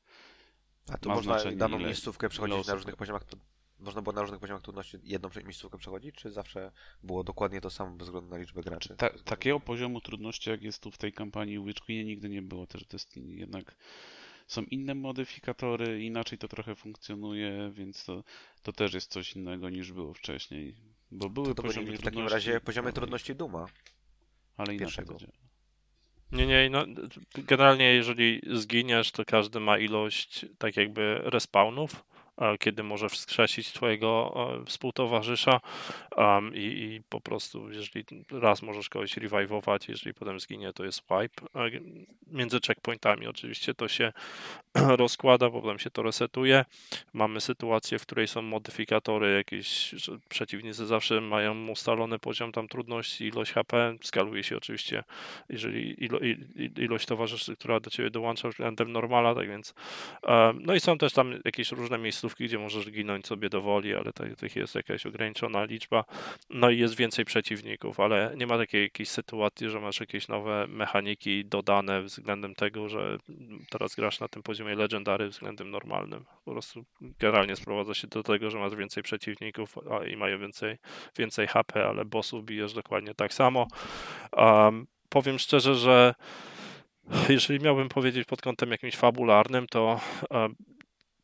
A 0.88 0.98
tu 0.98 1.08
można 1.08 1.38
daną 1.56 1.78
ile- 1.78 1.86
miejscówkę 1.86 2.28
przechodzić 2.28 2.56
osób. 2.56 2.68
na 2.68 2.74
różnych 2.74 2.96
poziomach. 2.96 3.22
Można 3.78 4.02
było 4.02 4.12
na 4.12 4.20
różnych 4.22 4.40
poziomach 4.40 4.62
trudności 4.62 4.98
jedną 5.02 5.28
miejscówkę 5.44 5.78
przechodzić, 5.78 6.14
czy 6.14 6.30
zawsze 6.30 6.72
było 7.02 7.24
dokładnie 7.24 7.60
to 7.60 7.70
samo 7.70 7.96
bez 7.96 8.06
względu 8.06 8.30
na 8.30 8.38
liczbę 8.38 8.62
graczy? 8.62 8.96
Ta, 8.96 9.10
takiego 9.10 9.60
poziomu 9.60 10.00
trudności, 10.00 10.50
jak 10.50 10.62
jest 10.62 10.82
tu 10.82 10.90
w 10.90 10.98
tej 10.98 11.12
kampanii 11.12 11.58
w 11.58 11.64
Witch 11.64 11.82
Queenie, 11.84 12.04
nigdy 12.04 12.28
nie 12.28 12.42
było 12.42 12.66
też 12.66 12.84
Destiny. 12.84 13.34
Jednak 13.34 13.76
są 14.46 14.62
inne 14.62 14.94
modyfikatory, 14.94 16.02
inaczej 16.04 16.38
to 16.38 16.48
trochę 16.48 16.74
funkcjonuje, 16.74 17.70
więc 17.74 18.04
to, 18.04 18.24
to 18.62 18.72
też 18.72 18.94
jest 18.94 19.10
coś 19.10 19.36
innego 19.36 19.70
niż 19.70 19.92
było 19.92 20.14
wcześniej. 20.14 20.74
Bo 21.10 21.30
były 21.30 21.46
To, 21.46 21.54
to 21.54 21.62
poziomy 21.62 21.86
byli 21.86 21.98
w 21.98 22.00
takim 22.00 22.20
trudności, 22.20 22.50
razie 22.50 22.60
poziomy 22.60 22.92
trudności 22.92 23.34
Duma. 23.34 23.66
ale 24.56 24.74
inaczej. 24.74 25.04
Nie, 26.32 26.46
nie, 26.46 26.70
no, 26.70 26.84
generalnie 27.34 27.94
jeżeli 27.94 28.40
zginiesz, 28.52 29.12
to 29.12 29.24
każdy 29.24 29.60
ma 29.60 29.78
ilość 29.78 30.46
tak 30.58 30.76
jakby 30.76 31.20
respawnów, 31.24 32.04
kiedy 32.58 32.82
może 32.82 33.08
wskrzesić 33.08 33.72
twojego 33.72 34.34
e, 34.62 34.64
współtowarzysza 34.64 35.60
i, 36.54 36.58
i 36.58 37.02
po 37.08 37.20
prostu 37.20 37.72
jeżeli 37.72 38.04
raz 38.30 38.62
możesz 38.62 38.88
kogoś 38.88 39.16
revive'ować, 39.16 39.88
jeżeli 39.88 40.14
potem 40.14 40.40
zginie, 40.40 40.72
to 40.72 40.84
jest 40.84 41.02
wipe. 41.02 41.60
E, 41.60 41.70
Między 42.26 42.60
checkpointami 42.66 43.26
oczywiście 43.26 43.74
to 43.74 43.88
się 43.88 44.12
rozkłada, 44.74 45.50
potem 45.50 45.78
się 45.78 45.90
to 45.90 46.02
resetuje. 46.02 46.64
Mamy 47.12 47.40
sytuację, 47.40 47.98
w 47.98 48.02
której 48.02 48.28
są 48.28 48.42
modyfikatory 48.42 49.34
jakieś, 49.34 49.94
przeciwnicy 50.28 50.86
zawsze 50.86 51.20
mają 51.20 51.68
ustalony 51.68 52.18
poziom 52.18 52.52
tam 52.52 52.68
trudności, 52.68 53.24
ilość 53.24 53.52
HP, 53.52 53.96
skaluje 54.02 54.42
się 54.42 54.56
oczywiście 54.56 55.04
jeżeli 55.48 56.04
ilo, 56.04 56.18
ilość 56.76 57.06
towarzyszy, 57.06 57.56
która 57.56 57.80
do 57.80 57.90
ciebie 57.90 58.10
dołącza 58.10 58.48
względem 58.48 58.92
normala, 58.92 59.34
tak 59.34 59.48
więc 59.48 59.74
e, 60.26 60.54
no 60.60 60.74
i 60.74 60.80
są 60.80 60.98
też 60.98 61.12
tam 61.12 61.34
jakieś 61.44 61.72
różne 61.72 61.98
miejscówki, 62.26 62.44
gdzie 62.44 62.58
możesz 62.58 62.90
ginąć 62.90 63.26
sobie 63.26 63.48
do 63.48 63.62
woli, 63.62 63.94
ale 63.94 64.12
tych 64.12 64.56
jest 64.56 64.74
jakaś 64.74 65.06
ograniczona 65.06 65.64
liczba, 65.64 66.04
no 66.50 66.70
i 66.70 66.78
jest 66.78 66.96
więcej 66.96 67.24
przeciwników, 67.24 68.00
ale 68.00 68.34
nie 68.36 68.46
ma 68.46 68.58
takiej 68.58 68.82
jakiejś 68.82 69.08
sytuacji, 69.08 69.68
że 69.70 69.80
masz 69.80 70.00
jakieś 70.00 70.28
nowe 70.28 70.66
mechaniki 70.68 71.44
dodane 71.44 72.02
względem 72.02 72.54
tego, 72.54 72.88
że 72.88 73.18
teraz 73.70 73.94
grasz 73.94 74.20
na 74.20 74.28
tym 74.28 74.42
poziomie 74.42 74.74
legendary 74.74 75.28
względem 75.28 75.70
normalnym. 75.70 76.24
Po 76.44 76.52
prostu 76.52 76.84
generalnie 77.00 77.56
sprowadza 77.56 77.94
się 77.94 78.06
do 78.06 78.22
tego, 78.22 78.50
że 78.50 78.58
masz 78.58 78.74
więcej 78.74 79.02
przeciwników 79.02 79.74
i 80.12 80.16
mają 80.16 80.38
więcej, 80.38 80.78
więcej 81.18 81.46
HP, 81.46 81.86
ale 81.86 82.04
bossów 82.04 82.44
bijesz 82.44 82.72
dokładnie 82.72 83.14
tak 83.14 83.34
samo. 83.34 83.66
Um, 84.32 84.86
powiem 85.08 85.38
szczerze, 85.38 85.74
że 85.74 86.14
jeżeli 87.28 87.64
miałbym 87.64 87.88
powiedzieć 87.88 88.28
pod 88.28 88.42
kątem 88.42 88.70
jakimś 88.70 88.96
fabularnym, 88.96 89.66
to 89.66 90.00
e, 90.30 90.48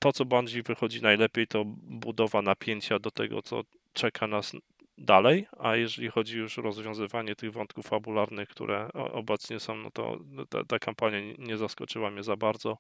to, 0.03 0.13
co 0.13 0.25
Bungie 0.25 0.63
wychodzi 0.63 1.03
najlepiej, 1.03 1.47
to 1.47 1.65
budowa 1.83 2.43
napięcia 2.43 2.99
do 2.99 3.11
tego, 3.11 3.43
co 3.43 3.63
czeka 3.93 4.27
nas 4.27 4.53
dalej, 4.99 5.47
a 5.59 5.77
jeżeli 5.77 6.09
chodzi 6.09 6.39
już 6.39 6.59
o 6.59 6.63
rozwiązywanie 6.63 7.37
tych 7.37 7.53
wątków 7.53 7.87
fabularnych, 7.87 8.49
które 8.49 8.93
obecnie 8.93 9.61
są, 9.61 9.77
no 9.77 9.91
to 9.91 10.19
ta, 10.49 10.65
ta 10.65 10.79
kampania 10.79 11.19
nie- 11.39 11.57
zaskoczyła 11.57 12.11
mnie 12.11 12.23
za 12.23 12.37
bardzo 12.37 12.79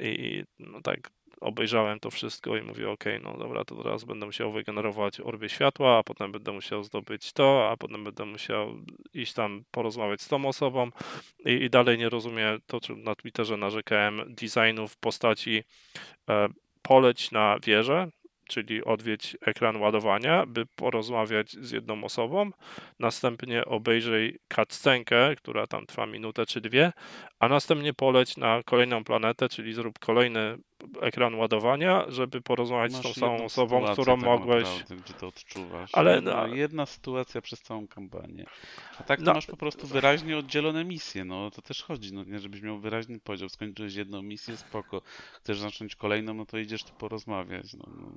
i 0.00 0.44
no 0.58 0.82
tak 0.82 1.10
obejrzałem 1.40 2.00
to 2.00 2.10
wszystko 2.10 2.56
i 2.56 2.62
mówię, 2.62 2.90
ok, 2.90 3.04
no 3.22 3.36
dobra, 3.38 3.64
to 3.64 3.82
teraz 3.82 4.04
będę 4.04 4.26
musiał 4.26 4.52
wygenerować 4.52 5.20
orby 5.20 5.48
światła, 5.48 5.98
a 5.98 6.02
potem 6.02 6.32
będę 6.32 6.52
musiał 6.52 6.84
zdobyć 6.84 7.32
to, 7.32 7.68
a 7.70 7.76
potem 7.76 8.04
będę 8.04 8.24
musiał 8.24 8.74
iść 9.14 9.32
tam 9.32 9.64
porozmawiać 9.70 10.22
z 10.22 10.28
tą 10.28 10.46
osobą. 10.46 10.90
I, 11.46 11.50
i 11.50 11.70
dalej 11.70 11.98
nie 11.98 12.08
rozumiem 12.08 12.60
to, 12.66 12.80
czym 12.80 13.02
na 13.02 13.14
Twitterze 13.14 13.56
narzekałem, 13.56 14.34
designów 14.34 14.96
postaci 14.96 15.62
e, 16.30 16.48
poleć 16.82 17.30
na 17.30 17.58
wieżę, 17.66 18.08
czyli 18.48 18.84
odwiedź 18.84 19.36
ekran 19.40 19.76
ładowania, 19.76 20.46
by 20.46 20.66
porozmawiać 20.66 21.50
z 21.50 21.70
jedną 21.70 22.04
osobą, 22.04 22.50
następnie 22.98 23.64
obejrzyj 23.64 24.38
cutscenkę, 24.56 25.36
która 25.36 25.66
tam 25.66 25.86
trwa 25.86 26.06
minutę 26.06 26.46
czy 26.46 26.60
dwie, 26.60 26.92
a 27.38 27.48
następnie 27.48 27.94
poleć 27.94 28.36
na 28.36 28.62
kolejną 28.62 29.04
planetę, 29.04 29.48
czyli 29.48 29.72
zrób 29.72 29.98
kolejny 29.98 30.58
ekran 31.00 31.34
ładowania, 31.34 32.04
żeby 32.08 32.40
porozmawiać 32.40 32.92
z 32.92 33.00
tą 33.00 33.08
Masz 33.08 33.16
samą 33.16 33.44
osobą, 33.44 33.92
którą 33.92 34.16
mogłeś... 34.16 34.64
Naprawdę, 34.64 34.96
gdzie 34.96 35.14
to 35.14 35.26
odczuwasz. 35.26 35.90
Ale 35.92 36.14
jedna, 36.14 36.46
no- 36.46 36.54
jedna 36.54 36.86
sytuacja 36.86 37.40
przez 37.40 37.60
całą 37.60 37.88
kampanię. 37.88 38.44
A 39.00 39.02
tak 39.02 39.18
to 39.18 39.24
No- 39.24 39.34
masz 39.34 39.46
po 39.46 39.56
prostu 39.56 39.86
wyraźnie 39.86 40.38
oddzielone 40.38 40.84
misje. 40.84 41.24
No 41.24 41.50
to 41.50 41.62
też 41.62 41.82
chodzi. 41.82 42.12
No, 42.14 42.24
nie, 42.24 42.38
żebyś 42.38 42.62
miał 42.62 42.78
wyraźny 42.78 43.20
podział. 43.20 43.48
Skończyłeś 43.48 43.94
jedną 43.94 44.22
misję, 44.22 44.56
spoko. 44.56 45.02
Chcesz 45.32 45.58
zacząć 45.58 45.96
kolejną, 45.96 46.34
no 46.34 46.46
to 46.46 46.58
idziesz 46.58 46.84
tu 46.84 46.92
porozmawiać. 46.94 47.74
No, 47.74 47.84
no. 48.00 48.10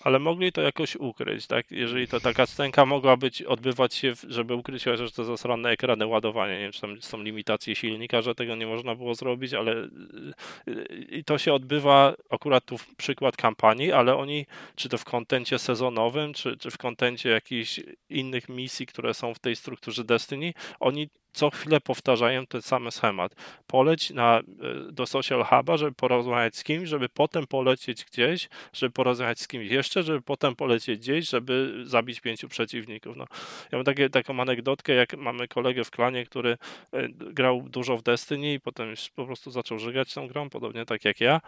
Ale 0.00 0.18
mogli 0.18 0.52
to 0.52 0.62
jakoś 0.62 0.96
ukryć, 0.96 1.46
tak? 1.46 1.70
Jeżeli 1.70 2.08
to 2.08 2.20
taka 2.20 2.46
scenka 2.46 2.86
mogła 2.86 3.16
być, 3.16 3.42
odbywać 3.42 3.94
się, 3.94 4.12
żeby 4.28 4.54
ukryć 4.54 4.84
chociaż 4.84 5.12
te 5.12 5.24
zasrane 5.24 5.70
ekrany 5.70 6.06
ładowania. 6.06 6.54
Nie 6.54 6.60
wiem, 6.60 6.72
czy 6.72 6.80
tam 6.80 7.02
są 7.02 7.22
limitacje 7.22 7.74
silnika, 7.74 8.22
że 8.22 8.34
tego 8.34 8.56
nie 8.56 8.66
można 8.66 8.94
było 8.94 9.14
zrobić, 9.14 9.54
ale 9.54 9.74
yy, 10.66 10.84
i 11.10 11.24
to 11.24 11.38
się 11.38 11.54
odbywa 11.54 12.14
akurat 12.30 12.64
tu 12.64 12.76
przykład 12.96 13.36
kampanii, 13.36 13.92
ale 13.92 14.16
oni, 14.16 14.46
czy 14.74 14.88
to 14.88 14.98
w 14.98 15.04
kontencie 15.04 15.58
sezonowym, 15.58 16.34
czy, 16.34 16.56
czy 16.56 16.70
w 16.70 16.78
kontencie 16.78 17.28
jakichś 17.28 17.80
innych 18.10 18.48
misji, 18.48 18.86
które 18.86 19.14
są 19.14 19.34
w 19.34 19.38
tej 19.38 19.56
strukturze 19.56 20.04
Destiny, 20.04 20.52
oni 20.80 21.08
co 21.36 21.50
chwilę 21.50 21.80
powtarzają 21.80 22.46
ten 22.46 22.62
sam 22.62 22.90
schemat. 22.90 23.34
Poleć 23.66 24.10
na, 24.10 24.40
y, 24.88 24.92
do 24.92 25.06
Social 25.06 25.44
Huba, 25.44 25.76
żeby 25.76 25.92
porozmawiać 25.92 26.56
z 26.56 26.64
kimś, 26.64 26.88
żeby 26.88 27.08
potem 27.08 27.46
polecieć 27.46 28.04
gdzieś, 28.04 28.48
żeby 28.72 28.92
porozmawiać 28.92 29.40
z 29.40 29.48
kimś 29.48 29.70
jeszcze, 29.70 30.02
żeby 30.02 30.22
potem 30.22 30.56
polecieć 30.56 31.00
gdzieś, 31.00 31.28
żeby 31.28 31.82
zabić 31.84 32.20
pięciu 32.20 32.48
przeciwników. 32.48 33.16
No, 33.16 33.24
ja 33.72 33.78
mam 33.78 33.84
takie, 33.84 34.10
taką 34.10 34.40
anegdotkę, 34.40 34.92
jak 34.92 35.16
mamy 35.16 35.48
kolegę 35.48 35.84
w 35.84 35.90
klanie, 35.90 36.26
który 36.26 36.50
e, 36.92 37.08
grał 37.08 37.62
dużo 37.68 37.96
w 37.96 38.02
Destiny 38.02 38.52
i 38.52 38.60
potem 38.60 38.90
już 38.90 39.10
po 39.10 39.26
prostu 39.26 39.50
zaczął 39.50 39.78
żygać 39.78 40.14
tą 40.14 40.28
grą, 40.28 40.50
podobnie 40.50 40.84
tak 40.84 41.04
jak 41.04 41.20
ja. 41.20 41.40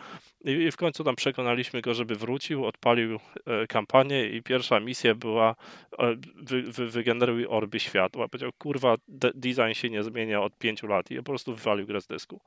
I, 0.44 0.50
I 0.50 0.70
w 0.70 0.76
końcu 0.76 1.04
tam 1.04 1.16
przekonaliśmy 1.16 1.80
go, 1.80 1.94
żeby 1.94 2.14
wrócił, 2.14 2.66
odpalił 2.66 3.20
e, 3.46 3.66
kampanię 3.66 4.26
i 4.26 4.42
pierwsza 4.42 4.80
misja 4.80 5.14
była 5.14 5.54
e, 5.98 6.16
wy, 6.36 6.62
wy, 6.62 6.86
wygeneruj 6.88 7.46
orby 7.46 7.80
światła. 7.80 8.28
Powiedział, 8.28 8.50
kurwa, 8.58 8.96
de, 9.08 9.30
design 9.34 9.77
się 9.78 9.90
nie 9.90 10.02
zmienia 10.02 10.42
od 10.42 10.58
pięciu 10.58 10.86
lat 10.86 11.10
i 11.10 11.16
po 11.16 11.22
prostu 11.22 11.54
wywalił 11.54 11.86
grę 11.86 12.00
z 12.00 12.06
dysku. 12.06 12.40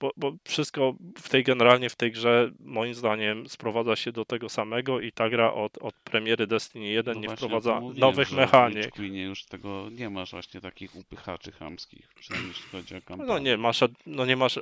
Bo, 0.00 0.12
bo 0.16 0.32
wszystko 0.44 0.94
w 1.18 1.28
tej 1.28 1.44
generalnie 1.44 1.90
w 1.90 1.96
tej 1.96 2.12
grze 2.12 2.50
moim 2.60 2.94
zdaniem 2.94 3.48
sprowadza 3.48 3.96
się 3.96 4.12
do 4.12 4.24
tego 4.24 4.48
samego 4.48 5.00
i 5.00 5.12
ta 5.12 5.30
gra 5.30 5.52
od, 5.52 5.78
od 5.78 5.94
premiery 5.94 6.46
Destiny 6.46 6.86
1 6.86 7.14
No 7.14 7.20
nie 7.20 7.26
właśnie 7.26 7.36
wprowadza 7.36 7.80
nowych 7.96 8.28
w 8.28 8.32
mechanik. 8.32 8.90
Queenie 8.90 9.22
już 9.22 9.44
tego 9.44 9.88
nie 9.90 10.10
masz 10.10 10.30
właśnie 10.30 10.60
takich 10.60 10.96
upychaczy 10.96 11.52
chamskich, 11.52 12.08
przynajmniej 12.14 12.48
jeśli 12.48 12.70
chodzi 12.70 12.96
o 12.96 13.00
kampanię. 13.00 13.28
No 13.28 13.38
nie 13.38 13.56
masz, 13.56 13.80
no 14.06 14.26
nie 14.26 14.36
masz, 14.36 14.58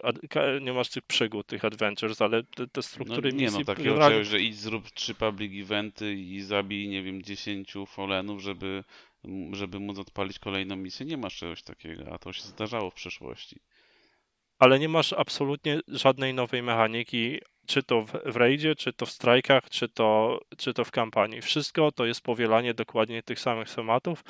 nie 0.60 0.72
masz 0.72 0.88
tych 0.88 1.02
przygód, 1.02 1.46
tych 1.46 1.64
adventures, 1.64 2.22
ale 2.22 2.42
te, 2.42 2.66
te 2.66 2.82
struktury 2.82 3.30
no, 3.32 3.38
nie 3.38 3.44
misji 3.44 3.58
no, 3.58 3.64
takiego 3.64 3.90
generalnie- 3.90 4.14
czegoś, 4.16 4.28
że 4.28 4.40
idź 4.40 4.56
zrób 4.56 4.90
trzy 4.90 5.14
public 5.14 5.62
eventy 5.62 6.14
i 6.14 6.40
zabij, 6.40 6.88
nie 6.88 7.02
wiem, 7.02 7.22
10 7.22 7.74
folenów, 7.86 8.42
żeby, 8.42 8.84
żeby 9.52 9.80
móc 9.80 9.98
odpalić 9.98 10.38
kolejną 10.38 10.76
misję. 10.76 11.06
Nie 11.06 11.16
masz 11.16 11.36
czegoś 11.36 11.62
takiego, 11.62 12.12
a 12.12 12.18
to 12.18 12.32
się 12.32 12.42
zdarzało 12.42 12.90
w 12.90 12.94
przeszłości. 12.94 13.56
ale 14.58 14.78
nie 14.78 14.88
masz 14.88 15.12
absolutnie 15.12 15.80
żadnej 15.88 16.34
nowej 16.34 16.62
mechaniki, 16.62 17.38
czy 17.66 17.82
to 17.82 18.02
w, 18.02 18.12
w 18.26 18.36
raidzie, 18.36 18.74
czy 18.76 18.92
to 18.92 19.06
w 19.06 19.10
strajkach, 19.10 19.70
czy 19.70 19.88
to, 19.88 20.40
czy 20.58 20.74
to 20.74 20.84
w 20.84 20.90
kampanii. 20.90 21.42
Wszystko 21.42 21.92
to 21.92 22.06
jest 22.06 22.20
powielanie 22.20 22.74
dokładnie 22.74 23.22
tych 23.22 23.40
samych 23.40 23.70
schematów 23.70 24.24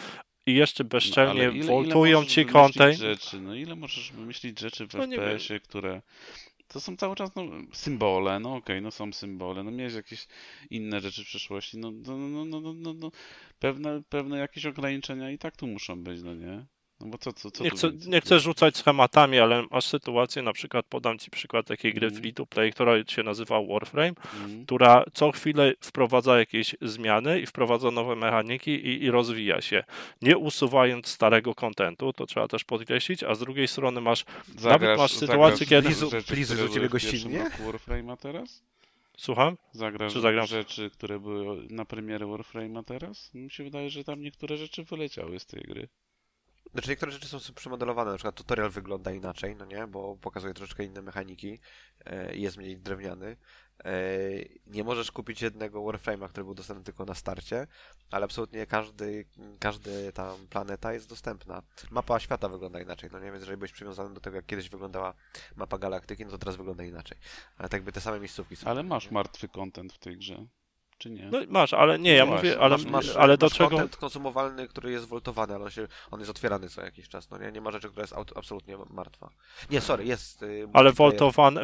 i 0.47 0.55
jeszcze 0.55 0.85
bezczelnie 0.85 1.51
No, 1.55 1.67
woltują 1.67 2.19
ile 2.23 2.29
ci 2.31 2.47
content. 2.47 2.99
rzeczy, 2.99 3.41
no 3.41 3.55
ile 3.55 3.77
możesz 3.77 4.13
wymyślić 4.13 4.61
rzeczy 4.61 4.87
w 4.87 4.95
No 4.95 5.07
FPS-ie, 5.07 5.61
które 5.61 6.03
to 6.69 6.81
są 6.81 6.97
cały 6.97 7.17
czas 7.17 7.31
no, 7.37 7.43
symbole, 7.73 8.41
no 8.41 8.55
okej, 8.55 8.83
no 8.83 8.91
są 8.91 9.13
symbole, 9.13 9.63
no 9.65 9.71
miałeś 9.71 9.95
jakieś 9.95 10.27
inne 10.71 11.01
rzeczy 11.01 11.25
w 11.25 11.27
przeszłości, 11.27 11.79
no, 11.79 11.91
no, 11.91 12.17
no, 12.19 12.45
no, 12.45 12.61
no, 12.61 12.73
no, 12.75 12.95
no 12.95 13.11
pewne, 13.59 14.03
pewne 14.09 14.39
jakieś 14.39 14.67
ograniczenia 14.67 15.31
i 15.31 15.39
tak 15.39 15.57
tu 15.57 15.67
muszą 15.67 16.03
być, 16.03 16.23
no 16.23 16.35
nie? 16.35 16.67
No 17.01 17.07
bo 17.07 17.19
co, 17.19 17.33
co, 17.33 17.51
co 17.51 17.65
Nie 17.65 17.71
chcę, 17.71 17.91
nie 18.07 18.21
chcę 18.21 18.41
rzucać 18.41 18.77
schematami, 18.77 19.39
ale 19.39 19.65
masz 19.71 19.85
sytuację, 19.87 20.43
na 20.43 20.53
przykład 20.53 20.87
podam 20.87 21.19
Ci 21.19 21.31
przykład 21.31 21.67
takiej 21.67 21.95
gry 21.95 22.07
Mhm. 22.07 22.23
free 22.23 22.35
to 22.35 22.47
play, 22.47 22.73
która 22.73 22.93
się 23.09 23.23
nazywa 23.23 23.63
Warframe, 23.63 24.09
Mhm. 24.09 24.65
która 24.67 25.05
co 25.15 25.33
chwilę 25.33 25.73
wprowadza 25.81 26.39
jakieś 26.39 26.75
zmiany 26.83 27.41
i 27.41 27.47
wprowadza 27.47 27.91
nowe 27.91 28.17
mechaniki 28.17 28.71
i, 28.71 29.03
i 29.05 29.11
rozwija 29.11 29.61
się, 29.61 29.85
nie 30.23 30.39
usuwając 30.39 31.07
starego 31.09 31.55
kontentu, 31.55 32.13
to 32.13 32.27
trzeba 32.27 32.49
też 32.49 32.65
podkreślić, 32.65 33.23
a 33.23 33.35
z 33.35 33.39
drugiej 33.39 33.69
strony 33.69 34.01
masz, 34.01 34.25
Zagrasz, 34.59 34.99
masz 34.99 35.13
sytuację, 35.13 35.67
kiedy- 35.67 35.89
w 35.89 36.11
pierwszym 36.11 36.89
gościnnie? 36.89 37.51
Warframe'a 37.67 38.17
teraz? 38.17 38.63
słucham? 39.19 39.57
Zagrasz 39.73 40.13
Czy 40.13 40.21
zagram? 40.21 40.47
rzeczy, 40.47 40.91
które 40.91 41.21
były 41.21 41.67
na 41.71 41.85
premierę 41.85 42.27
Warframe'a 42.27 42.85
teraz? 42.85 43.35
Mi 43.35 43.51
się 43.51 43.65
wydaje, 43.65 43.91
że 43.91 44.05
tam 44.05 44.21
niektóre 44.21 44.57
rzeczy 44.57 44.85
wyleciały 44.85 45.39
z 45.39 45.47
tej 45.47 45.63
gry. 45.63 45.89
Znaczy 46.73 46.91
niektóre 46.91 47.13
rzeczy 47.13 47.29
są 47.29 47.55
przemodelowane, 47.55 48.11
na 48.11 48.17
przykład 48.17 48.35
tutorial 48.35 48.71
wygląda 48.71 49.13
inaczej, 49.13 49.57
no 49.57 49.65
nie, 49.65 49.87
bo 49.87 50.17
pokazuje 50.17 50.55
troszeczkę 50.55 50.85
inne 50.85 51.03
mechaniki 51.03 51.59
e, 52.05 52.37
i 52.37 52.43
jest 52.43 52.57
mniej 52.57 52.79
drewniany. 52.79 53.37
E, 53.85 53.91
nie 54.67 54.85
możesz 54.85 55.13
kupić 55.13 55.43
jednego 55.43 55.81
Warframe'a, 55.81 56.29
który 56.29 56.45
był 56.45 56.55
dostępny 56.55 56.85
tylko 56.85 57.05
na 57.05 57.15
starcie, 57.15 57.67
ale 58.11 58.25
absolutnie 58.25 58.67
każdy, 58.67 59.25
każdy 59.59 60.13
tam 60.13 60.47
planeta 60.49 60.93
jest 60.93 61.09
dostępna. 61.09 61.63
Mapa 61.91 62.21
świata 62.21 62.49
wygląda 62.49 62.81
inaczej, 62.81 63.11
no 63.13 63.19
nie, 63.19 63.27
więc 63.27 63.41
jeżeli 63.41 63.57
byłeś 63.57 63.73
przywiązany 63.73 64.15
do 64.15 64.21
tego, 64.21 64.37
jak 64.37 64.47
kiedyś 64.47 64.69
wyglądała 64.69 65.15
mapa 65.57 65.79
galaktyki, 65.79 66.25
no 66.25 66.31
to 66.31 66.39
teraz 66.39 66.57
wygląda 66.57 66.85
inaczej. 66.85 67.19
Ale 67.59 67.69
tak 67.69 67.83
by 67.83 67.93
te 67.93 68.01
same 68.01 68.21
miejscówki 68.21 68.57
są. 68.57 68.67
Ale 68.67 68.83
masz 68.83 69.11
martwy 69.11 69.49
content 69.49 69.93
w 69.93 69.99
tej 69.99 70.17
grze, 70.17 70.47
czy 70.99 71.11
nie? 71.11 71.29
No 71.33 71.39
masz, 71.49 71.73
ale 71.75 71.99
nie, 71.99 72.13
ja 72.15 72.27
No 72.27 72.33
mówię, 72.37 72.59
ale, 72.61 72.77
Masz, 72.77 72.85
masz, 72.87 73.17
ale 73.17 73.39
do 73.39 73.47
masz 73.47 73.53
czego... 73.53 73.71
content 73.71 73.97
konsumowalny, 73.97 74.69
który 74.69 74.91
jest 74.93 75.09
woltowany, 75.09 75.55
ale 75.55 75.65
on, 75.65 75.71
się, 75.71 75.87
on 76.11 76.21
jest 76.21 76.31
otwierany 76.31 76.69
co 76.69 76.83
jakiś 76.83 77.09
czas, 77.09 77.31
no 77.31 77.39
nie? 77.39 77.53
Nie 77.53 77.61
ma 77.61 77.71
rzeczy, 77.71 77.89
która 77.89 78.03
jest 78.03 78.15
aut- 78.15 78.33
absolutnie 78.39 78.77
martwa. 78.91 79.31
Nie, 79.71 79.81
sorry, 79.81 80.05
jest... 80.05 80.43
y, 80.43 80.69
Ale 80.73 80.93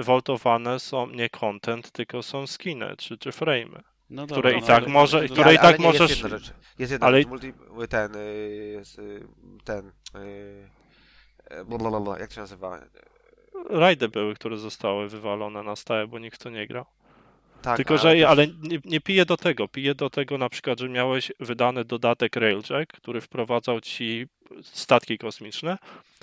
woltowane 0.02 0.80
są 0.80 1.06
nie 1.06 1.30
content, 1.30 1.90
tylko 1.90 2.22
są 2.22 2.46
skiny 2.46 2.94
czy, 2.98 3.18
czy 3.18 3.30
frame'y. 3.30 3.80
No 4.10 4.26
które 4.26 4.36
dobra, 4.36 4.50
i 4.50 4.60
no 4.60 4.66
tak 4.66 4.82
ale- 4.82 4.88
może- 4.92 5.28
które 5.28 5.44
ale, 5.44 5.54
i 5.54 5.58
tak 5.58 5.78
możesz- 5.78 6.10
Jest 6.10 6.22
jedna 6.22 6.38
rzecz. 6.38 6.52
Jest 6.78 6.92
jedna 6.92 7.06
ale- 7.06 7.18
rzecz. 7.18 7.28
Multi, 7.28 7.52
ten, 7.88 8.16
y, 8.16 8.72
jest, 8.72 8.98
y, 8.98 9.26
ten, 9.64 9.92
y, 10.16 11.64
blablabla, 11.64 12.18
jak 12.18 12.28
to 12.28 12.34
się 12.34 12.40
nazywa? 12.40 12.80
Rajdy 13.70 14.08
były, 14.08 14.34
które 14.34 14.56
zostały 14.56 15.08
wywalone 15.08 15.62
na 15.62 15.76
stałe, 15.76 16.06
bo 16.06 16.18
nikt 16.18 16.42
to 16.42 16.50
nie 16.50 16.66
grał. 16.66 16.84
Tak, 17.62 17.76
Tylko, 17.76 17.98
że 17.98 18.12
też- 18.12 18.22
ale 18.24 18.46
nie, 18.46 18.78
nie 18.84 19.00
piję 19.00 19.24
do 19.24 19.36
tego. 19.36 19.68
Piję 19.68 19.94
do 19.94 20.10
tego 20.10 20.38
na 20.38 20.48
przykład, 20.48 20.80
że 20.80 20.88
miałeś 20.88 21.32
wydany 21.40 21.84
dodatek 21.84 22.36
Railjack, 22.36 22.92
który 22.92 23.20
wprowadzał 23.20 23.80
ci 23.80 24.26
statki 24.62 25.18
kosmiczne, 25.18 25.78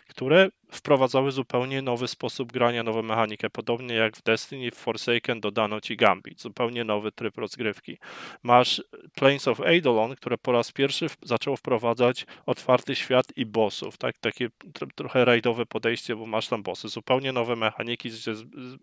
które 0.08 0.50
wprowadzały 0.72 1.32
zupełnie 1.32 1.82
nowy 1.82 2.08
sposób 2.08 2.52
grania, 2.52 2.84
nową 2.84 3.02
mechanikę. 3.02 3.50
Podobnie 3.50 3.96
jak 3.96 4.18
w 4.18 4.24
Destiny, 4.24 4.72
w 4.72 4.76
Forsaken 4.76 5.42
dodano 5.42 5.82
ci 5.82 5.98
Gambit, 5.98 6.42
zupełnie 6.42 6.84
nowy 6.84 7.12
tryb 7.12 7.38
rozgrywki. 7.38 7.98
Masz 8.44 8.84
Planes 9.16 9.48
of 9.48 9.60
Eidolon, 9.60 10.16
które 10.16 10.38
po 10.38 10.52
raz 10.52 10.72
pierwszy 10.72 11.08
zaczęło 11.22 11.58
wprowadzać 11.58 12.26
otwarty 12.46 12.96
świat 12.96 13.26
i 13.36 13.46
bossów, 13.46 13.98
tak? 13.98 14.18
Takie 14.18 14.48
tr- 14.48 14.94
trochę 14.96 15.26
rajdowe 15.26 15.66
podejście, 15.66 16.16
bo 16.16 16.26
masz 16.26 16.48
tam 16.48 16.64
bossy. 16.64 16.88
Zupełnie 16.88 17.32
nowe 17.32 17.56
mechaniki, 17.56 18.10
gdzie 18.10 18.34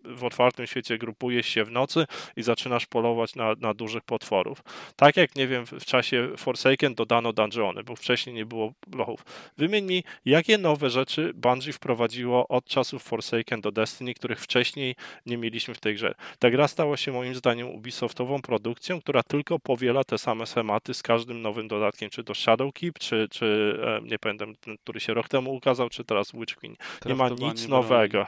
w 0.03 0.23
otwartym 0.23 0.67
świecie 0.67 0.97
grupujesz 0.97 1.47
się 1.47 1.63
w 1.63 1.71
nocy 1.71 2.05
i 2.35 2.43
zaczynasz 2.43 2.85
polować 2.85 3.35
na, 3.35 3.53
na 3.59 3.73
dużych 3.73 4.03
potworów. 4.03 4.63
Tak 4.95 5.17
jak, 5.17 5.35
nie 5.35 5.47
wiem, 5.47 5.65
w 5.65 5.85
czasie 5.85 6.29
Forsaken 6.37 6.95
dodano 6.95 7.33
dungeony, 7.33 7.83
bo 7.83 7.95
wcześniej 7.95 8.35
nie 8.35 8.45
było 8.45 8.73
lochów. 8.95 9.25
Wymień 9.57 9.85
mi, 9.85 10.03
jakie 10.25 10.57
nowe 10.57 10.89
rzeczy 10.89 11.31
Bungie 11.35 11.73
wprowadziło 11.77 12.47
od 12.47 12.65
czasów 12.65 13.03
Forsaken 13.03 13.61
do 13.61 13.71
Destiny, 13.71 14.13
których 14.13 14.39
wcześniej 14.39 14.95
nie 15.25 15.37
mieliśmy 15.37 15.73
w 15.73 15.79
tej 15.79 15.95
grze. 15.95 16.13
Ta 16.39 16.49
gra 16.49 16.67
stała 16.67 16.97
się 16.97 17.11
moim 17.11 17.35
zdaniem 17.35 17.69
Ubisoftową 17.69 18.41
produkcją, 18.41 19.01
która 19.01 19.23
tylko 19.23 19.59
powiela 19.59 20.03
te 20.03 20.17
same 20.17 20.45
schematy 20.45 20.93
z 20.93 21.03
każdym 21.03 21.41
nowym 21.41 21.67
dodatkiem, 21.67 22.09
czy 22.09 22.23
to 22.23 22.35
Shadowkeep, 22.35 22.99
czy, 22.99 23.27
czy 23.31 23.79
e, 24.03 24.07
nie 24.07 24.19
pamiętam, 24.19 24.53
który 24.83 24.99
się 24.99 25.13
rok 25.13 25.27
temu 25.29 25.53
ukazał, 25.53 25.89
czy 25.89 26.03
teraz 26.03 26.31
Witch 26.31 26.55
Queen. 26.55 26.75
Nie 27.05 27.15
ma 27.15 27.29
nic 27.29 27.67
nowego. 27.67 28.25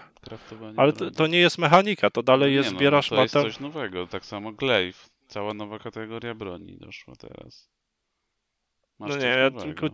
Ale 0.78 0.94
to, 0.94 1.12
to 1.12 1.28
nie 1.28 1.40
jest 1.40 1.58
mechanika, 1.58 2.10
to 2.10 2.24
dalej 2.24 2.52
No 2.52 2.58
jest, 2.58 2.70
nie, 2.70 2.74
no, 2.74 2.80
zbierasz 2.80 3.10
To 3.10 3.22
jest 3.22 3.34
materiał. 3.34 3.52
coś 3.52 3.60
nowego, 3.62 4.08
tak 4.08 4.26
samo 4.26 4.52
Glaive. 4.52 5.10
Cała 5.28 5.54
nowa 5.54 5.80
kategoria 5.80 6.36
broni 6.36 6.78
doszła 6.78 7.16
teraz. 7.16 7.70
Masz 9.00 9.10
No 9.10 9.16
coś 9.16 9.24
nie, 9.24 9.30
ja 9.30 9.50
nowego. 9.50 9.62
tylko 9.62 9.88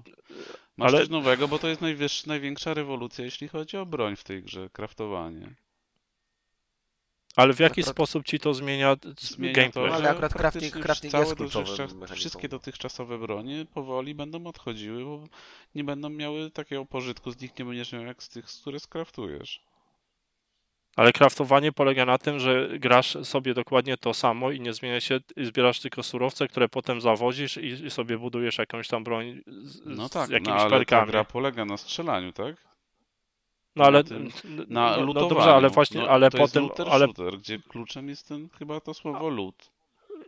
Masz 0.78 0.92
ale- 0.92 1.00
coś 1.00 1.10
nowego, 1.10 1.48
bo 1.48 1.60
to 1.60 1.68
jest 1.68 1.82
najwyższa, 1.82 2.24
największa 2.28 2.74
rewolucja, 2.74 3.26
jeśli 3.26 3.48
chodzi 3.48 3.78
o 3.78 3.86
broń 3.86 4.16
w 4.16 4.24
tej 4.24 4.44
grze, 4.44 4.70
kraftowanie. 4.70 5.56
Ale 7.36 7.54
w 7.54 7.60
jaki 7.60 7.82
Akurat- 7.82 7.96
sposób 7.96 8.26
ci 8.26 8.40
to 8.40 8.54
zmienia, 8.54 8.96
Zmienia 9.20 9.54
gameplay? 9.54 9.72
to, 9.84 9.88
No, 9.90 9.94
ale 9.96 10.04
że 10.04 10.10
akurat 10.10 10.34
crafting- 10.34 10.82
crafting 10.82 11.12
całe 11.12 11.26
jest 11.26 11.40
mechaniką. 11.40 12.16
Wszystkie 12.16 12.50
dotychczasowe 12.50 13.18
bronie 13.18 13.66
powoli 13.74 14.16
będą 14.16 14.48
odchodziły, 14.48 15.04
bo 15.06 15.24
nie 15.76 15.84
będą 15.84 16.10
miały 16.10 16.52
takiego 16.52 16.86
pożytku 16.86 17.32
z 17.32 17.42
nich, 17.42 17.60
nie 17.60 17.66
będziesz 17.66 17.92
miał 17.92 18.04
jak 18.06 18.24
z 18.24 18.30
tych, 18.30 18.52
z 18.52 18.62
które 18.62 18.80
skraftujesz. 18.80 19.62
Ale 20.96 21.14
craftowanie 21.14 21.72
polega 21.72 22.06
na 22.06 22.18
tym, 22.18 22.40
że 22.40 22.70
grasz 22.80 23.18
sobie 23.24 23.54
dokładnie 23.54 23.98
to 23.98 24.14
samo 24.14 24.52
i 24.52 24.60
nie 24.60 24.74
zmienia 24.74 25.02
się, 25.02 25.20
zbierasz 25.38 25.80
tylko 25.80 26.04
surowce, 26.04 26.48
które 26.48 26.70
potem 26.70 27.02
zawozisz 27.02 27.58
i, 27.58 27.68
i 27.68 27.92
sobie 27.92 28.18
budujesz 28.18 28.58
jakąś 28.58 28.88
tam 28.88 29.04
broń 29.04 29.42
z, 29.48 29.82
No 29.86 30.08
z 30.08 30.12
tak, 30.12 30.30
no, 30.30 30.34
jakimiś 30.34 30.62
ale 30.62 30.70
ta 30.70 30.78
perkami. 30.78 31.12
gra 31.12 31.24
polega 31.24 31.66
na 31.66 31.78
strzelaniu, 31.78 32.32
tak? 32.32 32.56
no 33.76 33.86
ale 33.86 34.04
na 34.04 34.18
Na 34.68 34.98
no, 34.98 35.06
no 35.06 35.14
dobrze, 35.14 35.54
ale 35.56 35.70
właśnie, 35.70 36.02
no, 36.02 36.08
ale 36.08 36.30
to 36.30 36.38
potem, 36.38 36.64
jest 36.64 36.78
looter 36.78 36.94
ale 36.94 37.06
shooter, 37.06 37.38
gdzie 37.38 37.60
kluczem 37.60 38.10
jest 38.10 38.28
ten, 38.28 38.50
chyba 38.50 38.80
to 38.80 38.94
słowo 38.94 39.30
loot. 39.30 39.72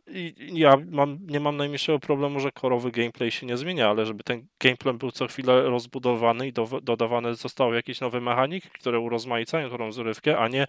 I- 0.09 0.59
ja 0.59 0.77
mam, 0.91 1.17
nie 1.27 1.39
mam 1.39 1.57
najmniejszego 1.57 1.99
problemu, 1.99 2.39
że 2.39 2.51
korowy 2.51 2.91
gameplay 2.91 3.31
się 3.31 3.45
nie 3.45 3.57
zmienia, 3.57 3.89
ale 3.89 4.05
żeby 4.05 4.23
ten 4.23 4.47
gameplay 4.59 4.93
był 4.93 5.11
co 5.11 5.27
chwilę 5.27 5.61
rozbudowany 5.61 6.47
i 6.47 6.53
do, 6.53 6.67
dodawane 6.83 7.35
zostały 7.35 7.75
jakieś 7.75 8.01
nowe 8.01 8.21
mechaniki, 8.21 8.69
które 8.69 8.99
urozmaicają 8.99 9.69
tą 9.69 9.77
rozrywkę, 9.77 10.37
a 10.37 10.47
nie 10.47 10.65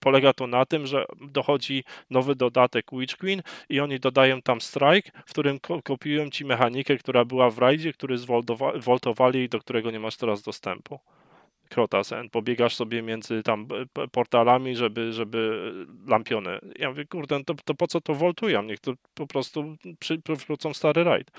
polega 0.00 0.32
to 0.32 0.46
na 0.46 0.66
tym, 0.66 0.86
że 0.86 1.04
dochodzi 1.20 1.84
nowy 2.10 2.34
dodatek 2.34 2.86
Witch 2.92 3.16
Queen 3.16 3.42
i 3.68 3.80
oni 3.80 4.00
dodają 4.00 4.42
tam 4.42 4.60
strike, 4.60 5.10
w 5.26 5.30
którym 5.30 5.60
ko- 5.60 5.82
kopiują 5.82 6.30
ci 6.30 6.44
mechanikę, 6.44 6.96
która 6.96 7.24
była 7.24 7.50
w 7.50 7.58
rajdzie, 7.58 7.92
który 7.92 8.16
zwoltowa- 8.18 8.78
woltowali 8.82 9.40
i 9.44 9.48
do 9.48 9.58
którego 9.58 9.90
nie 9.90 10.00
masz 10.00 10.16
teraz 10.16 10.42
dostępu. 10.42 10.98
Krotasen, 11.70 12.30
pobiegasz 12.30 12.76
sobie 12.76 13.02
między 13.02 13.42
tam 13.42 13.66
e, 13.98 14.08
portalami, 14.08 14.76
żeby, 14.76 15.12
żeby 15.12 15.72
lampiony. 16.06 16.58
Ja 16.78 16.88
mówię, 16.88 17.04
kurde, 17.04 17.38
no 17.38 17.44
to, 17.44 17.54
to 17.64 17.74
po 17.74 17.86
co 17.86 18.00
to 18.00 18.14
woltują? 18.14 18.62
Niech 18.62 18.80
to 18.80 18.92
po 19.14 19.26
prostu 19.26 19.76
przy, 19.98 20.18
przywrócą 20.18 20.74
stary 20.74 21.04
rajd. 21.04 21.30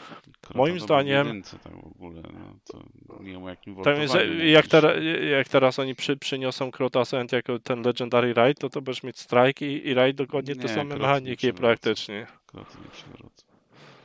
Moim 0.56 0.80
zdaniem- 0.80 1.42
tak 1.64 1.74
w 1.74 1.86
ogóle, 1.86 2.22
no, 2.22 2.56
to 2.68 2.84
nie 3.24 3.32
wiem 3.32 3.44
jakim 3.44 3.76
Tak 3.76 3.98
więc, 3.98 4.12
woltowaniu 4.12 4.46
jak, 4.48 4.68
tera, 4.68 4.94
jak 5.30 5.48
teraz 5.48 5.80
oni 5.80 5.96
przy, 5.96 6.18
przyniosą 6.18 6.72
Krotasent 6.72 7.32
jako 7.32 7.60
ten 7.60 7.82
Legendary 7.82 8.34
Raid, 8.34 8.60
to 8.60 8.70
to 8.70 8.82
będziesz 8.82 9.04
mieć 9.04 9.20
strike 9.20 9.68
i, 9.68 9.88
i 9.88 9.94
raid 9.94 10.16
dokładnie 10.18 10.56
te 10.56 10.62
Nie, 10.62 10.68
same 10.70 10.82
Kroty 10.86 10.96
nie 10.96 11.02
mechaniki 11.02 11.54
praktycznie. 11.54 12.28
Kroty 12.46 12.78
nie 12.86 12.90
przywrócą. 12.92 13.46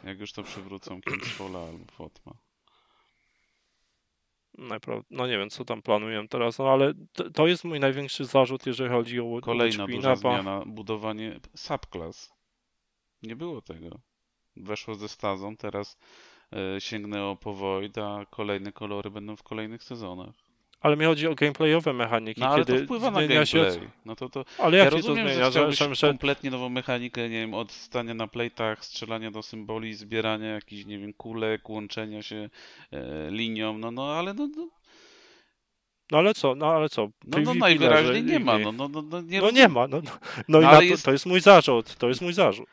Jak 0.04 0.20
już 0.20 0.32
to 0.32 0.42
przywrócą 0.42 1.00
Kingsfalla 1.00 1.58
albo 1.58 1.84
Fotma. 1.92 2.32
No 5.10 5.26
nie 5.26 5.38
wiem, 5.38 5.50
co 5.50 5.64
tam 5.64 5.82
planują 5.82 6.28
teraz, 6.28 6.58
no 6.58 6.68
ale 6.68 6.94
to, 7.34 7.46
jest 7.46 7.64
mój 7.64 7.80
największy 7.80 8.24
zarzut, 8.24 8.66
jeżeli 8.66 8.90
chodzi 8.90 9.20
o 9.20 9.40
Kolejna 9.42 9.86
duża 9.86 10.16
zmiana, 10.16 10.62
budowanie 10.66 11.40
subclass. 11.54 12.34
Nie 13.22 13.36
było 13.36 13.62
tego. 13.62 14.00
Weszło 14.56 14.94
ze 14.94 15.08
stazą, 15.08 15.56
teraz 15.56 15.98
e, 16.52 16.80
sięgnęło 16.80 17.36
po 17.36 17.52
Void, 17.52 17.98
a 17.98 18.26
kolejne 18.30 18.72
kolory 18.72 19.10
będą 19.10 19.36
w 19.36 19.42
kolejnych 19.42 19.84
sezonach. 19.84 20.45
Ale 20.80 20.96
mi 20.96 21.04
chodzi 21.04 21.26
o 21.26 21.34
gameplayowe 21.34 21.92
mechaniki, 21.92 22.40
No 22.40 22.48
ale 22.48 22.64
kiedy 22.64 22.78
to 22.78 22.84
wpływa 22.84 23.10
na 23.10 23.18
zmienia 23.18 23.46
się... 23.46 23.58
gameplay. 23.62 23.88
No 24.04 24.16
to, 24.16 24.28
to 24.28 24.44
Ale 24.58 24.76
ja 24.76 24.84
jak 24.84 24.90
to 24.90 24.96
rozumiem, 24.96 25.28
zmienia, 25.28 25.44
że 25.44 25.50
chciałbyś 25.50 25.98
że, 25.98 26.08
kompletnie 26.08 26.50
nową 26.50 26.68
mechanikę, 26.68 27.22
nie 27.22 27.40
wiem, 27.40 27.54
od 27.54 27.72
stania 27.72 28.14
na 28.14 28.26
plejtach, 28.28 28.84
strzelania 28.84 29.30
do 29.30 29.42
symboli, 29.42 29.94
zbierania 29.94 30.48
jakichś, 30.48 30.84
nie 30.84 30.98
wiem, 30.98 31.12
kulek, 31.12 31.70
łączenia 31.70 32.22
się 32.22 32.50
e, 32.92 33.30
linią, 33.30 33.78
no, 33.78 33.90
no, 33.90 34.12
ale 34.12 34.34
no, 34.34 34.48
no, 34.56 34.68
No 36.12 36.18
ale 36.18 36.34
co, 36.34 36.54
no 36.54 36.66
ale 36.66 36.88
co? 36.88 37.08
no, 37.26 37.38
no 37.38 37.54
najwyraźniej 37.54 38.22
nie 38.22 38.40
ma, 38.40 38.58
no, 38.58 38.72
no, 38.72 38.88
no, 38.88 39.20
nie 39.20 39.40
No 39.40 39.50
nie 39.50 39.68
ma, 39.68 39.86
no, 39.86 40.00
no, 40.48 40.82
i 40.82 40.90
to, 40.90 40.96
to 41.04 41.12
jest 41.12 41.26
mój 41.26 41.40
zarzut, 41.40 41.94
to 41.94 42.08
jest 42.08 42.20
mój 42.20 42.32
zarzut. 42.32 42.68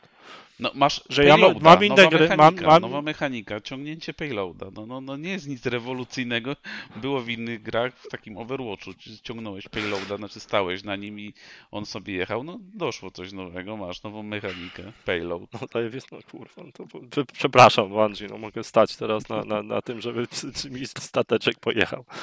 No 0.60 0.70
masz 0.74 1.04
Że 1.08 1.24
ja 1.24 1.34
payloada, 1.34 1.60
mam 1.60 1.84
inne 1.84 1.96
nowa 1.96 2.08
gry- 2.16 2.20
mechanika, 2.20 2.62
mam- 2.62 2.64
mam- 2.72 2.82
nowa 2.82 3.02
mechanika, 3.02 3.60
ciągnięcie 3.60 4.14
payloada. 4.14 4.66
No, 4.74 4.86
no, 4.86 5.00
no 5.00 5.16
nie 5.16 5.30
jest 5.30 5.48
nic 5.48 5.66
rewolucyjnego. 5.66 6.56
Było 6.96 7.20
w 7.20 7.28
innych 7.28 7.62
grach, 7.62 7.94
w 7.96 8.08
takim 8.08 8.38
Overwatchu, 8.38 8.90
ciągnąłeś 9.22 9.68
payloada, 9.68 10.16
znaczy 10.16 10.40
stałeś 10.40 10.84
na 10.84 10.96
nim 10.96 11.20
i 11.20 11.34
on 11.70 11.86
sobie 11.86 12.14
jechał. 12.14 12.44
No 12.44 12.58
doszło 12.74 13.10
coś 13.10 13.32
nowego, 13.32 13.76
masz 13.76 14.02
nową 14.02 14.22
mechanikę, 14.22 14.92
payload. 15.04 15.42
No 15.52 15.68
to 15.68 15.80
jest, 15.80 16.12
no 16.12 16.18
kurwa, 16.30 16.62
no 16.64 16.72
to, 16.72 16.84
prze- 16.84 17.24
przepraszam 17.32 17.88
Bungie, 17.88 18.26
no 18.30 18.38
mogę 18.38 18.64
stać 18.64 18.96
teraz 18.96 19.28
na, 19.28 19.44
na, 19.44 19.62
na 19.62 19.82
tym, 19.82 20.00
żeby 20.00 20.26
mi 20.70 20.86
stateczek 20.86 21.58
pojechał. 21.60 22.04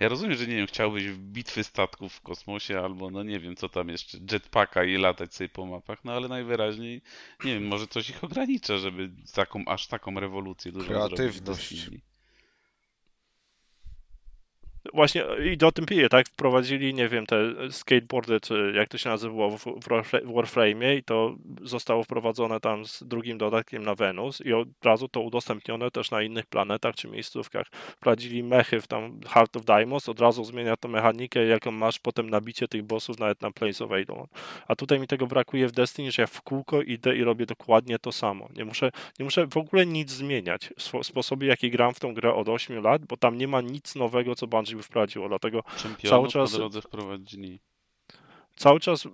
Ja 0.00 0.08
rozumiem, 0.08 0.36
że 0.36 0.46
nie 0.46 0.56
wiem, 0.56 0.66
chciałbyś 0.66 1.04
w 1.04 1.18
bitwy 1.18 1.64
statków 1.64 2.12
w 2.12 2.20
kosmosie 2.20 2.80
albo 2.80 3.10
no 3.10 3.22
nie 3.22 3.40
wiem 3.40 3.56
co 3.56 3.68
tam 3.68 3.88
jeszcze, 3.88 4.18
jetpacka 4.32 4.84
i 4.84 4.96
latać 4.96 5.34
sobie 5.34 5.48
po 5.48 5.66
mapach, 5.66 6.04
no 6.04 6.12
ale 6.12 6.28
najwyraźniej, 6.28 6.85
nie 7.44 7.54
wiem, 7.54 7.66
może 7.66 7.86
coś 7.86 8.10
ich 8.10 8.24
ogranicza, 8.24 8.78
żeby 8.78 9.10
taką, 9.34 9.64
aż 9.66 9.86
taką 9.86 10.20
rewolucję 10.20 10.72
dużą 10.72 10.86
Kreatywność. 10.86 11.90
Właśnie 14.94 15.24
i 15.52 15.56
do 15.56 15.72
tym 15.72 15.86
piję, 15.86 16.08
tak? 16.08 16.28
Wprowadzili, 16.28 16.94
nie 16.94 17.08
wiem, 17.08 17.26
te 17.26 17.36
skateboardy, 17.70 18.40
czy 18.40 18.72
jak 18.76 18.88
to 18.88 18.98
się 18.98 19.08
nazywało 19.08 19.50
w, 19.50 19.64
w 19.64 19.88
Warfra- 19.88 20.24
w 20.24 20.32
Warframe'ie 20.32 20.96
i 20.96 21.02
to 21.02 21.36
zostało 21.62 22.02
wprowadzone 22.02 22.60
tam 22.60 22.86
z 22.86 23.02
drugim 23.02 23.38
dodatkiem 23.38 23.82
na 23.82 23.94
Wenus 23.94 24.40
i 24.40 24.52
od 24.52 24.68
razu 24.84 25.08
to 25.08 25.20
udostępnione 25.20 25.90
też 25.90 26.10
na 26.10 26.22
innych 26.22 26.46
planetach 26.46 26.94
czy 26.94 27.08
miejscówkach. 27.08 27.66
Wprowadzili 27.96 28.42
mechy 28.42 28.80
w 28.80 28.86
tam 28.86 29.20
Heart 29.28 29.56
of 29.56 29.64
Deimos, 29.64 30.08
od 30.08 30.20
razu 30.20 30.44
zmienia 30.44 30.76
to 30.76 30.88
mechanikę, 30.88 31.46
jaką 31.46 31.70
masz 31.70 31.98
potem 31.98 32.30
nabicie 32.30 32.68
tych 32.68 32.82
bossów 32.82 33.18
nawet 33.18 33.42
na 33.42 33.50
Plains 33.50 33.82
of 33.82 33.92
Eidolon. 33.92 34.26
A 34.68 34.76
tutaj 34.76 35.00
mi 35.00 35.06
tego 35.06 35.26
brakuje 35.26 35.68
w 35.68 35.72
Destiny, 35.72 36.12
że 36.12 36.22
ja 36.22 36.26
w 36.26 36.42
kółko 36.42 36.82
idę 36.82 37.16
i 37.16 37.24
robię 37.24 37.46
dokładnie 37.46 37.98
to 37.98 38.12
samo. 38.12 38.48
Nie 38.56 38.64
muszę, 38.64 38.90
nie 39.18 39.24
muszę 39.24 39.46
w 39.46 39.56
ogóle 39.56 39.86
nic 39.86 40.10
zmieniać 40.10 40.72
w 40.78 41.06
sposobie, 41.06 41.48
jaki 41.48 41.70
gram 41.70 41.94
w 41.94 42.00
tą 42.00 42.14
grę 42.14 42.34
od 42.34 42.48
8 42.48 42.82
lat, 42.82 43.04
bo 43.04 43.16
tam 43.16 43.38
nie 43.38 43.48
ma 43.48 43.60
nic 43.60 43.94
nowego, 43.94 44.34
co 44.34 44.46
Bungie 44.46 44.75
by 44.76 44.82
wprowadziło, 44.82 45.28
dlatego 45.28 45.62
Czempionów 45.76 46.10
Cały 46.10 46.28
czas- 46.28 46.52
po 46.52 46.58
drodze 46.58 46.82
wprowadzili. 46.82 47.60
cały 48.56 48.80
czas 48.80 49.06
e, 49.06 49.10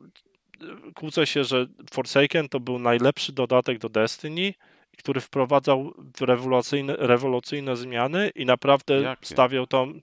kłócę 0.95 1.27
się, 1.27 1.45
że 1.45 1.67
Forsaken 1.93 2.49
to 2.49 2.61
był 2.61 2.79
najlepszy 2.79 3.33
dodatek 3.33 3.79
do 3.79 3.89
Destiny, 3.89 4.55
który 4.99 5.21
wprowadzał 5.21 5.95
rewolucyjne, 6.21 6.97
rewolucyjne 6.97 7.77
zmiany 7.77 8.31
i 8.35 8.45
naprawdę 8.47 9.01
Jakie? 9.03 9.27
stawiał 9.27 9.67
tam 9.67 10.01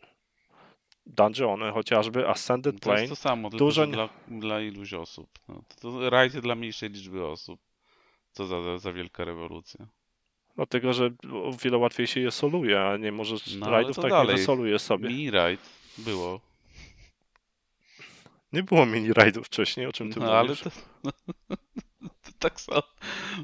dungeony 1.05 1.71
chociażby, 1.71 2.27
Ascended 2.29 2.79
To 2.81 2.91
jest 2.91 2.99
Plane. 3.01 3.07
to 3.07 3.15
samo, 3.15 3.49
tylko 3.49 3.65
dużo 3.65 3.81
że 3.81 3.87
nie- 3.87 3.93
dla, 3.93 4.09
dla 4.27 4.61
iluś 4.61 4.93
osób. 4.93 5.29
No, 5.47 5.63
to, 5.81 5.91
to 6.31 6.41
dla 6.41 6.55
mniejszej 6.55 6.89
liczby 6.89 7.25
osób. 7.25 7.59
Co 8.31 8.45
za, 8.45 8.61
za, 8.61 8.77
za 8.77 8.93
wielka 8.93 9.25
rewolucja. 9.25 9.87
Dlatego, 10.59 10.93
że 10.93 11.09
o 11.33 11.51
wiele 11.63 11.77
łatwiej 11.77 12.07
się 12.07 12.19
je 12.19 12.31
soluje, 12.31 12.81
a 12.81 12.97
nie 12.97 13.11
możesz 13.11 13.55
No, 13.55 13.65
ale 13.65 13.75
rajdów 13.75 13.95
tak 13.95 14.09
dalej. 14.11 14.27
nie 14.27 14.37
wysolujesz 14.39 14.81
sobie. 14.81 15.09
Mini 15.09 15.31
raid 15.31 15.59
było. 15.97 16.41
Nie 18.53 18.63
było 18.63 18.85
mini 18.85 19.13
rajdów 19.13 19.45
wcześniej, 19.47 19.85
o 19.85 19.91
czym 19.93 20.13
ty 20.13 20.19
No 20.19 20.33
ale 20.33 20.49
mówisz. 20.49 20.61
to, 20.63 20.69
to 22.23 22.31
tak 22.39 22.61
samo. 22.61 22.81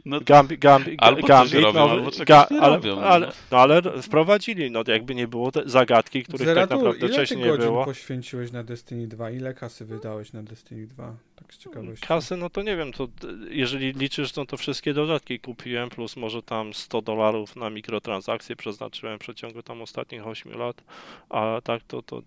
No, 0.06 0.20
Gambi, 0.22 0.58
Gambi, 0.58 0.98
Albo 0.98 1.22
coś 1.22 1.30
Gambit, 1.30 1.54
robią, 1.54 1.74
no, 1.74 1.92
albo 1.92 2.10
nie 2.52 2.62
ale, 2.62 2.76
robią, 2.76 2.96
no. 2.96 3.02
Ale, 3.02 3.32
no 3.52 3.58
ale 3.58 3.82
wprowadzili, 4.02 4.72
no 4.72 4.84
jakby 4.88 5.16
nie 5.16 5.28
było 5.28 5.52
te 5.52 5.62
zagadki, 5.66 6.24
których 6.24 6.48
tak 6.56 6.70
naprawdę 6.70 7.00
ile 7.00 7.10
wcześniej 7.10 7.40
nie 7.44 7.58
było. 7.58 7.86
poświęciłeś 7.86 8.52
na 8.52 8.64
Destiny 8.64 9.08
2? 9.08 9.32
Ile 9.32 9.54
kasy 9.54 9.86
wydałeś 9.86 10.34
na 10.34 10.44
Destiny 10.44 10.88
2? 10.88 11.16
Tak 11.36 11.54
z 11.54 11.58
ciekawości. 11.58 12.08
Kasy, 12.08 12.38
no 12.38 12.50
to 12.50 12.62
nie 12.62 12.78
wiem, 12.78 12.92
to 12.92 13.08
jeżeli 13.50 13.94
liczysz, 13.94 14.36
no 14.36 14.46
to 14.46 14.58
wszystkie 14.58 14.94
dodatki 14.94 15.40
kupiłem, 15.40 15.90
plus 15.90 16.16
może 16.16 16.44
tam 16.44 16.74
100 16.74 17.02
dolarów 17.02 17.56
na 17.56 17.70
mikrotransakcje 17.70 18.56
przeznaczyłem 18.56 19.18
w 19.18 19.22
przeciągu 19.22 19.64
tam 19.64 19.82
ostatnich 19.82 20.28
8 20.28 20.58
lat, 20.58 20.84
a 21.30 21.62
tak 21.64 21.84
to, 21.84 22.02
to 22.02 22.18
e, 22.18 22.24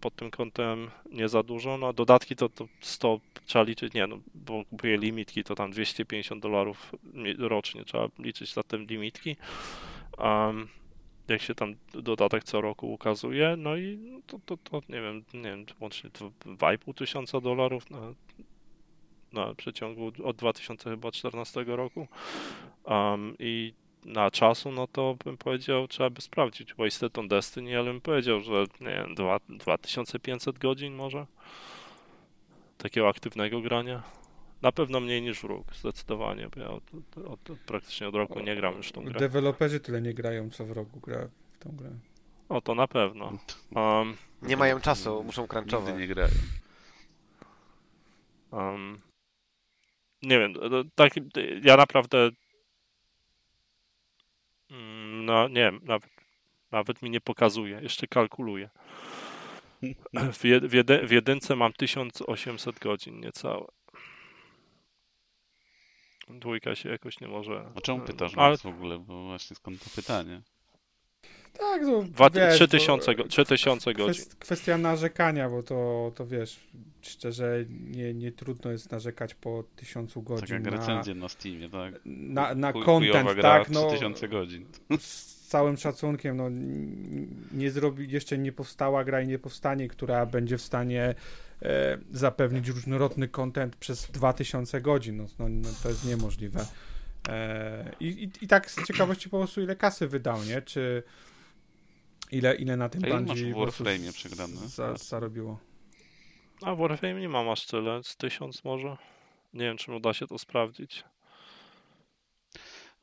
pod 0.00 0.16
tym 0.16 0.30
kątem 0.30 0.90
nie 1.12 1.28
za 1.28 1.42
dużo, 1.42 1.78
no 1.78 1.88
a 1.88 1.92
dodatki 1.92 2.36
to, 2.36 2.48
to 2.48 2.68
100 2.80 3.20
trzeba 3.46 3.64
liczyć, 3.64 3.94
nie 3.94 4.06
no, 4.06 4.18
bo 4.34 4.64
kupuję 4.70 4.98
limitki, 4.98 5.44
to 5.44 5.54
tam 5.54 5.70
250 5.70 6.42
dolarów 6.42 6.65
mi- 7.14 7.34
rocznie 7.38 7.84
trzeba 7.84 8.08
liczyć 8.18 8.54
za 8.54 8.62
te 8.62 8.78
limitki. 8.78 9.36
Um, 10.18 10.68
jak 11.28 11.42
się 11.42 11.54
tam 11.54 11.74
dodatek 11.92 12.44
co 12.44 12.60
roku 12.60 12.92
ukazuje, 12.92 13.54
no 13.58 13.76
i 13.76 13.98
to, 14.26 14.38
to, 14.46 14.56
to 14.56 14.80
nie 14.88 15.00
wiem, 15.00 15.24
nie 15.34 15.42
wiem, 15.42 15.66
łącznie 15.80 16.10
dwa- 16.10 16.30
2,5 16.56 16.94
tysiąca 16.94 17.40
dolarów 17.40 17.90
na, 17.90 18.00
na 19.32 19.54
przeciągu 19.54 20.12
od 20.24 20.36
2014 20.36 21.64
roku. 21.66 22.08
Um, 22.84 23.36
I 23.38 23.74
na 24.04 24.30
czasu, 24.30 24.72
no 24.72 24.86
to 24.86 25.16
bym 25.24 25.36
powiedział, 25.36 25.88
trzeba 25.88 26.10
by 26.10 26.20
sprawdzić 26.20 26.74
Wasted 26.74 27.18
on 27.18 27.28
Destiny, 27.28 27.78
ale 27.78 27.84
bym 27.84 28.00
powiedział, 28.00 28.40
że 28.40 28.64
nie 28.80 28.86
wiem, 28.90 29.14
dwa- 29.14 29.40
2500 29.48 30.58
godzin 30.58 30.94
może 30.94 31.26
takiego 32.78 33.08
aktywnego 33.08 33.60
grania. 33.60 34.02
Na 34.62 34.72
pewno 34.72 35.00
mniej 35.00 35.22
niż 35.22 35.42
róg, 35.42 35.74
zdecydowanie, 35.74 36.48
bo 36.48 36.60
ja 36.60 36.68
od, 36.70 36.82
od, 37.26 37.50
od, 37.50 37.58
praktycznie 37.58 38.08
od 38.08 38.14
roku 38.14 38.40
nie 38.40 38.56
gram 38.56 38.76
już 38.76 38.88
w 38.88 38.92
tą 38.92 39.04
grę. 39.04 39.20
Deweloperzy 39.20 39.80
tyle 39.80 40.02
nie 40.02 40.14
grają, 40.14 40.50
co 40.50 40.64
w 40.64 40.70
rogu 40.70 41.00
gra 41.00 41.28
w 41.52 41.58
tą 41.58 41.76
grę. 41.76 41.90
O, 42.48 42.60
to 42.60 42.74
na 42.74 42.88
pewno. 42.88 43.38
Um, 43.74 44.16
Nie 44.42 44.56
mają 44.56 44.80
czasu, 44.80 45.22
muszą 45.24 45.42
Nigdy 45.42 45.54
crunchować. 45.54 45.98
nie 45.98 46.06
grają. 46.08 46.30
Um, 48.50 49.00
nie 50.22 50.38
wiem, 50.38 50.54
tak, 50.94 51.12
ja 51.62 51.76
naprawdę 51.76 52.30
mm, 54.70 55.24
no 55.24 55.48
nie 55.48 55.54
wiem, 55.54 55.80
nawet, 55.82 56.10
nawet 56.72 57.02
mi 57.02 57.10
nie 57.10 57.20
pokazuje, 57.20 57.80
jeszcze 57.82 58.06
kalkuluję. 58.06 58.70
W, 60.32 60.44
jed, 60.44 60.66
w, 60.66 60.72
jedy, 60.72 61.06
w 61.06 61.10
jedynce 61.10 61.56
mam 61.56 61.72
1800 61.72 62.78
godzin 62.78 63.20
niecałe. 63.20 63.66
Dwójka 66.28 66.74
się 66.74 66.88
jakoś 66.88 67.20
nie 67.20 67.28
może... 67.28 67.64
A 67.74 67.80
czemu 67.80 68.00
pytasz 68.00 68.32
Ale 68.36 68.50
nas 68.50 68.62
w 68.62 68.66
ogóle? 68.66 68.98
Bo 68.98 69.24
właśnie 69.24 69.56
skąd 69.56 69.84
to 69.84 69.90
pytanie? 69.96 70.42
Tak, 71.58 71.82
no, 71.82 72.02
dwa, 72.02 72.30
wiesz, 72.30 72.54
3000, 72.54 73.14
bo- 73.14 73.22
go, 73.22 73.28
3000 73.28 73.94
godzin. 73.94 74.14
Kwest, 74.14 74.36
kwestia 74.36 74.78
narzekania, 74.78 75.50
bo 75.50 75.62
to, 75.62 76.12
to 76.14 76.26
wiesz, 76.26 76.60
szczerze 77.02 77.64
nie, 77.68 78.14
nie 78.14 78.32
trudno 78.32 78.70
jest 78.70 78.92
narzekać 78.92 79.34
po 79.34 79.64
tysiącu 79.76 80.20
Tak 80.20 80.28
godzin 80.28 80.54
jak 80.54 80.64
na, 80.64 80.70
recenzje 80.70 81.14
na 81.14 81.28
Steamie, 81.28 81.68
tak? 81.68 81.94
na, 82.04 82.54
na 82.54 82.72
Chuj- 82.72 82.84
content, 82.84 83.32
gra, 83.32 83.42
tak, 83.42 83.70
no 83.70 83.88
3000 83.88 84.28
godzin. 84.28 84.66
z 84.98 85.36
całym 85.48 85.76
szacunkiem, 85.76 86.36
no 86.36 86.48
nie 87.52 87.70
zrobi, 87.70 88.10
jeszcze 88.10 88.38
nie 88.38 88.52
powstała 88.52 89.04
gra 89.04 89.20
i 89.22 89.26
nie 89.26 89.38
powstanie, 89.38 89.88
która 89.88 90.26
będzie 90.26 90.58
w 90.58 90.62
stanie 90.62 91.14
zapewnić 92.10 92.68
różnorodny 92.68 93.28
content 93.28 93.76
przez 93.76 94.10
2000 94.10 94.80
godzin, 94.80 95.16
no, 95.16 95.26
no, 95.38 95.48
no 95.48 95.68
to 95.82 95.88
jest 95.88 96.04
niemożliwe. 96.04 96.66
E, 97.28 97.92
i, 98.00 98.06
i, 98.06 98.44
I 98.44 98.48
tak 98.48 98.70
z 98.70 98.86
ciekawości 98.86 99.28
po 99.28 99.38
prostu 99.38 99.60
ile 99.60 99.76
kasy 99.76 100.08
wydał, 100.08 100.44
nie? 100.44 100.62
Czy 100.62 101.02
ile, 102.30 102.54
ile 102.54 102.76
na 102.76 102.88
tym 102.88 103.04
A 103.04 103.06
ile 103.06 103.16
Bungie 103.16 103.32
masz 103.32 103.42
w 103.42 103.54
po 103.54 103.62
prostu 103.62 103.84
Warframe'ie 103.84 104.12
przegrane? 104.12 104.56
Za, 104.56 104.96
zarobiło. 104.96 105.58
A 106.62 106.74
w 106.74 106.78
Warframe 106.78 107.20
nie 107.20 107.28
mam 107.28 107.48
aż 107.48 107.66
tyle, 107.66 108.02
z 108.02 108.16
1000 108.16 108.64
może. 108.64 108.96
Nie 109.54 109.64
wiem, 109.64 109.76
czy 109.76 109.92
uda 109.92 110.14
się 110.14 110.26
to 110.26 110.38
sprawdzić. 110.38 111.04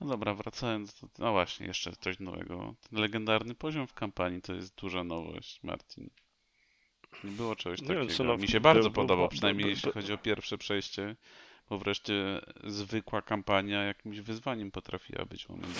No 0.01 0.08
dobra, 0.08 0.34
wracając 0.34 0.99
do... 1.01 1.08
No 1.20 1.32
właśnie, 1.32 1.68
jeszcze 1.68 1.91
coś 1.91 2.20
nowego. 2.20 2.76
Ten 2.89 2.99
legendarny 2.99 3.56
poziom 3.56 3.88
w 3.88 3.93
kampanii 3.93 4.41
to 4.41 4.54
jest 4.54 4.76
duża 4.76 5.04
nowość, 5.04 5.64
Martin. 5.64 6.10
Nie 7.24 7.32
było 7.32 7.55
czegoś 7.55 7.82
Nie 7.82 7.88
wiem, 7.88 8.07
takiego. 8.07 8.24
no- 8.24 8.38
Mi 8.38 8.47
się 8.47 8.59
bardzo 8.59 8.91
podobał, 8.91 9.30
przynajmniej 9.30 9.70
jeśli 9.70 9.91
chodzi 9.91 10.14
o 10.14 10.18
pierwsze 10.18 10.57
przejście, 10.57 11.16
bo 11.70 11.78
wreszcie 11.78 12.41
zwykła 12.64 13.22
kampania 13.22 13.84
jakimś 13.84 14.20
wyzwaniem 14.20 14.72
potrafiła 14.72 15.26
być 15.26 15.49
momentami. 15.49 15.76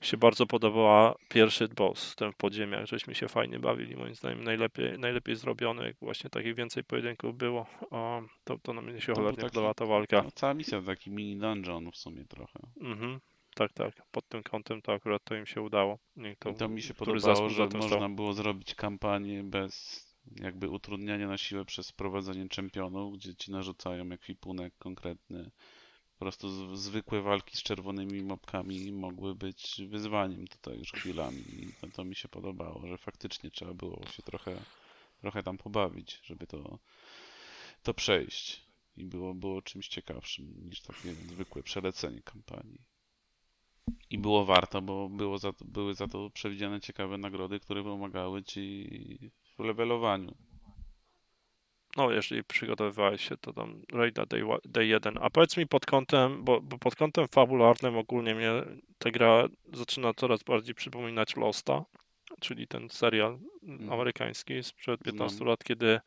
Mi 0.00 0.06
się 0.06 0.16
bardzo 0.16 0.46
podobała 0.46 1.14
pierwszy 1.28 1.68
boss, 1.68 2.14
ten 2.16 2.32
w 2.32 2.36
podziemiach, 2.36 2.86
żeśmy 2.86 3.14
się 3.14 3.28
fajnie 3.28 3.58
bawili, 3.58 3.96
moim 3.96 4.14
zdaniem 4.14 4.44
najlepiej, 4.44 4.98
najlepiej 4.98 5.36
zrobiony, 5.36 5.84
jak 5.84 5.96
właśnie 6.00 6.30
takich 6.30 6.54
więcej 6.54 6.84
pojedynków 6.84 7.36
było. 7.36 7.66
O, 7.90 8.22
to, 8.44 8.58
to 8.58 8.72
na 8.74 8.82
mnie 8.82 9.00
się 9.00 9.14
cholernie 9.14 9.42
podobała 9.42 9.74
ta 9.74 9.86
walka. 9.86 10.22
No, 10.22 10.30
cała 10.30 10.54
misja 10.54 10.82
taki 10.82 11.10
mini 11.10 11.36
dungeon 11.36 11.90
w 11.92 11.96
sumie 11.96 12.24
trochę. 12.24 12.58
Mhm. 12.80 13.20
Tak, 13.54 13.72
tak. 13.72 13.94
Pod 14.10 14.28
tym 14.28 14.42
kątem 14.42 14.82
to 14.82 14.92
akurat 14.92 15.24
to 15.24 15.34
im 15.34 15.46
się 15.46 15.62
udało. 15.62 15.98
To, 16.38 16.52
to 16.52 16.68
mi 16.68 16.82
się 16.82 16.94
podobało, 16.94 17.48
że 17.48 17.68
można 17.74 18.08
było 18.08 18.32
zrobić 18.32 18.74
kampanię 18.74 19.42
bez 19.44 20.07
jakby 20.36 20.68
utrudniania 20.68 21.28
na 21.28 21.38
siłę 21.38 21.64
przez 21.64 21.90
wprowadzenie 21.90 22.48
czempionów, 22.48 23.18
gdzie 23.18 23.34
ci 23.34 23.50
narzucają 23.50 24.12
ekwipunek 24.12 24.78
konkretny. 24.78 25.50
Po 26.12 26.18
prostu 26.18 26.76
zwykłe 26.76 27.22
walki 27.22 27.56
z 27.56 27.62
czerwonymi 27.62 28.22
mopkami 28.22 28.92
mogły 28.92 29.34
być 29.34 29.80
wyzwaniem 29.88 30.48
tutaj 30.48 30.78
już 30.78 30.92
chwilami. 30.92 31.38
I 31.38 31.72
to, 31.80 31.88
to 31.88 32.04
mi 32.04 32.14
się 32.14 32.28
podobało, 32.28 32.86
że 32.86 32.98
faktycznie 32.98 33.50
trzeba 33.50 33.74
było 33.74 34.06
się 34.06 34.22
trochę, 34.22 34.56
trochę 35.20 35.42
tam 35.42 35.58
pobawić, 35.58 36.20
żeby 36.24 36.46
to, 36.46 36.78
to 37.82 37.94
przejść. 37.94 38.64
i 38.96 39.04
było, 39.04 39.34
było 39.34 39.62
czymś 39.62 39.88
ciekawszym 39.88 40.54
niż 40.64 40.80
takie 40.80 41.14
zwykłe 41.14 41.62
przelecenie 41.62 42.22
kampanii. 42.22 42.84
I 44.10 44.18
było 44.18 44.44
warto, 44.44 44.82
bo 44.82 45.08
było 45.08 45.38
za, 45.38 45.52
były 45.64 45.94
za 45.94 46.08
to 46.08 46.30
przewidziane 46.30 46.80
ciekawe 46.80 47.18
nagrody, 47.18 47.60
które 47.60 47.82
pomagały 47.82 48.42
ci 48.42 48.88
levelowaniu. 49.64 50.34
No, 51.96 52.10
jeżeli 52.10 52.44
przygotowywałeś 52.44 53.28
się, 53.28 53.36
to 53.36 53.52
tam 53.52 53.82
Raida 53.92 54.26
Day, 54.26 54.42
day 54.64 54.86
1. 54.86 55.18
A 55.20 55.30
powiedz 55.30 55.56
mi 55.56 55.66
pod 55.66 55.86
kątem, 55.86 56.44
bo, 56.44 56.60
bo 56.60 56.78
pod 56.78 56.96
kątem 56.96 57.28
fabularnym 57.28 57.96
ogólnie 57.96 58.34
mnie 58.34 58.50
ta 58.98 59.10
gra 59.10 59.48
zaczyna 59.72 60.14
coraz 60.14 60.42
bardziej 60.42 60.74
przypominać 60.74 61.36
Losta, 61.36 61.84
czyli 62.40 62.68
ten 62.68 62.88
serial 62.90 63.38
amerykański 63.90 64.62
sprzed 64.62 65.02
15 65.02 65.36
Znam. 65.36 65.48
lat, 65.48 65.64
kiedy, 65.64 66.00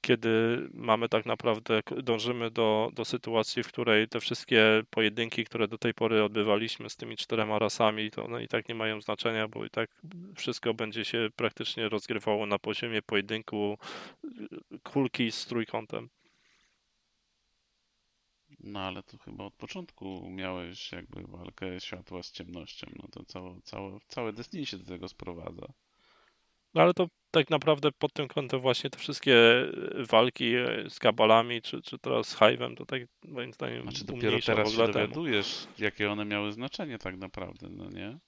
kiedy 0.00 0.28
mamy 0.74 1.08
tak 1.08 1.26
naprawdę, 1.26 1.80
dążymy 2.02 2.50
do, 2.50 2.90
do 2.92 3.04
sytuacji, 3.04 3.62
w 3.62 3.68
której 3.68 4.08
te 4.08 4.20
wszystkie 4.20 4.82
pojedynki, 4.90 5.44
które 5.44 5.68
do 5.68 5.78
tej 5.78 5.94
pory 5.94 6.24
odbywaliśmy 6.24 6.90
z 6.90 6.96
tymi 6.96 7.16
czterema 7.16 7.58
rasami, 7.58 8.10
to 8.10 8.24
one 8.24 8.44
i 8.44 8.48
tak 8.48 8.68
nie 8.68 8.74
mają 8.74 9.00
znaczenia, 9.00 9.48
bo 9.48 9.64
i 9.64 9.70
tak 9.70 10.02
wszystko 10.36 10.74
będzie 10.74 11.04
się 11.04 11.28
praktycznie 11.36 11.88
rozgrywało 11.88 12.46
na 12.46 12.58
poziomie 12.58 13.02
pojedynku 13.02 13.78
y, 14.24 14.78
kulki 14.82 15.32
z 15.32 15.46
trójkątem. 15.46 16.08
No 18.60 18.80
ale 18.80 19.02
to 19.02 19.18
chyba 19.18 19.44
od 19.44 19.54
początku 19.54 20.30
miałeś 20.30 20.92
jakby 20.92 21.22
walkę 21.22 21.80
światła 21.80 22.22
z 22.22 22.32
ciemnością. 22.32 22.86
No 22.96 23.08
to 23.08 23.24
całe, 23.24 23.60
całe, 23.62 23.98
całe 24.08 24.32
Destiny 24.32 24.66
się 24.66 24.78
do 24.78 24.84
tego 24.84 25.08
sprowadza. 25.08 25.72
No 26.78 26.84
ale 26.84 26.94
to 26.94 27.08
tak 27.30 27.50
naprawdę 27.50 27.92
pod 27.92 28.12
tym 28.12 28.28
kątem 28.28 28.60
właśnie 28.60 28.90
te 28.90 28.98
wszystkie 28.98 29.34
y, 29.34 30.06
walki 30.10 30.56
y, 30.56 30.90
z 30.90 30.98
kabalami, 30.98 31.62
czy, 31.62 31.82
czy 31.82 31.98
teraz 31.98 32.28
z 32.28 32.36
Hive'em, 32.36 32.76
to 32.76 32.86
tak 32.86 33.02
moim 33.24 33.52
zdaniem 33.52 33.82
Znaczy 33.82 34.04
dopiero 34.04 34.38
teraz 34.46 34.68
się 34.68 34.74
ogóle 34.74 34.92
temu, 34.92 35.06
dowiadujesz, 35.06 35.66
jakie 35.78 36.10
one 36.10 36.24
miały 36.24 36.52
znaczenie 36.52 36.98
tak 36.98 37.16
naprawdę, 37.16 37.68
no 37.70 37.90
nie? 37.90 38.18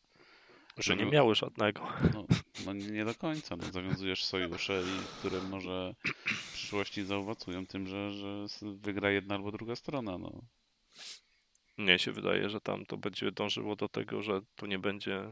że 0.79 0.97
nie 0.97 1.05
no- 1.05 1.11
miały 1.11 1.35
żadnego. 1.35 1.89
No, 2.15 2.25
no 2.67 2.73
nie 2.73 2.91
nie 2.91 3.05
do 3.05 3.15
końca. 3.15 3.57
No, 3.57 3.73
zawiązujesz 3.73 4.25
sojusze, 4.25 4.83
i 4.83 5.19
które 5.19 5.43
może 5.43 5.95
w 6.27 6.53
przyszłości 6.53 7.05
zaowocują 7.05 7.67
tym, 7.67 7.87
że, 7.87 8.13
że 8.13 8.47
wygra 8.63 9.11
jedna 9.11 9.35
albo 9.35 9.53
druga 9.53 9.77
strona. 9.77 10.19
No. 10.19 10.33
Mnie 11.77 11.99
się 11.99 12.13
wydaje, 12.13 12.51
że 12.51 12.61
tam 12.61 12.87
to 12.87 12.97
będzie 12.97 13.33
dążyło 13.33 13.77
do 13.77 13.89
tego, 13.89 14.23
że 14.23 14.41
tu 14.57 14.67
nie 14.67 14.79
będzie 14.79 15.31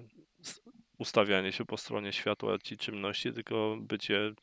ustawianie 0.99 1.53
się 1.53 1.65
po 1.65 1.77
stronie 1.77 2.13
światła 2.13 2.57
i 2.73 2.77
ciemności, 2.77 3.33
tylko 3.33 3.77
bycie 3.81 4.19
e, 4.19 4.35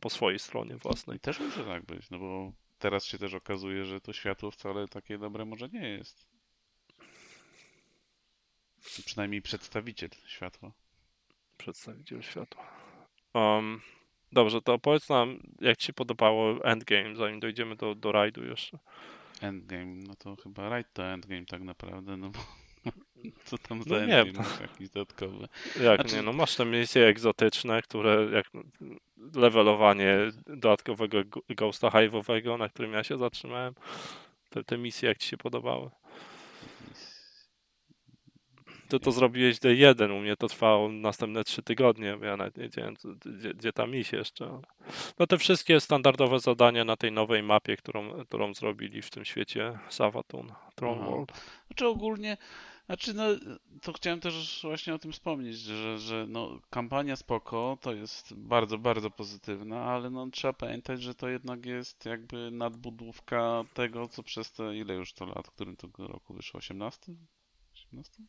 po 0.00 0.10
swojej 0.10 0.38
stronie 0.38 0.76
własnej. 0.76 1.16
I 1.16 1.20
też 1.20 1.40
może 1.40 1.64
tak 1.64 1.84
być, 1.84 2.10
no 2.10 2.18
bo 2.18 2.52
teraz 2.78 3.04
się 3.04 3.18
też 3.18 3.34
okazuje, 3.34 3.84
że 3.84 4.00
to 4.00 4.12
światło 4.12 4.50
wcale 4.50 4.88
takie 4.88 5.18
dobre 5.18 5.44
może 5.44 5.68
nie 5.68 5.88
jest. 5.88 6.30
Przynajmniej 9.04 9.42
przedstawiciel 9.42 10.10
światła. 10.26 10.72
Przedstawiciel 11.58 12.22
światła. 12.22 12.66
Um, 13.34 13.80
dobrze, 14.32 14.62
to 14.62 14.74
opowiedz 14.74 15.08
nam, 15.08 15.40
jak 15.60 15.76
ci 15.76 15.86
się 15.86 15.92
podobało 15.92 16.64
Endgame, 16.64 17.16
zanim 17.16 17.40
dojdziemy 17.40 17.76
do, 17.76 17.94
do 17.94 18.12
rajdu 18.12 18.44
jeszcze. 18.44 18.78
Endgame, 19.40 19.94
no 20.06 20.14
to 20.14 20.36
chyba 20.36 20.68
raid 20.68 20.92
to 20.92 21.04
endgame 21.04 21.44
tak 21.44 21.62
naprawdę, 21.62 22.16
no 22.16 22.30
bo 22.30 22.38
co 23.44 23.58
tam 23.58 23.82
za 23.82 23.90
No 23.94 24.06
nie. 24.06 24.16
endgame 24.20 24.48
masz 24.48 24.60
jakiś 24.60 24.88
dodatkowy. 24.90 25.48
Jak 25.82 26.00
Znaczy- 26.00 26.16
nie, 26.16 26.22
no 26.22 26.32
masz 26.32 26.56
te 26.56 26.64
misje 26.64 27.06
egzotyczne, 27.06 27.82
które 27.82 28.28
jak 28.32 28.46
levelowanie 29.34 30.16
dodatkowego 30.46 31.24
go- 31.24 31.42
Ghosta 31.48 31.88
Hive'owego, 31.88 32.58
na 32.58 32.68
którym 32.68 32.92
ja 32.92 33.04
się 33.04 33.18
zatrzymałem. 33.18 33.74
Te, 34.50 34.64
te 34.64 34.78
misje 34.78 35.08
jak 35.08 35.18
ci 35.18 35.28
się 35.28 35.36
podobały? 35.36 35.90
Ty 38.88 39.00
to 39.00 39.12
zrobiłeś 39.12 39.58
D1, 39.58 40.12
u 40.16 40.20
mnie 40.20 40.36
to 40.36 40.48
trwało 40.48 40.88
następne 40.88 41.44
trzy 41.44 41.62
tygodnie, 41.62 42.16
bo 42.16 42.24
ja 42.24 42.36
nawet 42.36 42.56
nie 42.56 42.62
wiedziałem, 42.62 42.94
gdzie, 43.36 43.54
gdzie 43.54 43.72
tam 43.72 43.94
iść 43.94 44.12
jeszcze. 44.12 44.60
No 45.18 45.26
te 45.26 45.38
wszystkie 45.38 45.80
standardowe 45.80 46.38
zadania 46.40 46.84
na 46.84 46.96
tej 46.96 47.12
nowej 47.12 47.42
mapie, 47.42 47.76
którą, 47.76 48.24
którą 48.24 48.54
zrobili 48.54 49.02
w 49.02 49.10
tym 49.10 49.24
świecie 49.24 49.78
Savatun, 49.88 50.52
Throne. 50.74 51.04
World. 51.04 51.32
Znaczy 51.66 51.86
ogólnie, 51.86 52.36
znaczy 52.90 53.14
no, 53.14 53.24
to 53.82 53.92
chciałem 53.92 54.20
też 54.20 54.60
właśnie 54.62 54.94
o 54.94 54.98
tym 54.98 55.12
wspomnieć, 55.12 55.58
że, 55.58 55.98
że 55.98 56.26
no, 56.28 56.60
kampania 56.70 57.16
spoko, 57.16 57.78
to 57.80 57.92
jest 57.92 58.34
bardzo, 58.34 58.78
bardzo 58.78 59.10
pozytywna, 59.10 59.84
ale 59.84 60.10
no, 60.10 60.30
trzeba 60.30 60.52
pamiętać, 60.52 61.02
że 61.02 61.14
to 61.14 61.28
jednak 61.28 61.66
jest 61.66 62.04
jakby 62.04 62.50
nadbudówka 62.50 63.64
tego, 63.74 64.08
co 64.08 64.22
przez 64.22 64.52
te, 64.52 64.76
ile 64.76 64.94
już 64.94 65.12
to 65.12 65.26
lat, 65.26 65.46
w 65.46 65.50
którym 65.50 65.76
tego 65.76 66.06
roku 66.06 66.34
wyszło, 66.34 66.58
18? 66.58 67.14
18? 67.74 68.22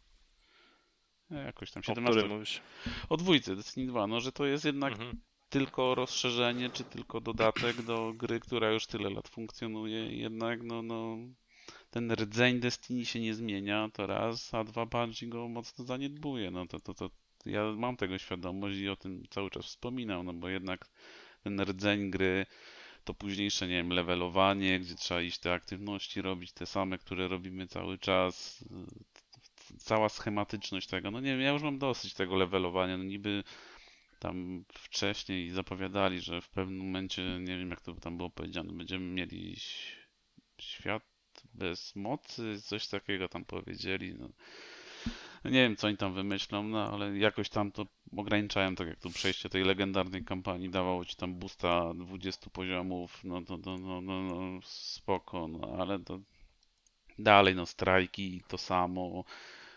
Nie, 1.30 1.38
jakoś 1.38 1.72
tam 1.72 1.82
O 1.82 1.84
17. 1.84 2.12
którym 2.12 2.38
mówisz? 2.38 2.62
O 3.10 3.18
dwójce, 3.18 3.56
Destiny 3.56 3.88
2, 3.88 4.08
no, 4.08 4.20
że 4.20 4.32
to 4.32 4.46
jest 4.46 4.66
jednak 4.66 4.94
Mhm. 4.94 5.22
tylko 5.50 5.96
rozszerzenie, 5.96 6.70
czy 6.70 6.84
tylko 6.84 7.22
dodatek 7.22 7.82
do 7.82 8.14
gry, 8.16 8.40
która 8.40 8.72
już 8.72 8.88
tyle 8.88 9.10
lat 9.10 9.28
funkcjonuje 9.28 10.12
i 10.12 10.20
jednak 10.20 10.64
no, 10.64 10.82
no, 10.82 11.18
ten 11.92 12.12
rdzeń 12.12 12.60
Destiny 12.60 13.06
się 13.06 13.20
nie 13.20 13.34
zmienia, 13.34 13.90
to 13.94 14.08
raz, 14.08 14.54
a 14.54 14.64
dwa 14.64 14.86
Bungie 14.86 15.28
go 15.28 15.48
mocno 15.48 15.86
zaniedbuje, 15.86 16.52
no 16.52 16.66
to, 16.66 16.80
to, 16.80 16.94
to 16.94 17.10
ja 17.46 17.64
mam 17.64 17.98
tego 17.98 18.18
świadomość 18.18 18.78
i 18.78 18.90
o 18.90 18.96
tym 18.96 19.24
cały 19.30 19.50
czas 19.50 19.66
wspominam, 19.66 20.26
no 20.26 20.34
bo 20.34 20.50
jednak 20.50 20.88
ten 21.44 21.62
rdzeń 21.62 22.12
gry 22.12 22.46
to 23.04 23.14
późniejsze, 23.14 23.68
nie 23.68 23.74
wiem, 23.74 23.90
levelowanie, 23.90 24.80
gdzie 24.80 24.96
trzeba 24.96 25.22
iść 25.22 25.40
te 25.40 25.54
aktywności 25.54 26.22
robić, 26.22 26.52
te 26.52 26.66
same, 26.66 26.98
które 26.98 27.28
robimy 27.28 27.68
cały 27.68 27.98
czas, 27.98 28.66
cała 29.78 30.10
schematyczność 30.10 30.88
tego, 30.88 31.12
no 31.12 31.20
nie 31.20 31.32
wiem, 31.32 31.42
ja 31.42 31.52
już 31.52 31.62
mam 31.62 31.78
dosyć 31.78 32.14
tego 32.14 32.36
levelowania, 32.36 32.98
no 32.98 33.04
niby 33.04 33.44
tam 34.20 34.66
wcześniej 34.74 35.50
zapowiadali, 35.50 36.22
że 36.22 36.42
w 36.42 36.50
pewnym 36.50 36.80
momencie, 36.80 37.40
nie 37.40 37.58
wiem 37.58 37.70
jak 37.70 37.82
to 37.82 37.94
tam 37.94 38.18
było 38.18 38.30
powiedziane, 38.30 38.74
będziemy 38.74 39.06
mieli 39.06 39.56
świat 40.60 41.11
bez 41.54 41.96
mocy, 41.96 42.62
coś 42.62 42.88
takiego 42.88 43.30
tam 43.30 43.46
powiedzieli. 43.46 44.16
No. 44.20 44.30
No 45.44 45.50
Nie 45.50 45.64
wiem, 45.64 45.76
co 45.76 45.88
oni 45.88 45.98
tam 45.98 46.14
wymyślą, 46.14 46.64
no 46.64 46.94
ale 46.94 47.18
jakoś 47.18 47.50
tam 47.50 47.72
to 47.72 47.86
ograniczają, 48.18 48.76
tak 48.76 48.88
jak 48.88 49.00
tu 49.00 49.10
przejście 49.10 49.50
tej 49.50 49.64
legendarnej 49.64 50.24
kampanii 50.24 50.70
dawało 50.70 51.06
ci 51.06 51.16
tam 51.16 51.36
boosta 51.36 51.94
20 51.94 52.50
poziomów, 52.50 53.24
no 53.24 53.42
to 53.42 53.58
no, 53.58 53.78
no, 53.78 54.02
no, 54.02 54.22
no, 54.22 54.60
spoko, 54.64 55.48
no 55.48 55.76
ale 55.80 56.00
to 56.00 56.20
dalej, 57.20 57.56
no 57.56 57.66
strajki, 57.66 58.42
to 58.48 58.58
samo. 58.58 59.24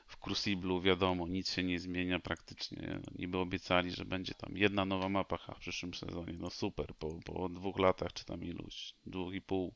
W 0.07 0.17
Cruciblu 0.17 0.81
wiadomo, 0.81 1.29
nic 1.29 1.53
się 1.53 1.63
nie 1.63 1.79
zmienia 1.79 2.19
praktycznie. 2.19 3.01
Niby 3.19 3.39
obiecali, 3.39 3.91
że 3.91 4.05
będzie 4.05 4.35
tam 4.35 4.57
jedna 4.57 4.85
nowa 4.85 5.09
mapa 5.09 5.37
w 5.37 5.59
przyszłym 5.59 5.95
sezonie. 5.95 6.33
No 6.39 6.51
super, 6.51 6.95
po, 6.95 7.15
po 7.25 7.49
dwóch 7.49 7.79
latach, 7.79 8.13
czy 8.13 8.25
tam 8.25 8.45
iluś, 8.45 8.95
dwóch 9.07 9.35
i 9.35 9.41
pół. 9.41 9.75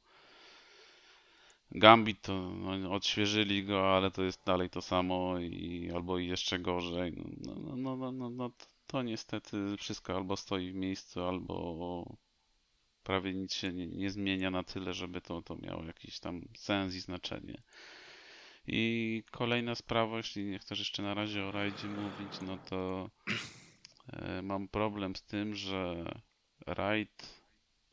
Gambit 1.70 2.22
to 2.22 2.50
no, 2.50 2.92
odświeżyli 2.92 3.64
go, 3.64 3.96
ale 3.96 4.10
to 4.10 4.22
jest 4.22 4.44
dalej 4.44 4.70
to 4.70 4.82
samo 4.82 5.38
i 5.38 5.90
albo 5.94 6.18
jeszcze 6.18 6.58
gorzej. 6.58 7.12
No, 7.16 7.54
no, 7.54 7.76
no, 7.76 7.96
no, 7.96 8.12
no, 8.12 8.30
no 8.30 8.50
to, 8.86 9.02
niestety 9.02 9.76
wszystko 9.78 10.16
albo 10.16 10.36
stoi 10.36 10.72
w 10.72 10.74
miejscu, 10.74 11.22
albo 11.22 12.16
prawie 13.02 13.34
nic 13.34 13.54
się 13.54 13.72
nie, 13.72 13.86
nie 13.86 14.10
zmienia 14.10 14.50
na 14.50 14.62
tyle, 14.62 14.94
żeby 14.94 15.20
to, 15.20 15.42
to 15.42 15.56
miało 15.56 15.84
jakiś 15.84 16.20
tam 16.20 16.42
sens 16.56 16.94
i 16.94 17.00
znaczenie. 17.00 17.62
I 18.66 19.22
kolejna 19.30 19.74
sprawa, 19.74 20.16
jeśli 20.16 20.44
nie 20.44 20.58
chcesz 20.58 20.78
jeszcze 20.78 21.02
na 21.02 21.14
razie 21.14 21.44
o 21.44 21.52
rajdzie 21.52 21.86
mówić, 21.86 22.40
no 22.46 22.58
to 22.58 23.10
e, 24.12 24.42
mam 24.42 24.68
problem 24.68 25.16
z 25.16 25.22
tym, 25.22 25.54
że 25.54 26.04
rajd 26.66 27.37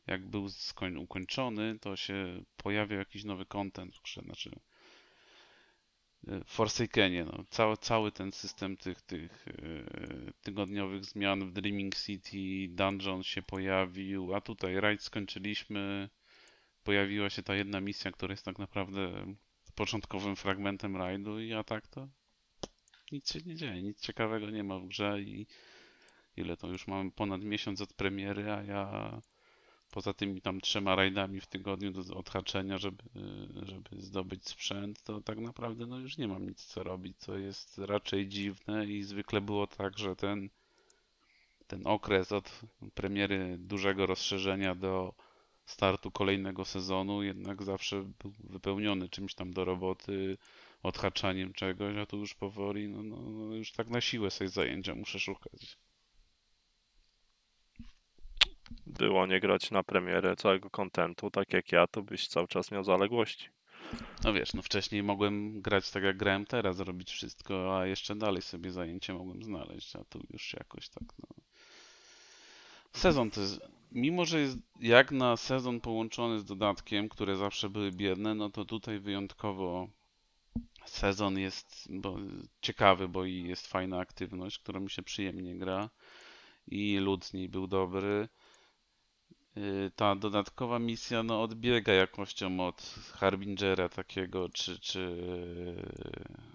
jak 0.06 0.26
był 0.26 0.48
skoń, 0.48 0.96
ukończony, 0.96 1.78
to 1.78 1.96
się 1.96 2.42
pojawiał 2.56 2.98
jakiś 2.98 3.24
nowy 3.24 3.46
content 3.46 3.96
w 3.96 4.02
grze, 4.02 4.20
znaczy 4.22 4.50
e, 6.28 6.44
Forsakenie, 6.44 7.24
no, 7.24 7.44
cały, 7.50 7.76
cały 7.76 8.12
ten 8.12 8.32
system 8.32 8.76
tych, 8.76 9.02
tych 9.02 9.48
e, 9.48 9.52
tygodniowych 10.42 11.04
zmian 11.04 11.46
w 11.46 11.52
Dreaming 11.52 11.96
City, 11.96 12.68
Dungeon 12.68 13.22
się 13.22 13.42
pojawił, 13.42 14.34
a 14.34 14.40
tutaj 14.40 14.80
raid 14.80 15.02
skończyliśmy, 15.02 16.08
pojawiła 16.84 17.30
się 17.30 17.42
ta 17.42 17.54
jedna 17.54 17.80
misja, 17.80 18.12
która 18.12 18.32
jest 18.32 18.44
tak 18.44 18.58
naprawdę 18.58 19.34
początkowym 19.74 20.36
fragmentem 20.36 20.96
rajdu 20.96 21.40
i 21.40 21.52
a 21.52 21.64
tak 21.64 21.86
to 21.86 22.08
nic 23.12 23.32
się 23.32 23.40
nie 23.46 23.54
dzieje, 23.54 23.82
nic 23.82 24.00
ciekawego 24.00 24.50
nie 24.50 24.64
ma 24.64 24.78
w 24.78 24.86
grze 24.86 25.20
i 25.20 25.46
ile 26.36 26.56
to 26.56 26.68
już 26.68 26.86
mamy 26.86 27.10
ponad 27.10 27.42
miesiąc 27.42 27.80
od 27.80 27.92
premiery, 27.92 28.50
a 28.50 28.62
ja 28.62 29.20
poza 29.96 30.14
tymi 30.14 30.40
tam 30.40 30.60
trzema 30.60 30.94
rajdami 30.94 31.40
w 31.40 31.46
tygodniu 31.46 31.90
do 31.92 32.16
odhaczenia, 32.16 32.78
żeby, 32.78 33.02
żeby 33.62 34.02
zdobyć 34.02 34.48
sprzęt, 34.48 35.02
to 35.02 35.20
tak 35.20 35.38
naprawdę 35.38 35.86
no 35.86 35.98
już 35.98 36.18
nie 36.18 36.28
mam 36.28 36.48
nic 36.48 36.64
co 36.64 36.82
robić, 36.82 37.16
co 37.18 37.38
jest 37.38 37.78
raczej 37.78 38.28
dziwne 38.28 38.86
i 38.86 39.02
zwykle 39.02 39.40
było 39.40 39.66
tak, 39.66 39.98
że 39.98 40.16
ten 40.16 40.48
ten 41.66 41.86
okres 41.86 42.32
od 42.32 42.60
premiery 42.94 43.56
dużego 43.58 44.06
rozszerzenia 44.06 44.74
do 44.74 45.14
startu 45.66 46.10
kolejnego 46.10 46.64
sezonu 46.64 47.22
jednak 47.22 47.62
zawsze 47.62 48.02
był 48.02 48.32
wypełniony 48.38 49.08
czymś 49.08 49.34
tam 49.34 49.52
do 49.52 49.64
roboty, 49.64 50.38
odhaczaniem 50.82 51.52
czegoś, 51.52 51.96
a 51.96 52.06
tu 52.06 52.16
już 52.16 52.34
powoli, 52.34 52.88
no, 52.88 53.02
no, 53.02 53.16
no 53.16 53.54
już 53.54 53.72
tak 53.72 53.88
na 53.88 54.00
siłę 54.00 54.30
sobie 54.30 54.48
zajęcia 54.50 54.94
muszę 54.94 55.18
szukać. 55.18 55.78
Było 58.86 59.26
nie 59.26 59.40
grać 59.40 59.70
na 59.70 59.82
premierę 59.82 60.36
całego 60.36 60.70
kontentu, 60.70 61.30
tak 61.30 61.52
jak 61.52 61.72
ja, 61.72 61.86
to 61.86 62.02
byś 62.02 62.28
cały 62.28 62.48
czas 62.48 62.70
miał 62.70 62.84
zaległości. 62.84 63.48
No 64.24 64.32
wiesz, 64.32 64.54
no 64.54 64.62
wcześniej 64.62 65.02
mogłem 65.02 65.62
grać 65.62 65.90
tak 65.90 66.02
jak 66.02 66.16
grałem 66.16 66.46
teraz, 66.46 66.80
robić 66.80 67.10
wszystko, 67.10 67.78
a 67.78 67.86
jeszcze 67.86 68.16
dalej 68.16 68.42
sobie 68.42 68.70
zajęcie 68.70 69.14
mogłem 69.14 69.42
znaleźć, 69.42 69.96
a 69.96 70.04
tu 70.04 70.20
już 70.30 70.52
jakoś 70.52 70.88
tak, 70.88 71.04
no. 71.18 71.28
Sezon 72.92 73.30
to 73.30 73.40
jest, 73.40 73.60
mimo 73.92 74.24
że 74.24 74.40
jest 74.40 74.58
jak 74.80 75.12
na 75.12 75.36
sezon 75.36 75.80
połączony 75.80 76.40
z 76.40 76.44
dodatkiem, 76.44 77.08
które 77.08 77.36
zawsze 77.36 77.70
były 77.70 77.92
biedne, 77.92 78.34
no 78.34 78.50
to 78.50 78.64
tutaj 78.64 78.98
wyjątkowo 78.98 79.88
sezon 80.84 81.38
jest 81.38 81.88
bo, 81.90 82.16
ciekawy, 82.60 83.08
bo 83.08 83.24
i 83.24 83.42
jest 83.42 83.66
fajna 83.66 83.98
aktywność, 83.98 84.58
którą 84.58 84.80
mi 84.80 84.90
się 84.90 85.02
przyjemnie 85.02 85.58
gra 85.58 85.90
i 86.66 86.98
lud 86.98 87.24
z 87.24 87.32
niej 87.32 87.48
był 87.48 87.66
dobry. 87.66 88.28
Y, 89.56 89.90
ta 89.96 90.14
dodatkowa 90.14 90.78
misja 90.78 91.22
no, 91.22 91.42
odbiega 91.42 91.92
jakością 91.92 92.66
od 92.66 92.94
Harbingera 93.12 93.88
takiego, 93.88 94.48
czy, 94.48 94.78
czy... 94.80 95.16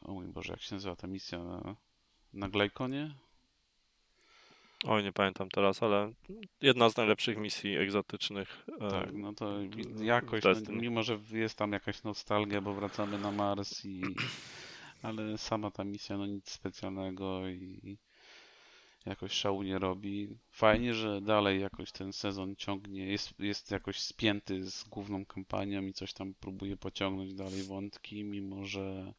O 0.02 0.14
mój 0.14 0.26
Boże, 0.28 0.54
jak 0.54 0.62
się 0.62 0.76
nazywa 0.76 0.95
ta 0.95 1.08
misja 1.08 1.39
na, 1.39 1.76
na 2.34 2.49
Glajkonie? 2.49 3.14
Oj, 4.84 5.04
nie 5.04 5.12
pamiętam 5.12 5.49
teraz, 5.49 5.84
ale 5.84 6.14
jedna 6.62 6.89
z 6.89 6.97
najlepszych 6.97 7.38
misji 7.38 7.78
egzotycznych. 7.78 8.66
e, 8.82 8.89
Tak, 8.89 9.14
no 9.14 9.34
to 9.34 9.54
jakoś, 10.02 10.43
no, 10.43 10.52
mimo 10.70 11.04
że 11.04 11.20
jest 11.32 11.58
tam 11.58 11.72
jakaś 11.72 12.04
nostalgia, 12.04 12.62
bo 12.62 12.74
wracamy 12.74 13.20
na 13.20 13.32
Mars 13.32 13.86
i... 13.86 14.02
Ale 15.04 15.38
sama 15.38 15.72
ta 15.72 15.84
misja, 15.84 16.18
no 16.18 16.26
nic 16.26 16.49
specjalnego 16.49 17.49
i 17.49 17.97
jakoś 19.06 19.32
szału 19.32 19.64
nie 19.64 19.80
robi. 19.80 20.38
Fajnie, 20.52 20.93
że 20.93 21.22
dalej 21.22 21.62
jakoś 21.62 21.91
ten 21.91 22.14
sezon 22.14 22.56
ciągnie, 22.56 23.06
jest, 23.06 23.39
jest 23.39 23.72
jakoś 23.72 23.99
spięty 23.99 24.72
z 24.72 24.84
główną 24.84 25.26
kampanią 25.26 25.82
i 25.82 25.93
coś 25.93 26.14
tam 26.14 26.34
próbuje 26.34 26.78
pociągnąć 26.78 27.34
dalej 27.34 27.64
wątki, 27.64 28.24
mimo 28.24 28.66
że 28.66 29.14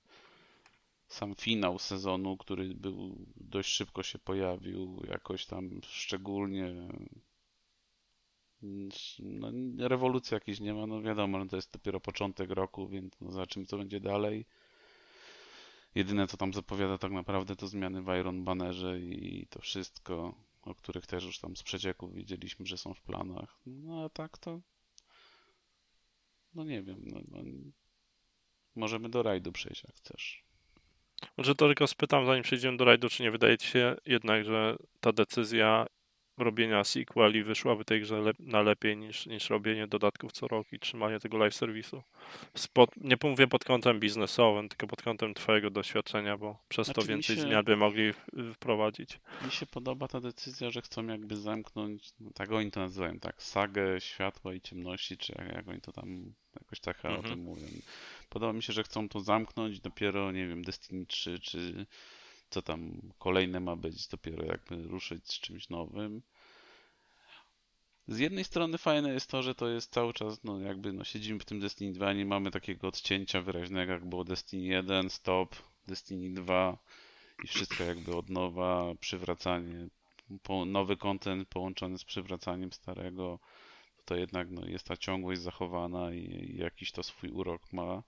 sam 1.08 1.34
finał 1.34 1.78
sezonu, 1.78 2.36
który 2.36 2.74
był 2.74 3.16
dość 3.36 3.68
szybko 3.68 4.02
się 4.02 4.18
pojawił, 4.18 5.02
jakoś 5.08 5.46
tam 5.46 5.70
szczególnie 5.82 6.88
no, 9.18 9.52
rewolucji 9.88 10.34
jakiejś 10.34 10.60
nie 10.60 10.74
ma, 10.74 10.86
no 10.86 11.02
wiadomo, 11.02 11.38
no 11.38 11.46
to 11.46 11.56
jest 11.56 11.72
dopiero 11.72 12.00
początek 12.00 12.50
roku, 12.50 12.88
więc 12.88 13.20
no 13.20 13.30
zobaczymy 13.32 13.66
co 13.66 13.78
będzie 13.78 14.00
dalej. 14.00 14.46
Jedyne 15.94 16.26
co 16.26 16.36
tam 16.36 16.52
zapowiada 16.52 16.98
tak 16.98 17.12
naprawdę 17.12 17.56
to 17.56 17.66
zmiany 17.66 18.02
w 18.02 18.08
Iron 18.20 18.44
Bannerze 18.44 19.00
i 19.00 19.46
to 19.50 19.60
wszystko, 19.60 20.34
o 20.62 20.74
których 20.74 21.06
też 21.06 21.24
już 21.24 21.38
tam 21.38 21.56
z 21.56 21.62
przecieków 21.62 22.14
wiedzieliśmy, 22.14 22.66
że 22.66 22.78
są 22.78 22.94
w 22.94 23.00
planach. 23.00 23.58
No 23.66 24.04
a 24.04 24.08
tak 24.08 24.38
to 24.38 24.60
no 26.54 26.64
nie 26.64 26.82
wiem, 26.82 27.00
no, 27.06 27.20
no, 27.28 27.38
możemy 28.74 29.08
do 29.08 29.22
rajdu 29.22 29.52
przejść 29.52 29.84
jak 29.84 29.94
chcesz. 29.94 30.44
Może 31.36 31.54
to 31.54 31.66
tylko 31.66 31.86
spytam, 31.86 32.26
zanim 32.26 32.42
przejdziemy 32.42 32.76
do 32.76 32.84
rajdu, 32.84 33.08
czy 33.08 33.22
nie 33.22 33.30
wydaje 33.30 33.58
ci 33.58 33.68
się 33.68 33.96
jednak, 34.06 34.44
że 34.44 34.76
ta 35.00 35.12
decyzja 35.12 35.86
robienia 36.38 36.84
sequeli 36.84 37.42
wyszłaby 37.42 37.84
tej 37.84 38.00
grze 38.00 38.14
lep- 38.16 38.40
na 38.40 38.62
lepiej 38.62 38.96
niż, 38.96 39.26
niż 39.26 39.50
robienie 39.50 39.86
dodatków 39.86 40.32
co 40.32 40.48
rok 40.48 40.72
i 40.72 40.78
trzymanie 40.78 41.20
tego 41.20 41.38
live 41.38 41.54
serwisu? 41.54 42.02
Spod, 42.54 42.90
nie 42.96 43.16
mówię 43.24 43.46
pod 43.46 43.64
kątem 43.64 44.00
biznesowym, 44.00 44.68
tylko 44.68 44.86
pod 44.86 45.02
kątem 45.02 45.34
twojego 45.34 45.70
doświadczenia, 45.70 46.36
bo 46.38 46.58
przez 46.68 46.86
to 46.86 46.92
Znaczy 46.92 47.08
mi 47.08 47.14
więcej 47.14 47.36
się- 47.36 47.42
zmian 47.42 47.64
by 47.64 47.76
mogli 47.76 48.12
wprowadzić. 48.54 49.20
Mi 49.44 49.50
się 49.50 49.66
podoba 49.66 50.08
ta 50.08 50.20
decyzja, 50.20 50.70
że 50.70 50.80
chcą 50.82 51.06
jakby 51.06 51.36
zamknąć, 51.36 52.10
no 52.20 52.30
tak 52.34 52.52
oni 52.52 52.70
to 52.70 52.80
nazywają, 52.80 53.18
tak, 53.18 53.42
sagę 53.42 54.00
światła 54.00 54.54
i 54.54 54.60
ciemności, 54.60 55.16
czy 55.16 55.34
jak, 55.38 55.52
jak 55.52 55.68
oni 55.68 55.80
to 55.80 55.92
tam 55.92 56.34
jakoś 56.60 56.80
tak 56.80 56.96
chyba 56.96 57.14
o 57.14 57.16
Mhm. 57.16 57.34
tym 57.34 57.44
mówią. 57.44 57.66
Podoba 58.28 58.52
mi 58.52 58.62
się, 58.62 58.72
że 58.72 58.82
chcą 58.82 59.08
to 59.08 59.20
zamknąć 59.20 59.80
dopiero, 59.80 60.32
nie 60.32 60.46
wiem, 60.46 60.62
Destiny 60.64 61.06
3, 61.06 61.38
czy 61.38 61.86
co 62.52 62.62
tam 62.62 63.12
kolejne 63.18 63.60
ma 63.60 63.76
być, 63.76 64.08
dopiero 64.08 64.44
jakby 64.44 64.82
ruszyć 64.82 65.26
z 65.26 65.40
czymś 65.40 65.68
nowym. 65.68 66.22
Z 68.08 68.18
jednej 68.18 68.44
strony 68.44 68.78
fajne 68.78 69.12
jest 69.12 69.30
to, 69.30 69.42
że 69.42 69.54
to 69.54 69.68
jest 69.68 69.92
cały 69.92 70.12
czas, 70.12 70.44
no 70.44 70.60
jakby 70.60 70.92
no 70.92 71.04
siedzimy 71.04 71.38
w 71.40 71.44
tym 71.44 71.60
Destiny 71.60 71.92
2, 71.92 72.12
nie 72.12 72.26
mamy 72.26 72.50
takiego 72.50 72.88
odcięcia 72.88 73.40
wyraźnego, 73.40 73.92
jak 73.92 74.04
było 74.04 74.24
Destiny 74.24 74.64
1, 74.66 75.10
stop, 75.10 75.56
Destiny 75.88 76.34
2 76.34 76.78
i 77.44 77.46
wszystko 77.46 77.84
jakby 77.84 78.16
od 78.16 78.30
nowa, 78.30 78.94
przywracanie, 79.00 79.88
po, 80.42 80.64
nowy 80.64 80.96
content 80.96 81.48
połączony 81.48 81.98
z 81.98 82.04
przywracaniem 82.04 82.72
starego, 82.72 83.38
to 84.04 84.16
jednak 84.16 84.50
no, 84.50 84.66
jest 84.66 84.86
ta 84.86 84.96
ciągłość 84.96 85.40
zachowana 85.40 86.12
i, 86.12 86.18
i 86.18 86.56
jakiś 86.56 86.92
to 86.92 87.02
swój 87.02 87.30
urok 87.30 87.72
ma. 87.72 88.02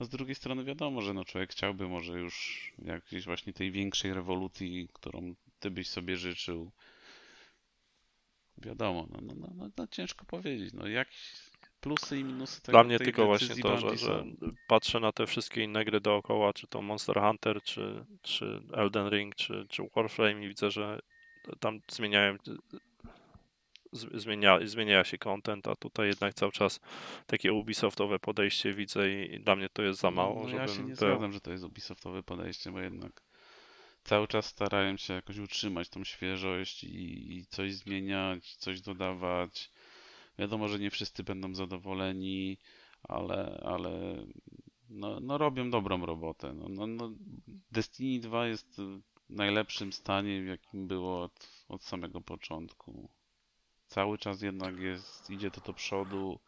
A 0.00 0.04
z 0.04 0.08
drugiej 0.08 0.34
strony 0.34 0.64
wiadomo, 0.64 1.00
że 1.00 1.14
no, 1.14 1.24
człowiek 1.24 1.50
chciałby 1.50 1.88
może 1.88 2.18
już 2.18 2.72
jakiejś 2.78 3.24
właśnie 3.24 3.52
tej 3.52 3.70
większej 3.70 4.14
rewolucji, 4.14 4.88
którą 4.92 5.34
ty 5.60 5.70
byś 5.70 5.88
sobie 5.88 6.16
życzył. 6.16 6.70
Wiadomo, 8.58 9.06
no, 9.10 9.18
no, 9.22 9.34
no, 9.36 9.48
no, 9.54 9.68
no 9.76 9.86
ciężko 9.86 10.24
powiedzieć. 10.24 10.72
No, 10.72 10.86
jakieś 10.86 11.32
plusy 11.80 12.18
i 12.18 12.24
minusy 12.24 12.62
tego, 12.62 12.72
Dla 12.72 12.84
mnie 12.84 12.98
tylko 12.98 13.26
właśnie 13.26 13.56
to, 13.56 13.78
że, 13.78 13.96
że 13.96 14.24
patrzę 14.66 15.00
na 15.00 15.12
te 15.12 15.26
wszystkie 15.26 15.64
inne 15.64 15.84
gry 15.84 16.00
dookoła, 16.00 16.52
czy 16.52 16.66
to 16.66 16.82
Monster 16.82 17.20
Hunter, 17.20 17.62
czy, 17.62 18.04
czy 18.22 18.62
Elden 18.72 19.08
Ring, 19.08 19.34
czy, 19.34 19.66
czy 19.68 19.82
Warframe 19.96 20.44
i 20.44 20.48
widzę, 20.48 20.70
że 20.70 21.00
tam 21.60 21.80
zmieniają 21.88 22.36
zmienia, 23.94 24.58
zmienia 24.64 25.04
się 25.04 25.18
content, 25.18 25.68
a 25.68 25.76
tutaj 25.76 26.06
jednak 26.08 26.34
cały 26.34 26.52
czas 26.52 26.80
takie 27.26 27.52
Ubisoftowe 27.52 28.18
podejście 28.18 28.72
widzę 28.74 29.10
i, 29.10 29.40
dla 29.40 29.56
mnie 29.56 29.68
to 29.68 29.82
jest 29.82 30.00
za 30.00 30.10
mało, 30.10 30.48
No, 30.48 30.56
ja 30.56 30.68
się 30.68 30.78
nie 30.78 30.86
był. 30.86 30.96
zgadzam, 30.96 31.32
że 31.32 31.40
to 31.40 31.52
jest 31.52 31.64
Ubisoftowe 31.64 32.22
podejście, 32.22 32.72
bo 32.72 32.80
jednak 32.80 33.22
cały 34.04 34.28
czas 34.28 34.46
starają 34.46 34.96
się 34.96 35.14
jakoś 35.14 35.38
utrzymać 35.38 35.88
tą 35.88 36.04
świeżość 36.04 36.84
i, 36.84 37.36
i 37.36 37.46
coś 37.46 37.74
zmieniać, 37.74 38.56
coś 38.56 38.80
dodawać. 38.80 39.70
Wiadomo, 40.38 40.68
że 40.68 40.78
nie 40.78 40.90
wszyscy 40.90 41.22
będą 41.24 41.54
zadowoleni, 41.54 42.58
ale, 43.02 43.60
ale 43.64 44.24
no, 44.90 45.20
no 45.20 45.38
robią 45.38 45.70
dobrą 45.70 46.06
robotę. 46.06 46.52
No, 46.54 46.66
no, 46.68 46.86
no, 46.86 47.10
Destiny 47.72 48.20
2 48.20 48.46
jest 48.46 48.80
w 48.80 49.00
najlepszym 49.28 49.92
stanie, 49.92 50.42
w 50.42 50.46
jakim 50.46 50.88
było 50.88 51.22
od, 51.22 51.48
od 51.68 51.82
samego 51.84 52.20
początku. 52.20 53.08
Cały 53.94 54.18
czas 54.18 54.42
jednak 54.42 54.78
jest, 54.78 55.30
idzie 55.30 55.50
to 55.50 55.60
do 55.60 55.72
przodu, 55.72 56.38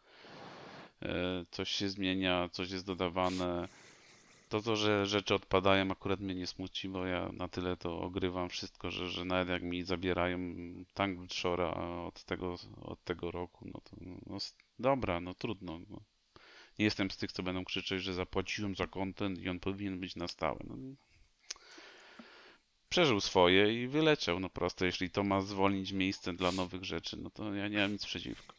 e, 1.01 1.45
coś 1.51 1.71
się 1.71 1.89
zmienia, 1.89 2.49
coś 2.51 2.71
jest 2.71 2.85
dodawane. 2.85 3.67
To, 4.49 4.61
to, 4.61 4.75
że 4.75 5.05
rzeczy 5.05 5.35
odpadają, 5.35 5.91
akurat 5.91 6.19
mnie 6.19 6.35
nie 6.35 6.47
smuci, 6.47 6.89
bo 6.89 7.05
ja 7.05 7.29
na 7.33 7.47
tyle 7.47 7.77
to 7.77 8.01
ogrywam 8.01 8.49
wszystko, 8.49 8.91
że, 8.91 9.09
że 9.09 9.25
nawet 9.25 9.49
jak 9.49 9.63
mi 9.63 9.83
zabierają 9.83 10.39
tank 10.93 11.33
Shora 11.33 11.71
od 12.07 12.23
tego, 12.23 12.55
od 12.81 13.03
tego 13.03 13.31
roku, 13.31 13.65
no 13.73 13.81
to 13.83 13.97
no, 14.25 14.37
dobra, 14.79 15.19
no 15.19 15.33
trudno. 15.33 15.79
No. 15.89 16.01
Nie 16.79 16.85
jestem 16.85 17.11
z 17.11 17.17
tych, 17.17 17.31
co 17.31 17.43
będą 17.43 17.65
krzyczeć, 17.65 18.03
że 18.03 18.13
zapłaciłem 18.13 18.75
za 18.75 18.87
content 18.87 19.39
i 19.39 19.49
on 19.49 19.59
powinien 19.59 19.99
być 19.99 20.15
na 20.15 20.27
stałe. 20.27 20.59
No, 20.63 20.75
przeżył 22.89 23.21
swoje 23.21 23.83
i 23.83 23.87
wyleciał, 23.87 24.39
no 24.39 24.49
prosto. 24.49 24.85
Jeśli 24.85 25.09
to 25.09 25.23
ma 25.23 25.41
zwolnić 25.41 25.91
miejsce 25.91 26.33
dla 26.33 26.51
nowych 26.51 26.83
rzeczy, 26.83 27.17
no 27.17 27.29
to 27.29 27.53
ja 27.53 27.67
nie 27.67 27.77
mam 27.77 27.91
nic 27.91 28.05
przeciwko. 28.05 28.57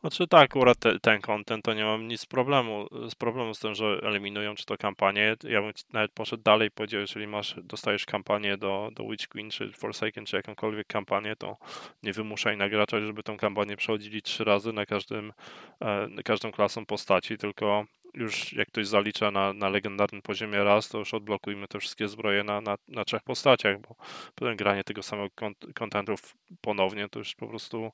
Znaczy 0.00 0.28
tak, 0.28 0.42
akurat 0.42 0.78
te, 0.78 1.00
ten 1.00 1.20
content 1.20 1.64
to 1.64 1.74
nie 1.74 1.84
mam 1.84 2.08
nic 2.08 2.26
problemu, 2.26 2.86
z 3.10 3.14
problemu 3.14 3.54
z 3.54 3.58
tym, 3.58 3.74
że 3.74 4.00
eliminują 4.02 4.54
czy 4.54 4.64
to 4.64 4.76
kampanię. 4.76 5.36
Ja 5.42 5.62
bym 5.62 5.72
nawet 5.92 6.12
poszedł 6.12 6.42
dalej 6.42 6.70
powiedział, 6.70 7.00
jeżeli 7.00 7.26
masz, 7.26 7.54
dostajesz 7.62 8.06
kampanię 8.06 8.56
do, 8.56 8.90
do 8.92 9.08
Witch 9.08 9.28
Queen 9.28 9.50
czy 9.50 9.72
Forsaken 9.72 10.26
czy 10.26 10.36
jakąkolwiek 10.36 10.86
kampanię, 10.86 11.36
to 11.36 11.56
nie 12.02 12.12
wymuszaj 12.12 12.56
na 12.56 12.68
graczach, 12.68 13.02
żeby 13.02 13.22
tą 13.22 13.36
kampanię 13.36 13.76
przechodzili 13.76 14.22
trzy 14.22 14.44
razy 14.44 14.72
na 14.72 14.86
każdym, 14.86 15.32
e, 15.80 16.06
na 16.08 16.22
każdą 16.22 16.52
klasą 16.52 16.86
postaci, 16.86 17.38
tylko 17.38 17.84
już 18.14 18.52
jak 18.52 18.68
ktoś 18.68 18.86
zalicza 18.86 19.30
na, 19.30 19.52
na 19.52 19.68
legendarnym 19.68 20.22
poziomie 20.22 20.64
raz, 20.64 20.88
to 20.88 20.98
już 20.98 21.14
odblokujmy 21.14 21.68
te 21.68 21.78
wszystkie 21.78 22.08
zbroje 22.08 22.44
na, 22.44 22.60
na, 22.60 22.76
na 22.88 23.04
trzech 23.04 23.22
postaciach, 23.22 23.80
bo 23.80 23.94
potem 24.34 24.56
granie 24.56 24.84
tego 24.84 25.02
samego 25.02 25.28
kont- 25.28 25.72
kontentu 25.74 26.14
ponownie, 26.60 27.08
to 27.08 27.18
już 27.18 27.34
po 27.34 27.48
prostu 27.48 27.92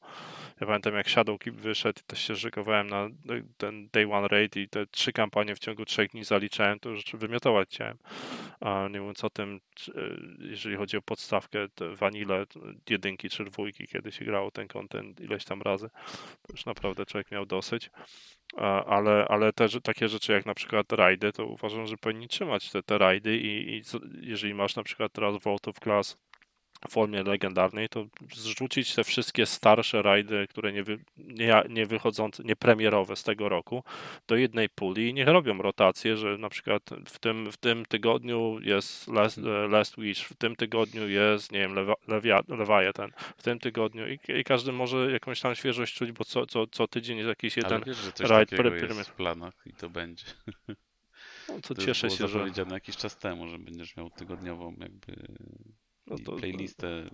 ja 0.60 0.66
pamiętam 0.66 0.94
jak 0.94 1.10
Shadowkeep 1.10 1.54
wyszedł, 1.54 2.00
też 2.06 2.26
się 2.26 2.34
żykowałem 2.34 2.86
na 2.86 3.08
ten 3.56 3.88
Day 3.92 4.12
One 4.12 4.28
Raid 4.28 4.56
i 4.56 4.68
te 4.68 4.86
trzy 4.86 5.12
kampanie 5.12 5.54
w 5.54 5.58
ciągu 5.58 5.84
trzech 5.84 6.10
dni 6.10 6.24
zaliczałem, 6.24 6.80
to 6.80 6.90
już 6.90 7.04
wymiotować 7.14 7.68
chciałem. 7.68 7.98
A 8.60 8.88
nie 8.90 9.00
mówiąc 9.00 9.24
o 9.24 9.30
tym, 9.30 9.60
jeżeli 10.38 10.76
chodzi 10.76 10.96
o 10.96 11.02
podstawkę, 11.02 11.68
te 11.74 11.94
vanille, 11.94 12.44
jedynki 12.90 13.28
czy 13.28 13.44
dwójki, 13.44 13.86
kiedy 13.86 14.12
się 14.12 14.24
grało 14.24 14.50
ten 14.50 14.68
content 14.68 15.20
ileś 15.20 15.44
tam 15.44 15.62
razy, 15.62 15.88
to 16.42 16.52
już 16.52 16.66
naprawdę 16.66 17.06
człowiek 17.06 17.30
miał 17.30 17.46
dosyć. 17.46 17.90
Ale, 18.86 19.26
ale 19.28 19.52
też 19.52 19.78
takie 19.82 20.08
rzeczy 20.08 20.32
jak 20.32 20.46
na 20.46 20.54
przykład 20.54 20.92
rajdy, 20.92 21.32
to 21.32 21.46
uważam, 21.46 21.86
że 21.86 21.96
powinni 21.96 22.28
trzymać 22.28 22.70
te, 22.70 22.82
te 22.82 22.98
rajdy 22.98 23.36
i, 23.38 23.76
i 23.76 23.82
jeżeli 24.20 24.54
masz 24.54 24.76
na 24.76 24.82
przykład 24.82 25.12
teraz 25.12 25.42
Vault 25.42 25.68
of 25.68 25.80
Glass 25.80 26.12
w 26.12 26.25
formie 26.86 27.22
legendarnej, 27.22 27.88
to 27.88 28.06
zrzucić 28.34 28.94
te 28.94 29.04
wszystkie 29.04 29.46
starsze 29.46 30.02
rajdy, 30.02 30.46
które 30.50 30.72
nie, 30.72 30.82
wy, 30.82 30.98
nie, 31.16 31.62
nie 31.68 31.86
wychodzące, 31.86 32.42
nie 32.42 32.56
premierowe 32.56 33.16
z 33.16 33.22
tego 33.22 33.48
roku, 33.48 33.84
do 34.28 34.36
jednej 34.36 34.68
puli 34.68 35.08
i 35.08 35.14
niech 35.14 35.28
robią 35.28 35.58
rotację, 35.58 36.16
że 36.16 36.38
na 36.38 36.48
przykład 36.48 36.82
w 37.06 37.18
tym, 37.18 37.52
w 37.52 37.56
tym 37.56 37.86
tygodniu 37.86 38.58
jest 38.62 39.08
Last, 39.08 39.38
e, 39.38 39.68
Last 39.68 40.00
Wish, 40.00 40.22
w 40.22 40.34
tym 40.34 40.56
tygodniu 40.56 41.08
jest, 41.08 41.52
nie 41.52 41.58
wiem, 41.58 41.74
Leviathan, 42.48 43.12
w 43.36 43.42
tym 43.42 43.58
tygodniu 43.58 44.08
i, 44.08 44.18
i, 44.28 44.44
każdy 44.44 44.72
może 44.72 45.12
jakąś 45.12 45.40
tam 45.40 45.54
świeżość 45.54 45.94
czuć, 45.94 46.12
bo 46.12 46.24
co, 46.24 46.46
co, 46.46 46.66
co 46.66 46.88
tydzień 46.88 47.16
jest 47.16 47.28
jakiś 47.28 47.56
jeden 47.56 47.72
Ale 47.72 47.84
wiesz, 47.84 47.96
że 47.96 48.12
coś 48.12 48.30
rajd 48.30 48.50
takiego 48.50 48.94
jest 48.94 49.10
w 49.10 49.14
planach 49.14 49.54
i 49.66 49.72
to 49.72 49.90
będzie. 49.90 50.24
No, 51.48 51.60
to, 51.60 51.74
to 51.74 51.82
cieszę 51.82 52.10
się, 52.10 52.28
że... 52.28 52.38
powiedziane 52.38 52.74
jakiś 52.74 52.96
czas 52.96 53.16
temu, 53.16 53.48
że 53.48 53.58
będziesz 53.58 53.96
miał 53.96 54.10
tygodniową 54.10 54.74
jakby 54.78 55.16
no 56.06 56.18
to, 56.18 56.32
playlistę, 56.32 57.10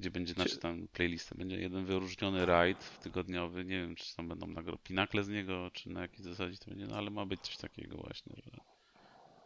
gdzie 0.00 0.10
będzie, 0.10 0.34
znaczy 0.34 0.58
tam 0.58 0.88
playlistę, 0.88 1.34
będzie 1.34 1.56
jeden 1.56 1.84
wyróżniony 1.84 2.46
raid 2.46 3.00
tygodniowy, 3.00 3.64
nie 3.64 3.80
wiem, 3.80 3.94
czy 3.94 4.16
tam 4.16 4.28
będą 4.28 4.46
nagro 4.46 4.78
pinakle 4.78 5.24
z 5.24 5.28
niego, 5.28 5.70
czy 5.72 5.90
na 5.90 6.00
jakiej 6.00 6.24
zasadzie 6.24 6.58
to 6.58 6.70
będzie, 6.70 6.86
no 6.86 6.96
ale 6.96 7.10
ma 7.10 7.26
być 7.26 7.40
coś 7.40 7.56
takiego 7.56 7.96
właśnie, 7.96 8.36
że, 8.44 8.60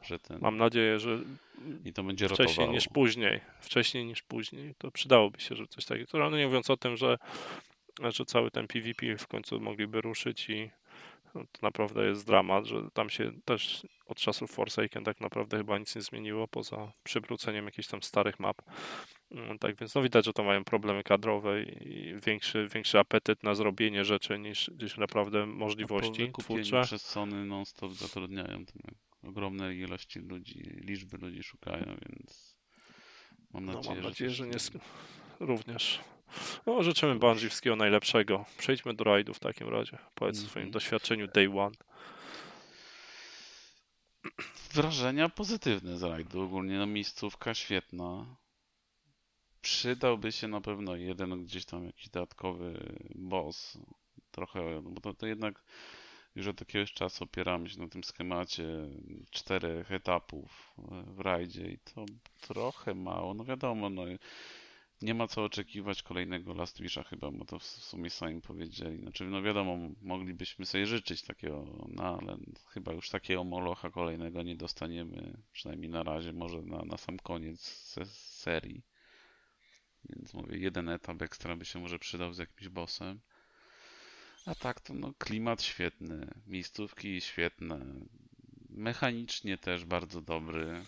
że 0.02 0.18
ten... 0.18 0.38
Mam 0.40 0.56
nadzieję, 0.56 0.98
że 0.98 1.18
i 1.84 1.92
to 1.92 2.02
będzie 2.02 2.28
wcześniej 2.28 2.48
rotowało. 2.48 2.72
niż 2.72 2.88
później, 2.88 3.40
wcześniej 3.60 4.06
niż 4.06 4.22
później, 4.22 4.74
to 4.78 4.90
przydałoby 4.90 5.40
się, 5.40 5.56
że 5.56 5.66
coś 5.66 5.84
takiego, 5.84 6.30
no 6.30 6.36
nie 6.36 6.46
mówiąc 6.46 6.70
o 6.70 6.76
tym, 6.76 6.96
że, 6.96 7.18
że 8.02 8.24
cały 8.24 8.50
ten 8.50 8.66
PvP 8.66 9.16
w 9.18 9.26
końcu 9.26 9.60
mogliby 9.60 10.00
ruszyć 10.00 10.50
i 10.50 10.70
to 11.44 11.58
naprawdę 11.62 12.06
jest 12.06 12.26
dramat, 12.26 12.66
że 12.66 12.90
tam 12.92 13.10
się 13.10 13.32
też 13.44 13.86
od 14.06 14.16
czasów 14.16 14.50
Forsaken 14.50 15.04
tak 15.04 15.20
naprawdę 15.20 15.56
chyba 15.56 15.78
nic 15.78 15.96
nie 15.96 16.02
zmieniło, 16.02 16.48
poza 16.48 16.92
przywróceniem 17.02 17.64
jakichś 17.64 17.88
tam 17.88 18.02
starych 18.02 18.40
map. 18.40 18.62
Mm, 19.30 19.58
tak 19.58 19.76
więc 19.76 19.94
no 19.94 20.02
widać, 20.02 20.24
że 20.24 20.32
to 20.32 20.44
mają 20.44 20.64
problemy 20.64 21.02
kadrowe 21.02 21.62
i 21.62 22.14
większy, 22.26 22.68
większy 22.74 22.98
apetyt 22.98 23.42
na 23.42 23.54
zrobienie 23.54 24.04
rzeczy 24.04 24.38
niż, 24.38 24.70
niż 24.82 24.96
naprawdę 24.96 25.46
możliwości 25.46 26.22
no, 26.26 26.44
twórcze. 26.44 26.82
przez 26.82 27.02
Sony 27.02 27.44
non-stop 27.44 27.92
zatrudniają 27.92 28.64
ogromne 29.22 29.74
ilości 29.74 30.20
ludzi, 30.20 30.62
liczby 30.80 31.18
ludzi 31.18 31.42
szukają, 31.42 31.84
więc 32.08 32.56
mam 33.50 33.64
nadzieję, 33.64 33.84
no, 33.84 33.94
mam 33.94 34.02
że, 34.02 34.08
nadzieję, 34.08 34.30
że 34.30 34.46
nie 34.46 34.58
również. 35.40 36.00
No, 36.66 36.82
życzymy 36.82 37.14
Bungie 37.14 37.48
wszystkiego 37.48 37.76
najlepszego. 37.76 38.44
Przejdźmy 38.58 38.94
do 38.94 39.04
rajdu 39.04 39.34
w 39.34 39.38
takim 39.38 39.68
razie. 39.68 39.98
Powiedz 40.14 40.36
mm 40.36 40.44
-hmm. 40.44 40.48
o 40.48 40.50
swoim 40.50 40.66
mhm. 40.66 40.72
doświadczeniu 40.72 41.26
day 41.26 41.60
one. 41.60 41.76
Wrażenia 44.72 45.28
pozytywne 45.28 45.98
z 45.98 46.02
rajdu. 46.02 46.42
Ogólnie 46.42 46.78
no, 46.78 46.86
miejscówka 46.86 47.54
świetna. 47.54 48.36
Przydałby 49.62 50.32
się 50.32 50.48
na 50.48 50.60
pewno 50.60 50.96
jeden 50.96 51.44
gdzieś 51.44 51.64
tam 51.64 51.86
jakiś 51.86 52.08
dodatkowy 52.08 52.94
boss. 53.14 53.78
Trochę, 54.30 54.80
no 54.84 54.90
bo 54.90 55.00
to, 55.00 55.14
to 55.14 55.26
jednak 55.26 55.62
już 56.34 56.46
od 56.46 56.60
jakiegoś 56.60 56.92
czasu 56.92 57.24
opieramy 57.24 57.70
się 57.70 57.80
na 57.80 57.88
tym 57.88 58.04
schemacie 58.04 58.64
czterech 59.30 59.92
etapów 59.92 60.74
w 61.06 61.20
rajdzie 61.20 61.66
i 61.66 61.78
to 61.78 62.04
trochę 62.40 62.94
mało. 62.94 63.34
No 63.34 63.44
wiadomo, 63.44 63.90
no 63.90 64.02
nie 65.02 65.14
ma 65.14 65.26
co 65.28 65.44
oczekiwać 65.44 66.02
kolejnego 66.02 66.54
Last 66.54 66.80
Wisha 66.82 67.02
chyba, 67.02 67.30
bo 67.30 67.44
to 67.44 67.58
w 67.58 67.64
sumie 67.64 68.10
sami 68.10 68.40
powiedzieli. 68.40 68.98
Znaczy, 69.00 69.24
no 69.24 69.42
wiadomo, 69.42 69.78
moglibyśmy 70.02 70.66
sobie 70.66 70.86
życzyć 70.86 71.22
takiego, 71.22 71.86
no 71.88 72.02
ale 72.02 72.36
chyba 72.68 72.92
już 72.92 73.10
takiego 73.10 73.44
molocha 73.44 73.90
kolejnego 73.90 74.42
nie 74.42 74.56
dostaniemy, 74.56 75.42
przynajmniej 75.52 75.90
na 75.90 76.02
razie, 76.02 76.32
może 76.32 76.62
na, 76.62 76.84
na 76.84 76.96
sam 76.96 77.18
koniec 77.18 77.60
serii. 78.14 78.82
Więc 80.08 80.34
mówię, 80.34 80.58
jeden 80.58 80.88
etap 80.88 81.22
ekstra 81.22 81.56
by 81.56 81.64
się 81.64 81.78
może 81.78 81.98
przydał 81.98 82.32
z 82.32 82.38
jakimś 82.38 82.68
bossem. 82.68 83.20
A 84.46 84.54
tak 84.54 84.80
to 84.80 84.94
no 84.94 85.12
klimat 85.18 85.62
świetny, 85.62 86.34
miejscówki 86.46 87.20
świetne, 87.20 87.86
mechanicznie 88.70 89.58
też 89.58 89.84
bardzo 89.84 90.20
dobry. 90.20 90.84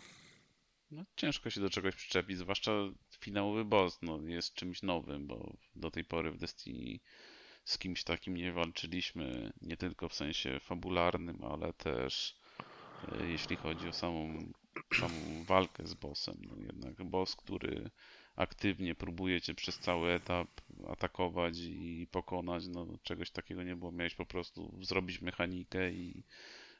No, 0.90 1.04
ciężko 1.16 1.50
się 1.50 1.60
do 1.60 1.70
czegoś 1.70 1.94
przyczepić, 1.94 2.38
zwłaszcza 2.38 2.72
finałowy 3.20 3.64
boss 3.64 3.98
no, 4.02 4.20
jest 4.26 4.54
czymś 4.54 4.82
nowym, 4.82 5.26
bo 5.26 5.56
do 5.76 5.90
tej 5.90 6.04
pory 6.04 6.30
w 6.30 6.38
Destiny 6.38 6.98
z 7.64 7.78
kimś 7.78 8.04
takim 8.04 8.36
nie 8.36 8.52
walczyliśmy, 8.52 9.52
nie 9.60 9.76
tylko 9.76 10.08
w 10.08 10.14
sensie 10.14 10.60
fabularnym, 10.60 11.44
ale 11.44 11.72
też 11.72 12.36
e, 13.12 13.26
jeśli 13.26 13.56
chodzi 13.56 13.88
o 13.88 13.92
samą, 13.92 14.52
samą 15.00 15.44
walkę 15.44 15.86
z 15.86 15.94
bossem. 15.94 16.36
No, 16.40 16.56
jednak 16.66 17.04
boss, 17.04 17.36
który 17.36 17.90
aktywnie 18.36 18.94
próbuje 18.94 19.40
cię 19.40 19.54
przez 19.54 19.78
cały 19.78 20.12
etap 20.12 20.48
atakować 20.88 21.58
i 21.58 22.06
pokonać, 22.10 22.66
no 22.68 22.86
czegoś 23.02 23.30
takiego 23.30 23.62
nie 23.62 23.76
było. 23.76 23.92
Miałeś 23.92 24.14
po 24.14 24.26
prostu 24.26 24.78
zrobić 24.82 25.20
mechanikę 25.20 25.92
i 25.92 26.24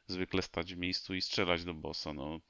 zwykle 0.06 0.42
stać 0.42 0.74
w 0.74 0.78
miejscu 0.78 1.14
i 1.14 1.22
strzelać 1.22 1.64
do 1.64 1.74
bossa. 1.74 2.12
No, 2.12 2.40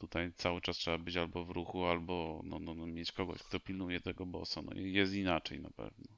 Tutaj 0.00 0.32
cały 0.32 0.60
czas 0.60 0.76
trzeba 0.76 0.98
być 0.98 1.16
albo 1.16 1.44
w 1.44 1.50
ruchu, 1.50 1.84
albo 1.84 2.40
no, 2.44 2.58
no, 2.58 2.74
no 2.74 2.86
mieć 2.86 3.12
kogoś, 3.12 3.42
kto 3.42 3.60
pilnuje 3.60 4.00
tego 4.00 4.26
bossa. 4.26 4.62
No 4.62 4.72
jest 4.74 5.14
inaczej 5.14 5.60
na 5.60 5.70
pewno. 5.70 6.16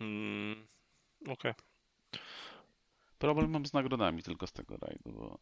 Mm, 0.00 0.66
Okej. 1.20 1.32
Okay. 1.32 1.54
Problem 3.18 3.50
mam 3.50 3.66
z 3.66 3.72
nagrodami 3.72 4.22
tylko 4.22 4.46
z 4.46 4.52
tego 4.52 4.76
rajdu, 4.76 5.12
bo... 5.12 5.38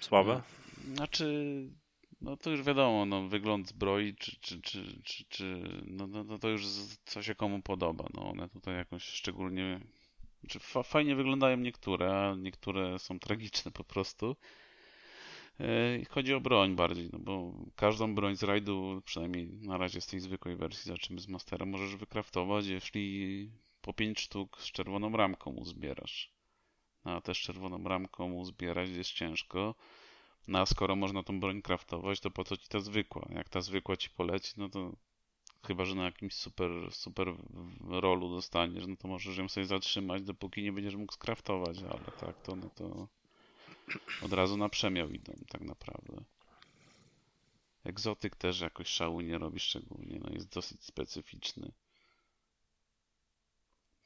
Słabe? 0.00 0.42
No, 0.86 0.96
znaczy, 0.96 1.26
no 2.20 2.36
to 2.36 2.50
już 2.50 2.62
wiadomo, 2.62 3.06
no 3.06 3.28
wygląd 3.28 3.68
zbroi, 3.68 4.14
czy, 4.14 4.40
czy, 4.40 4.62
czy, 4.62 5.02
czy, 5.02 5.24
czy 5.28 5.62
no, 5.86 6.06
no, 6.06 6.24
no 6.24 6.38
to 6.38 6.48
już 6.48 6.66
co 7.04 7.22
się 7.22 7.34
komu 7.34 7.62
podoba. 7.62 8.04
No 8.14 8.30
one 8.30 8.48
tutaj 8.48 8.74
jakoś 8.74 9.02
szczególnie 9.02 9.80
znaczy, 10.42 10.58
fajnie 10.84 11.16
wyglądają 11.16 11.56
niektóre, 11.56 12.28
a 12.28 12.34
niektóre 12.34 12.98
są 12.98 13.18
tragiczne 13.18 13.72
po 13.72 13.84
prostu. 13.84 14.36
E, 15.60 16.04
chodzi 16.10 16.34
o 16.34 16.40
broń 16.40 16.76
bardziej, 16.76 17.08
no 17.12 17.18
bo 17.18 17.52
każdą 17.76 18.14
broń 18.14 18.36
z 18.36 18.42
rajdu, 18.42 19.02
przynajmniej 19.04 19.48
na 19.52 19.78
razie 19.78 20.00
z 20.00 20.06
tej 20.06 20.20
zwykłej 20.20 20.56
wersji, 20.56 20.88
zaczynamy 20.88 21.20
z 21.20 21.28
Mastera, 21.28 21.66
możesz 21.66 21.96
wykraftować, 21.96 22.66
jeśli 22.66 23.50
po 23.82 23.92
5 23.92 24.20
sztuk 24.20 24.60
z 24.60 24.72
czerwoną 24.72 25.16
ramką 25.16 25.50
uzbierasz. 25.50 26.32
No, 27.04 27.12
a 27.12 27.20
też 27.20 27.40
czerwoną 27.40 27.84
ramką 27.84 28.32
uzbierać 28.32 28.90
jest 28.90 29.10
ciężko. 29.10 29.74
No 30.48 30.58
a 30.58 30.66
skoro 30.66 30.96
można 30.96 31.22
tą 31.22 31.40
broń 31.40 31.62
kraftować, 31.62 32.20
to 32.20 32.30
po 32.30 32.44
co 32.44 32.56
ci 32.56 32.68
ta 32.68 32.80
zwykła? 32.80 33.28
Jak 33.30 33.48
ta 33.48 33.60
zwykła 33.60 33.96
ci 33.96 34.10
poleci, 34.10 34.52
no 34.56 34.68
to 34.68 34.92
Chyba, 35.66 35.84
że 35.84 35.94
na 35.94 36.04
jakimś 36.04 36.34
super, 36.34 36.70
super 36.90 37.34
rolu 37.88 38.30
dostaniesz, 38.30 38.86
no 38.86 38.96
to 38.96 39.08
możesz 39.08 39.36
ją 39.36 39.48
sobie 39.48 39.66
zatrzymać, 39.66 40.22
dopóki 40.22 40.62
nie 40.62 40.72
będziesz 40.72 40.94
mógł 40.94 41.12
skraftować, 41.12 41.78
ale 41.78 42.04
tak, 42.20 42.42
to 42.42 42.56
no 42.56 42.70
to 42.74 43.08
od 44.24 44.32
razu 44.32 44.56
na 44.56 44.68
przemiał 44.68 45.10
idą, 45.10 45.32
tak 45.48 45.60
naprawdę. 45.60 46.24
Egzotyk 47.84 48.36
też 48.36 48.60
jakoś 48.60 48.86
szału 48.86 49.20
nie 49.20 49.38
robi 49.38 49.60
szczególnie, 49.60 50.20
no 50.24 50.30
jest 50.32 50.48
dosyć 50.48 50.84
specyficzny. 50.84 51.72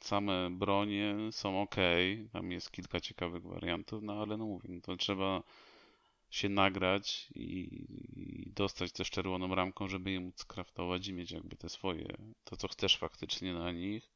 Same 0.00 0.50
bronie 0.50 1.16
są 1.30 1.62
ok, 1.62 1.76
tam 2.32 2.52
jest 2.52 2.70
kilka 2.70 3.00
ciekawych 3.00 3.42
wariantów, 3.42 4.02
no 4.02 4.12
ale 4.12 4.36
no 4.36 4.46
mówię, 4.46 4.68
no 4.68 4.80
to 4.80 4.96
trzeba 4.96 5.42
się 6.30 6.48
nagrać 6.48 7.28
i, 7.34 7.68
dostać 8.56 8.92
też 8.92 9.10
czerwoną 9.10 9.54
ramką, 9.54 9.88
żeby 9.88 10.10
je 10.10 10.20
móc 10.20 10.44
kraftować 10.44 11.08
i 11.08 11.12
mieć 11.12 11.30
jakby 11.30 11.56
te 11.56 11.68
swoje, 11.68 12.16
to 12.44 12.56
co 12.56 12.68
chcesz 12.68 12.96
faktycznie 12.96 13.54
na 13.54 13.72
nich. 13.72 14.10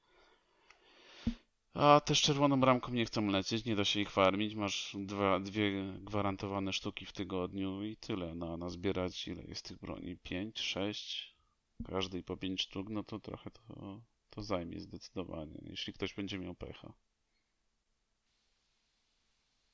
A 1.74 2.00
też 2.00 2.22
czerwoną 2.22 2.60
ramką 2.60 2.92
nie 2.92 3.04
chcą 3.04 3.26
lecieć, 3.26 3.64
nie 3.64 3.76
da 3.76 3.84
się 3.84 4.00
ich 4.00 4.10
farmić, 4.10 4.54
masz 4.54 4.96
dwa, 4.98 5.40
dwie 5.40 5.92
gwarantowane 6.00 6.72
sztuki 6.72 7.06
w 7.06 7.12
tygodniu 7.12 7.84
i 7.84 7.96
tyle. 7.96 8.34
Na, 8.34 8.56
na 8.56 8.70
zbierać 8.70 9.28
ile 9.28 9.42
jest 9.42 9.68
tych 9.68 9.78
broni? 9.78 10.16
5, 10.16 10.60
6? 10.60 11.36
Każdej 11.84 12.22
po 12.22 12.36
5 12.36 12.62
sztuk, 12.62 12.88
no 12.90 13.04
to 13.04 13.18
trochę 13.18 13.50
to, 13.50 14.00
to 14.30 14.42
zajmie 14.42 14.80
zdecydowanie, 14.80 15.58
jeśli 15.62 15.92
ktoś 15.92 16.14
będzie 16.14 16.38
miał 16.38 16.54
pecha. 16.54 16.92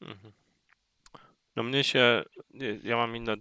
Mhm. 0.01 0.46
No 1.57 1.63
mnie 1.63 1.85
się, 1.85 2.23
ja 2.83 2.97
mam 2.97 3.17
inne 3.17 3.37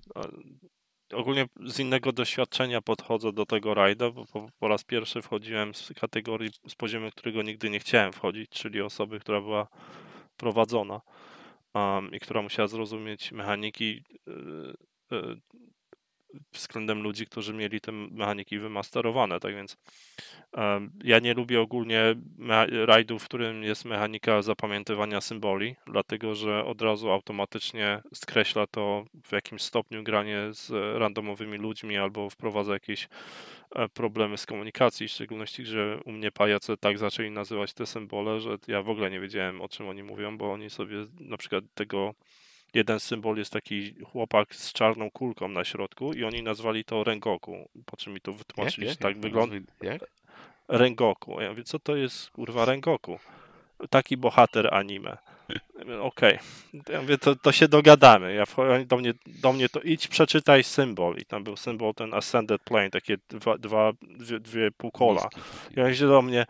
ogólnie 1.14 1.46
z 1.66 1.80
innego 1.80 2.12
doświadczenia 2.12 2.82
podchodzę 2.82 3.34
do 3.34 3.46
tego 3.46 3.74
rajda, 3.74 4.12
bo 4.12 4.26
po, 4.26 4.50
po 4.60 4.68
raz 4.68 4.84
pierwszy 4.84 5.22
wchodziłem 5.22 5.76
z 5.76 5.94
kategorii, 6.00 6.50
z 6.68 6.76
poziomu, 6.76 7.10
którego 7.12 7.42
nigdy 7.42 7.70
nie 7.70 7.80
chciałem 7.80 8.14
wchodzić, 8.14 8.50
czyli 8.50 8.82
osoby, 8.82 9.20
która 9.20 9.42
była 9.42 9.68
prowadzona 10.38 11.02
um, 11.74 12.12
i 12.12 12.20
która 12.20 12.42
musiała 12.42 12.68
zrozumieć 12.68 13.32
mechaniki 13.32 14.04
y, 14.28 14.32
y, 15.16 15.42
względem 16.58 17.02
ludzi, 17.02 17.26
którzy 17.26 17.54
mieli 17.54 17.82
te 17.82 17.92
mechaniki 17.92 18.60
wymasterowane. 18.60 19.40
Tak 19.40 19.56
więc 19.56 19.78
ja 21.04 21.20
nie 21.20 21.34
lubię 21.34 21.62
ogólnie 21.62 22.16
rajdów, 22.86 23.24
w 23.24 23.26
którym 23.26 23.64
jest 23.64 23.86
mechanika 23.86 24.42
zapamiętywania 24.42 25.22
symboli, 25.22 25.76
dlatego 25.88 26.36
że 26.36 26.66
od 26.66 26.82
razu 26.82 27.12
automatycznie 27.12 28.02
skreśla 28.14 28.68
to 28.68 29.06
w 29.24 29.32
jakimś 29.32 29.62
stopniu 29.62 30.04
granie 30.04 30.40
z 30.52 30.72
randomowymi 31.00 31.58
ludźmi 31.58 31.98
albo 31.98 32.30
wprowadza 32.30 32.74
jakieś 32.74 33.08
e, 33.76 33.90
problemy 33.90 34.38
z 34.38 34.46
komunikacji, 34.46 35.08
w 35.08 35.12
szczególności, 35.12 35.66
że 35.66 36.00
u 36.06 36.12
mnie 36.12 36.32
pajace 36.32 36.78
tak 36.78 36.98
zaczęli 36.98 37.32
nazywać 37.32 37.74
te 37.74 37.86
symbole, 37.86 38.40
że 38.40 38.58
ja 38.68 38.82
w 38.82 38.90
ogóle 38.90 39.12
nie 39.12 39.20
wiedziałem 39.20 39.62
o 39.62 39.70
czym 39.70 39.88
oni 39.88 40.04
mówią, 40.04 40.38
bo 40.38 40.54
oni 40.54 40.70
sobie 40.70 40.96
na 41.20 41.38
przykład 41.38 41.64
tego 41.74 42.14
jeden 42.76 43.00
symbol 43.00 43.38
jest 43.38 43.54
taki 43.54 43.96
chłopak 44.12 44.56
z 44.56 44.74
czarną 44.74 45.12
kulką 45.12 45.48
na 45.48 45.64
środku 45.64 46.14
i 46.14 46.24
oni 46.24 46.44
nazwali 46.44 46.84
to 46.84 47.04
Rengoku. 47.04 47.70
Po 47.86 47.98
czym 47.98 48.14
mi 48.14 48.22
to 48.22 48.34
wytłumaczyli, 48.34 48.90
że 48.90 48.96
tak 48.96 49.18
wygląda. 49.18 49.56
Jak? 49.82 50.02
Rengoku. 50.68 51.42
Ja 51.42 51.50
mówię, 51.50 51.64
co 51.64 51.80
to 51.80 51.96
jest 51.96 52.30
kurwa 52.30 52.66
Rengoku? 52.66 53.20
Taki 53.90 54.18
bohater 54.18 54.74
anime. 54.74 55.18
Okej. 56.02 56.40
Okay. 56.74 56.94
Ja 56.94 57.02
mówię, 57.02 57.18
to, 57.18 57.36
to 57.36 57.52
się 57.52 57.68
dogadamy. 57.68 58.34
Ja 58.34 58.44
do 58.86 58.98
mnie, 58.98 59.14
do 59.26 59.54
mnie 59.54 59.70
to 59.70 59.82
idź 59.82 60.08
przeczytaj 60.08 60.64
symbol. 60.64 61.18
I 61.18 61.26
tam 61.26 61.44
był 61.44 61.58
symbol 61.58 61.94
ten 61.94 62.14
Ascended 62.14 62.62
Plane, 62.62 62.90
takie 62.90 63.18
dwa, 63.30 63.58
dwa 63.58 63.92
dwie, 64.02 64.40
dwie 64.40 64.72
półkola. 64.72 65.30
I 65.78 65.82
on 65.82 65.96
się 65.96 66.08
do 66.08 66.22
mnie, 66.22 66.46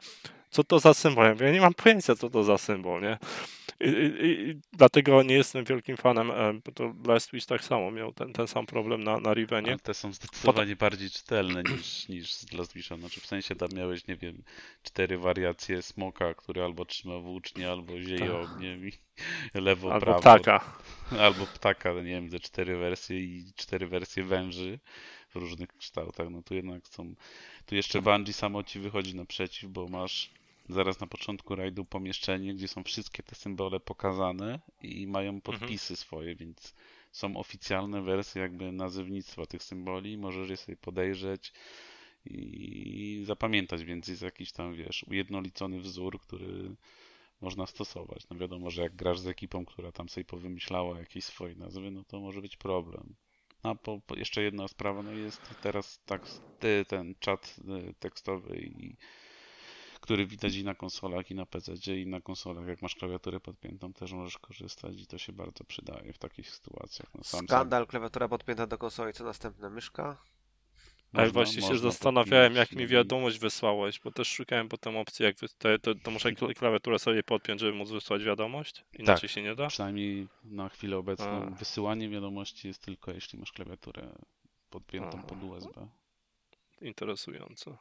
co 0.55 0.63
to 0.63 0.79
za 0.79 0.93
symbol? 0.93 1.25
Ja, 1.25 1.31
mówię, 1.31 1.45
ja 1.45 1.51
nie 1.51 1.61
mam 1.61 1.73
pojęcia, 1.73 2.15
co 2.15 2.29
to 2.29 2.43
za 2.43 2.57
symbol, 2.57 3.01
nie? 3.01 3.17
I, 3.79 3.89
i, 3.89 4.49
i 4.49 4.59
dlatego 4.73 5.23
nie 5.23 5.35
jestem 5.35 5.65
wielkim 5.65 5.97
fanem, 5.97 6.31
e, 6.31 6.53
bo 6.65 6.71
to 6.71 6.93
Last 7.07 7.31
Wish 7.31 7.45
tak 7.45 7.63
samo 7.63 7.91
miał 7.91 8.13
ten, 8.13 8.33
ten 8.33 8.47
sam 8.47 8.65
problem 8.65 9.03
na, 9.03 9.19
na 9.19 9.33
Rivenie. 9.33 9.69
Ale 9.69 9.79
te 9.79 9.93
są 9.93 10.13
zdecydowanie 10.13 10.75
bardziej 10.75 11.09
czytelne 11.09 11.63
niż, 11.63 12.09
niż 12.09 12.33
z 12.33 12.53
Last 12.53 12.73
Wisha. 12.73 12.97
Znaczy 12.97 13.21
w 13.21 13.25
sensie 13.25 13.55
tam 13.55 13.69
miałeś, 13.73 14.07
nie 14.07 14.15
wiem, 14.15 14.43
cztery 14.83 15.17
wariacje 15.17 15.81
smoka, 15.81 16.33
który 16.33 16.63
albo 16.63 16.85
trzyma 16.85 17.19
włócznie, 17.19 17.71
albo 17.71 18.01
zieje 18.01 18.19
tak. 18.19 18.29
ogniem 18.31 18.87
i 18.87 18.91
lewo, 19.67 19.93
albo 19.93 20.05
prawo. 20.05 20.19
ptaka. 20.19 20.73
Albo 21.19 21.45
ptaka, 21.45 21.93
nie 21.93 22.03
wiem, 22.03 22.29
te 22.29 22.39
cztery 22.39 22.77
wersje 22.77 23.19
i 23.19 23.51
cztery 23.55 23.87
wersje 23.87 24.23
węży 24.23 24.79
w 25.29 25.35
różnych 25.35 25.77
kształtach. 25.77 26.29
No 26.29 26.41
tu 26.41 26.55
jednak 26.55 26.87
są... 26.87 27.15
Tu 27.65 27.75
jeszcze 27.75 28.01
Bungie 28.01 28.33
samo 28.33 28.63
ci 28.63 28.79
wychodzi 28.79 29.15
naprzeciw, 29.15 29.69
bo 29.69 29.87
masz 29.87 30.31
zaraz 30.69 30.99
na 30.99 31.07
początku 31.07 31.55
rajdu 31.55 31.85
pomieszczenie, 31.85 32.53
gdzie 32.53 32.67
są 32.67 32.83
wszystkie 32.83 33.23
te 33.23 33.35
symbole 33.35 33.79
pokazane 33.79 34.59
i 34.81 35.07
mają 35.07 35.29
mhm. 35.29 35.41
podpisy 35.41 35.93
mhm. 35.93 35.97
swoje, 35.97 36.35
więc 36.35 36.75
są 37.11 37.37
oficjalne 37.37 38.01
wersje 38.01 38.41
jakby 38.41 38.71
nazewnictwa 38.71 39.45
tych 39.45 39.63
symboli, 39.63 40.17
możesz 40.17 40.49
je 40.49 40.57
sobie 40.57 40.77
podejrzeć 40.77 41.53
i 42.25 43.23
zapamiętać, 43.25 43.83
więc 43.83 44.07
jest 44.07 44.21
jakiś 44.21 44.51
tam, 44.51 44.73
wiesz, 44.73 45.05
ujednolicony 45.07 45.79
wzór, 45.79 46.19
który 46.19 46.75
można 47.41 47.65
stosować. 47.65 48.29
No 48.29 48.37
wiadomo, 48.37 48.69
że 48.69 48.81
jak 48.81 48.95
grasz 48.95 49.19
z 49.19 49.27
ekipą, 49.27 49.65
która 49.65 49.91
tam 49.91 50.09
sobie 50.09 50.25
powymyślała 50.25 50.99
jakieś 50.99 51.23
swoje 51.23 51.55
nazwy, 51.55 51.91
no 51.91 52.03
to 52.03 52.19
może 52.19 52.41
być 52.41 52.57
problem. 52.57 53.15
A 53.63 53.75
po, 53.75 53.99
po 54.07 54.15
jeszcze 54.15 54.43
jedna 54.43 54.67
sprawa, 54.67 55.03
no 55.03 55.11
jest 55.11 55.41
teraz 55.61 55.99
tak 56.05 56.21
ten 56.87 57.15
czat 57.19 57.55
y, 57.89 57.93
tekstowy 57.93 58.57
i 58.57 58.95
który 60.05 60.25
widać 60.25 60.55
i 60.55 60.63
na 60.63 60.75
konsolach, 60.75 61.31
i 61.31 61.35
na 61.35 61.45
PC, 61.45 61.73
i 61.95 62.07
na 62.07 62.21
konsolach. 62.21 62.67
Jak 62.67 62.81
masz 62.81 62.95
klawiaturę 62.95 63.39
podpiętą, 63.39 63.93
też 63.93 64.11
możesz 64.13 64.37
korzystać 64.37 65.01
i 65.01 65.07
to 65.07 65.17
się 65.17 65.33
bardzo 65.33 65.63
przydaje 65.63 66.13
w 66.13 66.17
takich 66.17 66.49
sytuacjach. 66.49 67.09
No, 67.15 67.23
Skandal, 67.23 67.87
klawiatura 67.87 68.27
podpięta 68.27 68.67
do 68.67 68.77
konsoli, 68.77 69.13
co 69.13 69.23
następne, 69.23 69.69
myszka? 69.69 70.17
Ale 71.13 71.31
właśnie 71.31 71.61
się 71.61 71.77
zastanawiałem, 71.77 72.55
jak 72.55 72.71
mi 72.71 72.87
wiadomość 72.87 73.39
wysłałeś, 73.39 73.99
bo 73.99 74.11
też 74.11 74.27
szukałem 74.27 74.69
potem 74.69 74.97
opcji, 74.97 75.25
jak 75.25 75.37
wy... 75.37 75.47
to, 75.57 75.79
to, 75.79 75.95
to, 75.95 76.11
muszę 76.11 76.33
klawiaturę 76.33 76.99
sobie 76.99 77.23
podpiąć, 77.23 77.61
żeby 77.61 77.73
móc 77.73 77.91
wysłać 77.91 78.23
wiadomość? 78.23 78.83
Inaczej 78.93 79.29
tak, 79.29 79.35
się 79.35 79.41
nie 79.41 79.55
da? 79.55 79.67
przynajmniej 79.67 80.27
na 80.43 80.69
chwilę 80.69 80.97
obecną 80.97 81.47
A. 81.47 81.49
wysyłanie 81.49 82.09
wiadomości 82.09 82.67
jest 82.67 82.81
tylko 82.81 83.11
jeśli 83.11 83.39
masz 83.39 83.51
klawiaturę 83.51 84.15
podpiętą 84.69 85.19
A. 85.19 85.23
pod 85.23 85.43
USB. 85.43 85.87
Interesujące. 86.81 87.77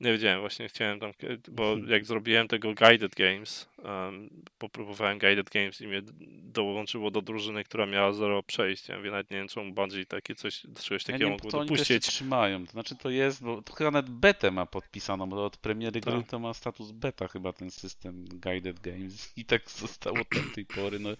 Nie 0.00 0.12
wiedziałem, 0.12 0.40
właśnie 0.40 0.68
chciałem 0.68 1.00
tam, 1.00 1.12
bo 1.48 1.72
mhm. 1.72 1.90
jak 1.90 2.04
zrobiłem 2.04 2.48
tego 2.48 2.74
Guided 2.74 3.14
Games, 3.14 3.68
um, 3.84 4.28
popróbowałem 4.58 5.18
Guided 5.18 5.50
Games 5.50 5.80
i 5.80 5.86
mnie 5.86 6.02
dołączyło 6.42 7.10
do 7.10 7.22
drużyny, 7.22 7.64
która 7.64 7.86
miała 7.86 8.12
zero 8.12 8.42
przejść. 8.42 8.88
Ja 8.88 9.00
nawet 9.00 9.30
nie 9.30 9.36
wiem, 9.36 9.48
czemu 9.48 9.72
bardziej 9.72 10.06
takie 10.06 10.34
coś, 10.34 10.62
czegoś 10.82 11.04
takiego 11.04 11.24
ja 11.24 11.30
mogło 11.30 11.50
to 11.50 11.60
dopuścić. 11.60 11.90
Oni 11.90 12.00
trzymają, 12.00 12.66
to 12.66 12.72
znaczy 12.72 12.96
to 12.96 13.10
jest, 13.10 13.42
bo 13.42 13.62
to 13.62 13.72
chyba 13.72 13.90
nawet 13.90 14.10
betę 14.10 14.50
ma 14.50 14.66
podpisaną, 14.66 15.28
bo 15.28 15.44
od 15.44 15.56
premiery 15.56 16.00
gry 16.00 16.12
tak. 16.12 16.26
to 16.26 16.38
ma 16.38 16.54
status 16.54 16.90
beta 16.90 17.28
chyba 17.28 17.52
ten 17.52 17.70
system 17.70 18.24
Guided 18.28 18.80
Games 18.80 19.32
i 19.36 19.44
tak 19.44 19.70
zostało 19.70 20.16
do 20.16 20.54
tej 20.54 20.66
pory, 20.66 20.98
no 20.98 21.10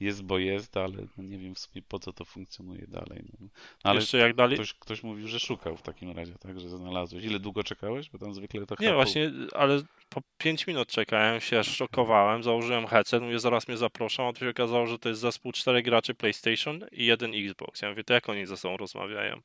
jest, 0.00 0.22
bo 0.22 0.38
jest, 0.38 0.76
ale 0.76 1.06
no 1.16 1.24
nie 1.24 1.38
wiem 1.38 1.54
w 1.54 1.58
sumie 1.58 1.82
po 1.88 1.98
co 1.98 2.12
to 2.12 2.24
funkcjonuje 2.24 2.86
dalej. 2.88 3.24
No. 3.40 3.48
Ale 3.82 4.00
Jeszcze 4.00 4.18
jak 4.18 4.34
dalej... 4.34 4.56
ktoś, 4.56 4.74
ktoś 4.74 5.02
mówił, 5.02 5.28
że 5.28 5.40
szukał 5.40 5.76
w 5.76 5.82
takim 5.82 6.10
razie, 6.10 6.32
tak, 6.32 6.60
że 6.60 6.68
znalazłeś. 6.68 7.24
Ile 7.24 7.38
długo 7.40 7.64
czekałeś? 7.64 8.10
Zwykle 8.30 8.66
to 8.66 8.74
Nie, 8.80 8.94
właśnie, 8.94 9.30
ale 9.52 9.82
po 10.08 10.22
5 10.38 10.66
minut 10.66 10.88
czekałem, 10.88 11.40
się 11.40 11.64
szokowałem, 11.64 12.42
założyłem 12.42 12.86
headset, 12.86 13.22
mówię, 13.22 13.38
zaraz 13.38 13.68
mnie 13.68 13.76
zaproszą, 13.76 14.28
a 14.28 14.32
to 14.32 14.38
się 14.38 14.50
okazało, 14.50 14.86
że 14.86 14.98
to 14.98 15.08
jest 15.08 15.20
zespół 15.20 15.52
4 15.52 15.82
graczy 15.82 16.14
PlayStation 16.14 16.86
i 16.92 17.06
jeden 17.06 17.32
Xbox. 17.34 17.82
Ja 17.82 17.90
mówię, 17.90 18.04
to 18.04 18.14
jak 18.14 18.28
oni 18.28 18.46
ze 18.46 18.56
sobą 18.56 18.76
rozmawiają? 18.76 19.40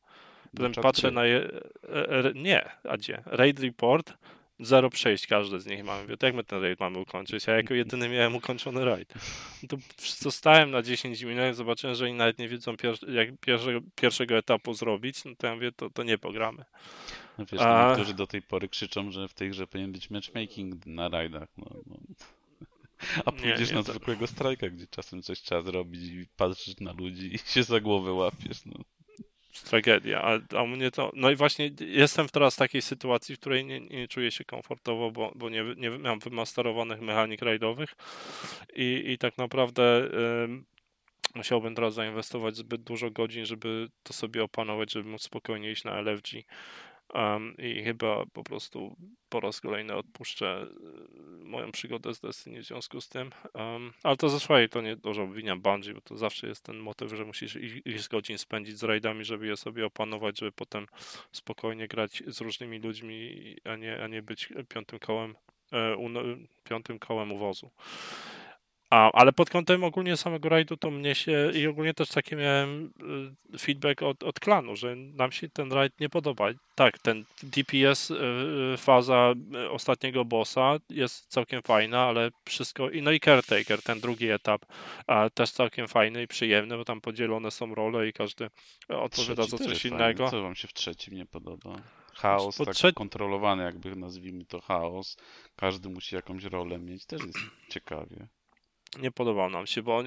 Potem 0.56 0.72
patrzę 0.72 1.12
na 1.12 1.26
je... 1.26 1.50
E, 1.90 2.10
e, 2.10 2.32
nie, 2.36 2.70
a 2.90 2.98
gdzie? 2.98 3.24
Raid 3.26 3.60
Report, 3.60 4.14
zero 4.60 4.90
przejść 4.90 5.28
każdy 5.28 5.60
z 5.60 5.66
nich 5.66 5.84
mamy. 5.84 6.02
Mówię, 6.02 6.18
to 6.18 6.26
jak 6.26 6.36
my 6.36 6.44
ten 6.44 6.62
raid 6.62 6.80
mamy 6.80 7.00
ukończyć? 7.00 7.48
Ja 7.48 7.56
jako 7.56 7.74
jedyny 7.74 8.10
miałem 8.10 8.36
ukończony 8.36 8.86
raid. 8.86 9.14
To 9.70 9.78
zostałem 10.06 10.72
na 10.72 10.82
10 10.82 11.22
minut, 11.22 11.56
zobaczyłem, 11.56 11.95
że 11.95 12.06
oni 12.06 12.14
nawet 12.14 12.40
nie 12.40 12.48
wiedzą 12.48 12.78
pier 12.78 12.95
jak 13.08 13.30
pierwszego, 13.40 13.80
pierwszego 13.95 14.38
etapu 14.38 14.74
zrobić, 14.74 15.26
no 15.26 15.32
to 15.38 15.48
ja 15.48 15.56
mówię, 15.56 15.72
to, 15.72 15.90
to 15.90 16.04
nie 16.04 16.18
pogramy. 16.18 16.64
No 17.38 17.45
wiesz, 17.51 17.61
A... 17.61 17.88
niektórzy 17.88 18.14
do 18.14 18.27
tej 18.27 18.41
pory 18.41 18.69
krzyczą, 18.69 19.11
że 19.11 19.27
w 19.27 19.34
tej 19.34 19.49
grze 19.49 19.68
powinien 19.68 19.91
być 19.91 20.10
matchmaking 20.10 20.85
na 20.85 21.10
rajdach. 21.10 21.49
No, 21.57 21.65
no. 21.85 21.97
A 23.26 23.31
pójdziesz 23.31 23.60
nie, 23.60 23.65
nie, 23.65 23.73
na 23.73 23.81
zwykłego 23.81 24.27
strajka, 24.27 24.69
gdzie 24.69 24.88
czasem 24.88 25.22
coś 25.22 25.41
trzeba 25.41 25.61
zrobić 25.61 26.03
i 26.03 26.27
patrzysz 26.38 26.80
na 26.80 26.93
ludzi 26.93 27.35
i 27.35 27.38
się 27.38 27.64
za 27.64 27.80
głowę 27.80 28.14
łapiesz. 28.14 28.65
No. 28.65 28.73
Tragedia, 29.65 30.22
a, 30.22 30.57
a 30.57 30.65
mnie 30.65 30.91
to. 30.91 31.11
No 31.15 31.31
i 31.31 31.35
właśnie 31.35 31.72
jestem 31.80 32.30
teraz 32.30 32.55
w 32.55 32.57
takiej 32.57 32.81
sytuacji, 32.81 33.35
w 33.35 33.39
której 33.39 33.65
nie, 33.65 33.80
nie 33.80 34.07
czuję 34.07 34.31
się 34.31 34.43
komfortowo, 34.43 35.11
bo, 35.11 35.31
bo 35.35 35.49
nie, 35.49 35.64
nie 35.77 35.89
mam 35.89 36.19
wymasterowanych 36.19 37.01
mechanik 37.01 37.41
rajdowych 37.41 37.95
i, 38.76 39.03
i 39.07 39.18
tak 39.18 39.38
naprawdę. 39.38 40.10
musiałbym 41.35 41.76
teraz 41.76 41.93
zainwestować 41.93 42.55
zbyt 42.55 42.84
dużo 42.84 43.11
godzin, 43.11 43.45
żeby 43.45 43.89
to 44.03 44.14
sobie 44.14 44.43
opanować, 44.43 44.91
żeby 44.91 45.10
móc 45.10 45.22
spokojnie 45.22 45.72
iść 45.72 45.84
na 45.84 46.01
LFG. 46.01 46.30
Um, 47.13 47.55
I 47.57 47.84
chyba 47.84 48.25
po 48.34 48.43
prostu 48.43 48.95
po 49.30 49.39
raz 49.39 49.61
kolejny 49.61 49.95
odpuszczę 49.95 50.67
y, 51.41 51.45
moją 51.45 51.71
przygodę 51.71 52.13
z 52.13 52.19
Destiny 52.19 52.61
w 52.61 52.65
związku 52.65 53.01
z 53.01 53.09
tym. 53.09 53.30
Um, 53.53 53.93
ale 54.03 54.17
to 54.17 54.39
swojej 54.39 54.69
to 54.69 54.81
nie 54.81 54.95
dużo 54.95 55.23
obwiniam 55.23 55.61
Bungie, 55.61 55.93
bo 55.93 56.01
to 56.01 56.17
zawsze 56.17 56.47
jest 56.47 56.63
ten 56.63 56.77
motyw, 56.77 57.13
że 57.13 57.25
musisz 57.25 57.55
ileś 57.85 58.07
godzin 58.07 58.38
spędzić 58.38 58.77
z 58.77 58.84
rajdami, 58.84 59.25
żeby 59.25 59.47
je 59.47 59.57
sobie 59.57 59.85
opanować, 59.85 60.39
żeby 60.39 60.51
potem 60.51 60.88
spokojnie 61.31 61.88
grać 61.88 62.23
z 62.27 62.41
różnymi 62.41 62.80
ludźmi, 62.80 63.55
a 63.63 63.75
nie, 63.75 64.03
a 64.03 64.07
nie 64.07 64.21
być 64.21 64.49
piątym 64.69 64.99
kołem, 64.99 65.35
e, 65.73 65.97
piątym 66.63 66.99
kołem 66.99 67.31
uwozu. 67.31 67.71
A, 68.94 69.11
ale 69.11 69.34
pod 69.34 69.49
kątem 69.49 69.84
ogólnie 69.84 70.18
samego 70.18 70.49
rajdu 70.49 70.78
to 70.78 70.91
mnie 70.91 71.15
się 71.15 71.52
i 71.56 71.68
ogólnie 71.68 71.94
też 71.94 72.10
taki 72.10 72.36
miałem 72.36 72.94
y, 73.53 73.57
feedback 73.60 74.02
od, 74.02 74.24
od 74.24 74.40
klanu, 74.40 74.76
że 74.76 74.95
nam 74.95 75.32
się 75.32 75.49
ten 75.49 75.72
rajd 75.72 75.99
nie 75.99 76.10
podoba. 76.10 76.49
Tak, 76.76 76.99
ten 76.99 77.26
DPS 77.44 78.11
y, 78.11 78.15
y, 78.74 78.78
faza 78.78 79.34
ostatniego 79.70 80.26
bossa 80.26 80.76
jest 80.90 81.28
całkiem 81.28 81.61
fajna, 81.61 82.02
ale 82.02 82.32
wszystko, 82.45 82.90
no 83.02 83.11
i 83.11 83.20
Caretaker, 83.20 83.82
ten 83.82 83.99
drugi 83.99 84.30
etap 84.30 84.65
a, 85.07 85.30
też 85.30 85.52
całkiem 85.52 85.88
fajny 85.88 86.24
i 86.24 86.28
przyjemny, 86.28 86.78
bo 86.78 86.86
tam 86.86 87.02
podzielone 87.02 87.52
są 87.52 87.76
role 87.76 88.07
i 88.07 88.14
każdy 88.14 88.49
odpowiada 88.90 89.44
za 89.44 89.57
coś 89.57 89.86
innego. 89.86 90.30
Co 90.30 90.41
wam 90.41 90.56
się 90.56 90.68
w 90.68 90.74
trzecim 90.74 91.15
nie 91.15 91.26
podoba? 91.26 91.76
Chaos, 92.14 92.57
tak 92.57 92.76
trze... 92.76 92.94
kontrolowany 92.94 93.64
jakby 93.64 93.95
nazwijmy 93.95 94.45
to 94.45 94.61
chaos. 94.61 95.18
Każdy 95.56 95.90
musi 95.90 96.15
jakąś 96.15 96.44
rolę 96.44 96.80
mieć, 96.80 97.06
też 97.06 97.22
jest 97.22 97.40
ciekawie 97.70 98.28
nie 98.98 99.11
podobał 99.11 99.49
nam 99.49 99.68
się, 99.68 99.82
bo 99.82 100.03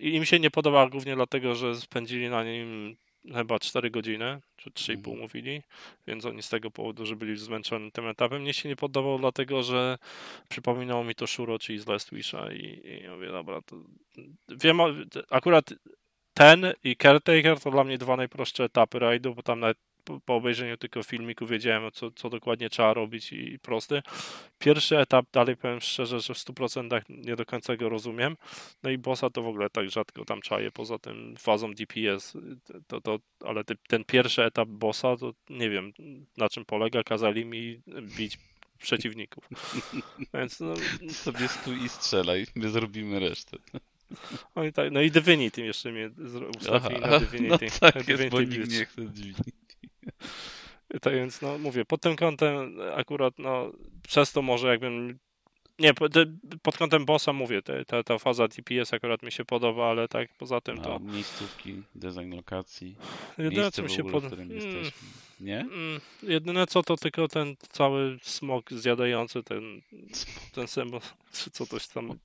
im 0.00 0.24
się 0.24 0.40
nie 0.40 0.50
podoba 0.50 0.88
głównie 0.88 1.14
dlatego, 1.14 1.54
że 1.54 1.74
spędzili 1.74 2.28
na 2.28 2.44
nim 2.44 2.96
chyba 3.34 3.58
4 3.58 3.90
godziny, 3.90 4.40
czy 4.56 4.70
3,5 4.70 4.96
Mhm. 4.96 5.18
mówili, 5.18 5.62
więc 6.06 6.24
oni 6.24 6.42
z 6.42 6.48
tego 6.48 6.70
powodu, 6.70 7.06
że 7.06 7.16
byli 7.16 7.36
zmęczeni 7.36 7.92
tym 7.92 8.06
etapem. 8.06 8.42
Mnie 8.42 8.54
się 8.54 8.68
nie 8.68 8.76
podobał, 8.76 9.18
dlatego 9.18 9.62
że 9.62 9.98
przypominało 10.48 11.04
mi 11.04 11.14
to 11.14 11.26
Shuro, 11.26 11.58
czyli 11.58 11.78
z 11.78 11.86
Last 11.86 12.14
Wisha 12.14 12.52
i, 12.52 12.80
i 13.04 13.08
mówię, 13.08 13.28
dobra, 13.28 13.60
to 13.62 13.76
wiem, 14.48 14.78
akurat 15.30 15.64
ten 16.34 16.72
i 16.84 16.96
Caretaker 16.96 17.60
to 17.60 17.70
dla 17.70 17.84
mnie 17.84 17.98
dwa 17.98 18.16
najprostsze 18.16 18.64
etapy 18.64 18.98
rajdu, 18.98 19.34
bo 19.34 19.42
tam 19.42 19.60
nawet 19.60 19.78
po, 20.06 20.20
po 20.20 20.34
obejrzeniu 20.34 20.76
tylko 20.76 21.02
filmiku 21.02 21.46
wiedziałem, 21.46 21.90
co, 21.92 22.10
co 22.10 22.30
dokładnie 22.30 22.70
trzeba 22.70 22.94
robić 22.94 23.32
i, 23.32 23.52
i 23.52 23.58
prosty. 23.58 24.02
Pierwszy 24.58 24.98
etap, 24.98 25.26
dalej 25.32 25.56
powiem 25.56 25.80
szczerze, 25.80 26.20
że 26.20 26.34
w 26.34 26.38
100% 26.38 27.02
nie 27.08 27.36
do 27.36 27.46
końca 27.46 27.76
go 27.76 27.88
rozumiem. 27.88 28.36
No 28.82 28.90
i 28.90 28.98
bossa 28.98 29.30
to 29.30 29.42
w 29.42 29.46
ogóle 29.46 29.70
tak 29.70 29.90
rzadko 29.90 30.24
tam 30.24 30.40
czaję, 30.40 30.70
poza 30.70 30.98
tym 30.98 31.34
fazą 31.38 31.74
DPS, 31.74 32.36
to, 32.86 33.00
to, 33.00 33.18
ale 33.44 33.64
ty, 33.64 33.74
ten 33.88 34.04
pierwszy 34.04 34.44
etap 34.44 34.68
bossa, 34.68 35.16
to 35.16 35.32
nie 35.50 35.70
wiem 35.70 35.92
na 36.36 36.48
czym 36.48 36.64
polega, 36.64 37.02
kazali 37.02 37.44
mi 37.44 37.80
bić 38.16 38.38
przeciwników. 38.78 39.48
Więc 40.34 40.60
no, 40.60 40.74
Sobie 41.12 41.48
stój 41.48 41.82
i 41.84 41.88
strzelaj, 41.88 42.46
my 42.54 42.68
zrobimy 42.70 43.20
resztę. 43.20 43.56
no 44.56 44.64
i, 44.64 44.72
tak, 44.72 44.92
no 44.92 45.00
i 45.00 45.10
Divinity 45.10 45.64
jeszcze 45.66 45.92
mnie 45.92 46.10
ustawili 46.58 47.00
na 47.00 47.18
Divinity. 47.18 47.66
no 47.66 47.78
tak 47.80 47.94
Na 48.08 48.14
jest, 48.14 48.28
bo 48.28 48.38
Divinity 48.38 48.58
nikt 48.58 48.70
nie 48.78 48.84
chce 48.86 49.12
dźwigni. 49.14 49.52
Tak 51.02 51.14
więc, 51.14 51.42
no 51.42 51.58
mówię, 51.58 51.84
pod 51.84 52.00
tym 52.00 52.16
kątem 52.16 52.76
akurat, 52.96 53.38
no, 53.38 53.72
przez 54.08 54.32
to 54.32 54.42
może 54.42 54.68
jakbym. 54.68 55.18
Nie, 55.78 55.94
pod 56.62 56.76
kątem 56.76 57.04
bossa 57.04 57.32
mówię, 57.32 57.62
te, 57.62 57.84
ta, 57.84 58.02
ta 58.02 58.18
faza 58.18 58.48
TPS 58.48 58.92
akurat 58.92 59.22
mi 59.22 59.32
się 59.32 59.44
podoba, 59.44 59.90
ale 59.90 60.08
tak 60.08 60.28
poza 60.38 60.60
tym 60.60 60.76
No, 60.76 60.82
to. 60.82 60.98
miejscówki, 60.98 61.82
design 61.94 62.34
lokacji, 62.34 62.96
Jedyne 63.38 63.70
co 63.70 63.82
mi 63.82 63.90
się 63.90 64.00
ogóle, 64.02 64.12
pod... 64.12 64.22
w 64.24 64.26
którym 64.26 64.50
Mm. 64.50 64.90
Nie? 65.40 65.60
mm, 65.60 66.00
jedyne 66.22 66.66
co 66.66 66.82
to 66.82 66.96
tylko 66.96 67.28
ten 67.28 67.56
cały 67.70 68.18
smok 68.22 68.72
zjadający, 68.72 69.42
ten, 69.42 69.82
ten 70.52 70.68
symbol, 70.68 71.00
czy 71.32 71.50
co 71.50 71.66
toś 71.66 71.88
tam. 71.88 72.08
To, 72.08 72.16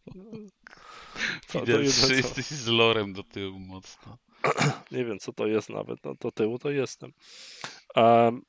to 1.48 1.60
Widać, 1.66 1.68
jedyne, 1.68 1.92
że 1.92 2.08
co, 2.08 2.14
jesteś 2.14 2.46
z 2.46 2.68
lorem 2.68 3.14
do 3.14 3.24
tyłu 3.24 3.60
mocno. 3.60 4.18
nie 4.92 5.06
wiem 5.06 5.20
co 5.20 5.34
to 5.34 5.48
jest 5.48 5.70
nawet, 5.70 6.04
no 6.04 6.16
do 6.16 6.32
tyłu 6.32 6.60
to 6.60 6.70
jestem. 6.70 7.14
Um, 7.96 8.42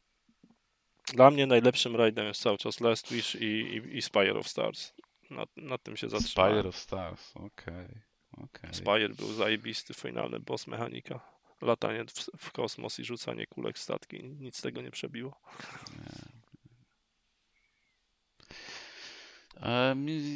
dla 1.14 1.30
mnie 1.30 1.46
najlepszym 1.46 1.96
rajdem 1.96 2.26
jest 2.26 2.42
cały 2.42 2.58
czas 2.58 2.80
Last 2.80 3.12
Wish 3.12 3.34
i, 3.34 3.44
i, 3.44 3.96
i 3.96 4.02
Spire 4.02 4.38
of 4.38 4.48
Stars. 4.48 4.92
Nad, 5.30 5.48
nad 5.56 5.82
tym 5.82 5.96
się 5.96 6.08
zatrzymałem. 6.08 6.54
Spire 6.54 6.68
of 6.68 6.76
Stars, 6.76 7.36
okej. 7.36 7.88
okej. 8.32 8.74
Spire 8.74 9.08
był 9.08 9.32
zajebisty, 9.32 9.94
finalny 9.94 10.40
boss 10.40 10.66
mechanika. 10.66 11.20
Latanie 11.60 12.04
w, 12.04 12.30
w 12.46 12.52
kosmos 12.52 12.98
i 12.98 13.04
rzucanie 13.04 13.46
kulek 13.46 13.76
w 13.76 13.82
statki. 13.82 14.24
Nic 14.24 14.62
tego 14.62 14.82
nie 14.82 14.90
przebiło 14.90 15.40
mi- 15.96 16.42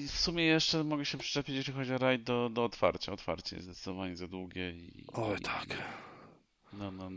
W 0.09 0.19
sumie 0.19 0.45
jeszcze 0.45 0.85
mogę 0.85 1.05
się 1.05 1.19
przyczepić, 1.19 1.55
jeśli 1.57 1.73
chodzi 1.73 1.93
o 1.93 1.99
rajd 1.99 2.23
do, 2.23 2.49
do 2.49 2.65
otwarcia. 2.65 3.13
Otwarcie 3.13 3.57
jest 3.57 3.69
zdecydowanie 3.69 4.17
za 4.17 4.27
długie 4.29 4.71
i... 4.71 5.05
Oj, 5.13 5.39
i- 5.39 5.43
tak. 5.43 5.67
No, 6.73 6.91
no, 6.91 7.11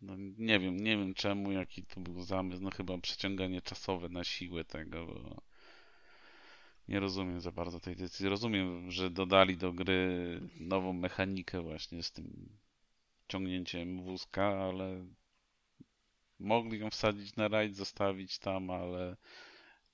no, 0.00 0.14
nie 0.38 0.58
wiem, 0.58 0.76
nie 0.76 0.96
wiem 0.96 1.14
czemu, 1.14 1.52
jaki 1.52 1.82
tu 1.82 2.00
był 2.00 2.22
zamysł. 2.22 2.62
No 2.62 2.70
chyba 2.70 2.98
przeciąganie 2.98 3.62
czasowe 3.62 4.08
na 4.08 4.24
siłę 4.24 4.64
tego, 4.64 5.06
bo 5.06 5.42
nie 6.88 7.00
rozumiem 7.00 7.40
za 7.40 7.52
bardzo 7.52 7.80
tej 7.80 7.96
decyzji. 7.96 8.28
Rozumiem, 8.28 8.90
że 8.90 9.10
dodali 9.10 9.56
do 9.56 9.72
gry 9.72 10.40
nową 10.60 10.92
mechanikę 10.92 11.62
właśnie 11.62 12.02
z 12.02 12.12
tym 12.12 12.48
ciągnięciem 13.28 14.02
wózka, 14.02 14.44
ale 14.46 15.06
mogli 16.38 16.78
ją 16.78 16.90
wsadzić 16.90 17.36
na 17.36 17.48
rajd, 17.48 17.76
zostawić 17.76 18.38
tam, 18.38 18.70
ale 18.70 19.16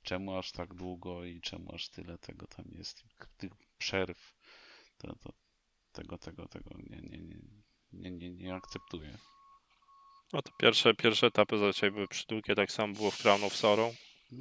czemu 0.02 0.36
aż 0.38 0.52
tak 0.52 0.74
długo 0.74 1.24
i 1.24 1.40
czemu 1.40 1.74
aż 1.74 1.88
tyle 1.88 2.18
tego 2.18 2.46
tam 2.46 2.64
jest, 2.78 3.02
tych 3.36 3.52
przerw, 3.78 4.34
to, 4.98 5.16
to 5.16 5.32
tego, 5.92 6.18
tego, 6.18 6.48
tego 6.48 6.70
nie, 6.78 6.96
nie, 6.96 7.18
nie, 7.18 7.38
nie, 7.92 8.10
nie, 8.10 8.30
nie 8.30 8.54
akceptuję. 8.54 9.18
No 10.32 10.42
to 10.42 10.52
pierwsze, 10.58 10.94
pierwsze 10.94 11.26
etapy 11.26 11.58
zazwyczaj 11.58 11.90
były 11.90 12.08
przydługie, 12.08 12.54
tak 12.54 12.72
samo 12.72 12.94
było 12.94 13.10
w 13.10 13.18
Crown 13.22 13.44
of 13.44 13.56
Sorrow. 13.56 13.94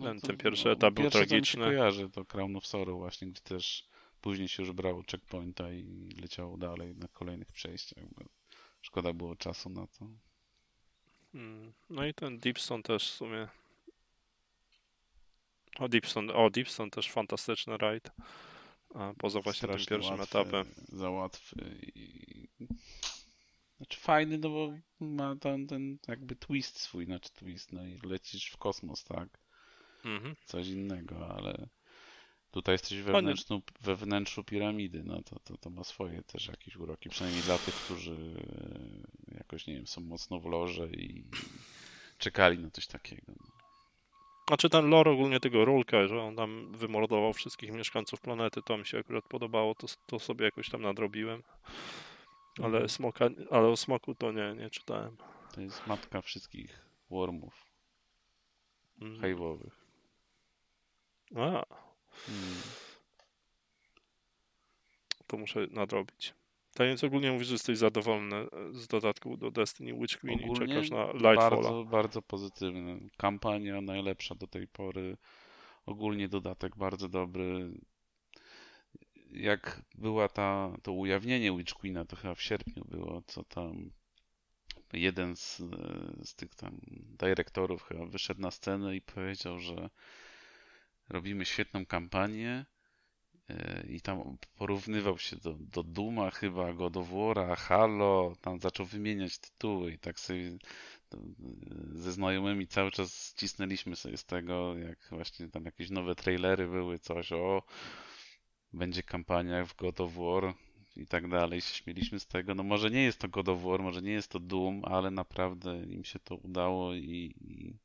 Ten- 0.03 0.21
ten 0.21 0.37
pierwszy 0.37 0.69
etap 0.69 0.93
był 0.93 1.03
pierwszy 1.03 1.19
tragiczny. 1.27 1.63
się 1.63 1.69
kojarzy, 1.69 2.09
to 2.09 2.25
Crown 2.25 2.55
of 2.55 2.67
Sorrow 2.67 2.97
właśnie, 2.97 3.27
gdzie 3.27 3.41
też 3.41 3.87
później 4.21 4.47
się 4.47 4.63
już 4.63 4.71
brało 4.71 5.03
checkpointa 5.11 5.71
i 5.71 6.09
leciało 6.21 6.57
dalej 6.57 6.95
na 6.95 7.07
kolejnych 7.07 7.51
przejściach, 7.51 8.03
szkoda 8.81 9.13
było 9.13 9.35
czasu 9.35 9.69
na 9.69 9.87
to. 9.87 10.07
Mm, 11.33 11.73
No 11.89 12.05
i 12.05 12.13
ten 12.13 12.39
Deepstone 12.39 12.83
też 12.83 13.11
w 13.11 13.15
sumie. 13.15 13.47
O, 15.79 15.89
Deepstone, 15.89 16.33
o, 16.33 16.49
Deepstone 16.49 16.91
też 16.91 17.11
fantastyczny 17.11 17.77
rajd. 17.77 18.11
A 18.95 19.13
poza 19.17 19.41
właśnie 19.41 19.67
tym 19.67 19.79
Strasznie 19.79 19.97
pierwszym 19.97 20.19
łatwy, 20.19 20.39
etapem. 20.39 20.65
Za 20.87 21.09
łatwy 21.09 21.79
i... 21.95 22.47
Znaczy 23.77 23.99
fajny, 23.99 24.37
no 24.37 24.49
bo 24.49 24.73
ma 24.99 25.35
ten, 25.35 25.67
ten 25.67 25.97
jakby 26.07 26.35
twist 26.35 26.79
swój, 26.79 27.05
znaczy 27.05 27.29
twist, 27.33 27.71
no 27.71 27.85
i 27.85 27.99
lecisz 28.03 28.49
w 28.49 28.57
kosmos, 28.57 29.03
tak? 29.03 29.29
Mhm. 30.05 30.35
Coś 30.45 30.67
innego, 30.67 31.35
ale 31.35 31.67
tutaj 32.51 32.73
jesteś 32.73 33.01
we 33.01 33.21
wnętrzu, 33.21 33.61
we 33.81 33.95
wnętrzu 33.95 34.43
piramidy, 34.43 35.03
no 35.03 35.23
to, 35.23 35.39
to, 35.39 35.57
to 35.57 35.69
ma 35.69 35.83
swoje 35.83 36.23
też 36.23 36.47
jakieś 36.47 36.75
uroki, 36.75 37.09
przynajmniej 37.09 37.43
dla 37.43 37.57
tych, 37.57 37.75
którzy 37.75 38.35
e, 39.27 39.35
jakoś, 39.37 39.67
nie 39.67 39.73
wiem, 39.73 39.87
są 39.87 40.01
mocno 40.01 40.39
w 40.39 40.45
lorze 40.45 40.87
i 40.87 41.25
czekali 42.17 42.59
na 42.59 42.69
coś 42.69 42.87
takiego. 42.87 43.33
No. 43.39 43.60
Znaczy 44.51 44.69
ten 44.69 44.89
lore 44.89 45.11
ogólnie 45.11 45.39
tego 45.39 45.65
Rulka, 45.65 46.07
że 46.07 46.21
on 46.21 46.35
tam 46.35 46.71
wymordował 46.71 47.33
wszystkich 47.33 47.71
mieszkańców 47.71 48.21
planety, 48.21 48.61
to 48.61 48.77
mi 48.77 48.85
się 48.85 48.99
akurat 48.99 49.27
podobało, 49.27 49.75
to, 49.75 49.87
to 50.05 50.19
sobie 50.19 50.45
jakoś 50.45 50.69
tam 50.69 50.81
nadrobiłem. 50.81 51.43
Ale, 52.57 52.67
Mhm. 52.67 52.89
smoka, 52.89 53.25
ale 53.51 53.67
o 53.67 53.77
smoku 53.77 54.15
to 54.15 54.31
nie, 54.31 54.53
nie 54.57 54.69
czytałem. 54.69 55.17
To 55.55 55.61
jest 55.61 55.87
matka 55.87 56.21
wszystkich 56.21 56.85
wormów 57.09 57.65
Mm. 59.01 59.21
hajwowych. 59.21 59.85
A, 61.35 61.39
Mm. 62.29 62.61
to 65.27 65.37
muszę 65.37 65.67
nadrobić. 65.69 66.33
Tak 66.73 66.87
więc 66.87 67.03
ogólnie 67.03 67.31
mówisz, 67.31 67.47
że 67.47 67.53
jesteś 67.53 67.77
zadowolony 67.77 68.35
e, 68.35 68.47
z 68.73 68.87
dodatku 68.87 69.37
do 69.37 69.51
Destiny 69.51 69.93
Witch 69.93 70.17
Queen 70.17 70.39
i 70.39 70.43
Ogólnie 70.43 70.67
czekasz 70.67 70.89
na 70.89 71.05
Lightfalla. 71.05 71.49
Bardzo, 71.49 71.85
bardzo 71.85 72.21
pozytywny. 72.21 73.09
Kampania 73.17 73.81
najlepsza 73.81 74.35
do 74.35 74.47
tej 74.47 74.67
pory. 74.67 75.17
Ogólnie 75.85 76.29
dodatek 76.29 76.75
bardzo 76.75 77.09
dobry. 77.09 77.71
Jak 79.31 79.81
była 79.95 80.29
ta, 80.29 80.71
to 80.83 80.91
ujawnienie 80.91 81.57
Witch 81.57 81.73
Queena, 81.73 82.05
to 82.05 82.15
chyba 82.15 82.35
w 82.35 82.41
sierpniu 82.41 82.85
było, 82.85 83.21
co 83.27 83.43
tam 83.43 83.91
jeden 84.93 85.35
z, 85.35 85.59
e, 85.59 86.25
z 86.25 86.35
tych 86.35 86.55
tam 86.55 86.79
dyrektorów 87.17 87.83
chyba 87.83 88.05
wyszedł 88.05 88.41
na 88.41 88.51
scenę 88.51 88.95
i 88.95 89.01
powiedział, 89.01 89.59
że 89.59 89.89
robimy 91.09 91.45
świetną 91.45 91.85
kampanię 91.85 92.65
i 93.89 94.01
tam 94.01 94.37
porównywał 94.55 95.17
się 95.17 95.35
do, 95.35 95.53
do 95.53 95.83
Duma 95.83 96.31
chyba, 96.31 96.73
God 96.73 96.97
of 96.97 97.09
War'a, 97.09 97.55
Halo, 97.55 98.33
tam 98.41 98.59
zaczął 98.59 98.85
wymieniać 98.85 99.37
tytuły 99.37 99.91
i 99.91 99.99
tak 99.99 100.19
sobie 100.19 100.57
ze 101.93 102.11
znajomymi 102.11 102.67
cały 102.67 102.91
czas 102.91 103.29
ścisnęliśmy 103.29 103.95
sobie 103.95 104.17
z 104.17 104.25
tego, 104.25 104.77
jak 104.77 105.07
właśnie 105.09 105.49
tam 105.49 105.65
jakieś 105.65 105.89
nowe 105.89 106.15
trailery 106.15 106.67
były, 106.67 106.99
coś 106.99 107.31
o 107.31 107.63
będzie 108.73 109.03
kampania 109.03 109.65
w 109.65 109.75
God 109.75 110.01
of 110.01 110.13
War 110.13 110.53
i 110.95 111.07
tak 111.07 111.27
dalej, 111.29 111.61
się 111.61 111.75
śmieliśmy 111.75 112.19
z 112.19 112.27
tego, 112.27 112.55
no 112.55 112.63
może 112.63 112.91
nie 112.91 113.03
jest 113.03 113.19
to 113.19 113.29
God 113.29 113.49
of 113.49 113.61
War, 113.61 113.81
może 113.81 114.01
nie 114.01 114.11
jest 114.11 114.31
to 114.31 114.39
Doom, 114.39 114.85
ale 114.85 115.11
naprawdę 115.11 115.83
im 115.83 116.03
się 116.03 116.19
to 116.19 116.35
udało 116.35 116.93
i, 116.93 117.33
i 117.41 117.77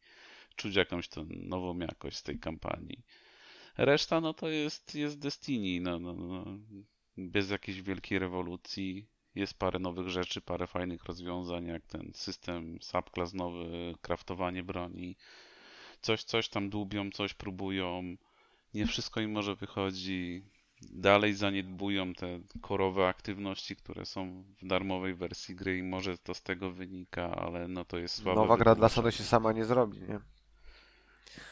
czuć 0.56 0.76
jakąś 0.76 1.08
tą 1.08 1.26
nową 1.30 1.78
jakość 1.78 2.16
z 2.16 2.22
tej 2.22 2.38
kampanii. 2.38 3.02
Reszta, 3.78 4.20
no 4.20 4.34
to 4.34 4.48
jest, 4.48 4.94
jest 4.94 5.18
Destiny, 5.18 5.80
no, 5.80 5.98
no, 5.98 6.14
no, 6.14 6.44
bez 7.16 7.50
jakiejś 7.50 7.82
wielkiej 7.82 8.18
rewolucji. 8.18 9.06
Jest 9.34 9.58
parę 9.58 9.78
nowych 9.78 10.08
rzeczy, 10.08 10.40
parę 10.40 10.66
fajnych 10.66 11.04
rozwiązań, 11.04 11.66
jak 11.66 11.86
ten 11.86 12.10
system 12.14 12.78
subclass 12.80 13.34
nowy, 13.34 13.94
kraftowanie 14.00 14.62
broni. 14.62 15.16
Coś, 16.00 16.24
coś 16.24 16.48
tam 16.48 16.70
dłubią, 16.70 17.10
coś 17.10 17.34
próbują. 17.34 18.16
Nie 18.74 18.86
wszystko 18.86 19.20
im 19.20 19.32
może 19.32 19.54
wychodzi. 19.54 20.42
Dalej 20.82 21.34
zaniedbują 21.34 22.14
te 22.14 22.40
korowe 22.60 23.08
aktywności, 23.08 23.76
które 23.76 24.06
są 24.06 24.44
w 24.62 24.66
darmowej 24.66 25.14
wersji 25.14 25.54
gry 25.54 25.78
i 25.78 25.82
może 25.82 26.18
to 26.18 26.34
z 26.34 26.42
tego 26.42 26.70
wynika, 26.70 27.36
ale 27.36 27.68
no 27.68 27.84
to 27.84 27.98
jest 27.98 28.14
słabe. 28.14 28.40
Nowa 28.40 28.56
gra 28.56 28.74
dla. 28.74 28.88
Sony 28.88 29.12
się 29.12 29.24
sama 29.24 29.52
nie 29.52 29.64
zrobi, 29.64 29.98
nie? 30.00 30.20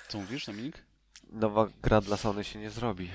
Co 0.08 0.18
mówisz, 0.18 0.46
Dominik? 0.46 0.93
Nowa 1.32 1.68
gra 1.82 2.00
dla 2.00 2.16
Sony 2.16 2.44
się 2.44 2.58
nie 2.58 2.70
zrobi. 2.70 3.10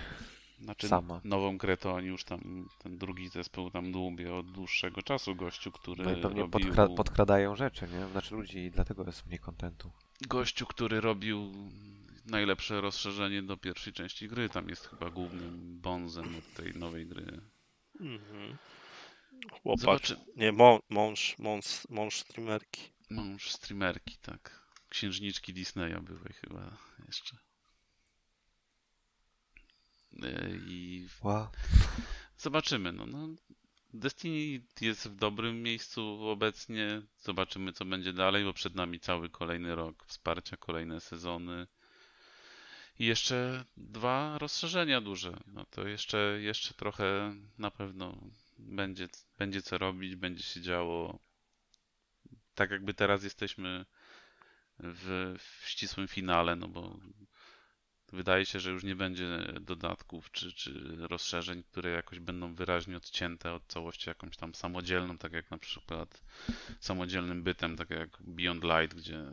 Znaczy, 0.62 0.88
sama. 0.88 1.22
nową 1.24 1.58
grę 1.58 1.78
to 1.78 1.94
oni 1.94 2.08
już 2.08 2.24
tam, 2.24 2.70
ten 2.84 2.98
drugi 2.98 3.30
zespół 3.30 3.72
tam 3.72 3.92
dłubie 3.92 4.36
od 4.36 4.52
dłuższego 4.52 5.02
czasu 5.02 5.36
gościu, 5.36 5.72
który 5.72 6.04
No 6.04 6.12
i 6.12 6.22
pewnie 6.22 6.42
robił... 6.42 6.60
podkra 6.68 6.88
podkradają 6.88 7.56
rzeczy, 7.56 7.88
nie? 7.88 8.08
Znaczy 8.08 8.36
ludzi 8.36 8.60
i 8.60 8.72
dlatego 8.72 9.04
jest 9.06 9.26
mniej 9.26 9.40
kontentu. 9.40 9.92
Gościu, 10.28 10.66
który 10.66 11.02
robił 11.02 11.52
najlepsze 12.26 12.82
rozszerzenie 12.82 13.42
do 13.42 13.58
pierwszej 13.58 13.94
części 13.94 14.28
gry. 14.28 14.50
Tam 14.50 14.70
jest 14.70 14.88
chyba 14.88 15.10
głównym 15.10 15.80
bonzem 15.82 16.36
od 16.36 16.54
tej 16.54 16.74
nowej 16.74 17.08
gry. 17.08 17.42
Mhm. 18.00 18.58
Chłopak. 19.62 19.80
Zobaczy... 19.82 20.18
Nie, 20.36 20.54
mą- 20.54 20.80
mąż, 20.90 21.36
mąż, 21.40 21.88
mąż 21.90 22.20
streamerki. 22.20 22.82
Mąż 23.10 23.52
streamerki, 23.52 24.18
tak. 24.22 24.70
Księżniczki 24.90 25.54
Disneya 25.54 26.02
były 26.02 26.30
chyba 26.34 26.78
jeszcze. 27.08 27.38
I 30.68 31.08
Wow. 31.24 31.48
zobaczymy. 32.38 32.92
No, 32.92 33.06
no, 33.06 33.28
Destiny 33.94 34.62
jest 34.82 35.08
w 35.08 35.16
dobrym 35.16 35.64
miejscu 35.64 36.28
obecnie. 36.30 37.02
Zobaczymy, 37.20 37.74
co 37.74 37.86
będzie 37.86 38.14
dalej, 38.14 38.44
bo 38.44 38.54
przed 38.54 38.76
nami 38.76 39.00
cały 39.00 39.30
kolejny 39.30 39.76
rok 39.76 40.06
wsparcia, 40.08 40.58
kolejne 40.58 41.00
sezony. 41.00 41.68
I 43.00 43.06
jeszcze 43.06 43.66
dwa 43.78 44.38
rozszerzenia 44.38 45.02
duże. 45.02 45.40
No 45.48 45.66
to 45.66 45.88
jeszcze, 45.88 46.38
jeszcze 46.42 46.74
trochę 46.74 47.36
na 47.58 47.72
pewno 47.72 48.18
będzie, 48.58 49.08
będzie 49.38 49.62
co 49.62 49.78
robić, 49.78 50.16
będzie 50.16 50.44
się 50.44 50.62
działo. 50.62 51.20
Tak 52.56 52.72
jakby 52.72 52.94
teraz 52.94 53.24
jesteśmy 53.24 53.86
w, 54.80 55.36
w 55.40 55.68
ścisłym 55.70 56.08
finale, 56.08 56.56
no 56.56 56.68
bo 56.68 57.00
wydaje 58.14 58.46
się, 58.46 58.60
że 58.60 58.72
już 58.72 58.84
nie 58.84 58.96
będzie 58.96 59.54
dodatków 59.62 60.32
czy, 60.32 60.54
czy 60.54 60.96
rozszerzeń, 60.98 61.64
które 61.64 61.90
jakoś 61.90 62.20
będą 62.20 62.56
wyraźnie 62.56 62.98
odcięte 62.98 63.54
od 63.54 63.68
całości 63.68 64.10
jakąś 64.10 64.38
tam 64.38 64.56
samodzielną, 64.56 65.18
tak 65.18 65.34
jak 65.34 65.52
na 65.52 65.58
przykład 65.58 66.24
samodzielnym 66.80 67.44
bytem, 67.44 67.78
tak 67.78 67.90
jak 67.90 68.10
Beyond 68.20 68.64
Light, 68.64 68.98
gdzie 68.98 69.26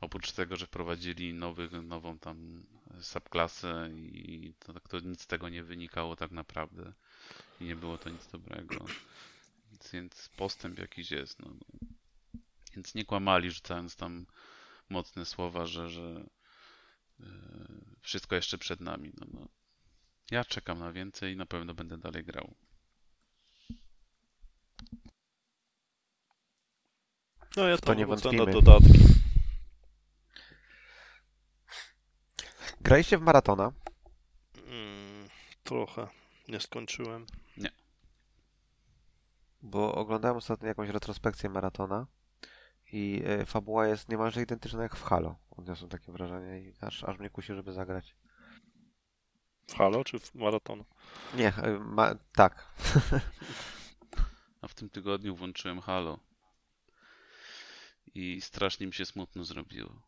oprócz 0.00 0.32
tego, 0.32 0.56
że 0.56 0.66
wprowadzili 0.66 1.34
nowy, 1.34 1.82
nową 1.82 2.18
tam 2.18 2.66
subklasę 3.00 3.90
i 3.94 4.54
to, 4.58 4.80
to 4.80 5.00
nic 5.00 5.22
z 5.22 5.26
tego 5.26 5.48
nie 5.48 5.62
wynikało 5.62 6.16
tak 6.16 6.30
naprawdę 6.30 6.92
i 7.60 7.64
nie 7.64 7.76
było 7.76 7.98
to 7.98 8.10
nic 8.10 8.26
dobrego. 8.26 8.84
Więc, 9.70 9.90
więc 9.92 10.30
postęp 10.36 10.78
jakiś 10.78 11.10
jest. 11.10 11.38
No. 11.38 11.54
Więc 12.74 12.94
nie 12.94 13.04
kłamali, 13.04 13.50
rzucając 13.50 13.96
tam 13.96 14.26
mocne 14.88 15.24
słowa, 15.24 15.66
że, 15.66 15.88
że 15.88 16.24
wszystko 18.00 18.34
jeszcze 18.34 18.58
przed 18.58 18.80
nami. 18.80 19.12
No, 19.20 19.26
no. 19.32 19.48
Ja 20.30 20.44
czekam 20.44 20.78
na 20.78 20.92
więcej 20.92 21.32
i 21.32 21.36
na 21.36 21.46
pewno 21.46 21.74
będę 21.74 21.98
dalej 21.98 22.24
grał. 22.24 22.54
No 27.56 27.68
ja 27.68 27.78
to 27.78 27.94
nie 27.94 28.06
wrócę 28.06 28.32
na 28.32 28.46
dodatki. 28.46 28.98
Graliście 32.80 33.18
w 33.18 33.22
maratona? 33.22 33.72
Mm, 34.66 35.28
trochę. 35.64 36.08
Nie 36.48 36.60
skończyłem. 36.60 37.26
Bo 39.62 39.94
oglądałem 39.94 40.36
ostatnio 40.36 40.68
jakąś 40.68 40.88
retrospekcję 40.88 41.50
maratona 41.50 42.06
i 42.92 43.22
e, 43.26 43.46
fabuła 43.46 43.86
jest 43.86 44.08
niemalże 44.08 44.42
identyczna 44.42 44.82
jak 44.82 44.96
w 44.96 45.02
Halo. 45.02 45.36
Odniosłem 45.60 45.90
takie 45.90 46.12
wrażenie 46.12 46.60
i 46.60 46.74
aż, 46.80 47.04
aż 47.04 47.18
mnie 47.18 47.30
kusi, 47.30 47.54
żeby 47.54 47.72
zagrać. 47.72 48.16
W 49.66 49.74
Halo 49.74 50.04
czy 50.04 50.18
w 50.18 50.34
Maraton? 50.34 50.84
Nie, 51.34 51.48
e, 51.48 51.78
ma, 51.78 52.14
tak. 52.14 52.74
A 54.60 54.68
w 54.68 54.74
tym 54.74 54.90
tygodniu 54.90 55.36
włączyłem 55.36 55.80
Halo. 55.80 56.18
I 58.14 58.40
strasznie 58.40 58.86
mi 58.86 58.92
się 58.92 59.06
smutno 59.06 59.44
zrobiło, 59.44 60.02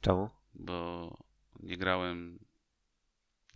Czemu? 0.00 0.30
bo 0.54 1.10
nie 1.60 1.76
grałem 1.76 2.38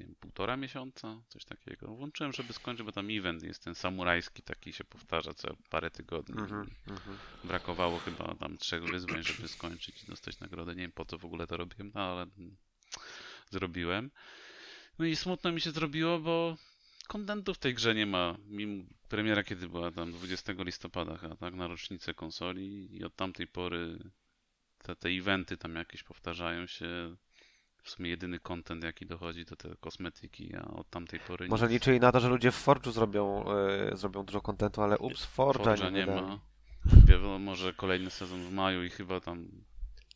nie 0.01 0.07
wiem, 0.07 0.15
półtora 0.21 0.57
miesiąca, 0.57 1.23
coś 1.29 1.45
takiego. 1.45 1.87
Włączyłem, 1.95 2.33
żeby 2.33 2.53
skończyć, 2.53 2.87
bo 2.87 2.93
tam 2.93 3.07
event 3.11 3.43
jest 3.43 3.65
ten 3.65 3.75
samurajski, 3.75 4.43
taki 4.43 4.73
się 4.73 4.85
powtarza 4.85 5.35
co 5.35 5.57
parę 5.71 5.91
tygodni. 5.91 6.41
Mhm, 6.41 6.71
mhm. 6.87 7.19
Brakowało 7.45 7.99
chyba 7.99 8.35
tam 8.35 8.59
trzech 8.59 8.85
wyzwań, 8.85 9.23
żeby 9.23 9.49
skończyć 9.49 10.03
i 10.03 10.07
dostać 10.07 10.41
nagrodę. 10.41 10.75
Nie 10.75 10.83
wiem 10.83 10.93
po 10.93 11.05
co 11.05 11.19
w 11.19 11.25
ogóle 11.25 11.47
to 11.47 11.57
robiłem, 11.57 11.93
no 11.95 12.01
ale 12.01 12.27
zrobiłem. 13.51 14.11
No 14.99 15.05
i 15.05 15.17
smutno 15.17 15.53
mi 15.53 15.61
się 15.61 15.71
zrobiło, 15.71 16.19
bo 16.19 16.57
kontentu 17.09 17.55
w 17.55 17.59
tej 17.59 17.75
grze 17.75 17.95
nie 17.95 18.07
ma. 18.07 18.37
Mimo 18.47 18.85
premiera 19.09 19.45
kiedy 19.45 19.69
była 19.69 19.91
tam 19.91 20.13
20 20.13 20.53
listopada, 20.59 21.17
chyba, 21.17 21.37
tak, 21.37 21.55
na 21.55 21.67
rocznicę 21.67 22.15
konsoli 22.15 22.97
i 22.97 23.05
od 23.05 23.17
tamtej 23.17 23.47
pory 23.47 23.99
te, 24.83 24.97
te 24.97 25.09
eventy 25.09 25.57
tam 25.57 25.75
jakieś 25.75 26.03
powtarzają 26.03 26.67
się. 26.67 27.17
W 27.83 27.91
sumie 27.91 28.11
jedyny 28.11 28.39
content 28.41 28.85
jaki 28.85 29.07
dochodzi 29.07 29.45
to 29.45 29.57
te 29.57 29.77
kosmetyki, 29.81 30.57
a 30.57 30.63
od 30.65 30.91
tamtej 30.91 31.21
pory 31.21 31.49
Może 31.49 31.67
nic. 31.67 31.73
liczyli 31.73 32.01
na 32.01 32.13
to, 32.13 32.21
że 32.21 32.29
ludzie 32.29 32.51
w 32.51 32.67
Forge'u 32.67 32.93
zrobią, 32.93 33.45
e, 33.93 33.97
zrobią 33.97 34.23
dużo 34.25 34.41
kontentu, 34.41 34.83
ale 34.83 34.99
ups, 34.99 35.27
Forge'a 35.37 35.63
Forge'a 35.63 35.93
nie, 35.93 35.99
nie 35.99 36.07
ma. 36.07 36.39
Wiadomo, 37.07 37.39
może 37.39 37.73
kolejny 37.73 38.11
sezon 38.11 38.43
w 38.45 38.53
maju 38.53 38.85
i 38.85 38.91
chyba 38.91 39.21
tam 39.21 39.49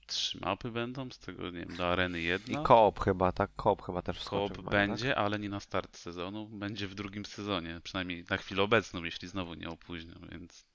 trzy 0.06 0.40
mapy 0.40 0.70
będą, 0.70 1.10
z 1.10 1.18
tego 1.18 1.50
nie 1.50 1.60
wiem, 1.66 1.76
do 1.76 1.88
areny 1.88 2.20
I 2.20 2.24
jedna. 2.24 2.62
koop 2.62 3.00
chyba, 3.00 3.32
tak? 3.32 3.50
Koop 3.56 3.82
chyba 3.82 4.02
też 4.02 4.24
Koop 4.24 4.50
maju, 4.50 4.62
tak? 4.62 4.70
będzie, 4.70 5.16
ale 5.18 5.38
nie 5.38 5.48
na 5.48 5.60
start 5.60 5.96
sezonu, 5.96 6.46
będzie 6.46 6.88
w 6.88 6.94
drugim 6.94 7.24
sezonie, 7.24 7.80
przynajmniej 7.84 8.24
na 8.30 8.36
chwilę 8.36 8.62
obecną, 8.62 9.04
jeśli 9.04 9.28
znowu 9.28 9.54
nie 9.54 9.68
opóźnią, 9.68 10.14
więc 10.32 10.66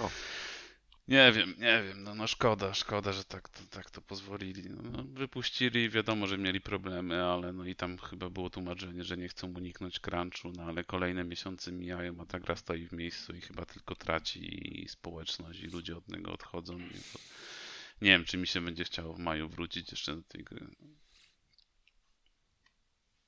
O. 0.00 0.10
nie 1.08 1.32
wiem, 1.32 1.54
nie 1.58 1.82
wiem, 1.82 2.02
no, 2.02 2.14
no 2.14 2.26
szkoda, 2.26 2.74
szkoda, 2.74 3.12
że 3.12 3.24
tak 3.24 3.48
to, 3.48 3.60
tak 3.70 3.90
to 3.90 4.02
pozwolili. 4.02 4.70
No, 4.70 4.82
no, 4.82 5.04
wypuścili, 5.04 5.90
wiadomo, 5.90 6.26
że 6.26 6.38
mieli 6.38 6.60
problemy, 6.60 7.24
ale 7.24 7.52
no 7.52 7.64
i 7.64 7.74
tam 7.74 7.98
chyba 7.98 8.30
było 8.30 8.50
tłumaczenie, 8.50 9.04
że 9.04 9.16
nie 9.16 9.28
chcą 9.28 9.54
uniknąć 9.54 10.00
crunchu, 10.00 10.52
no 10.56 10.62
ale 10.62 10.84
kolejne 10.84 11.24
miesiące 11.24 11.72
mijają, 11.72 12.20
a 12.20 12.26
ta 12.26 12.40
gra 12.40 12.56
stoi 12.56 12.86
w 12.86 12.92
miejscu 12.92 13.34
i 13.34 13.40
chyba 13.40 13.64
tylko 13.64 13.94
traci 13.94 14.82
i 14.82 14.88
społeczność 14.88 15.60
i 15.60 15.66
ludzie 15.66 15.96
od 15.96 16.08
niego 16.08 16.32
odchodzą. 16.32 16.78
To... 17.12 17.18
Nie 18.02 18.10
wiem, 18.10 18.24
czy 18.24 18.38
mi 18.38 18.46
się 18.46 18.60
będzie 18.60 18.84
chciało 18.84 19.14
w 19.14 19.18
maju 19.18 19.48
wrócić 19.48 19.90
jeszcze 19.90 20.16
do 20.16 20.22
tej 20.22 20.44
gry. 20.44 20.66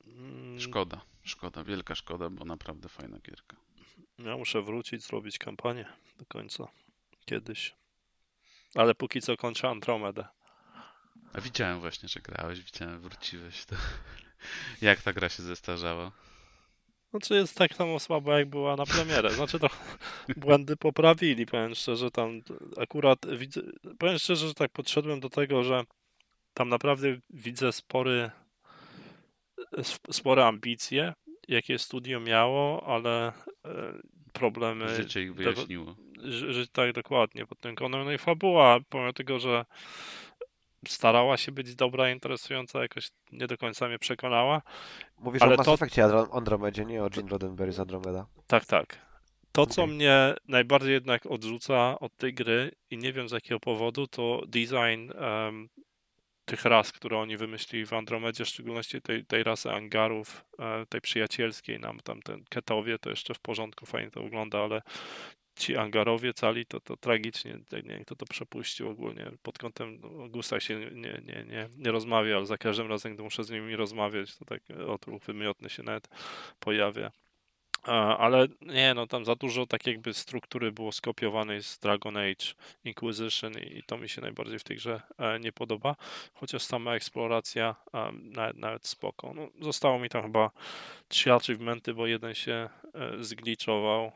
Mm, 0.06 0.60
Szkoda, 0.60 1.00
szkoda, 1.22 1.64
wielka 1.64 1.94
szkoda, 1.94 2.30
bo 2.30 2.44
naprawdę 2.44 2.88
fajna 2.88 3.18
gierka. 3.18 3.56
Ja 4.18 4.36
muszę 4.36 4.62
wrócić, 4.62 5.02
zrobić 5.02 5.38
kampanię 5.38 5.86
do 6.18 6.26
końca. 6.26 6.68
Kiedyś. 7.30 7.74
Ale 8.74 8.94
póki 8.94 9.20
co 9.20 9.36
kończę 9.36 9.68
Andromedę. 9.68 10.24
A 11.32 11.40
widziałem 11.40 11.80
właśnie, 11.80 12.08
że 12.08 12.20
grałeś, 12.20 12.60
widziałem, 12.60 13.00
wróciłeś. 13.00 13.64
To... 13.64 13.76
Jak 14.88 15.02
ta 15.02 15.12
gra 15.12 15.28
się 15.28 15.42
zestarzała? 15.42 16.12
Znaczy 17.10 17.34
jest 17.34 17.56
tak 17.56 17.74
samo 17.74 17.98
słaba 17.98 18.38
jak 18.38 18.48
była 18.48 18.76
na 18.76 18.86
premierę. 18.86 19.30
Znaczy 19.30 19.58
to 19.58 19.68
błędy 20.36 20.76
poprawili, 20.76 21.46
powiem 21.46 21.74
szczerze, 21.74 22.10
tam 22.10 22.40
akurat 22.76 23.18
widzę, 23.36 23.60
powiem 23.98 24.18
szczerze, 24.18 24.48
że 24.48 24.54
tak 24.54 24.72
podszedłem 24.72 25.20
do 25.20 25.30
tego, 25.30 25.64
że 25.64 25.84
tam 26.54 26.68
naprawdę 26.68 27.18
widzę 27.30 27.72
spory, 27.72 28.30
sp- 29.90 30.12
spore 30.12 30.46
ambicje, 30.46 31.12
jakie 31.48 31.78
studio 31.78 32.20
miało, 32.20 32.86
ale 32.86 33.28
e, 33.28 33.32
problemy 34.32 34.96
Życie 34.96 35.22
ich 35.22 35.34
wyjaśniło. 35.34 35.96
Że, 36.24 36.52
że 36.52 36.66
tak 36.66 36.92
dokładnie 36.92 37.46
pod 37.46 37.60
tym 37.60 37.74
kątem. 37.74 38.04
No 38.04 38.12
i 38.12 38.18
fabuła, 38.18 38.78
pomimo 38.88 39.12
tego, 39.12 39.38
że 39.38 39.64
starała 40.88 41.36
się 41.36 41.52
być 41.52 41.74
dobra, 41.74 42.10
interesująca, 42.10 42.82
jakoś 42.82 43.10
nie 43.32 43.46
do 43.46 43.58
końca 43.58 43.88
mnie 43.88 43.98
przekonała. 43.98 44.62
Mówisz 45.18 45.42
Ale 45.42 45.54
o 45.54 45.56
Mass 45.56 45.66
to- 45.66 45.74
Effectie 45.74 46.04
Andromedzie, 46.32 46.84
nie 46.84 47.04
o 47.04 47.10
Gene 47.10 47.28
Roddenberry 47.28 47.72
z 47.72 47.80
Andromeda. 47.80 48.26
Tak, 48.46 48.64
tak. 48.66 49.10
To, 49.52 49.66
co 49.66 49.82
Okej. 49.82 49.94
mnie 49.94 50.34
najbardziej 50.48 50.92
jednak 50.92 51.26
odrzuca 51.26 51.98
od 51.98 52.16
tej 52.16 52.34
gry 52.34 52.70
i 52.90 52.98
nie 52.98 53.12
wiem 53.12 53.28
z 53.28 53.32
jakiego 53.32 53.60
powodu, 53.60 54.06
to 54.06 54.42
design 54.46 55.12
em, 55.14 55.68
tych 56.44 56.64
ras, 56.64 56.92
które 56.92 57.18
oni 57.18 57.36
wymyślili 57.36 57.86
w 57.86 57.92
Andromedzie, 57.92 58.44
w 58.44 58.48
szczególności 58.48 59.02
tej, 59.02 59.26
tej 59.26 59.42
rasy 59.44 59.70
Angarów, 59.70 60.44
e, 60.58 60.86
tej 60.86 61.00
przyjacielskiej 61.00 61.80
nam, 61.80 62.00
tam 62.04 62.22
ten 62.22 62.44
Ketowie, 62.50 62.98
to 62.98 63.10
jeszcze 63.10 63.34
w 63.34 63.40
porządku, 63.40 63.86
fajnie 63.86 64.10
to 64.10 64.22
wygląda, 64.22 64.58
ale 64.58 64.82
ci 65.60 65.76
Angarowie 65.76 66.34
cali, 66.34 66.66
to, 66.66 66.80
to 66.80 66.96
tragicznie, 66.96 67.58
nie 67.84 68.04
kto 68.04 68.16
to 68.16 68.26
przepuścił 68.26 68.88
ogólnie, 68.88 69.30
pod 69.42 69.58
kątem 69.58 70.00
no, 70.00 70.24
o 70.24 70.28
gustach 70.28 70.62
się 70.62 70.78
nie, 70.78 71.20
nie, 71.24 71.44
nie, 71.44 71.68
nie 71.76 71.90
rozmawia, 71.92 72.36
ale 72.36 72.46
za 72.46 72.58
każdym 72.58 72.88
razem, 72.88 73.14
gdy 73.14 73.22
muszę 73.22 73.44
z 73.44 73.50
nimi 73.50 73.76
rozmawiać, 73.76 74.36
to 74.36 74.44
tak 74.44 74.62
otruch 74.88 75.22
wymiotny 75.22 75.70
się 75.70 75.82
nawet 75.82 76.08
pojawia. 76.60 77.10
Ale 78.18 78.48
nie, 78.60 78.94
no 78.94 79.06
tam 79.06 79.24
za 79.24 79.34
dużo 79.34 79.66
tak 79.66 79.86
jakby 79.86 80.14
struktury 80.14 80.72
było 80.72 80.92
skopiowanej 80.92 81.62
z 81.62 81.78
Dragon 81.78 82.16
Age 82.16 82.54
Inquisition 82.84 83.52
i 83.52 83.82
to 83.86 83.98
mi 83.98 84.08
się 84.08 84.20
najbardziej 84.20 84.58
w 84.58 84.64
tej 84.64 84.76
grze 84.76 85.02
e, 85.18 85.40
nie 85.40 85.52
podoba. 85.52 85.96
Chociaż 86.34 86.62
sama 86.62 86.94
eksploracja 86.94 87.76
e, 87.94 88.12
nawet, 88.12 88.56
nawet 88.56 88.86
spoko. 88.86 89.34
No, 89.34 89.48
zostało 89.60 89.98
mi 89.98 90.08
tam 90.08 90.22
chyba 90.22 90.50
trzy 91.08 91.32
achievementy, 91.32 91.94
bo 91.94 92.06
jeden 92.06 92.34
się 92.34 92.68
e, 92.94 93.24
zgliczował, 93.24 94.12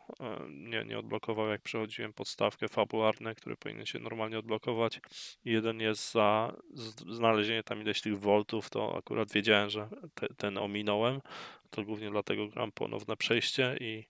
nie, 0.49 0.85
nie 0.85 0.99
odblokował 0.99 1.49
jak 1.49 1.63
przechodziłem 1.63 2.13
podstawkę 2.13 2.69
fabularne, 2.69 3.35
które 3.35 3.57
powinny 3.57 3.87
się 3.87 3.99
normalnie 3.99 4.39
odblokować. 4.39 5.01
Jeden 5.45 5.81
jest 5.81 6.13
za 6.13 6.53
znalezienie 7.11 7.63
tam 7.63 7.81
ileś 7.81 8.01
tych 8.01 8.19
voltów, 8.19 8.71
to 8.71 8.97
akurat 8.99 9.33
wiedziałem, 9.33 9.71
że 9.71 9.89
te, 10.15 10.29
ten 10.29 10.59
ominąłem. 10.59 11.21
To 11.75 11.85
głównie 11.85 12.11
dlatego 12.11 12.49
gram 12.49 12.73
ponowne 12.73 13.17
przejście 13.17 13.77
i 13.81 14.05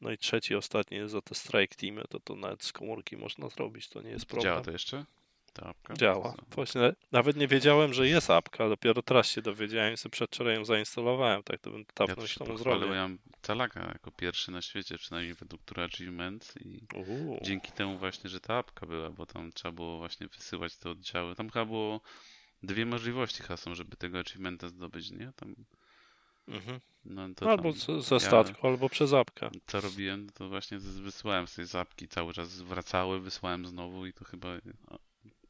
no 0.00 0.10
i 0.10 0.18
trzeci, 0.18 0.54
ostatni 0.54 0.96
jest 0.96 1.12
za 1.12 1.22
te 1.22 1.34
strike 1.34 1.74
teamy, 1.74 2.02
to 2.08 2.20
to 2.20 2.36
nawet 2.36 2.64
z 2.64 2.72
komórki 2.72 3.16
można 3.16 3.48
zrobić, 3.48 3.88
to 3.88 4.02
nie 4.02 4.10
jest 4.10 4.26
problem. 4.26 4.44
Działa 4.44 4.60
to 4.60 4.70
jeszcze? 4.70 5.04
Ta 5.52 5.66
apka? 5.66 5.94
Działa. 5.94 6.34
Właśnie 6.50 6.92
nawet 7.12 7.36
nie 7.36 7.48
wiedziałem, 7.48 7.94
że 7.94 8.08
jest 8.08 8.30
apka, 8.30 8.68
dopiero 8.68 9.02
teraz 9.02 9.26
się 9.26 9.42
dowiedziałem, 9.42 9.96
sobie 9.96 10.10
przedwczoraj 10.10 10.54
ją 10.54 10.64
zainstalowałem, 10.64 11.42
tak 11.42 11.60
to 11.60 11.70
bym 11.70 11.80
Ja 11.80 11.86
dawno 11.96 12.14
to 12.14 12.22
już 12.22 12.30
się 12.30 12.58
zrobił. 12.58 12.88
ja 12.88 12.94
mam 12.94 13.18
Talaka 13.40 13.80
jako 13.80 14.10
pierwszy 14.10 14.50
na 14.50 14.62
świecie, 14.62 14.98
przynajmniej 14.98 15.34
według 15.34 15.62
True 15.62 15.84
Achievement 15.84 16.54
i 16.60 16.80
Uuu. 16.94 17.38
dzięki 17.42 17.72
temu 17.72 17.98
właśnie, 17.98 18.30
że 18.30 18.40
ta 18.40 18.54
apka 18.54 18.86
była, 18.86 19.10
bo 19.10 19.26
tam 19.26 19.52
trzeba 19.52 19.72
było 19.72 19.98
właśnie 19.98 20.28
wysyłać 20.28 20.76
te 20.76 20.90
oddziały. 20.90 21.34
Tam 21.34 21.50
chyba 21.50 21.64
było 21.64 22.00
dwie 22.62 22.86
możliwości 22.86 23.42
hasą, 23.42 23.74
żeby 23.74 23.96
tego 23.96 24.18
achievementa 24.18 24.68
zdobyć, 24.68 25.10
nie? 25.10 25.32
Tam, 25.36 25.54
Mhm. 26.48 26.80
no 27.04 27.28
to 27.36 27.50
Albo 27.50 27.72
z- 27.72 28.06
ze 28.06 28.14
ja- 28.14 28.20
statku, 28.20 28.66
albo 28.66 28.88
przez 28.88 29.12
apkę. 29.12 29.50
co 29.66 29.80
robiłem, 29.80 30.30
to 30.34 30.48
właśnie 30.48 30.78
wysyłałem 30.78 31.46
z 31.46 31.54
tej 31.54 31.66
zapki, 31.66 32.08
cały 32.08 32.32
czas 32.34 32.60
wracały, 32.62 33.20
wysłałem 33.20 33.66
znowu 33.66 34.06
i 34.06 34.12
to 34.12 34.24
chyba 34.24 34.48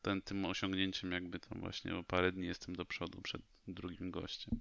ten, 0.03 0.23
tym 0.23 0.45
osiągnięciem 0.45 1.13
jakby 1.13 1.39
tam 1.39 1.61
właśnie 1.61 1.97
o 1.97 2.03
parę 2.03 2.33
dni 2.33 2.47
jestem 2.47 2.77
do 2.77 2.85
przodu 2.85 3.23
przed 3.23 3.43
drugim 3.69 4.11
gościem. 4.11 4.61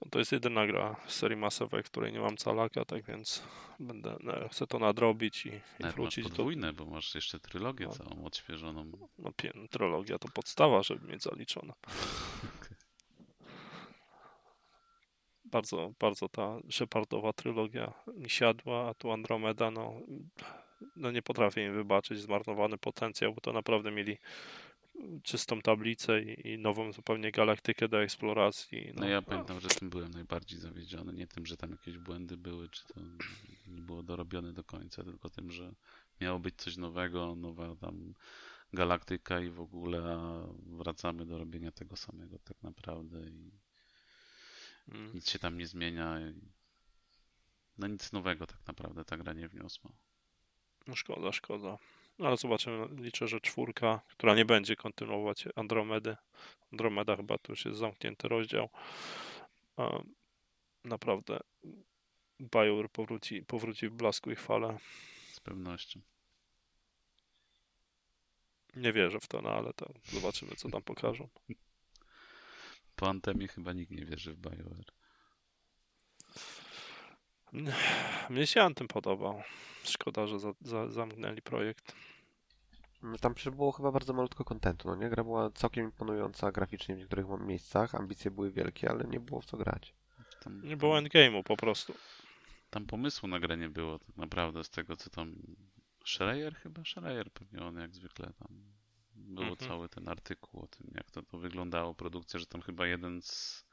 No 0.00 0.10
to 0.10 0.18
jest 0.18 0.32
jedyna 0.32 0.66
gra 0.66 0.96
z 1.06 1.14
serii 1.14 1.36
Mass 1.36 1.62
Effect, 1.62 1.88
w 1.88 1.90
której 1.90 2.12
nie 2.12 2.20
mam 2.20 2.36
calaka, 2.36 2.84
tak 2.84 3.04
więc 3.04 3.42
będę, 3.80 4.16
no, 4.20 4.48
chcę 4.48 4.66
to 4.66 4.78
nadrobić 4.78 5.46
i, 5.46 5.48
i 5.48 5.52
Nawet 5.52 5.80
masz 5.80 5.94
wrócić 5.94 6.24
do... 6.24 6.30
podwójne, 6.30 6.72
bo 6.72 6.86
masz 6.86 7.14
jeszcze 7.14 7.40
trylogię 7.40 7.86
No. 7.86 7.92
całą 7.92 8.24
odświeżoną. 8.24 8.92
No, 9.18 9.32
trylogia 9.70 10.18
to 10.18 10.28
podstawa, 10.28 10.82
żeby 10.82 11.08
mieć 11.08 11.22
zaliczone. 11.22 11.72
Bardzo, 15.50 15.92
bardzo 16.00 16.28
ta 16.28 16.58
Shepardowa 16.70 17.32
trylogia 17.32 17.92
mi 18.14 18.30
siadła, 18.30 18.88
a 18.88 18.94
tu 18.94 19.12
Andromeda, 19.12 19.70
no, 19.70 20.00
no 20.96 21.10
nie 21.10 21.22
potrafię 21.22 21.66
im 21.66 21.74
wybaczyć 21.74 22.20
zmarnowany 22.20 22.78
potencjał, 22.78 23.34
bo 23.34 23.40
to 23.40 23.52
naprawdę 23.52 23.90
mieli 23.90 24.18
czystą 25.22 25.60
tablicę 25.60 26.22
i, 26.22 26.48
i 26.48 26.58
nową 26.58 26.92
zupełnie 26.92 27.32
galaktykę 27.32 27.88
do 27.88 28.02
eksploracji. 28.02 28.92
No 28.94 29.08
ja 29.08 29.22
pamiętam, 29.22 29.60
że 29.60 29.68
tym 29.68 29.90
byłem 29.90 30.10
najbardziej 30.10 30.58
zawiedziony. 30.58 31.12
Nie 31.12 31.26
tym, 31.26 31.46
że 31.46 31.56
tam 31.56 31.70
jakieś 31.70 31.98
błędy 31.98 32.36
były, 32.36 32.68
czy 32.68 32.86
to 32.86 33.00
nie 33.66 33.82
było 33.82 34.02
dorobione 34.02 34.52
do 34.52 34.64
końca, 34.64 35.04
tylko 35.04 35.30
tym, 35.30 35.50
że 35.50 35.72
miało 36.20 36.38
być 36.38 36.54
coś 36.56 36.76
nowego, 36.76 37.34
nowa 37.34 37.76
tam 37.76 38.14
galaktyka 38.72 39.40
i 39.40 39.50
w 39.50 39.60
ogóle, 39.60 39.98
a 39.98 40.46
wracamy 40.66 41.26
do 41.26 41.38
robienia 41.38 41.72
tego 41.72 41.96
samego 41.96 42.38
tak 42.38 42.62
naprawdę 42.62 43.20
i 43.28 43.50
Mm. 44.92 45.14
nic 45.14 45.30
się 45.30 45.38
tam 45.38 45.58
nie 45.58 45.66
zmienia. 45.66 46.18
No 47.78 47.86
nic 47.86 48.12
nowego 48.12 48.46
tak 48.46 48.66
naprawdę 48.66 49.04
ta 49.04 49.16
gra 49.16 49.32
nie 49.32 49.48
wniosła. 49.48 49.90
No 50.86 50.96
szkoda, 50.96 51.32
szkoda. 51.32 51.78
No 52.18 52.26
ale 52.26 52.36
zobaczymy. 52.36 52.88
Liczę, 53.02 53.28
że 53.28 53.40
czwórka, 53.40 54.00
która 54.08 54.34
nie 54.34 54.44
będzie 54.44 54.76
kontynuować 54.76 55.44
Andromedy. 55.56 56.16
Andromeda 56.72 57.16
chyba 57.16 57.38
to 57.38 57.52
już 57.52 57.64
jest 57.64 57.78
zamknięty 57.78 58.28
rozdział. 58.28 58.68
Naprawdę 60.84 61.40
BioWare 62.40 62.90
powróci, 62.90 63.42
powróci 63.42 63.88
w 63.88 63.94
blasku 63.94 64.30
i 64.30 64.36
chwale. 64.36 64.78
Z 65.32 65.40
pewnością. 65.40 66.00
Nie 68.76 68.92
wierzę 68.92 69.20
w 69.20 69.26
to, 69.26 69.42
no 69.42 69.50
ale 69.50 69.72
to 69.72 69.94
zobaczymy, 70.02 70.56
co 70.56 70.70
tam 70.70 70.82
pokażą. 70.82 71.28
Po 72.98 73.08
Antemie 73.08 73.48
chyba 73.48 73.72
nikt 73.72 73.90
nie 73.90 74.04
wierzy 74.04 74.32
w 74.34 74.36
BioWare. 74.36 74.92
Mnie 78.30 78.46
się 78.46 78.62
Anthem 78.62 78.88
podobał. 78.88 79.42
Szkoda, 79.84 80.26
że 80.26 80.38
za, 80.40 80.52
za, 80.60 80.88
zamknęli 80.88 81.42
projekt. 81.42 81.94
Tam 83.20 83.34
przecież 83.34 83.54
było 83.54 83.72
chyba 83.72 83.92
bardzo 83.92 84.12
malutko 84.12 84.44
kontentu, 84.44 84.88
no 84.88 84.96
nie? 84.96 85.08
Gra 85.10 85.24
była 85.24 85.50
całkiem 85.50 85.84
imponująca 85.84 86.52
graficznie 86.52 86.94
w 86.94 86.98
niektórych 86.98 87.26
miejscach, 87.40 87.94
ambicje 87.94 88.30
były 88.30 88.50
wielkie, 88.50 88.90
ale 88.90 89.04
nie 89.04 89.20
było 89.20 89.40
w 89.40 89.44
co 89.44 89.56
grać. 89.56 89.94
Tam, 90.40 90.62
Nie 90.64 90.76
było 90.76 90.96
endgame'u 90.96 91.42
po 91.42 91.56
prostu. 91.56 91.94
tam 92.70 92.86
pomysłu 92.86 93.28
na 93.28 93.40
grę 93.40 93.56
nie 93.56 93.68
było 93.68 93.98
tak 93.98 94.16
naprawdę 94.16 94.64
z 94.64 94.70
tego 94.70 94.96
co 94.96 95.10
tam 95.10 95.34
Schreier 96.04 96.54
chyba? 96.54 96.84
Schreier 96.84 97.30
pewnie 97.32 97.62
on 97.62 97.76
jak 97.76 97.94
zwykle 97.94 98.32
tam 98.38 98.77
był 99.28 99.44
Mhm. 99.44 99.70
cały 99.70 99.88
ten 99.88 100.08
artykuł 100.08 100.62
o 100.62 100.66
tym 100.66 100.90
jak 100.94 101.10
to, 101.10 101.22
to 101.22 101.38
wyglądało 101.38 101.94
produkcja, 101.94 102.40
że 102.40 102.46
tam 102.46 102.62
chyba 102.62 102.86
jeden 102.86 103.22
z 103.22 103.64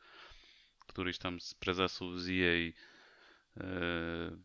któryś 0.79 1.17
tam 1.17 1.39
z 1.41 1.53
prezesów 1.53 2.21
z 2.21 2.29
EA 2.29 2.71
e, 3.57 4.37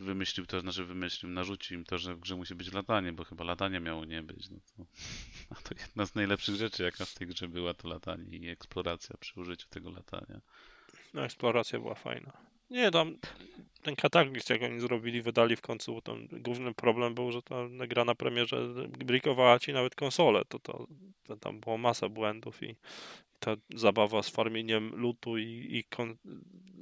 wymyślił 0.00 0.46
to, 0.46 0.60
znaczy 0.60 0.84
wymyślił, 0.84 1.32
narzucił 1.32 1.78
im 1.78 1.84
to, 1.84 1.98
że 1.98 2.14
w 2.14 2.20
grze 2.20 2.36
musi 2.36 2.54
być 2.54 2.72
latanie, 2.72 3.12
bo 3.12 3.24
chyba 3.24 3.44
latania 3.44 3.80
miało 3.80 4.04
nie 4.04 4.22
być. 4.22 4.50
No 4.50 4.58
to, 4.76 4.84
a 5.50 5.54
to 5.54 5.74
jedna 5.80 6.06
z 6.06 6.14
najlepszych 6.14 6.54
rzeczy 6.54 6.82
jaka 6.82 7.04
w 7.04 7.14
tej 7.14 7.26
grze 7.26 7.48
była 7.48 7.74
to 7.74 7.88
latanie 7.88 8.36
i 8.38 8.48
eksploracja 8.48 9.16
przy 9.16 9.40
użyciu 9.40 9.68
tego 9.68 9.90
latania. 9.90 10.40
No, 11.14 11.24
eksploracja 11.24 11.78
była 11.78 11.94
fajna. 11.94 12.51
Nie, 12.72 12.90
tam 12.90 13.16
ten 13.82 13.96
kataklizm, 13.96 14.52
jak 14.52 14.62
oni 14.62 14.80
zrobili, 14.80 15.22
wydali 15.22 15.56
w 15.56 15.60
końcu, 15.60 16.00
tam 16.00 16.28
główny 16.32 16.74
problem 16.74 17.14
był, 17.14 17.32
że 17.32 17.42
ta 17.42 17.56
gra 17.88 18.04
na 18.04 18.14
premierze 18.14 18.68
brikowała 18.88 19.58
ci 19.58 19.72
nawet 19.72 19.94
konsolę. 19.94 20.42
To, 20.48 20.58
to, 20.58 20.86
to 21.24 21.36
tam 21.36 21.60
było 21.60 21.78
masa 21.78 22.08
błędów 22.08 22.62
i 22.62 22.76
ta 23.38 23.56
zabawa 23.74 24.22
z 24.22 24.28
farmieniem 24.28 24.92
lutu 24.94 25.38
i, 25.38 25.68
i 25.70 25.84
kon, 25.84 26.16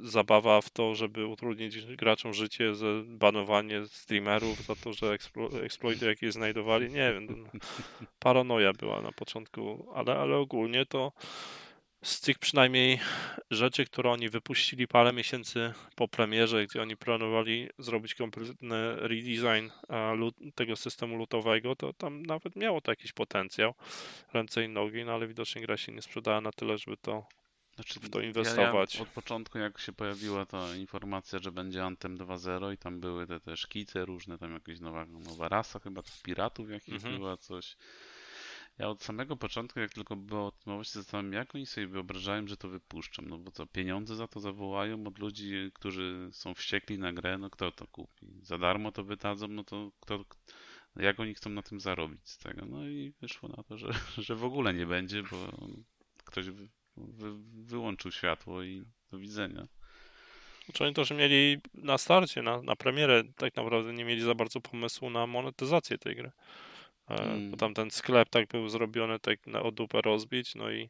zabawa 0.02 0.60
w 0.60 0.70
to, 0.70 0.94
żeby 0.94 1.26
utrudnić 1.26 1.96
graczom 1.96 2.34
życie, 2.34 2.74
z 2.74 3.06
banowanie 3.08 3.86
streamerów 3.86 4.66
za 4.66 4.74
to, 4.74 4.92
że 4.92 5.12
eksplo, 5.12 5.62
eksploity 5.62 6.06
jakieś 6.06 6.32
znajdowali. 6.32 6.90
Nie 6.90 7.12
wiem, 7.12 7.26
no, 7.26 7.60
paranoja 8.18 8.72
była 8.72 9.02
na 9.02 9.12
początku, 9.12 9.92
ale, 9.94 10.18
ale 10.18 10.36
ogólnie 10.36 10.86
to 10.86 11.12
z 12.02 12.20
tych 12.20 12.38
przynajmniej 12.38 13.00
rzeczy, 13.50 13.84
które 13.84 14.10
oni 14.10 14.28
wypuścili 14.28 14.88
parę 14.88 15.12
miesięcy 15.12 15.72
po 15.94 16.08
premierze, 16.08 16.66
gdzie 16.66 16.82
oni 16.82 16.96
planowali 16.96 17.68
zrobić 17.78 18.14
kompletny 18.14 18.96
redesign 18.96 19.68
lut, 20.16 20.34
tego 20.54 20.76
systemu 20.76 21.16
lutowego, 21.16 21.76
to 21.76 21.92
tam 21.92 22.22
nawet 22.22 22.56
miało 22.56 22.80
to 22.80 22.92
jakiś 22.92 23.12
potencjał, 23.12 23.74
ręce 24.32 24.64
i 24.64 24.68
nogi, 24.68 25.04
no 25.04 25.12
ale 25.12 25.26
widocznie 25.28 25.62
gra 25.62 25.76
się 25.76 25.92
nie 25.92 26.02
sprzedała 26.02 26.40
na 26.40 26.52
tyle, 26.52 26.78
żeby 26.78 26.96
to 26.96 27.26
Znaczy, 27.74 28.00
w 28.00 28.10
to 28.10 28.20
ja- 28.20 28.26
inwestować. 28.26 28.94
Ja 28.94 29.02
od 29.02 29.08
początku, 29.08 29.58
jak 29.58 29.78
się 29.78 29.92
pojawiła 29.92 30.46
ta 30.46 30.76
informacja, 30.76 31.38
że 31.38 31.52
będzie 31.52 31.84
Anthem 31.84 32.18
2.0 32.18 32.72
i 32.72 32.78
tam 32.78 33.00
były 33.00 33.26
te, 33.26 33.40
te 33.40 33.56
szkice 33.56 34.04
różne, 34.04 34.38
tam 34.38 34.52
jakaś 34.52 34.80
nowa, 34.80 35.06
nowa 35.06 35.48
rasa 35.48 35.78
chyba 35.78 36.02
piratów 36.22 36.70
jakich 36.70 36.94
Mhm. 36.94 37.16
była, 37.18 37.36
coś. 37.36 37.76
Ja 38.80 38.88
od 38.88 39.02
samego 39.02 39.36
początku, 39.36 39.80
jak 39.80 39.94
tylko 39.94 40.16
było 40.16 40.46
o 40.46 40.50
tym 40.50 40.72
mowa, 40.72 40.84
się 40.84 40.90
zastanawiałem, 40.90 41.32
jak 41.32 41.54
oni 41.54 41.66
sobie 41.66 41.86
wyobrażałem, 41.86 42.48
że 42.48 42.56
to 42.56 42.68
wypuszczą. 42.68 43.22
No 43.26 43.38
bo 43.38 43.50
co, 43.50 43.66
pieniądze 43.66 44.16
za 44.16 44.28
to 44.28 44.40
zawołają 44.40 45.06
od 45.06 45.18
ludzi, 45.18 45.70
którzy 45.74 46.28
są 46.32 46.54
wściekli 46.54 46.98
na 46.98 47.12
grę, 47.12 47.38
no 47.38 47.50
kto 47.50 47.72
to 47.72 47.86
kupi? 47.86 48.26
Za 48.42 48.58
darmo 48.58 48.92
to 48.92 49.04
wydadzą, 49.04 49.48
no 49.48 49.64
to 49.64 49.90
kto, 50.00 50.24
jak 50.96 51.20
oni 51.20 51.34
chcą 51.34 51.50
na 51.50 51.62
tym 51.62 51.80
zarobić 51.80 52.28
z 52.28 52.38
tego? 52.38 52.66
No 52.66 52.88
i 52.88 53.12
wyszło 53.20 53.48
na 53.48 53.62
to, 53.62 53.78
że, 53.78 53.88
że 54.26 54.34
w 54.34 54.44
ogóle 54.44 54.74
nie 54.74 54.86
będzie, 54.86 55.22
bo 55.22 55.36
ktoś 56.24 56.50
wy, 56.50 56.68
wy, 56.96 57.32
wyłączył 57.64 58.12
światło 58.12 58.62
i 58.62 58.84
do 59.12 59.18
widzenia. 59.18 59.68
Znaczy 60.64 60.84
oni 60.84 60.94
też 60.94 61.10
mieli 61.10 61.60
na 61.74 61.98
starcie, 61.98 62.42
na, 62.42 62.62
na 62.62 62.76
premierę 62.76 63.24
tak 63.36 63.56
naprawdę 63.56 63.92
nie 63.92 64.04
mieli 64.04 64.20
za 64.20 64.34
bardzo 64.34 64.60
pomysłu 64.60 65.10
na 65.10 65.26
monetyzację 65.26 65.98
tej 65.98 66.16
gry. 66.16 66.30
E, 67.10 67.22
Mm. 67.22 67.50
Bo 67.50 67.56
tam 67.56 67.74
ten 67.74 67.90
sklep 67.90 68.28
tak 68.28 68.48
był 68.48 68.68
zrobiony, 68.68 69.18
tak 69.18 69.46
na 69.46 69.62
o 69.62 69.70
dupę 69.72 70.00
rozbić, 70.02 70.54
no 70.54 70.70
i 70.70 70.88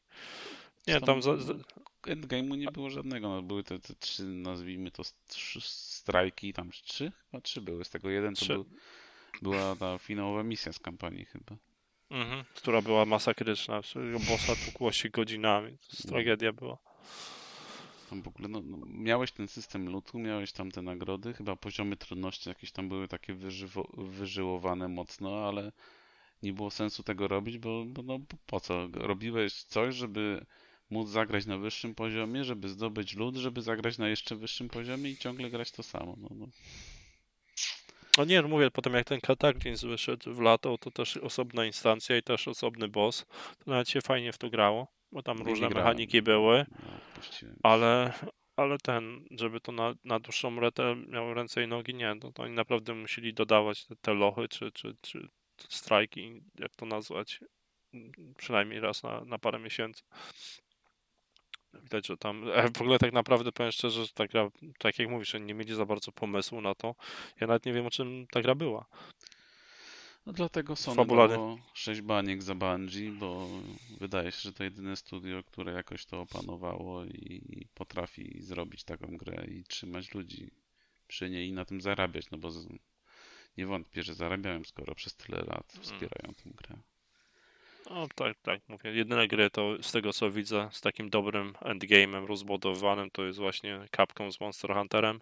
nie, 0.87 1.01
tam 1.01 1.23
za, 1.23 1.37
za, 1.37 1.55
Endgame'u 2.03 2.57
nie 2.59 2.67
było 2.71 2.91
żadnego, 2.91 3.29
no 3.29 3.43
były 3.43 3.65
te, 3.65 3.79
te 3.79 3.95
trzy, 3.95 4.25
nazwijmy 4.25 4.91
to 4.91 5.03
trzy 5.29 5.61
strajki, 5.61 6.53
tam 6.53 6.71
trzy? 6.71 7.13
Chyba 7.31 7.41
trzy 7.41 7.61
były, 7.61 7.85
z 7.85 7.91
tego 7.91 8.11
jeden 8.11 8.35
to 8.35 8.41
Trzy. 8.41 8.53
był, 8.53 8.65
była 9.43 9.77
ta 9.77 9.99
finałowa 9.99 10.43
misja 10.43 10.73
z 10.73 10.79
kampanii 10.79 11.25
chyba. 11.25 11.57
Mhm, 12.11 12.45
która 12.55 12.83
była 12.83 13.05
masakryczna. 13.07 13.81
Bossa 14.29 14.53
tukło 14.67 14.93
się 14.93 15.09
godzinami. 15.11 15.79
To 15.79 15.97
No. 16.05 16.11
tragedia 16.11 16.53
była. 16.53 16.79
Tam 18.11 18.23
w 18.23 18.29
ogóle, 18.29 18.49
no, 18.49 18.61
no, 18.65 18.79
miałeś 18.87 19.33
ten 19.33 19.49
system 19.49 19.89
lutu, 19.89 20.19
miałeś 20.19 20.53
tam 20.53 20.71
te 20.71 20.83
nagrody, 20.83 21.35
chyba 21.35 21.57
poziomy 21.57 21.97
trudności 21.97 22.49
jakieś 22.49 22.73
tam 22.73 22.89
były 22.89 23.09
takie 23.09 23.35
wyżywo, 23.35 23.89
wyżyłowane 23.97 24.89
mocno, 24.89 25.49
ale 25.49 25.73
nie 26.43 26.53
było 26.53 26.71
sensu 26.71 27.03
tego 27.03 27.29
robić, 27.29 27.59
bo, 27.59 27.85
bo 27.85 28.03
no 28.03 28.19
po 28.47 28.61
co? 28.61 28.89
Robiłeś 28.93 29.63
coś, 29.63 29.95
żeby 29.95 30.47
móc 30.91 31.09
zagrać 31.09 31.47
na 31.47 31.59
wyższym 31.59 31.95
poziomie, 31.95 32.45
żeby 32.45 32.69
zdobyć 32.69 33.17
lód, 33.17 33.37
żeby 33.37 33.63
zagrać 33.63 33.99
na 33.99 34.09
jeszcze 34.09 34.37
wyższym 34.37 34.69
poziomie 34.69 35.11
i 35.11 35.17
ciągle 35.17 35.51
grać 35.51 35.71
to 35.71 35.83
samo. 35.83 36.17
No, 36.19 36.29
no. 36.35 36.47
No 38.19 38.25
nie, 38.25 38.43
mówię, 38.43 38.71
potem 38.71 38.95
jak 38.95 39.07
ten 39.07 39.21
Kataklizm 39.21 39.89
wyszedł 39.89 40.35
w 40.35 40.41
lato, 40.41 40.79
to 40.79 40.91
też 40.91 41.17
osobna 41.17 41.67
instancja 41.67 42.17
i 42.17 42.23
też 42.23 42.49
osobny 42.49 42.89
boss. 42.89 43.27
To 43.65 43.71
nawet 43.71 43.89
się 43.89 44.01
fajnie 44.01 44.33
w 44.33 44.39
to 44.39 44.51
grało, 44.51 44.87
bo 45.13 45.23
tam 45.23 45.39
Nie 45.39 45.45
różne 45.45 45.69
grałem. 45.69 45.87
mechaniki 45.87 46.23
były, 46.23 46.67
no 46.85 47.01
ale, 47.63 48.13
ale 48.57 48.79
ten, 48.79 49.25
żeby 49.31 49.61
to 49.61 49.73
na, 49.73 49.95
na 50.05 50.21
dłuższą 50.21 50.51
metę 50.51 50.97
miało 51.09 51.35
ręce 51.35 51.65
i 51.65 51.67
nogi, 51.67 51.95
nie, 51.95 52.15
no 52.23 52.33
to 52.33 52.43
oni 52.43 52.55
naprawdę 52.55 52.95
musieli 52.95 53.35
dodawać 53.35 53.87
te, 53.87 53.97
te 53.97 54.15
lochy, 54.15 54.49
czy, 54.49 54.73
czy, 54.73 54.97
czy 55.01 55.29
strajki, 55.69 56.43
jak 56.59 56.77
to 56.77 56.87
nazwać, 56.87 57.41
przynajmniej 58.37 58.81
raz 58.81 59.03
na, 59.03 59.25
na 59.25 59.39
parę 59.39 59.59
miesięcy. 59.59 60.03
Widać, 61.75 62.07
że 62.07 62.17
tam. 62.17 62.49
e, 62.49 62.71
W 62.71 62.81
ogóle 62.81 62.99
tak 62.99 63.13
naprawdę 63.13 63.53
powiem 63.53 63.73
szczerze, 63.73 64.05
że 64.07 64.13
ta 64.13 64.27
gra, 64.27 64.51
tak 64.79 64.99
jak 64.99 65.09
mówisz, 65.09 65.35
nie 65.41 65.55
mieli 65.55 65.75
za 65.75 65.87
bardzo 65.87 66.13
pomysłu 66.13 66.61
na 66.61 66.75
to. 66.75 66.95
Ja 67.41 67.47
nawet 67.47 67.67
nie 67.67 67.73
wiem 67.73 67.87
o 67.87 67.91
czym 67.91 68.27
ta 68.31 68.43
gra 68.43 68.55
była. 68.55 68.87
No 70.27 70.33
dlatego 70.33 70.77
Sony 70.77 70.97
Fabularny. 70.97 71.37
dało 71.37 71.59
6 71.75 72.01
baniek 72.01 72.43
za 72.43 72.55
Bungie, 72.55 73.11
bo 73.13 73.49
wydaje 74.01 74.33
się, 74.33 74.41
że 74.41 74.53
to 74.53 74.65
jedyne 74.65 74.97
studio, 74.97 75.43
które 75.43 75.73
jakoś 75.73 76.07
to 76.07 76.21
opanowało 76.21 77.05
i 77.05 77.67
potrafi 77.75 78.43
zrobić 78.43 78.85
taką 78.85 79.17
grę 79.17 79.47
i 79.47 79.65
trzymać 79.65 80.15
ludzi 80.15 80.51
przy 81.07 81.31
niej 81.31 81.49
i 81.49 81.53
na 81.53 81.65
tym 81.65 81.81
zarabiać, 81.81 82.31
no 82.31 82.39
bo. 82.39 82.51
Nie 83.61 83.67
wątpię, 83.67 84.03
że 84.03 84.15
zarabiają, 84.15 84.65
skoro 84.65 84.95
przez 84.95 85.15
tyle 85.15 85.39
lat 85.39 85.73
wspierają 85.81 86.35
tę 86.35 86.51
grę. 86.51 86.77
No 87.91 88.09
tak, 88.15 88.39
tak, 88.43 88.61
mówię. 88.69 88.91
Jedyne 88.91 89.29
gry 89.29 89.51
to 89.51 89.83
z 89.83 89.93
tego 89.93 90.13
co 90.13 90.31
widzę, 90.31 90.69
z 90.73 90.81
takim 90.81 91.11
dobrym 91.11 91.53
endgame'em 91.53 92.27
rozbudowanym, 92.27 93.11
to 93.11 93.25
jest 93.25 93.39
właśnie 93.39 93.81
Capcom 93.97 94.33
z 94.33 94.41
Monster 94.41 94.75
Hunterem, 94.75 95.21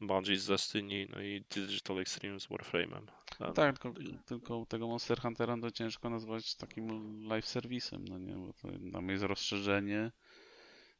Bungie 0.00 0.38
z 0.38 0.46
Destiny, 0.46 1.06
no 1.10 1.22
i 1.22 1.44
Digital 1.50 1.98
Extreme 1.98 2.40
z 2.40 2.48
Warframe'em. 2.48 3.02
No 3.40 3.52
tak, 3.52 3.78
tylko, 3.78 4.00
tylko 4.26 4.56
u 4.56 4.66
tego 4.66 4.88
Monster 4.88 5.20
Huntera 5.20 5.58
to 5.60 5.70
ciężko 5.70 6.10
nazwać 6.10 6.54
takim 6.54 6.88
live 7.28 7.46
serwisem, 7.46 8.04
no 8.08 8.18
nie, 8.18 8.34
bo 8.34 8.52
to 8.52 8.68
tam 8.92 9.08
jest 9.08 9.24
rozszerzenie, 9.24 10.12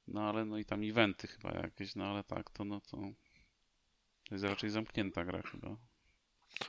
no 0.09 0.29
ale 0.29 0.45
no 0.45 0.59
i 0.59 0.65
tam 0.65 0.83
eventy 0.83 1.27
chyba 1.27 1.53
jakieś, 1.53 1.95
no 1.95 2.05
ale 2.05 2.25
tak, 2.25 2.51
to 2.51 2.65
no 2.65 2.81
to, 2.81 2.97
to 4.29 4.35
jest 4.35 4.45
raczej 4.45 4.71
zamknięta 4.71 5.25
gra 5.25 5.43
chyba. 5.43 5.88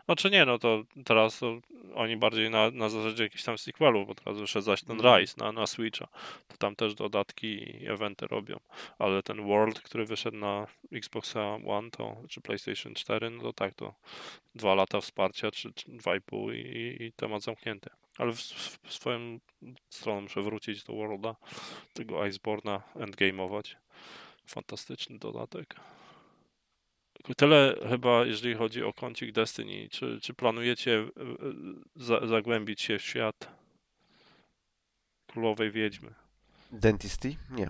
Znaczy 0.06 0.30
nie, 0.30 0.46
no 0.46 0.60
to 0.60 0.84
teraz 1.06 1.40
to 1.40 1.60
oni 1.96 2.18
bardziej 2.18 2.50
na, 2.50 2.72
na 2.72 2.90
zasadzie 2.90 3.24
jakichś 3.24 3.44
tam 3.44 3.58
sequelów, 3.58 4.08
bo 4.08 4.16
teraz 4.16 4.40
wyszedł 4.40 4.66
zaś 4.66 4.84
ten 4.84 5.00
Mhm. 5.00 5.20
Rise 5.20 5.36
na, 5.38 5.52
na 5.52 5.68
Switcha, 5.68 6.08
to 6.48 6.58
tam 6.58 6.76
też 6.76 6.96
dodatki 6.96 7.48
i 7.48 7.88
eventy 7.88 8.28
robią, 8.28 8.60
ale 9.00 9.24
ten 9.24 9.48
World, 9.48 9.82
który 9.82 10.06
wyszedł 10.06 10.38
na 10.38 10.68
Xboxa 10.92 11.58
One, 11.68 11.92
to, 11.92 12.18
czy 12.30 12.42
PlayStation 12.42 12.94
4, 12.94 13.30
no 13.30 13.44
to 13.44 13.54
tak, 13.54 13.74
to 13.74 13.94
dwa 14.56 14.76
lata 14.76 15.02
wsparcia, 15.02 15.52
czy, 15.52 15.74
czy 15.74 15.92
dwa 15.92 16.16
i 16.16 16.22
pół 16.22 16.52
i, 16.52 16.58
i, 17.00 17.12
temat 17.16 17.44
zamknięty. 17.44 17.90
Ale 18.18 18.32
w, 18.32 18.40
w 18.84 18.94
swoją 18.94 19.40
stronę 19.90 20.22
muszę 20.22 20.42
wrócić 20.42 20.84
do 20.84 20.94
Worlda, 20.94 21.36
tego 21.94 22.28
Iceborna 22.28 22.82
endgame'ować. 22.96 23.76
Fantastyczny 24.46 25.20
dodatek. 25.20 25.76
Tyle 27.38 27.76
chyba, 27.90 28.26
jeżeli 28.26 28.56
chodzi 28.56 28.84
o 28.84 28.94
kącik 28.94 29.32
Destiny. 29.32 29.90
Czy, 29.90 30.20
czy 30.22 30.34
planujecie 30.34 30.92
e, 30.92 31.02
e, 31.02 31.08
za, 31.96 32.28
zagłębić 32.28 32.82
się 32.82 33.00
w 33.00 33.02
świat 33.02 33.48
Królowej 35.28 35.72
Wiedźmy? 35.72 36.14
Dentistry? 36.72 37.36
Nie. 37.50 37.70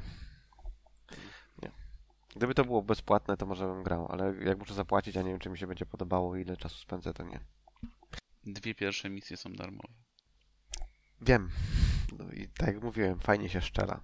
Nie. 1.61 1.71
Gdyby 2.35 2.53
to 2.53 2.65
było 2.65 2.81
bezpłatne, 2.81 3.38
to 3.38 3.45
może 3.45 3.65
bym 3.65 3.84
grał, 3.84 4.07
ale 4.11 4.35
jak 4.43 4.57
muszę 4.57 4.73
zapłacić, 4.73 5.17
a 5.17 5.21
nie 5.21 5.30
wiem, 5.30 5.39
czy 5.39 5.49
mi 5.49 5.57
się 5.57 5.67
będzie 5.67 5.85
podobało 5.85 6.35
i 6.35 6.41
ile 6.41 6.57
czasu 6.57 6.77
spędzę, 6.77 7.13
to 7.13 7.23
nie. 7.23 7.39
Dwie 8.43 8.76
pierwsze 8.76 9.09
misje 9.09 9.38
są 9.38 9.53
darmowe. 9.53 9.93
Wiem. 11.21 11.49
No 12.17 12.31
i 12.31 12.47
tak 12.47 12.67
jak 12.67 12.84
mówiłem, 12.84 13.19
fajnie 13.19 13.49
się 13.49 13.61
szczela, 13.61 14.01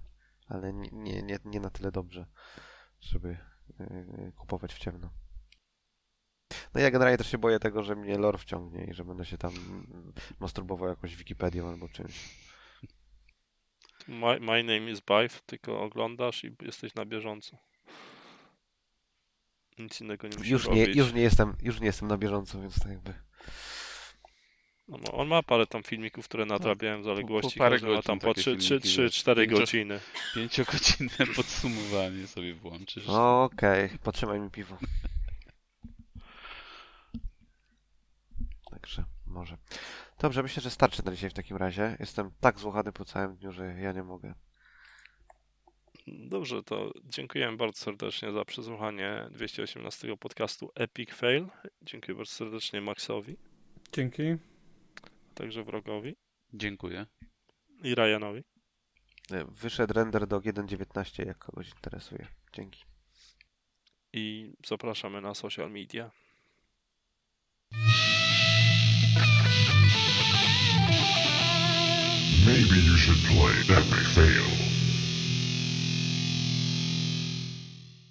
ale 0.48 0.72
nie, 0.72 0.88
nie, 0.92 1.22
nie, 1.22 1.38
nie 1.44 1.60
na 1.60 1.70
tyle 1.70 1.92
dobrze, 1.92 2.26
żeby 3.00 3.38
yy, 3.78 4.32
kupować 4.36 4.74
w 4.74 4.78
ciemno. 4.78 5.10
No 6.74 6.80
ja 6.80 6.90
generalnie 6.90 7.18
też 7.18 7.30
się 7.30 7.38
boję 7.38 7.58
tego, 7.58 7.82
że 7.82 7.96
mnie 7.96 8.18
lore 8.18 8.38
wciągnie 8.38 8.84
i 8.84 8.94
że 8.94 9.04
będę 9.04 9.24
się 9.24 9.38
tam 9.38 9.52
masturbował 10.40 10.88
jakąś 10.88 11.16
Wikipedią 11.16 11.68
albo 11.68 11.88
czymś. 11.88 12.14
My, 14.08 14.40
my 14.40 14.62
name 14.64 14.90
is 14.90 15.00
Bife, 15.00 15.40
tylko 15.46 15.80
oglądasz 15.82 16.44
i 16.44 16.56
jesteś 16.62 16.94
na 16.94 17.04
bieżąco. 17.04 17.56
Nic 19.78 20.00
innego 20.00 20.28
nie 20.28 20.36
musisz 20.36 20.50
Już 20.50 20.68
nie, 20.68 20.80
robić. 20.80 20.96
już 20.96 21.12
nie 21.12 21.22
jestem, 21.22 21.54
już 21.62 21.80
nie 21.80 21.86
jestem 21.86 22.08
na 22.08 22.18
bieżąco, 22.18 22.60
więc 22.60 22.78
tak 22.80 22.88
jakby. 22.92 23.14
No, 24.88 24.98
no, 25.04 25.12
on 25.12 25.28
ma 25.28 25.42
parę 25.42 25.66
tam 25.66 25.82
filmików, 25.82 26.24
które 26.28 26.46
nadrabiają 26.46 27.02
zaległości. 27.02 27.58
parę 27.58 27.76
każdy 27.76 27.86
ma 27.94 28.02
tam 28.02 28.18
godzin 28.18 28.28
po 28.28 28.34
takie 28.34 28.40
3, 28.40 28.50
filmiki, 28.68 28.88
3, 28.88 29.02
wiesz. 29.02 29.14
4 29.14 29.46
Pięcio- 29.46 29.58
godziny. 29.58 30.00
Pięciogodzinne 30.34 31.26
podsumowanie 31.36 32.26
sobie 32.26 32.54
włączysz. 32.54 33.08
Okej, 33.08 33.90
potrzymaj 34.02 34.40
mi 34.40 34.50
piwo. 34.50 34.78
Także 38.86 39.04
może. 39.26 39.56
Dobrze, 40.18 40.42
myślę, 40.42 40.62
że 40.62 40.70
starczy 40.70 41.04
na 41.04 41.12
dzisiaj 41.12 41.30
w 41.30 41.34
takim 41.34 41.56
razie. 41.56 41.96
Jestem 42.00 42.30
tak 42.40 42.58
złochany 42.58 42.92
po 42.92 43.04
całym 43.04 43.36
dniu, 43.36 43.52
że 43.52 43.66
ja 43.66 43.92
nie 43.92 44.02
mogę. 44.02 44.34
Dobrze, 46.06 46.62
to 46.62 46.92
dziękujemy 47.04 47.56
bardzo 47.56 47.78
serdecznie 47.80 48.32
za 48.32 48.44
przesłuchanie 48.44 49.28
218 49.30 50.16
podcastu 50.16 50.70
Epic 50.74 51.10
Fail. 51.14 51.46
Dziękuję 51.82 52.16
bardzo 52.16 52.32
serdecznie 52.32 52.80
Maxowi, 52.80 53.36
Dzięki. 53.92 54.22
także 55.34 55.64
wrogowi 55.64 56.16
Dziękuję. 56.54 57.06
i 57.82 57.94
Ryanowi. 57.94 58.44
E, 59.30 59.44
Wyszedł 59.44 59.94
render 59.94 60.26
do 60.26 60.40
1.19, 60.40 61.26
jak 61.26 61.38
kogoś 61.38 61.68
interesuje. 61.68 62.26
Dzięki. 62.52 62.84
I 64.12 64.52
zapraszamy 64.66 65.20
na 65.20 65.34
social 65.34 65.70
media. 65.70 66.10
Maybe 72.46 72.80
you 72.80 72.96
should 72.96 73.24
play 73.24 73.76
Epic 73.76 74.06
Fail. 74.14 74.65